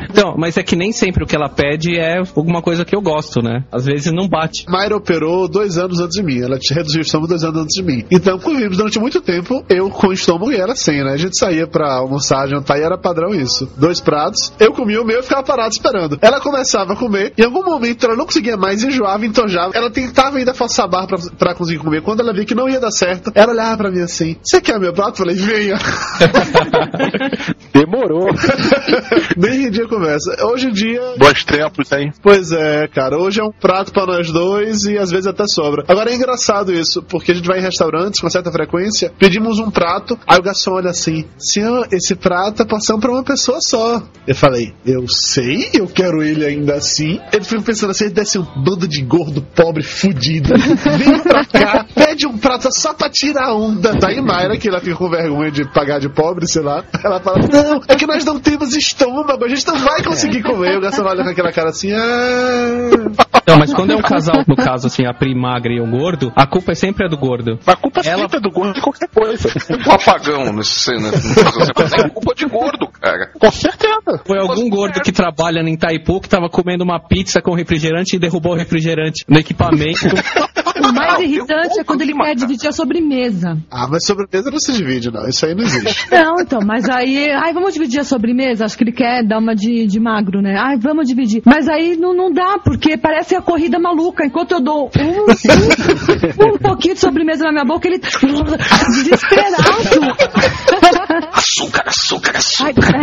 Então, 0.10 0.36
mas 0.38 0.58
é 0.58 0.64
que 0.64 0.76
nem 0.76 0.92
sempre 0.92 1.24
o 1.24 1.28
que 1.28 1.36
ela 1.36 1.50
pede 1.50 1.98
é 1.98 2.18
alguma 2.36 2.62
coisa 2.62 2.84
que 2.86 2.96
eu 2.96 3.02
gosto, 3.02 3.42
né? 3.42 3.64
Às 3.72 3.86
vezes 3.86 4.12
não 4.12 4.28
bate. 4.28 4.66
Mayra 4.68 4.96
operou 4.96 5.48
dois 5.48 5.78
anos 5.78 6.00
antes 6.00 6.16
de 6.18 6.24
mim. 6.24 6.42
Ela 6.42 6.58
te 6.58 6.74
reduziu 6.74 7.00
o 7.00 7.02
estômago 7.02 7.28
dois 7.30 7.44
anos 7.44 7.62
antes 7.62 7.76
de 7.76 7.84
mim. 7.84 8.06
Então, 8.12 8.38
convivemos 8.40 8.78
durante 8.78 9.00
muito 9.00 9.22
tempo, 9.22 9.64
eu 9.70 9.90
com 9.90 10.08
o 10.08 10.14
estômago 10.14 10.52
e 10.52 10.56
ela 10.56 10.76
sem, 10.76 11.04
né? 11.04 11.14
A 11.14 11.18
gente 11.18 11.38
saía 11.38 11.68
pra 11.68 11.94
almoçar, 11.96 12.37
jantar 12.46 12.78
e 12.78 12.84
era 12.84 12.98
padrão 12.98 13.34
isso. 13.34 13.68
Dois 13.78 14.00
pratos, 14.00 14.54
eu 14.60 14.74
comia 14.74 15.02
o 15.02 15.06
meu 15.06 15.20
e 15.20 15.24
ficava 15.24 15.44
parado 15.44 15.72
esperando. 15.72 16.20
Ela 16.22 16.40
começava 16.40 16.94
a 16.94 16.96
comer, 16.96 17.34
em 17.38 17.44
algum 17.44 17.64
momento 17.64 18.06
ela 18.06 18.16
não 18.16 18.26
conseguia 18.26 18.58
mais, 18.58 18.84
enjoava, 18.84 19.26
entojava. 19.26 19.72
Ela 19.74 19.90
tentava 19.90 20.38
ainda 20.38 20.54
forçar 20.54 20.86
a 20.86 20.88
barra 20.88 21.08
pra, 21.08 21.18
pra 21.38 21.56
conseguir 21.56 21.80
comer. 21.80 22.02
Quando 22.02 22.20
ela 22.20 22.34
via 22.34 22.46
que 22.46 22.56
não 22.56 22.70
ia 22.70 22.80
dar 22.80 22.92
certo, 22.92 23.32
ela 23.34 23.52
olhava 23.52 23.78
pra 23.78 23.92
mim 23.92 24.02
assim: 24.02 24.36
Você 24.44 24.62
quer 24.62 24.80
meu 24.80 24.94
prato? 24.94 25.22
Eu 25.22 25.26
falei: 25.26 25.36
Venha. 25.36 25.78
Demorou. 27.74 28.28
Nem 29.38 29.62
rendi 29.64 29.82
a 29.82 29.88
conversa. 29.88 30.36
Hoje 30.46 30.68
em 30.68 30.72
dia, 30.72 31.02
Bons 31.18 31.44
tempos, 31.44 31.92
hein? 31.92 32.12
Pois 32.22 32.52
é, 32.52 32.88
cara. 32.88 33.18
Hoje 33.18 33.40
é 33.40 33.44
um 33.44 33.52
prato 33.52 33.92
pra 33.92 34.06
nós 34.06 34.32
dois 34.32 34.84
e 34.84 34.98
às 34.98 35.10
vezes 35.10 35.28
até 35.28 35.46
sobra. 35.48 35.84
Agora 35.88 36.12
é 36.12 36.16
engraçado 36.16 36.74
isso, 36.74 37.02
porque 37.04 37.32
a 37.32 37.36
gente 37.36 37.48
vai 37.48 37.60
em 37.60 37.64
restaurantes 37.64 38.20
com 38.20 38.30
certa 38.30 38.52
frequência, 38.52 39.12
pedimos 39.18 39.60
um 39.60 39.70
prato, 39.72 40.18
aí 40.28 40.40
o 40.40 40.44
garçom 40.44 40.74
olha 40.74 40.90
assim: 40.90 41.26
Senhor, 41.38 41.88
esse 41.92 42.16
prato 42.16 42.27
é 42.36 42.66
porção 42.66 43.00
pra 43.00 43.12
uma 43.12 43.24
pessoa 43.24 43.60
só. 43.62 44.02
Eu 44.28 44.36
falei: 44.36 44.74
Eu 44.86 45.08
sei, 45.08 45.70
eu 45.74 45.88
quero 45.88 46.22
ele 46.22 46.46
ainda 46.46 46.76
assim. 46.76 47.20
Ele 47.32 47.44
fica 47.44 47.62
pensando 47.62 47.92
assim: 47.92 48.06
ele 48.06 48.14
deve 48.14 48.28
ser 48.28 48.40
um 48.40 48.64
bando 48.64 48.88
de 48.88 49.02
gordo, 49.02 49.42
pobre, 49.42 49.84
fudido. 49.84 50.54
Vem 50.58 51.20
pra 51.24 51.46
cá, 51.46 51.86
pede 51.94 52.28
um 52.28 52.38
prato 52.38 52.68
só 52.72 52.94
pra 52.94 53.10
tirar 53.10 53.54
onda. 53.54 53.94
Daí 53.94 54.22
Mayra, 54.22 54.58
que 54.58 54.68
ela 54.68 54.80
fica 54.80 54.96
com 54.96 55.10
vergonha 55.10 55.52
de 55.52 55.64
pagar 55.72 56.00
de 56.00 56.10
pobre, 56.10 56.48
sei 56.48 56.62
lá. 56.62 56.84
Ela 57.04 57.20
fala: 57.22 57.40
Não, 57.48 57.82
é 57.88 57.96
que 57.96 58.06
nós 58.06 58.26
não 58.26 58.40
temos 58.40 58.76
estômago, 58.76 59.44
a 59.44 59.50
gente 59.50 59.66
não 59.68 59.78
vai 59.78 60.04
conseguir 60.04 60.44
comer. 60.44 60.78
O 60.78 60.82
garçom 60.82 61.04
olha 61.04 61.24
com 61.24 61.30
aquela 61.30 61.52
cara 61.52 61.70
assim: 61.70 61.92
Ah. 61.94 63.27
Não, 63.46 63.58
mas 63.58 63.74
quando 63.74 63.92
é 63.92 63.96
um 63.96 64.02
casal, 64.02 64.44
no 64.48 64.56
caso 64.56 64.88
assim, 64.88 65.06
a 65.06 65.14
Pri 65.14 65.36
magra 65.36 65.74
e 65.74 65.80
o 65.80 65.88
gordo, 65.90 66.32
a 66.36 66.46
culpa 66.48 66.72
é 66.72 66.76
sempre 66.76 67.06
a 67.06 67.10
do 67.10 67.18
gordo. 67.18 67.60
A 67.66 67.76
culpa 67.76 68.02
Ela- 68.04 68.22
sempre 68.22 68.38
é 68.38 68.42
do 68.42 68.52
gordo 68.52 68.74
de 68.74 68.82
qualquer 68.82 69.10
coisa. 69.10 69.50
O 69.88 69.92
apagão 69.92 70.52
nesse 70.54 70.92
né? 70.92 71.10
É 72.06 72.10
culpa 72.10 72.36
de 72.36 72.46
gordo, 72.46 72.88
cara. 72.88 73.32
Com 73.40 73.52
certeza. 73.52 74.22
Foi 74.26 74.38
algum 74.40 74.70
gordo 74.70 75.00
que 75.02 75.12
trabalha 75.12 75.60
em 75.62 75.74
Itaipu 75.74 76.20
que 76.20 76.30
tava 76.30 76.50
comendo 76.50 76.84
uma 76.84 77.00
pizza 77.00 77.42
com 77.42 77.54
refrigerante 77.54 78.16
e 78.16 78.20
derrubou 78.20 78.54
o 78.54 78.58
refrigerante 78.58 79.24
no 79.28 79.38
equipamento. 79.40 80.08
O 80.78 80.94
mais 80.94 81.14
Não, 81.16 81.22
irritante 81.24 81.80
é 81.80 81.84
quando 81.84 82.02
ele 82.02 82.14
quer 82.14 82.36
dividir 82.36 82.70
a 82.70 82.72
sobremesa. 82.72 83.58
Ah, 83.70 83.88
mas 83.90 84.06
sobremesa 84.06 84.52
não 84.52 84.60
se 84.60 84.72
divide, 84.74 85.12
não. 85.12 85.28
Isso 85.28 85.46
aí 85.46 85.56
não 85.56 85.64
existe. 85.64 86.08
Não, 86.12 86.40
então, 86.40 86.60
mas 86.66 86.88
aí, 86.90 87.32
ai, 87.32 87.54
vamos 87.54 87.74
dividir 87.74 88.00
a 88.00 88.04
sobremesa? 88.04 88.66
Acho 88.66 88.78
que 88.78 88.84
ele 88.84 88.92
quer 88.92 89.24
dar 89.24 89.40
uma 89.40 89.56
de, 89.56 89.86
de 89.88 90.00
magro, 90.00 90.42
né? 90.42 90.56
Ai, 90.58 90.78
vamos 90.78 91.08
dividir. 91.08 91.42
Mas 91.46 91.68
aí 91.68 91.98
não, 91.98 92.14
não 92.16 92.32
dá, 92.32 92.60
porque 92.64 92.98
parece 92.98 93.27
a 93.36 93.42
corrida 93.42 93.80
maluca. 93.80 94.26
Enquanto 94.26 94.52
eu 94.54 94.60
dou 94.62 94.90
um, 94.98 95.02
um, 96.50 96.54
um 96.54 96.58
pouquinho 96.58 96.94
de 96.94 97.00
sobremesa 97.00 97.44
na 97.46 97.52
minha 97.52 97.66
boca, 97.66 97.88
ele 97.88 98.00
desesperado. 98.90 99.56
Açúcar, 101.34 101.84
açúcar, 101.88 102.32
Ai, 102.36 102.74
açúcar. 102.74 102.98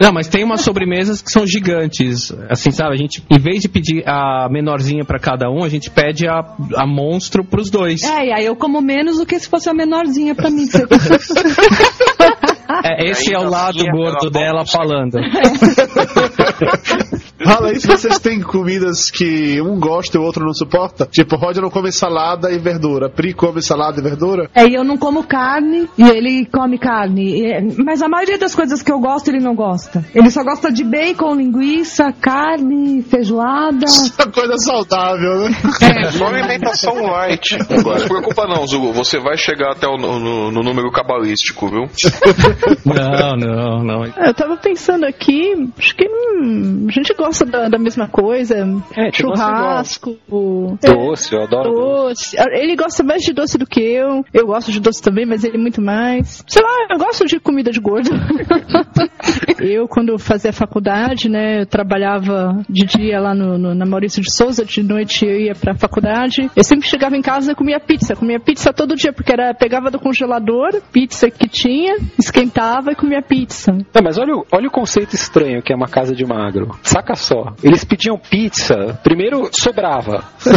é. 0.00 0.04
Não, 0.04 0.12
mas 0.12 0.28
tem 0.28 0.44
umas 0.44 0.60
sobremesas 0.62 1.22
que 1.22 1.30
são 1.30 1.46
gigantes. 1.46 2.32
Assim, 2.48 2.70
sabe? 2.70 2.94
A 2.94 2.96
gente, 2.96 3.22
em 3.30 3.38
vez 3.38 3.60
de 3.62 3.68
pedir 3.68 4.02
a 4.06 4.48
menorzinha 4.50 5.04
pra 5.04 5.18
cada 5.18 5.50
um, 5.50 5.64
a 5.64 5.68
gente 5.68 5.90
pede 5.90 6.26
a, 6.26 6.40
a 6.76 6.86
monstro 6.86 7.44
pros 7.44 7.70
dois. 7.70 8.02
É, 8.02 8.26
e 8.26 8.32
aí 8.32 8.44
eu 8.44 8.56
como 8.56 8.80
menos 8.80 9.18
do 9.18 9.26
que 9.26 9.38
se 9.38 9.48
fosse 9.48 9.68
a 9.68 9.74
menorzinha 9.74 10.34
pra 10.34 10.50
mim. 10.50 10.66
É, 12.84 13.10
esse 13.10 13.34
é 13.34 13.38
o 13.38 13.48
lado 13.48 13.78
gordo 13.92 14.26
ela 14.26 14.30
dela 14.30 14.66
falando. 14.66 15.18
Fala 17.44 17.68
aí 17.70 17.80
se 17.80 17.86
vocês 17.88 18.18
têm 18.20 18.40
comidas 18.40 19.10
que 19.10 19.60
um 19.60 19.78
gosta 19.78 20.16
e 20.16 20.20
o 20.20 20.22
outro 20.22 20.44
não 20.44 20.54
suporta. 20.54 21.06
Tipo, 21.10 21.36
Roger 21.36 21.60
não 21.62 21.70
come 21.70 21.90
salada 21.90 22.52
e 22.52 22.58
verdura. 22.58 23.10
Pri 23.10 23.34
come 23.34 23.60
salada 23.60 23.98
e 24.00 24.02
verdura. 24.02 24.48
É, 24.54 24.64
e 24.66 24.74
eu 24.74 24.84
não 24.84 24.96
como 24.96 25.24
carne 25.24 25.88
e 25.98 26.02
ele 26.04 26.46
come 26.46 26.78
carne. 26.78 27.40
E, 27.40 27.52
é, 27.52 27.60
mas 27.84 28.00
a 28.00 28.08
maioria 28.08 28.38
das 28.38 28.54
coisas 28.54 28.80
que 28.82 28.92
eu 28.92 29.00
gosto, 29.00 29.28
ele 29.28 29.40
não 29.40 29.54
gosta. 29.56 30.04
Ele 30.14 30.30
só 30.30 30.44
gosta 30.44 30.70
de 30.70 30.84
bacon, 30.84 31.34
linguiça, 31.34 32.12
carne, 32.20 33.02
feijoada. 33.02 33.86
Uma 34.18 34.32
coisa 34.32 34.56
saudável, 34.58 35.48
né? 35.48 35.56
É 36.06 36.10
só 36.12 36.26
alimentação 36.28 36.94
light. 37.06 37.58
Não 37.58 37.98
se 37.98 38.06
preocupa 38.08 38.46
não, 38.46 38.66
Zugo. 38.66 38.92
Você 38.92 39.18
vai 39.18 39.36
chegar 39.36 39.72
até 39.72 39.86
o 39.88 39.96
no- 39.96 40.50
no 40.52 40.62
número 40.62 40.90
cabalístico, 40.92 41.68
viu? 41.68 41.82
Não, 42.84 43.36
não, 43.36 43.84
não. 43.84 44.04
Eu 44.04 44.34
tava 44.34 44.56
pensando 44.56 45.04
aqui, 45.04 45.52
acho 45.78 45.94
que 45.96 46.06
hum, 46.08 46.86
a 46.88 46.92
gente 46.92 47.14
gosta 47.14 47.44
da, 47.44 47.68
da 47.68 47.78
mesma 47.78 48.08
coisa. 48.08 48.56
É, 48.96 49.10
tipo, 49.10 49.28
Churrasco, 49.36 50.16
o- 50.30 50.76
Doce, 50.82 51.34
eu 51.34 51.42
adoro 51.42 51.70
doce. 51.72 52.36
doce. 52.36 52.48
Ele 52.52 52.76
gosta 52.76 53.02
mais 53.02 53.22
de 53.22 53.32
doce 53.32 53.56
do 53.58 53.66
que 53.66 53.80
eu. 53.80 54.24
Eu 54.32 54.46
gosto 54.46 54.70
de 54.72 54.80
doce 54.80 55.02
também, 55.02 55.24
mas 55.26 55.44
ele 55.44 55.58
muito 55.58 55.80
mais. 55.80 56.42
Sei 56.46 56.62
lá, 56.62 56.86
eu 56.90 56.98
gosto 56.98 57.24
de 57.26 57.38
comida 57.40 57.70
de 57.70 57.80
gordo. 57.80 58.10
eu, 59.60 59.86
quando 59.88 60.18
fazia 60.18 60.52
faculdade, 60.52 61.28
né, 61.28 61.62
eu 61.62 61.66
trabalhava 61.66 62.62
de 62.68 62.86
dia 62.86 63.20
lá 63.20 63.34
no, 63.34 63.58
no- 63.58 63.74
na 63.74 63.86
Maurício 63.86 64.22
de 64.22 64.32
Souza, 64.32 64.64
de 64.64 64.82
noite 64.82 65.24
eu 65.24 65.38
ia 65.40 65.54
pra 65.54 65.74
faculdade. 65.74 66.50
Eu 66.54 66.64
sempre 66.64 66.88
chegava 66.88 67.16
em 67.16 67.22
casa 67.22 67.52
e 67.52 67.54
comia 67.54 67.80
pizza. 67.80 68.14
Comia 68.16 68.40
pizza 68.40 68.72
todo 68.72 68.94
dia, 68.94 69.12
porque 69.12 69.32
era 69.32 69.54
pegava 69.54 69.90
do 69.90 69.98
congelador, 69.98 70.80
pizza 70.92 71.30
que 71.30 71.48
tinha, 71.48 71.96
esquentava 72.18 72.41
e 72.50 72.94
comia 72.96 73.22
pizza. 73.22 73.72
Não, 73.72 74.02
mas 74.02 74.18
olha, 74.18 74.34
o- 74.36 74.46
olha 74.52 74.68
o 74.68 74.70
conceito 74.70 75.14
estranho 75.14 75.62
que 75.62 75.72
é 75.72 75.76
uma 75.76 75.88
casa 75.88 76.14
de 76.14 76.24
magro. 76.24 76.76
Saca 76.82 77.14
só. 77.14 77.52
Eles 77.62 77.84
pediam 77.84 78.18
pizza, 78.18 78.98
primeiro 79.02 79.48
sobrava. 79.52 80.24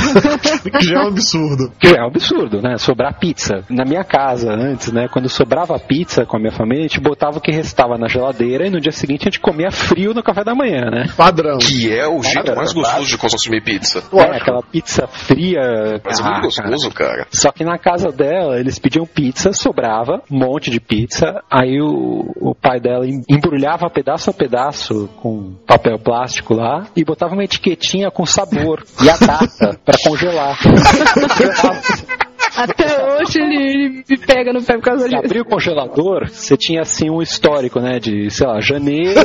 Que 0.79 0.85
já 0.85 0.99
é 0.99 1.03
um 1.03 1.07
absurdo. 1.07 1.71
Que 1.79 1.87
é 1.87 2.01
um 2.03 2.07
absurdo, 2.07 2.61
né? 2.61 2.77
Sobrar 2.77 3.17
pizza. 3.19 3.63
Na 3.69 3.85
minha 3.85 4.03
casa, 4.03 4.51
antes, 4.51 4.91
né? 4.91 5.07
Quando 5.07 5.29
sobrava 5.29 5.77
pizza 5.79 6.25
com 6.25 6.37
a 6.37 6.39
minha 6.39 6.51
família, 6.51 6.85
a 6.85 6.87
gente 6.87 6.99
botava 6.99 7.37
o 7.37 7.41
que 7.41 7.51
restava 7.51 7.97
na 7.97 8.07
geladeira 8.07 8.67
e 8.67 8.69
no 8.69 8.79
dia 8.79 8.91
seguinte 8.91 9.23
a 9.23 9.25
gente 9.25 9.39
comia 9.39 9.71
frio 9.71 10.13
no 10.13 10.23
café 10.23 10.43
da 10.43 10.53
manhã, 10.55 10.89
né? 10.91 11.05
Padrão. 11.15 11.57
Que 11.59 11.91
é 11.93 12.07
o 12.07 12.21
jeito 12.23 12.55
mais 12.55 12.73
gostoso 12.73 13.07
de 13.07 13.17
consumir 13.17 13.61
pizza. 13.63 14.03
É, 14.13 14.37
aquela 14.37 14.61
pizza 14.63 15.07
fria. 15.07 16.01
Mas 16.03 16.19
é 16.19 16.23
Ah, 16.23 16.29
muito 16.31 16.41
gostoso, 16.43 16.91
cara. 16.91 17.27
Só 17.31 17.51
que 17.51 17.63
na 17.63 17.77
casa 17.77 18.11
dela, 18.11 18.59
eles 18.59 18.79
pediam 18.79 19.05
pizza, 19.05 19.53
sobrava 19.53 20.21
um 20.31 20.37
monte 20.39 20.69
de 20.69 20.79
pizza. 20.79 21.41
Aí 21.49 21.74
o, 21.81 22.31
o 22.39 22.55
pai 22.55 22.79
dela 22.79 23.05
em- 23.07 23.23
embrulhava 23.29 23.89
pedaço 23.89 24.29
a 24.29 24.33
pedaço 24.33 25.09
com 25.21 25.53
papel 25.65 25.97
plástico 25.99 26.53
lá 26.53 26.87
e 26.95 27.03
botava 27.03 27.33
uma 27.33 27.43
etiquetinha 27.43 28.09
com 28.11 28.25
sabor 28.25 28.83
e 29.03 29.09
a 29.09 29.17
data 29.17 29.79
pra 29.83 29.95
congelar. 30.03 30.57
Até 32.55 33.03
hoje 33.15 33.39
ele, 33.39 33.55
ele 33.55 34.03
me 34.09 34.17
pega 34.17 34.53
no 34.53 34.61
pé 34.63 34.75
por 34.75 34.83
causa 34.83 35.03
Você 35.03 35.09
disso. 35.09 35.25
abriu 35.25 35.41
o 35.43 35.45
congelador, 35.45 36.27
você 36.29 36.55
tinha 36.57 36.81
assim 36.81 37.09
um 37.09 37.21
histórico, 37.21 37.79
né? 37.79 37.99
De, 37.99 38.29
sei 38.29 38.47
lá, 38.47 38.59
janeiro, 38.61 39.19
é, 39.19 39.23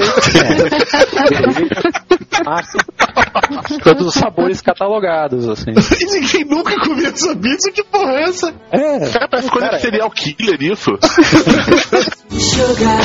março, 2.44 2.76
todos 3.82 4.06
os 4.08 4.14
sabores 4.14 4.60
catalogados, 4.60 5.48
assim. 5.48 5.72
E 6.00 6.04
ninguém 6.20 6.44
nunca 6.44 6.74
comia 6.80 7.08
essa 7.08 7.34
pizza, 7.36 7.70
que 7.72 7.84
porra 7.84 8.12
é 8.12 8.22
essa? 8.24 8.54
É, 8.72 9.08
Cara, 9.10 9.28
parece 9.28 9.50
coisa 9.50 9.68
de 9.70 9.80
serial 9.80 10.10
killer 10.10 10.62
isso. 10.62 10.90
Sugar. 12.30 13.00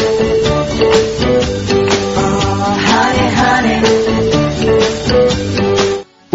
Oh, 2.18 2.72
honey, 2.88 3.30
honey. 3.36 4.35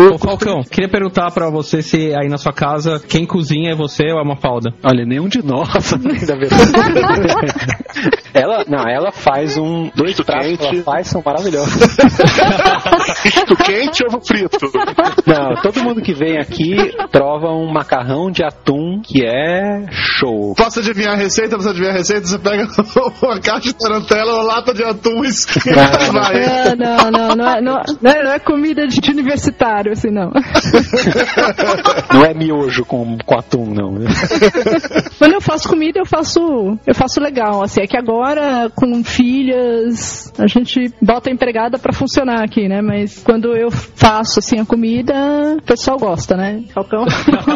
Ô 0.00 0.16
Falcão, 0.18 0.62
queria 0.62 0.88
perguntar 0.88 1.30
pra 1.30 1.50
você 1.50 1.82
se 1.82 2.14
aí 2.14 2.26
na 2.28 2.38
sua 2.38 2.52
casa 2.52 2.98
quem 3.06 3.26
cozinha 3.26 3.72
é 3.72 3.74
você 3.74 4.10
ou 4.12 4.18
a 4.18 4.24
Mafalda? 4.24 4.72
Olha, 4.82 5.04
nenhum 5.04 5.28
de 5.28 5.44
nós 5.44 5.92
ainda 5.92 6.36
verdade. 6.38 6.72
ela, 8.32 8.64
não, 8.66 8.88
ela 8.88 9.12
faz 9.12 9.58
um. 9.58 9.90
Dois 9.94 10.18
pratos 10.20 10.56
que 10.56 10.66
ela 10.76 10.82
faz 10.82 11.08
são 11.08 11.22
maravilhosos. 11.24 11.76
Misto 13.24 13.56
quente 13.56 14.02
ovo 14.06 14.20
frito. 14.24 14.58
Não, 15.26 15.60
todo 15.62 15.82
mundo 15.82 16.00
que 16.00 16.14
vem 16.14 16.38
aqui 16.38 16.76
prova 17.12 17.48
um 17.48 17.70
macarrão 17.70 18.30
de 18.30 18.42
atum 18.42 19.02
que 19.04 19.22
é 19.24 19.84
show. 19.90 20.54
Posso 20.56 20.80
adivinhar 20.80 21.12
a 21.12 21.16
receita? 21.16 21.56
Posso 21.56 21.68
adivinhar 21.68 21.94
a 21.94 21.98
receita? 21.98 22.26
Você 22.26 22.38
pega 22.38 22.66
uma 23.22 23.38
caixa 23.38 23.68
de 23.68 23.74
tarantela, 23.74 24.34
uma 24.34 24.42
lata 24.44 24.72
de 24.72 24.82
atum 24.82 25.24
e 25.24 25.28
esquenta 25.28 25.70
e 25.70 26.10
vai. 26.10 26.74
Não, 26.76 27.10
não, 27.10 27.10
não, 27.10 27.36
não 27.36 27.48
é, 27.50 27.60
não, 27.60 27.78
é- 27.78 28.22
não 28.24 28.32
é 28.32 28.38
comida 28.38 28.86
de 28.86 29.00
de 29.00 29.12
universitário, 29.90 29.92
assim, 29.92 30.10
não. 30.10 30.30
Não 32.12 32.24
é 32.24 32.34
miojo 32.34 32.84
com, 32.84 33.18
com 33.18 33.38
atum, 33.38 33.66
não. 33.66 33.94
Quando 35.18 35.32
eu 35.32 35.40
faço 35.40 35.68
comida, 35.68 35.98
eu 35.98 36.06
faço, 36.06 36.40
eu 36.86 36.94
faço 36.94 37.20
legal, 37.20 37.62
assim, 37.62 37.80
é 37.82 37.86
que 37.86 37.96
agora, 37.96 38.70
com 38.74 39.02
filhas, 39.04 40.32
a 40.38 40.46
gente 40.46 40.92
bota 41.00 41.30
a 41.30 41.32
empregada 41.32 41.78
pra 41.78 41.92
funcionar 41.92 42.42
aqui, 42.42 42.68
né, 42.68 42.80
mas 42.82 43.22
quando 43.22 43.56
eu 43.56 43.70
faço, 43.70 44.38
assim, 44.38 44.58
a 44.58 44.64
comida, 44.66 45.14
o 45.58 45.62
pessoal 45.62 45.98
gosta, 45.98 46.36
né, 46.36 46.64
Falcão. 46.74 47.04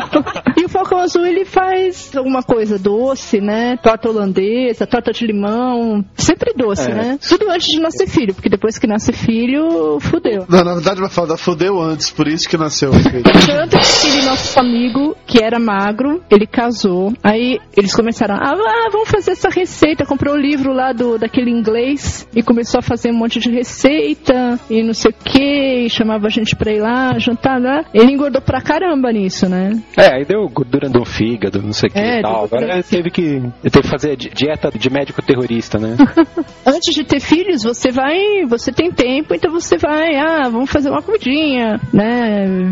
e 0.57 0.65
o 0.65 0.69
Falcão 0.69 0.99
Azul, 0.99 1.27
ele 1.27 1.45
faz 1.45 2.15
alguma 2.17 2.43
coisa 2.43 2.79
doce, 2.79 3.41
né, 3.41 3.77
torta 3.83 4.09
holandesa, 4.09 4.87
torta 4.87 5.13
de 5.13 5.27
limão, 5.27 6.05
sempre 6.15 6.53
doce, 6.55 6.91
É. 6.91 6.95
né, 6.95 7.19
tudo 7.29 7.51
antes 7.51 7.69
de 7.69 7.81
nascer 7.81 8.07
filho, 8.07 8.35
porque 8.35 8.49
depois 8.49 8.79
que 8.79 8.87
nasce 8.87 9.13
filho, 9.13 9.99
fudeu. 10.01 10.45
Não, 10.49 10.65
na 10.65 10.75
verdade, 10.75 11.01
vai 11.01 11.11
falar, 11.11 11.37
fudeu 11.37 11.81
antes, 11.81 12.14
por 12.17 12.29
isso 12.29 12.49
que 12.49 12.57
nasceu 12.57 12.91
o 12.91 12.95
filho. 12.99 13.23
Tanto 13.23 13.77
que 13.77 13.77
aquele 13.77 14.23
nosso 14.27 14.59
amigo, 14.59 15.17
que 15.27 15.43
era 15.43 15.59
magro, 15.59 16.23
ele 16.31 16.47
casou. 16.47 17.13
Aí 17.23 17.59
eles 17.77 17.95
começaram, 17.95 18.35
ah, 18.37 18.53
ah, 18.55 18.89
vamos 18.93 19.09
fazer 19.09 19.33
essa 19.33 19.49
receita. 19.49 20.05
Comprou 20.07 20.35
o 20.35 20.39
livro 20.39 20.73
lá 20.73 20.93
do, 20.93 21.19
daquele 21.19 21.51
inglês 21.51 22.29
e 22.35 22.43
começou 22.43 22.79
a 22.79 22.83
fazer 22.83 23.11
um 23.11 23.17
monte 23.17 23.39
de 23.41 23.51
receita 23.51 24.59
e 24.71 24.83
não 24.83 24.95
sei 24.95 25.11
o 25.11 25.15
que, 25.15 25.85
e 25.87 25.91
chamava 25.91 26.27
a 26.27 26.31
gente 26.31 26.55
pra 26.57 26.73
ir 26.73 26.81
lá, 26.81 27.19
jantar 27.19 27.61
lá. 27.61 27.85
Ele 27.93 28.13
engordou 28.13 28.41
pra 28.43 28.61
caramba 28.61 29.11
nisso, 29.13 29.49
né? 29.49 29.73
É, 29.97 30.15
aí 30.17 30.25
deu 30.25 30.49
gordura 30.49 30.89
do 30.89 31.05
fígado, 31.05 31.61
não 31.63 31.73
sei 31.73 31.89
o 31.89 31.93
que 31.93 31.99
É, 31.99 32.19
e 32.19 32.23
tal. 32.23 32.45
Agora 32.45 32.75
ele 32.75 32.83
teve 32.83 33.11
que, 33.11 33.23
ele 33.23 33.71
teve 33.71 33.83
que 33.83 33.89
fazer 33.91 34.17
di- 34.17 34.31
dieta 34.31 34.71
de 34.77 34.91
médico 34.91 35.23
terrorista, 35.23 35.79
né? 35.79 35.97
Antes 36.67 36.95
de 36.95 37.05
ter 37.05 37.21
filhos, 37.21 37.63
você 37.63 37.91
vai, 37.91 38.45
você 38.49 38.73
tem 38.73 38.91
tempo, 38.91 39.35
então 39.35 39.51
você 39.53 39.77
vai, 39.77 40.17
ah, 40.17 40.49
vamos 40.49 40.71
fazer 40.71 40.91
uma 40.91 41.03
comidinha, 41.03 41.81
né? 41.93 42.04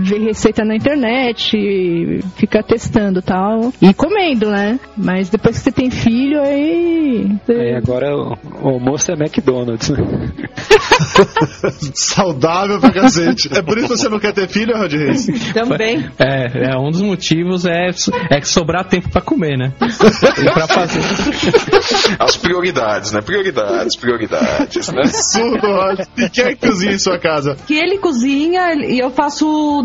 Ver 0.03 0.19
receita 0.21 0.65
na 0.65 0.75
internet, 0.77 2.21
ficar 2.37 2.63
testando 2.63 3.21
tal. 3.23 3.73
E 3.81 3.93
comendo, 3.95 4.51
né? 4.51 4.79
Mas 4.97 5.29
depois 5.29 5.57
que 5.59 5.65
você 5.65 5.73
tem 5.73 5.91
filho, 5.91 6.41
aí. 6.43 7.27
você- 7.47 7.53
Aí 7.53 7.75
agora 7.77 8.15
o, 8.17 8.37
o 8.63 8.69
almoço 8.69 9.11
é 9.11 9.15
McDonald's, 9.15 9.89
né? 9.91 9.99
Saudável 11.95 12.81
pra 12.81 12.91
cacete. 12.93 13.49
É 13.53 13.63
por 13.63 13.79
isso 13.79 13.89
que 13.89 13.97
você 13.99 14.09
não 14.09 14.19
quer 14.19 14.33
ter 14.33 14.49
filho, 14.49 14.77
Rod 14.77 14.93
Reis? 14.93 15.27
Também. 15.53 16.09
É, 16.19 16.73
é, 16.73 16.79
um 16.79 16.91
dos 16.91 17.01
motivos 17.03 17.65
é, 17.67 17.89
é 18.31 18.41
que 18.41 18.49
sobrar 18.49 18.85
tempo 18.89 19.09
pra 19.11 19.21
comer, 19.21 19.57
né? 19.57 19.73
E 19.81 20.51
pra 20.51 20.67
fazer. 20.67 21.01
As 22.19 22.37
prioridades, 22.37 23.13
né? 23.13 23.21
Prioridades, 23.21 23.97
prioridades, 23.97 24.89
né? 24.93 25.03
Absurdo, 25.05 25.67
Rod. 25.67 26.01
E 26.19 26.29
quem 26.31 26.45
é 26.45 26.55
que 26.55 26.67
cozinha 26.67 26.93
em 26.93 26.99
sua 26.99 27.19
casa? 27.19 27.57
Que 27.67 27.75
ele 27.75 27.99
cozinha 27.99 28.75
e 28.75 28.99
eu 28.99 29.11
faço 29.11 29.22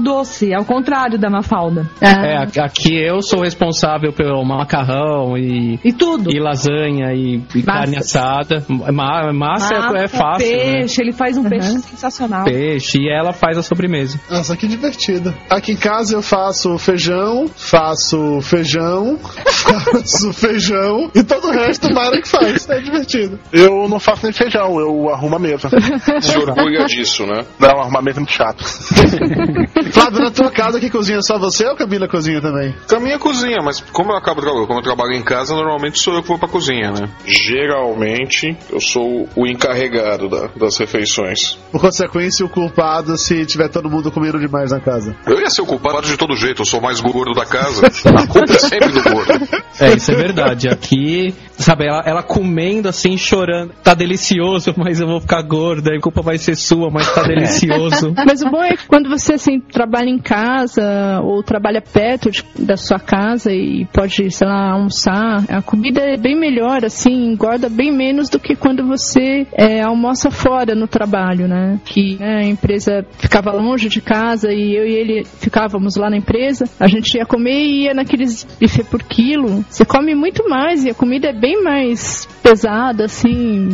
doce, 0.01 0.53
ao 0.53 0.65
contrário 0.65 1.17
da 1.17 1.29
Mafalda. 1.29 1.89
É, 2.01 2.37
aqui- 2.37 2.59
aqui 2.59 2.95
eu 2.95 3.21
sou 3.21 3.41
responsável 3.41 4.11
pelo 4.13 4.43
macarrão 4.43 5.37
e, 5.37 5.79
E 5.83 5.93
tudo. 5.93 6.29
e 6.31 6.39
lasanha 6.39 7.13
e, 7.13 7.41
e 7.55 7.63
carne 7.63 7.97
assada. 7.97 8.63
Ma- 8.69 9.31
massa, 9.33 9.73
é- 9.73 10.03
é 10.03 10.07
fácil. 10.07 10.47
né? 10.57 10.63
Peixe, 10.79 11.01
ele 11.01 11.11
faz 11.11 11.37
um 11.37 11.43
peixe 11.43 11.79
sensacional. 11.79 12.45
Peixe 12.45 12.97
e 12.99 13.09
ela 13.09 13.33
faz 13.33 13.57
a 13.57 13.63
sobremesa. 13.63 14.19
Nossa, 14.29 14.55
que 14.55 14.67
divertido. 14.67 15.33
Aqui 15.49 15.73
em 15.73 15.77
casa 15.77 16.15
eu 16.15 16.21
faço 16.21 16.77
feijão, 16.77 17.47
faço 17.55 18.39
feijão, 18.41 19.17
faço 19.47 20.33
feijão 20.33 21.09
e 21.15 21.23
todo 21.23 21.47
o 21.47 21.51
resto 21.51 21.93
Mara 21.93 22.21
que 22.21 22.27
faz. 22.27 22.67
É 22.69 22.79
divertido. 22.79 23.39
Eu 23.51 23.87
não 23.87 23.99
faço 23.99 24.23
nem 24.23 24.33
feijão, 24.33 24.79
eu 24.79 25.09
arrumo 25.09 25.35
a 25.35 25.39
mesa. 25.39 25.69
Se 26.21 26.37
orgulha 26.37 26.85
disso, 26.85 27.25
né? 27.25 27.45
Não, 27.59 27.79
arrumar 27.79 27.99
a 27.99 28.01
mesa 28.01 28.17
é 28.19 28.21
muito 28.21 28.33
chato. 28.33 28.63
Flávio, 29.91 30.19
na 30.19 30.31
tua 30.31 30.51
casa 30.51 30.79
que 30.79 30.89
cozinha 30.89 31.21
só 31.21 31.37
você 31.37 31.65
ou 31.67 31.75
Camila 31.75 32.07
cozinha 32.07 32.41
também? 32.41 32.73
Caminha 32.87 33.19
cozinha, 33.19 33.57
mas 33.63 33.81
como 33.91 34.11
eu 34.11 34.17
acabo 34.17 34.41
como 34.67 34.79
eu 34.79 34.83
trabalho 34.83 35.13
em 35.13 35.23
casa, 35.23 35.55
normalmente 35.55 35.99
sou 35.99 36.13
eu 36.15 36.21
que 36.21 36.27
vou 36.27 36.37
pra 36.39 36.47
cozinha, 36.47 36.91
né? 36.91 37.09
Geralmente 37.25 38.55
eu 38.71 38.79
sou 38.79 39.27
o 39.35 39.47
encarregado 39.47 40.29
da- 40.29 40.47
das 40.55 40.77
refeições. 40.77 41.57
Por 41.71 41.81
consequência, 41.81 42.45
o 42.45 42.49
culpado 42.49 43.17
se 43.17 43.45
tiver 43.45 43.67
todo 43.69 43.89
mundo 43.89 44.11
comendo 44.11 44.39
demais 44.39 44.71
na 44.71 44.79
casa. 44.79 45.15
Eu 45.25 45.39
ia 45.39 45.49
ser 45.49 45.61
o 45.61 45.65
culpado 45.65 46.07
de 46.07 46.15
todo 46.17 46.35
jeito, 46.35 46.61
eu 46.61 46.65
sou 46.65 46.79
o 46.79 46.83
mais 46.83 46.99
gordo 47.01 47.33
da 47.33 47.45
casa. 47.45 47.87
A 47.87 48.27
culpa 48.27 48.53
é 48.53 48.59
sempre 48.59 48.89
do 48.89 49.03
gordo. 49.03 49.27
É, 49.79 49.93
isso 49.93 50.11
é 50.11 50.15
verdade. 50.15 50.67
Aqui, 50.67 51.35
sabe, 51.57 51.85
ela, 51.85 52.03
ela 52.05 52.23
comendo 52.23 52.87
assim, 52.89 53.17
chorando. 53.17 53.73
Tá 53.83 53.93
delicioso, 53.93 54.73
mas 54.77 54.99
eu 54.99 55.07
vou 55.07 55.19
ficar 55.21 55.41
gorda. 55.41 55.95
A 55.95 55.99
culpa 55.99 56.21
vai 56.21 56.37
ser 56.37 56.55
sua, 56.55 56.89
mas 56.89 57.11
tá 57.13 57.23
delicioso. 57.27 58.13
Mas 58.27 58.41
o 58.41 58.49
bom 58.49 58.63
é 58.63 58.75
que 58.75 58.87
quando 58.87 59.09
você 59.09 59.33
assim 59.33 59.59
trabalha 59.59 60.09
em 60.09 60.19
casa 60.19 61.21
ou 61.23 61.41
trabalha 61.41 61.81
perto 61.81 62.29
de- 62.29 62.43
da 62.59 62.75
sua 62.75 62.99
casa 62.99 63.51
e 63.53 63.85
pode, 63.93 64.29
sei 64.31 64.47
lá, 64.47 64.71
almoçar, 64.73 65.43
a 65.49 65.61
comida 65.61 66.01
é 66.01 66.17
bem 66.17 66.37
melhor, 66.37 66.83
assim, 66.83 67.31
engorda 67.31 67.69
bem 67.69 67.91
menos 67.91 68.29
do 68.29 68.39
que 68.39 68.55
quando 68.55 68.85
você 68.85 69.47
é, 69.53 69.81
almoça 69.81 70.29
fora 70.29 70.75
no 70.75 70.87
trabalho, 70.87 71.47
né? 71.47 71.79
Que 71.85 72.17
né, 72.19 72.39
a 72.39 72.43
empresa 72.43 73.05
ficava 73.17 73.51
longe 73.51 73.87
de 73.87 74.01
casa 74.01 74.51
e 74.51 74.75
eu 74.75 74.85
e 74.85 74.93
ele 74.93 75.23
ficávamos 75.25 75.95
lá 75.95 76.09
na 76.09 76.17
empresa, 76.17 76.65
a 76.79 76.87
gente 76.87 77.17
ia 77.17 77.25
comer 77.25 77.63
e 77.63 77.83
ia 77.85 77.93
naqueles 77.93 78.43
buffet 78.59 78.83
por 78.83 79.01
quilo. 79.03 79.63
Você 79.69 79.85
come 79.85 80.13
muito 80.15 80.47
mais 80.49 80.83
e 80.85 80.89
a 80.89 80.93
comida 80.93 81.29
é 81.29 81.33
bem 81.33 81.46
mais 81.55 82.27
pesada, 82.41 83.05
assim, 83.05 83.69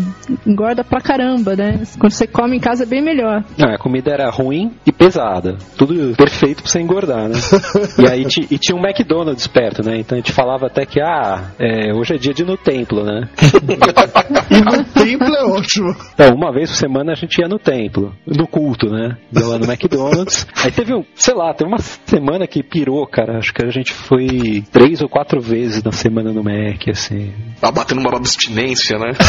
engorda 0.46 0.84
pra 0.84 1.02
caramba, 1.02 1.56
né? 1.56 1.82
Quando 2.00 2.12
você 2.12 2.28
come 2.28 2.58
em 2.58 2.60
casa 2.60 2.84
é 2.84 2.86
bem 2.86 3.02
melhor. 3.02 3.44
Não, 3.58 3.74
a 3.74 3.78
comida 3.78 4.12
era 4.12 4.30
ruim 4.30 4.72
e 4.86 4.92
pesada. 4.92 5.58
Tudo 5.78 6.16
perfeito 6.16 6.62
pra 6.64 6.72
você 6.72 6.80
engordar, 6.80 7.30
né? 7.30 7.36
e 8.00 8.08
aí 8.08 8.26
e 8.50 8.58
tinha 8.58 8.76
um 8.76 8.84
McDonald's 8.84 9.48
perto, 9.48 9.84
né? 9.84 9.98
Então 9.98 10.18
a 10.18 10.22
gente 10.22 10.32
falava 10.32 10.68
até 10.68 10.86
que, 10.86 11.00
ah, 11.00 11.52
é, 11.60 11.94
hoje 11.94 12.16
é 12.16 12.18
dia 12.18 12.34
de 12.34 12.44
ir 12.44 12.46
no 12.46 12.58
templo, 12.58 13.04
né? 13.04 13.30
E 14.50 14.62
no 14.62 14.84
templo 14.84 15.36
é 15.36 15.46
ótimo. 15.46 15.96
Então, 16.14 16.36
uma 16.36 16.52
vez 16.52 16.70
por 16.70 16.76
semana 16.76 17.12
a 17.12 17.16
gente 17.16 17.40
ia 17.40 17.48
no 17.48 17.58
templo, 17.58 18.14
no 18.26 18.48
culto, 18.48 18.88
né? 18.88 19.18
Ia 19.32 19.48
lá 19.48 19.58
no 19.58 19.66
McDonald's. 19.66 20.48
Aí 20.64 20.72
teve 20.72 20.94
um, 20.94 21.04
sei 21.16 21.34
lá, 21.34 21.54
teve 21.54 21.70
uma 21.70 21.80
semana 21.80 22.46
que 22.48 22.62
pirou, 22.62 23.06
cara. 23.08 23.38
Acho 23.38 23.54
que 23.54 23.66
a 23.66 23.70
gente 23.70 23.92
foi 23.92 24.64
três 24.72 25.02
ou 25.02 25.10
quatro 25.10 25.42
vezes 25.42 25.84
na 25.84 25.92
semana 25.92 26.32
no 26.32 26.44
Mac, 26.44 26.88
assim. 26.90 27.34
Tá 27.64 27.72
batendo 27.72 28.02
uma 28.02 28.18
abstinência, 28.18 28.98
né? 29.00 29.14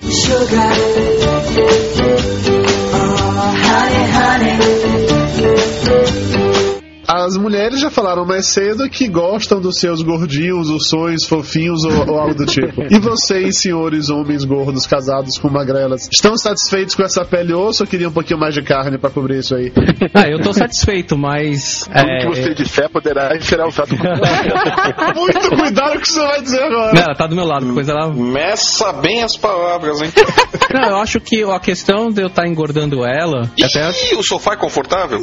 Sugar. 0.00 0.72
Mulheres 7.36 7.80
já 7.80 7.90
falaram 7.90 8.24
mais 8.24 8.46
cedo 8.46 8.88
que 8.88 9.08
gostam 9.08 9.60
dos 9.60 9.78
seus 9.78 10.02
gordinhos, 10.02 10.70
ursões, 10.70 11.24
fofinhos 11.24 11.84
ou, 11.84 12.08
ou 12.08 12.18
algo 12.18 12.34
do 12.34 12.46
tipo. 12.46 12.82
E 12.90 12.98
vocês, 12.98 13.60
senhores 13.60 14.10
homens 14.10 14.44
gordos 14.44 14.86
casados 14.86 15.38
com 15.38 15.48
magrelas, 15.48 16.08
estão 16.10 16.36
satisfeitos 16.36 16.94
com 16.94 17.02
essa 17.02 17.24
pele 17.24 17.52
osso 17.52 17.82
ou 17.82 17.88
queriam 17.88 18.10
um 18.10 18.14
pouquinho 18.14 18.38
mais 18.38 18.54
de 18.54 18.62
carne 18.62 18.98
pra 18.98 19.10
cobrir 19.10 19.38
isso 19.38 19.54
aí? 19.54 19.72
Ah, 20.14 20.28
eu 20.28 20.40
tô 20.40 20.52
satisfeito, 20.52 21.16
mas. 21.16 21.84
Tudo 21.84 21.98
é, 21.98 22.18
que 22.18 22.26
você 22.26 22.54
disser 22.54 22.90
poderá 22.90 23.38
ser 23.40 23.60
usado 23.60 23.96
como 23.96 24.08
Muito 25.14 25.50
cuidado 25.50 25.92
com 25.92 25.98
o 25.98 26.00
que 26.00 26.08
você 26.08 26.20
vai 26.20 26.42
dizer 26.42 26.62
agora. 26.62 26.92
Não, 26.92 27.02
ela 27.02 27.14
tá 27.14 27.26
do 27.26 27.36
meu 27.36 27.44
lado, 27.44 27.66
depois 27.66 27.88
ela. 27.88 28.12
Meça 28.12 28.92
bem 28.94 29.22
as 29.22 29.36
palavras, 29.36 30.00
hein? 30.00 30.10
Não, 30.72 30.90
eu 30.90 30.96
acho 30.96 31.20
que 31.20 31.42
a 31.42 31.60
questão 31.60 32.10
de 32.10 32.22
eu 32.22 32.26
estar 32.28 32.46
engordando 32.46 33.04
ela. 33.04 33.50
Até 33.62 33.90
Ih, 33.90 34.16
o 34.16 34.22
sofá 34.22 34.52
é 34.52 34.56
confortável? 34.56 35.20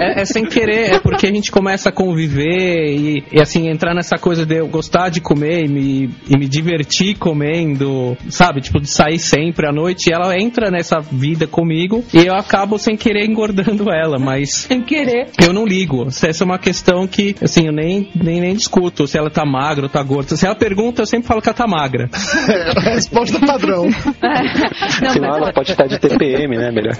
é, 0.00 0.22
é 0.22 0.24
sem 0.24 0.44
querer, 0.44 0.71
é 0.72 0.98
porque 0.98 1.26
a 1.26 1.32
gente 1.32 1.50
começa 1.50 1.88
a 1.88 1.92
conviver 1.92 2.94
e, 2.94 3.24
e, 3.32 3.40
assim, 3.40 3.68
entrar 3.68 3.94
nessa 3.94 4.16
coisa 4.16 4.44
de 4.44 4.56
eu 4.56 4.68
gostar 4.68 5.08
de 5.08 5.20
comer 5.20 5.64
e 5.64 5.68
me, 5.68 6.10
e 6.28 6.36
me 6.38 6.48
divertir 6.48 7.16
comendo, 7.16 8.16
sabe? 8.28 8.60
Tipo, 8.60 8.80
de 8.80 8.88
sair 8.88 9.18
sempre 9.18 9.68
à 9.68 9.72
noite. 9.72 10.10
E 10.10 10.14
ela 10.14 10.36
entra 10.38 10.70
nessa 10.70 11.00
vida 11.00 11.46
comigo 11.46 12.04
e 12.12 12.26
eu 12.26 12.34
acabo 12.34 12.78
sem 12.78 12.96
querer 12.96 13.24
engordando 13.28 13.90
ela, 13.90 14.18
mas 14.18 14.66
Sem 14.68 14.82
querer. 14.82 15.28
eu 15.44 15.52
não 15.52 15.64
ligo. 15.64 16.06
Essa 16.06 16.28
é 16.28 16.44
uma 16.44 16.58
questão 16.58 17.06
que, 17.06 17.34
assim, 17.42 17.66
eu 17.66 17.72
nem, 17.72 18.10
nem, 18.14 18.40
nem 18.40 18.54
discuto 18.54 19.06
se 19.06 19.18
ela 19.18 19.30
tá 19.30 19.44
magra 19.44 19.84
ou 19.84 19.88
tá 19.88 20.02
gorda. 20.02 20.36
Se 20.36 20.46
ela 20.46 20.54
pergunta, 20.54 21.02
eu 21.02 21.06
sempre 21.06 21.26
falo 21.26 21.40
que 21.40 21.48
ela 21.48 21.56
tá 21.56 21.66
magra. 21.66 22.08
É, 22.52 22.70
a 22.70 22.94
resposta 22.94 23.38
padrão. 23.38 23.86
É. 23.86 25.18
Não, 25.20 25.28
mas, 25.28 25.36
ela 25.36 25.52
pode 25.52 25.70
estar 25.70 25.86
de 25.86 25.98
TPM, 25.98 26.56
né? 26.56 26.70
Melhor. 26.72 26.94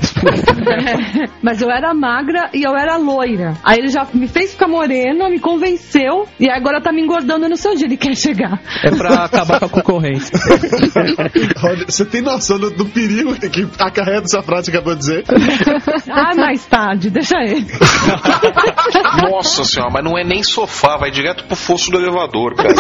Mas 1.43 1.61
eu 1.61 1.71
era 1.71 1.93
magra 1.93 2.51
e 2.55 2.63
eu 2.63 2.77
era 2.77 2.97
loira. 2.97 3.55
Aí 3.65 3.79
ele 3.79 3.89
já 3.89 4.07
me 4.13 4.27
fez 4.27 4.53
ficar 4.53 4.67
morena, 4.67 5.29
me 5.29 5.39
convenceu 5.39 6.27
e 6.39 6.51
agora 6.51 6.81
tá 6.81 6.93
me 6.93 7.01
engordando 7.01 7.49
no 7.49 7.57
seu 7.57 7.75
dia. 7.75 7.87
Ele 7.87 7.97
quer 7.97 8.17
chegar. 8.17 8.61
É 8.85 8.91
pra 8.91 9.25
acabar 9.25 9.61
com 9.61 9.67
a 9.67 9.69
concorrência. 9.69 10.37
Olha, 11.63 11.85
você 11.87 12.05
tem 12.05 12.23
noção 12.23 12.59
do, 12.59 12.71
do 12.71 12.87
perigo 12.87 13.35
que 13.35 13.67
acarreta 13.79 14.25
essa 14.25 14.43
frase 14.43 14.71
que 14.71 14.77
acabou 14.77 14.95
de 14.95 15.01
dizer? 15.01 15.25
Ah, 16.11 16.35
mais 16.35 16.65
tarde, 16.67 17.11
deixa 17.11 17.37
ele. 17.39 17.67
Nossa 19.31 19.65
senhora, 19.65 19.93
mas 19.93 20.05
não 20.05 20.19
é 20.19 20.25
nem 20.25 20.43
sofá, 20.43 20.97
vai 20.97 21.11
direto 21.11 21.45
pro 21.45 21.57
fosso 21.57 21.91
do 21.91 21.99
elevador, 21.99 22.55
cara. 22.55 22.75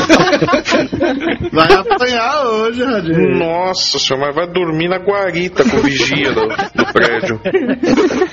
Vai 1.52 1.72
apanhar 1.72 2.44
hoje, 2.46 2.84
Radinho. 2.84 3.38
Nossa 3.38 3.98
senhora, 3.98 4.26
mas 4.26 4.34
vai 4.34 4.46
dormir 4.52 4.88
na 4.88 4.98
guarita 4.98 5.64
com 5.64 5.76
o 5.76 5.80
vigia 5.80 6.32
do, 6.32 6.46
do 6.46 6.92
prédio. 6.92 7.40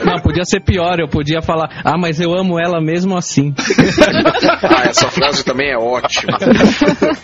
Não, 0.06 0.20
podia 0.22 0.44
ser 0.44 0.62
pior. 0.62 1.00
Eu 1.00 1.08
podia 1.08 1.42
falar, 1.42 1.82
ah, 1.84 1.98
mas 1.98 2.20
eu 2.20 2.34
amo 2.34 2.39
ela 2.60 2.80
mesmo 2.82 3.18
assim. 3.18 3.54
Ah, 4.62 4.84
essa 4.90 5.10
frase 5.10 5.44
também 5.44 5.72
é 5.72 5.78
ótima. 5.78 6.38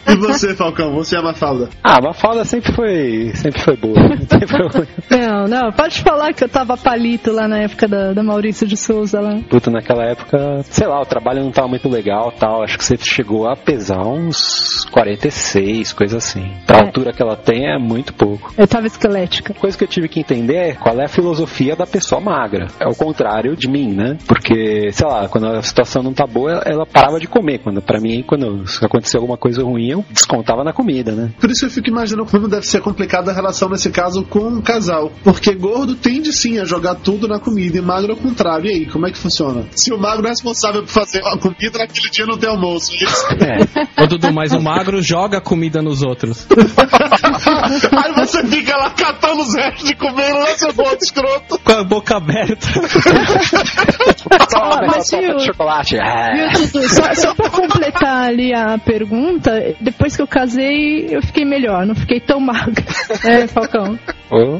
E 0.08 0.16
você, 0.16 0.56
Falcão? 0.56 0.94
Você 0.96 1.16
é 1.16 1.20
uma 1.20 1.34
falda? 1.34 1.70
Ah, 1.84 1.98
a 1.98 2.02
Mafalda 2.02 2.44
sempre 2.46 2.74
foi, 2.74 3.32
sempre 3.36 3.62
foi 3.62 3.76
boa. 3.78 3.96
Não, 5.10 5.48
não, 5.48 5.72
pode 5.72 6.02
falar 6.02 6.34
que 6.34 6.44
eu 6.44 6.50
tava 6.50 6.76
palito 6.78 7.32
lá 7.32 7.48
na 7.48 7.60
época 7.60 7.88
da, 7.88 8.14
da 8.14 8.24
Maurício 8.24 8.66
de 8.68 8.76
Souza 8.78 9.20
lá. 9.20 9.40
Puta, 9.50 9.70
naquela 9.72 10.04
época, 10.06 10.62
sei 10.64 10.88
lá, 10.88 11.00
o 11.02 11.06
trabalho 11.06 11.44
não 11.44 11.52
tava 11.52 11.68
muito 11.68 11.88
legal 11.90 12.32
tal. 12.32 12.64
Acho 12.64 12.78
que 12.78 12.84
você 12.86 12.98
chegou 12.98 13.48
a 13.48 13.56
pesar 13.56 14.02
uns 14.06 14.86
46, 14.92 15.94
coisa 15.94 16.18
assim. 16.18 16.52
Pra 16.66 16.78
É. 16.80 16.82
altura 16.86 17.14
que 17.14 17.22
ela 17.22 17.36
tem 17.36 17.68
é 17.70 17.78
muito 17.78 18.14
pouco. 18.14 18.54
Eu 18.58 18.68
tava 18.68 18.88
esquelética. 18.88 19.54
coisa 19.54 19.78
que 19.78 19.84
eu 19.84 19.88
tive 19.88 20.08
que 20.10 20.20
entender 20.20 20.56
é 20.56 20.74
qual 20.74 21.00
é 21.00 21.06
a 21.06 21.10
filosofia 21.10 21.76
da 21.76 21.86
pessoa 21.86 22.20
magra. 22.22 22.68
É 22.80 22.88
o 22.88 22.96
contrário 22.96 23.56
de 23.56 23.68
mim, 23.70 23.94
né? 23.94 24.18
Porque, 24.28 24.92
sei 25.06 25.22
lá, 25.22 25.28
quando 25.30 25.48
a 25.48 25.62
situação 25.62 26.02
não 26.02 26.14
tá 26.14 26.26
boa, 26.26 26.62
ela- 26.66 26.86
parava 26.86 27.20
de 27.20 27.28
comer. 27.28 27.60
Quando, 27.60 27.82
pra 27.82 28.00
mim, 28.00 28.24
quando 28.26 28.64
acontecia 28.82 29.20
alguma 29.20 29.38
coisa 29.38 29.64
ruim, 29.64 29.90
eu 29.90 30.06
descontava 30.10 30.64
na 30.64 30.74
comida, 30.74 31.12
né? 31.12 31.32
Por 31.40 31.50
isso 31.52 31.66
eu 31.66 31.70
fico 31.70 31.90
imaginando 31.90 32.30
como 32.30 32.48
deve 32.48 32.66
ser 32.66 32.82
complicada 32.82 33.32
a 33.32 33.34
relação 33.34 33.70
nesse 33.70 33.90
caso 33.92 34.24
com 34.24 34.40
um 34.40 34.62
casal. 34.62 35.12
Porque 35.24 35.54
gordo 35.54 35.96
tende 35.96 36.34
sim 36.34 36.60
a 36.60 36.66
jogar 36.66 36.96
tudo 36.96 37.28
na 37.28 37.40
comida 37.40 37.78
e 37.78 37.82
magro 37.82 38.14
ao 38.14 38.18
contrário. 38.18 38.66
E 38.68 38.74
aí, 38.74 38.86
como 38.86 39.08
é 39.08 39.12
que 39.12 39.18
funciona? 39.18 39.66
Se 39.72 39.94
o 39.94 39.98
magro 39.98 40.26
é 40.26 40.30
responsável 40.30 40.82
por 40.84 40.90
fazer 40.90 41.22
a 41.26 41.38
comida, 41.38 41.78
naquele 41.80 42.10
dia 42.10 42.26
não 42.26 42.38
tem 42.38 42.50
almoço. 42.50 42.92
é 42.94 43.04
Isso. 43.06 43.26
É. 43.44 43.66
Ô 44.04 44.08
Dudu, 44.08 44.34
mas 44.34 44.52
o 44.54 44.62
magro 44.62 45.02
joga 45.02 45.40
comida 45.40 45.82
nos 45.82 46.02
outros. 46.02 46.48
Aí 46.56 48.14
você 48.14 48.44
fica 48.48 48.76
lá 48.78 48.90
catando 48.92 49.42
os 49.42 49.54
restos 49.54 49.88
de 49.88 49.96
comer, 49.96 50.34
não 50.34 50.44
é 50.44 50.58
seu 50.58 50.74
boto 50.74 51.04
escroto. 51.04 51.60
Com 51.60 51.72
a 51.72 51.84
boca 51.84 52.18
aberta. 52.18 52.68
Toma, 54.52 54.95
mas 54.96 55.10
torta 55.10 55.36
de 55.36 55.46
chocolate. 55.46 55.96
É. 56.06 56.50
Dudu? 56.50 56.88
Só, 56.90 57.14
só 57.14 57.34
pra 57.34 57.50
completar 57.50 58.28
ali 58.28 58.54
a 58.54 58.78
pergunta, 58.78 59.76
depois 59.82 60.16
que 60.16 60.22
eu 60.22 60.28
casei, 60.28 61.08
eu 61.10 61.22
fiquei 61.22 61.46
melhor, 61.46 61.86
não 61.86 61.96
fiquei 61.96 62.20
tão 62.20 62.40
magra. 62.40 62.84
É, 63.24 63.48
Falcão. 63.48 63.98
Ô, 64.30 64.60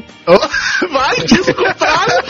Vai, 0.90 1.16
diz 1.24 1.48
o 1.48 1.54
contrário. 1.54 2.24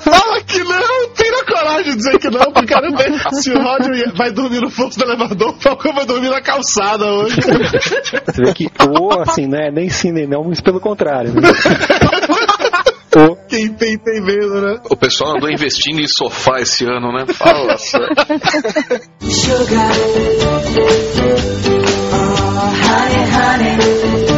Fala 0.00 0.40
que 0.42 0.62
não, 0.62 1.14
tira 1.14 1.40
a 1.40 1.44
coragem 1.44 1.92
de 1.92 1.96
dizer 1.96 2.18
que 2.18 2.30
não, 2.30 2.52
porque 2.52 2.74
ver 2.74 3.34
se 3.34 3.50
o 3.50 3.62
Roger 3.62 4.12
vai 4.14 4.30
dormir 4.30 4.60
no 4.60 4.70
fosso 4.70 4.98
do 4.98 5.04
elevador, 5.04 5.50
o 5.50 5.60
Falcão 5.60 5.92
vai 5.92 6.06
dormir 6.06 6.30
na 6.30 6.40
calçada 6.40 7.04
hoje. 7.06 7.40
Você 7.40 8.42
vê 8.42 8.54
que 8.54 8.70
ou 8.88 9.20
assim, 9.20 9.46
né? 9.46 9.70
Nem 9.72 9.88
sim, 9.88 10.12
nem 10.12 10.26
não, 10.26 10.44
mas 10.44 10.60
pelo 10.60 10.80
contrário. 10.80 11.32
Né? 11.34 11.48
Quem 13.48 13.72
tem, 13.72 13.98
tem 13.98 14.20
medo, 14.20 14.60
né? 14.60 14.80
O 14.90 14.96
pessoal 14.96 15.36
andou 15.36 15.50
investindo 15.50 16.00
em 16.00 16.06
sofá 16.06 16.60
esse 16.60 16.84
ano, 16.84 17.10
né? 17.12 17.24
Fala 17.32 17.78
sério. 17.78 18.08
Sugar. 19.20 19.92
Oh, 22.12 22.68
honey, 22.84 23.24
honey. 23.34 24.37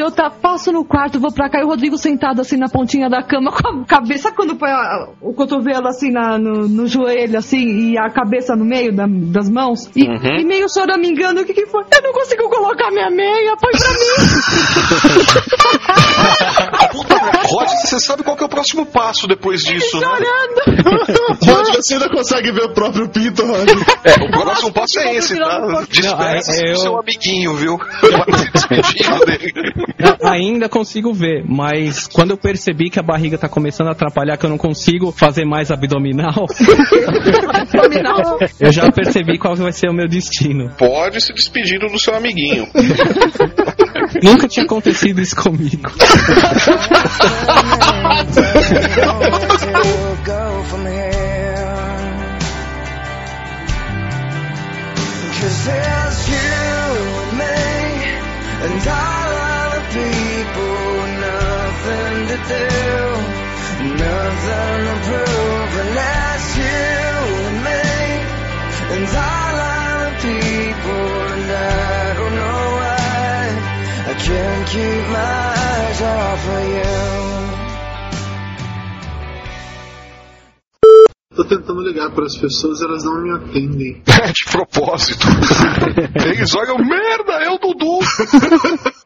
Dia 0.00 0.06
eu 0.06 0.10
tá, 0.10 0.30
passo 0.30 0.72
no 0.72 0.82
quarto, 0.82 1.20
vou 1.20 1.30
pra 1.30 1.50
cá 1.50 1.60
e 1.60 1.62
o 1.62 1.66
Rodrigo 1.66 1.98
sentado 1.98 2.40
assim 2.40 2.56
na 2.56 2.70
pontinha 2.70 3.10
da 3.10 3.22
cama 3.22 3.52
com 3.52 3.82
a 3.82 3.84
cabeça 3.84 4.32
quando 4.32 4.56
põe 4.56 4.70
a- 4.70 5.08
o 5.20 5.34
cotovelo 5.34 5.86
assim 5.88 6.10
na- 6.10 6.38
no, 6.38 6.66
no 6.66 6.86
joelho 6.86 7.36
assim 7.36 7.90
e 7.92 7.98
a 7.98 8.08
cabeça 8.08 8.56
no 8.56 8.64
meio 8.64 8.96
da- 8.96 9.04
das 9.06 9.50
mãos 9.50 9.90
e, 9.94 10.04
e 10.06 10.44
meio 10.46 10.66
choramingando. 10.72 11.42
O 11.42 11.44
que 11.44 11.52
que 11.52 11.66
foi? 11.66 11.82
Eu 11.82 12.02
não 12.02 12.12
consigo 12.14 12.48
colocar 12.48 12.90
minha 12.90 13.10
meia, 13.10 13.54
põe 13.60 13.72
pra 13.72 13.90
mim. 13.90 13.96
Roger, 16.92 17.76
você 17.86 18.00
sabe 18.00 18.22
qual 18.22 18.36
que 18.36 18.42
é 18.42 18.46
o 18.46 18.48
próximo 18.48 18.84
passo 18.86 19.26
depois 19.26 19.62
disso, 19.62 19.98
né? 19.98 20.06
Chorando. 20.06 21.38
Roger, 21.44 21.74
você 21.82 21.94
ainda 21.94 22.08
consegue 22.08 22.52
ver 22.52 22.64
o 22.64 22.72
próprio 22.74 23.08
pinto, 23.08 23.44
Roger. 23.46 23.76
É, 24.04 24.14
o 24.24 24.30
próximo 24.30 24.72
passo 24.72 24.98
é 25.00 25.14
esse, 25.16 25.36
tá? 25.38 25.84
Despeça 25.90 26.52
é- 26.64 26.72
eu- 26.72 26.76
seu 26.76 26.98
amiguinho, 26.98 27.54
viu? 27.56 27.78
Ainda 30.24 30.68
consigo 30.68 31.12
ver, 31.12 31.44
mas 31.48 32.06
quando 32.06 32.30
eu 32.32 32.36
percebi 32.36 32.90
que 32.90 32.98
a 32.98 33.02
barriga 33.02 33.38
tá 33.38 33.48
começando 33.48 33.88
a 33.88 33.92
atrapalhar, 33.92 34.36
que 34.36 34.46
eu 34.46 34.50
não 34.50 34.58
consigo 34.58 35.12
fazer 35.12 35.44
mais 35.44 35.70
abdominal, 35.70 36.46
Abdominal. 37.52 38.38
eu 38.60 38.72
já 38.72 38.90
percebi 38.90 39.38
qual 39.38 39.54
vai 39.56 39.72
ser 39.72 39.88
o 39.88 39.92
meu 39.94 40.08
destino. 40.08 40.70
Pode 40.78 41.20
se 41.20 41.32
despedindo 41.32 41.86
do 41.88 41.98
seu 41.98 42.14
amiguinho. 42.14 42.66
Nunca 44.22 44.48
tinha 44.48 44.64
acontecido 44.64 45.20
isso 45.20 45.36
comigo. 45.36 45.90
Cause 55.40 55.64
there's 55.64 56.20
you 56.28 56.36
and 57.20 57.32
me 57.38 57.60
and 58.66 58.88
all 58.88 59.32
other 59.56 59.84
people. 59.88 60.78
Nothing 61.26 62.16
to 62.28 62.38
do, 62.52 62.68
nothing 63.96 64.80
to 64.86 64.94
prove. 65.08 65.60
You 66.56 66.64
and 66.64 67.58
me 67.64 67.84
and 68.94 69.06
all 69.16 69.56
other 69.56 70.12
people. 70.20 71.99
Can't 74.26 74.68
keep 74.68 75.08
my 75.08 75.18
eyes 75.18 76.02
off 76.02 76.48
of 76.48 76.68
you. 76.68 77.30
Tô 81.36 81.44
tentando 81.44 81.80
ligar 81.80 82.10
para 82.10 82.26
as 82.26 82.36
pessoas, 82.36 82.82
elas 82.82 83.04
não 83.04 83.22
me 83.22 83.30
atendem. 83.30 84.02
De 84.04 84.50
propósito. 84.50 85.26
Eles 86.26 86.54
olham, 86.54 86.76
merda, 86.78 87.32
é 87.34 87.48
o 87.48 87.58
Dudu. 87.58 88.00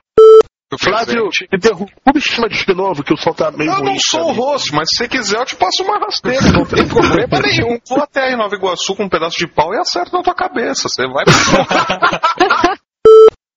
Flávio, 0.80 1.28
interrompe 1.52 2.20
chama 2.20 2.48
de 2.48 2.74
novo, 2.74 3.04
que 3.04 3.14
o 3.14 3.16
sol 3.16 3.32
tá 3.32 3.52
meio 3.52 3.70
Eu 3.70 3.84
não 3.84 3.96
sou 4.00 4.30
o 4.30 4.32
rosto, 4.32 4.74
mas 4.74 4.88
se 4.90 4.96
você 4.96 5.08
quiser 5.08 5.38
eu 5.38 5.44
te 5.44 5.54
passo 5.54 5.84
uma 5.84 6.00
rasteira, 6.00 6.50
não 6.50 6.64
tem 6.64 6.88
problema 6.88 7.40
nenhum. 7.40 7.78
Vou 7.88 8.02
até 8.02 8.32
em 8.32 8.36
Nova 8.36 8.56
Iguaçu 8.56 8.96
com 8.96 9.04
um 9.04 9.08
pedaço 9.08 9.38
de 9.38 9.46
pau 9.46 9.72
e 9.72 9.78
acerto 9.78 10.16
na 10.16 10.22
tua 10.22 10.34
cabeça. 10.34 10.88
Você 10.88 11.06
vai 11.06 11.24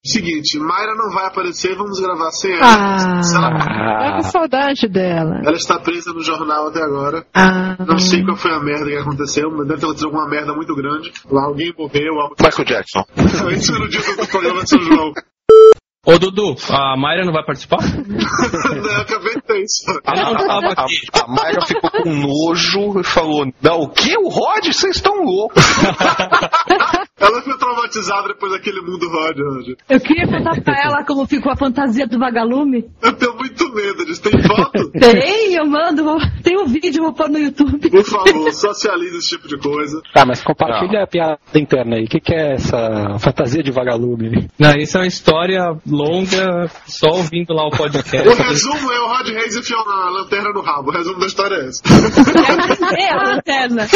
Seguinte, 0.07 0.57
Mayra 0.59 0.95
não 0.95 1.11
vai 1.13 1.25
aparecer, 1.27 1.75
vamos 1.75 1.99
gravar 1.99 2.31
sem 2.31 2.53
ela. 2.53 2.63
Ah, 2.65 3.21
ela- 3.35 3.99
tava 3.99 4.15
com 4.17 4.23
saudade 4.23 4.87
dela. 4.87 5.41
Ela 5.43 5.55
está 5.57 5.79
presa 5.79 6.13
no 6.13 6.21
jornal 6.21 6.67
até 6.67 6.81
agora. 6.81 7.25
Ah, 7.33 7.75
Não 7.85 7.97
sei 7.99 8.23
qual 8.23 8.37
foi 8.37 8.51
a 8.53 8.59
merda 8.59 8.85
que 8.85 8.97
aconteceu, 8.97 9.49
mas 9.51 9.67
deve 9.67 9.79
ter 9.79 9.85
acontecido 9.85 10.05
alguma 10.07 10.27
merda 10.29 10.53
muito 10.53 10.73
grande. 10.75 11.11
Lá 11.29 11.45
alguém 11.45 11.73
morreu, 11.77 12.19
algo... 12.21 12.35
Michael 12.39 12.65
Jackson. 12.67 13.03
Isso 13.55 13.71
era 13.73 13.79
no 13.83 13.89
dia 13.89 14.01
do 14.15 14.27
programa 14.27 14.63
de 14.63 14.69
São 14.69 14.81
João. 14.81 15.11
Ô, 16.05 16.17
Dudu, 16.17 16.55
a 16.71 16.95
Mayra 16.95 17.25
não 17.25 17.33
vai 17.33 17.43
participar? 17.43 17.79
eu 17.83 19.01
acabei 19.01 19.35
de 19.35 19.41
ter 19.41 19.61
isso. 19.61 19.83
Não 19.87 20.35
tava 20.47 20.67
A, 20.67 20.71
aqui. 20.83 20.95
a 21.21 21.27
Mayra 21.27 21.65
ficou 21.65 21.91
com 21.91 22.13
nojo 22.13 22.97
e 23.01 23.03
falou: 23.03 23.45
Não, 23.61 23.79
o 23.81 23.89
que? 23.89 24.17
O 24.17 24.29
Rod? 24.29 24.67
Vocês 24.67 24.95
estão 24.95 25.21
loucos. 25.25 25.61
Ela 27.19 27.41
ficou 27.41 27.57
traumatizada 27.57 28.27
depois 28.27 28.51
daquele 28.51 28.79
mundo 28.81 29.09
Rod, 29.09 29.37
Rod. 29.39 29.67
Eu 29.89 29.99
queria 29.99 30.27
contar 30.27 30.61
pra 30.61 30.75
ela 30.85 31.03
como 31.03 31.25
ficou 31.25 31.51
a 31.51 31.55
fantasia 31.55 32.05
do 32.05 32.19
vagalume. 32.19 32.85
Eu 33.01 33.13
tenho 33.13 33.35
muito 33.35 33.73
medo 33.73 34.05
disso. 34.05 34.21
Tem 34.21 34.41
foto? 34.43 34.91
Tem, 34.99 35.55
eu 35.55 35.65
mando, 35.65 36.17
tem 36.43 36.57
um 36.57 36.65
vídeo, 36.65 37.03
vou 37.03 37.13
pôr 37.13 37.29
no 37.29 37.37
YouTube. 37.37 37.89
Por 37.89 38.03
favor, 38.03 38.51
socialize 38.51 39.17
esse 39.17 39.29
tipo 39.29 39.47
de 39.47 39.57
coisa. 39.57 40.01
Tá, 40.13 40.25
mas 40.25 40.43
compartilha 40.43 41.03
a 41.03 41.07
piada 41.07 41.39
interna 41.55 41.95
aí. 41.95 42.05
O 42.05 42.07
que, 42.07 42.19
que 42.19 42.33
é 42.33 42.53
essa 42.53 43.17
fantasia 43.19 43.63
de 43.63 43.71
vagalume? 43.71 44.49
Não, 44.59 44.73
isso 44.73 44.97
é 44.97 45.01
uma 45.01 45.07
história 45.07 45.75
longa, 45.87 46.69
só 46.85 47.09
ouvindo 47.09 47.53
lá 47.53 47.67
o 47.67 47.71
podcast. 47.71 48.27
O 48.27 48.35
resumo 48.35 48.91
é 48.91 48.99
o 48.99 49.07
Rod 49.07 49.27
Reis 49.27 49.55
enfiando 49.55 49.89
a 49.89 50.09
lanterna 50.09 50.49
no 50.53 50.61
rabo. 50.61 50.89
O 50.89 50.93
resumo 50.93 51.19
da 51.19 51.25
história 51.25 51.55
é 51.55 51.67
esse. 51.67 51.81
É 52.97 53.13
a 53.13 53.23
lanterna. 53.23 53.87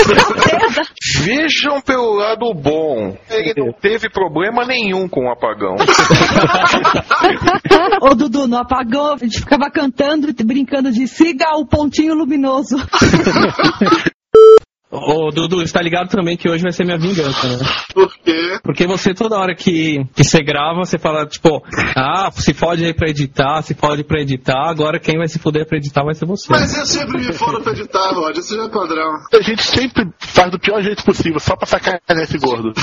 Vejam 1.23 1.81
pelo 1.81 2.13
lado 2.15 2.53
bom. 2.53 3.10
Ele 3.29 3.53
não 3.57 3.73
teve 3.73 4.09
problema 4.09 4.65
nenhum 4.65 5.07
com 5.07 5.25
o 5.25 5.31
apagão. 5.31 5.75
Ô 8.01 8.15
Dudu, 8.15 8.47
no 8.47 8.57
apagão, 8.57 9.13
a 9.13 9.17
gente 9.17 9.39
ficava 9.39 9.69
cantando 9.69 10.29
e 10.29 10.43
brincando 10.43 10.91
de 10.91 11.07
siga 11.07 11.57
o 11.57 11.65
pontinho 11.65 12.15
luminoso. 12.15 12.77
Ô, 14.91 15.31
Dudu, 15.31 15.61
está 15.61 15.81
ligado 15.81 16.09
também 16.09 16.35
que 16.35 16.49
hoje 16.49 16.63
vai 16.63 16.73
ser 16.73 16.83
minha 16.83 16.99
vingança, 16.99 17.47
né? 17.47 17.57
Por 17.93 18.13
quê? 18.17 18.59
Porque 18.61 18.85
você, 18.85 19.13
toda 19.13 19.37
hora 19.37 19.55
que, 19.55 20.03
que 20.13 20.23
você 20.23 20.43
grava, 20.43 20.79
você 20.79 20.97
fala, 20.97 21.25
tipo, 21.25 21.63
ah, 21.95 22.29
se 22.31 22.53
fode 22.53 22.83
aí 22.83 22.93
pra 22.93 23.09
editar, 23.09 23.61
se 23.61 23.73
fode 23.73 24.03
pra 24.03 24.21
editar, 24.21 24.69
agora 24.69 24.99
quem 24.99 25.17
vai 25.17 25.29
se 25.29 25.39
fuder 25.39 25.65
pra 25.65 25.77
editar 25.77 26.03
vai 26.03 26.13
ser 26.13 26.25
você. 26.25 26.47
Mas 26.49 26.77
eu 26.77 26.85
sempre 26.85 27.25
me 27.25 27.31
foram 27.31 27.61
pra 27.61 27.71
editar, 27.71 28.11
Rod. 28.11 28.37
Isso 28.37 28.53
já 28.53 28.65
é 28.65 28.69
padrão. 28.69 29.13
A 29.33 29.41
gente 29.41 29.63
sempre 29.63 30.09
faz 30.19 30.51
do 30.51 30.59
pior 30.59 30.81
jeito 30.81 31.05
possível, 31.05 31.39
só 31.39 31.55
pra 31.55 31.65
sacanear 31.65 32.01
esse 32.09 32.37
gordo. 32.37 32.73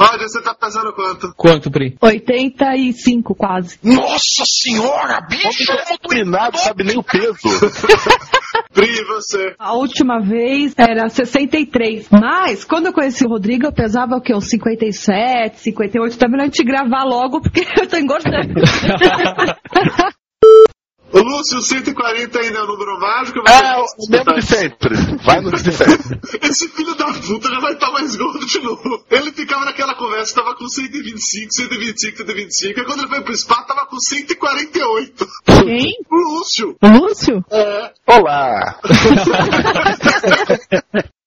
Rod, 0.00 0.22
você 0.22 0.40
tá 0.40 0.54
pesando 0.54 0.94
quanto? 0.94 1.34
Quanto, 1.36 1.70
Pri? 1.70 1.94
85 2.00 3.34
quase. 3.34 3.78
Nossa 3.82 4.44
senhora, 4.46 5.20
bicho! 5.28 5.70
Dominado, 6.02 6.56
sabe 6.56 6.84
nem 6.84 6.96
o 6.96 7.02
peso. 7.02 7.36
Pri, 8.72 9.04
você? 9.04 9.54
A 9.58 9.74
última 9.74 10.20
vez 10.20 10.72
era 10.78 11.10
63. 11.10 12.08
Mas, 12.10 12.64
quando 12.64 12.86
eu 12.86 12.94
conheci 12.94 13.26
o 13.26 13.28
Rodrigo, 13.28 13.66
eu 13.66 13.72
pesava 13.72 14.16
o 14.16 14.22
quê? 14.22 14.34
Uns 14.34 14.48
57, 14.48 15.60
58. 15.60 16.16
Tá 16.16 16.28
melhor 16.28 16.44
a 16.44 16.46
gente 16.46 16.64
gravar 16.64 17.04
logo, 17.04 17.42
porque 17.42 17.66
eu 17.78 17.86
tô 17.86 17.98
engordando. 17.98 18.54
Ô, 21.12 21.18
Lúcio, 21.18 21.60
140 21.60 22.38
ainda 22.38 22.58
é 22.58 22.62
o 22.62 22.66
número 22.66 23.00
mágico? 23.00 23.42
Vai 23.42 23.52
É, 23.52 23.76
o 23.78 23.84
mesmo 24.08 24.34
de 24.34 24.42
sempre. 24.42 24.94
Vai 25.24 25.40
no 25.40 25.50
de 25.50 25.72
sempre. 25.72 26.20
Esse 26.42 26.68
filho 26.68 26.94
da 26.94 27.06
puta 27.06 27.48
já 27.48 27.60
vai 27.60 27.72
estar 27.72 27.90
mais 27.90 28.14
gordo 28.14 28.46
de 28.46 28.60
novo. 28.60 29.04
Ele 29.10 29.32
ficava 29.32 29.64
naquela 29.64 29.94
conversa, 29.94 30.36
tava 30.36 30.54
com 30.54 30.68
125, 30.68 31.52
125, 31.52 32.16
125. 32.18 32.80
E 32.80 32.84
quando 32.84 33.00
ele 33.00 33.08
foi 33.08 33.20
pro 33.22 33.36
spa, 33.36 33.62
tava 33.64 33.86
com 33.86 33.98
148. 33.98 35.26
quem? 35.46 35.92
O 36.10 36.16
Lúcio. 36.16 36.76
O 36.80 36.88
Lúcio? 36.88 37.44
É. 37.50 37.92
Olá. 38.06 38.78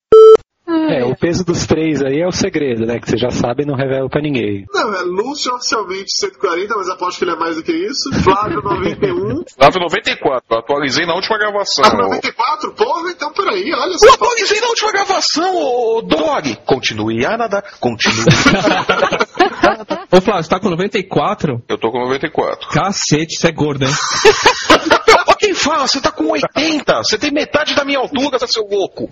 O 1.23 1.25
peso 1.25 1.45
dos 1.45 1.65
três 1.65 2.01
aí 2.03 2.19
é 2.19 2.27
o 2.27 2.33
segredo, 2.33 2.85
né? 2.85 2.99
Que 2.99 3.09
você 3.09 3.15
já 3.15 3.29
sabe 3.29 3.63
e 3.63 3.65
não 3.65 3.75
revela 3.75 4.09
pra 4.09 4.21
ninguém. 4.21 4.65
Não, 4.73 4.93
é 4.93 5.03
Lúcio 5.03 5.55
oficialmente 5.55 6.11
140, 6.17 6.75
mas 6.75 6.89
aposto 6.89 7.19
que 7.19 7.23
ele 7.23 7.31
é 7.31 7.37
mais 7.37 7.55
do 7.55 7.63
que 7.63 7.71
isso. 7.71 8.11
Flávio 8.21 8.61
91. 8.61 9.45
994, 9.57 10.43
eu 10.51 10.57
atualizei 10.57 11.05
na 11.05 11.15
última 11.15 11.37
gravação. 11.37 11.85
Ah, 11.85 11.95
94? 11.95 12.73
Porra, 12.73 13.09
então 13.09 13.31
peraí, 13.31 13.73
olha 13.73 13.93
Eu 13.93 13.99
só. 13.99 14.13
atualizei 14.15 14.59
na 14.59 14.67
última 14.67 14.91
gravação, 14.91 15.55
ô 15.55 16.01
Dog. 16.01 16.57
Continue 16.65 17.25
a 17.25 17.37
nadar, 17.37 17.63
continue. 17.79 18.25
Ô, 20.11 20.21
Flávio, 20.21 20.43
você 20.43 20.49
tá 20.49 20.59
com 20.59 20.69
94? 20.69 21.63
eu 21.69 21.77
tô 21.77 21.89
com 21.89 21.99
94. 21.99 22.67
Cacete, 22.67 23.39
você 23.39 23.47
é 23.47 23.51
gordo, 23.51 23.85
hein? 23.85 23.91
Quem 25.43 25.53
fala, 25.53 25.85
você 25.85 25.99
tá 25.99 26.09
com 26.09 26.25
80. 26.31 26.97
Você 27.03 27.17
tem 27.17 27.29
metade 27.29 27.75
da 27.75 27.83
minha 27.83 27.99
altura, 27.99 28.39
seu 28.47 28.63
louco. 28.63 29.09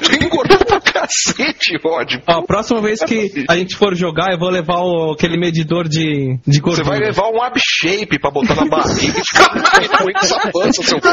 Você 0.00 0.16
engordou 0.24 0.56
pra 0.64 0.80
cacete, 0.80 1.76
Rod. 1.84 2.14
Ó, 2.26 2.38
a 2.38 2.42
próxima 2.42 2.80
vez 2.80 3.00
que 3.00 3.44
a 3.50 3.56
gente 3.56 3.76
for 3.76 3.94
jogar, 3.94 4.32
eu 4.32 4.38
vou 4.38 4.48
levar 4.48 4.78
o- 4.80 5.12
aquele 5.12 5.36
medidor 5.36 5.86
de, 5.86 6.38
de 6.46 6.54
Você 6.54 6.60
gordura. 6.60 6.84
vai 6.88 6.98
levar 7.00 7.28
um 7.28 7.42
abshape 7.42 8.18
pra 8.18 8.30
botar 8.30 8.54
na 8.54 8.64
barriga 8.64 9.20
e 9.20 9.24
ficar 9.24 9.50
com 9.50 10.18
essa 10.18 10.40
pança, 10.50 10.82
seu 10.82 10.98
cu. 11.00 11.08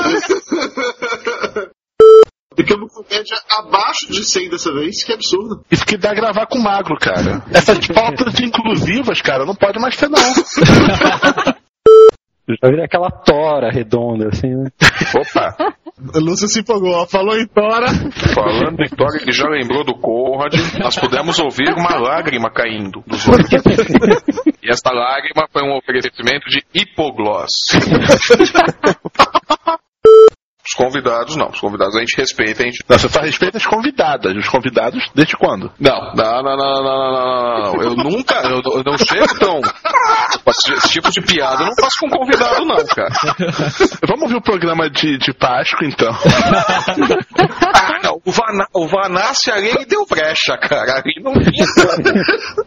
Ficamos 2.58 2.94
com 2.94 3.04
média 3.14 3.36
abaixo 3.60 4.08
de 4.10 4.24
100 4.24 4.50
dessa 4.52 4.74
vez, 4.74 5.04
que 5.04 5.12
absurdo. 5.12 5.66
Isso 5.70 5.86
que 5.86 5.98
dá 5.98 6.14
gravar 6.14 6.46
com 6.48 6.58
magro, 6.60 6.96
cara. 6.98 7.44
Essas 7.52 7.86
pautas 7.88 8.40
inclusivas, 8.40 9.20
cara, 9.22 9.46
não 9.46 9.54
pode 9.56 9.78
mais 9.80 9.98
ter, 9.98 10.08
não. 10.10 10.20
Já 12.48 12.70
virei 12.70 12.86
aquela 12.86 13.10
tora 13.10 13.72
redonda, 13.72 14.30
assim, 14.30 14.50
né? 14.50 14.70
Opa, 15.16 15.76
Lúcio 16.16 16.48
se 16.48 16.60
empolgou, 16.60 16.92
ó. 16.92 17.08
Falou 17.08 17.38
em 17.38 17.48
Tora. 17.48 17.88
falando 18.34 18.82
em 18.82 18.90
Tora, 18.90 19.18
ele 19.22 19.32
já 19.32 19.48
lembrou 19.48 19.84
do 19.84 19.96
Conrad. 19.96 20.54
Nós 20.80 21.00
pudemos 21.00 21.40
ouvir 21.40 21.74
uma 21.74 21.98
lágrima 21.98 22.52
caindo 22.52 23.02
dos 23.08 23.28
olhos. 23.28 23.50
E 24.62 24.70
esta 24.70 24.92
lágrima 24.92 25.48
foi 25.52 25.64
um 25.64 25.76
oferecimento 25.78 26.48
de 26.50 26.64
hipoglós. 26.74 27.50
Os 30.68 30.74
convidados, 30.74 31.36
não. 31.36 31.50
Os 31.50 31.60
convidados 31.60 31.96
a 31.96 32.00
gente 32.00 32.18
respeita, 32.18 32.64
a 32.64 32.66
gente 32.66 32.84
Não, 32.90 32.98
você 32.98 33.08
só 33.08 33.22
respeita 33.22 33.58
as 33.58 33.66
convidadas. 33.66 34.36
Os 34.36 34.48
convidados, 34.50 35.04
desde 35.14 35.36
quando? 35.38 35.72
Não, 35.80 36.12
não, 36.16 36.44
não, 36.44 36.58
não, 36.58 36.84
não, 36.84 36.84
não, 36.84 37.12
não, 37.12 37.74
não. 37.74 37.82
Eu 37.84 37.96
nunca, 37.96 38.36
eu, 38.44 38.62
eu 38.64 38.84
não 38.84 38.98
chego 38.98 39.38
tão. 39.40 39.62
Esse 40.48 40.90
tipo 40.90 41.12
de 41.12 41.22
piada 41.22 41.64
eu 41.64 41.68
não 41.68 41.76
faço 41.80 42.00
com 42.00 42.10
convidado, 42.10 42.66
não, 42.66 42.84
cara. 42.86 43.14
Vamos 44.08 44.24
ouvir 44.24 44.36
o 44.38 44.42
programa 44.42 44.90
de, 44.90 45.18
de 45.18 45.34
Páscoa, 45.34 45.88
então. 45.88 46.12
Ah, 47.74 48.00
não. 48.04 48.20
O, 48.26 48.32
Vana, 48.32 48.66
o 48.74 48.88
Vanassi 48.88 49.52
ali 49.52 49.86
deu 49.86 50.06
brecha, 50.10 50.58
cara. 50.58 50.96
Ali 51.00 51.22
não. 51.22 51.34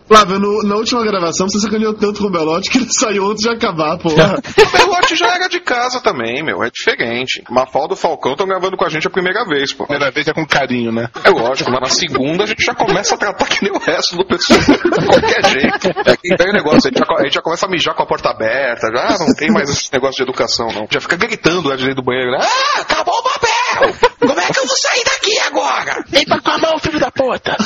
Flávio, 0.06 0.38
no- 0.38 0.62
na 0.62 0.76
última 0.76 1.02
gravação 1.02 1.48
você 1.48 1.58
sacaneou 1.58 1.94
tanto 1.94 2.20
com 2.20 2.28
o 2.28 2.30
Belote 2.30 2.70
que 2.70 2.78
ele 2.78 2.88
saiu 2.90 3.26
antes 3.30 3.42
de 3.42 3.50
acabar, 3.50 3.98
porra. 3.98 4.34
O 4.36 4.76
Belote 4.76 5.16
já 5.16 5.34
era 5.34 5.48
de 5.48 5.60
casa 5.60 6.00
também, 6.00 6.42
meu. 6.44 6.62
É 6.62 6.70
diferente. 6.70 7.42
Mafalda 7.50 7.88
e 7.88 7.88
o 7.93 7.97
Falcão 7.97 8.32
estão 8.32 8.47
gravando 8.47 8.77
com 8.77 8.85
a 8.85 8.89
gente 8.89 9.06
a 9.06 9.10
primeira 9.10 9.44
vez, 9.44 9.73
pô. 9.73 9.85
Primeira 9.86 10.10
vez 10.10 10.28
é 10.28 10.32
com 10.32 10.47
carinho, 10.47 10.93
né? 10.93 11.09
É 11.24 11.31
lógico, 11.31 11.70
mas 11.70 11.81
na 11.81 11.89
segunda 11.89 12.44
a 12.44 12.47
gente 12.47 12.65
já 12.65 12.74
começa 12.74 13.15
a 13.15 13.19
tratar 13.19 13.47
que 13.47 13.62
nem 13.62 13.73
o 13.73 13.78
resto 13.78 14.16
do 14.16 14.27
pessoal. 14.27 14.60
De 14.60 15.06
qualquer 15.06 15.44
jeito. 15.47 15.89
É 16.06 16.16
que 16.16 16.36
tem 16.36 16.52
negócio, 16.52 16.89
a 16.89 16.90
gente, 16.90 16.98
já, 16.98 17.05
a 17.16 17.23
gente 17.23 17.35
já 17.35 17.43
começa 17.43 17.66
a 17.66 17.69
mijar 17.69 17.94
com 17.94 18.02
a 18.02 18.06
porta 18.06 18.31
aberta, 18.31 18.89
já 18.93 19.19
não 19.19 19.35
tem 19.35 19.51
mais 19.51 19.70
esse 19.70 19.93
negócio 19.93 20.16
de 20.16 20.23
educação, 20.23 20.69
não. 20.69 20.86
Já 20.90 21.01
fica 21.01 21.16
gritando 21.16 21.69
lá 21.69 21.77
de 21.77 21.82
dentro 21.82 22.02
do 22.02 22.05
banheiro, 22.05 22.31
né? 22.31 22.39
Ah, 22.40 22.81
acabou 22.81 23.15
o 23.15 23.23
papel! 23.23 23.94
Como 24.20 24.40
é 24.40 24.47
que 24.47 24.59
eu 24.59 24.66
vou 24.66 24.77
sair 24.77 25.05
daqui 25.05 25.39
agora? 25.40 26.05
Limpa 26.10 26.40
com 26.40 26.51
a 26.51 26.59
mão, 26.59 26.78
filho 26.78 27.01
da 27.01 27.10
puta! 27.10 27.56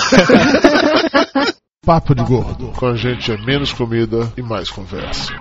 Papo 1.84 2.14
de 2.14 2.22
Gordo. 2.22 2.72
Com 2.78 2.86
a 2.86 2.94
gente 2.94 3.32
é 3.32 3.36
menos 3.36 3.72
comida 3.72 4.32
e 4.36 4.42
mais 4.42 4.70
conversa. 4.70 5.32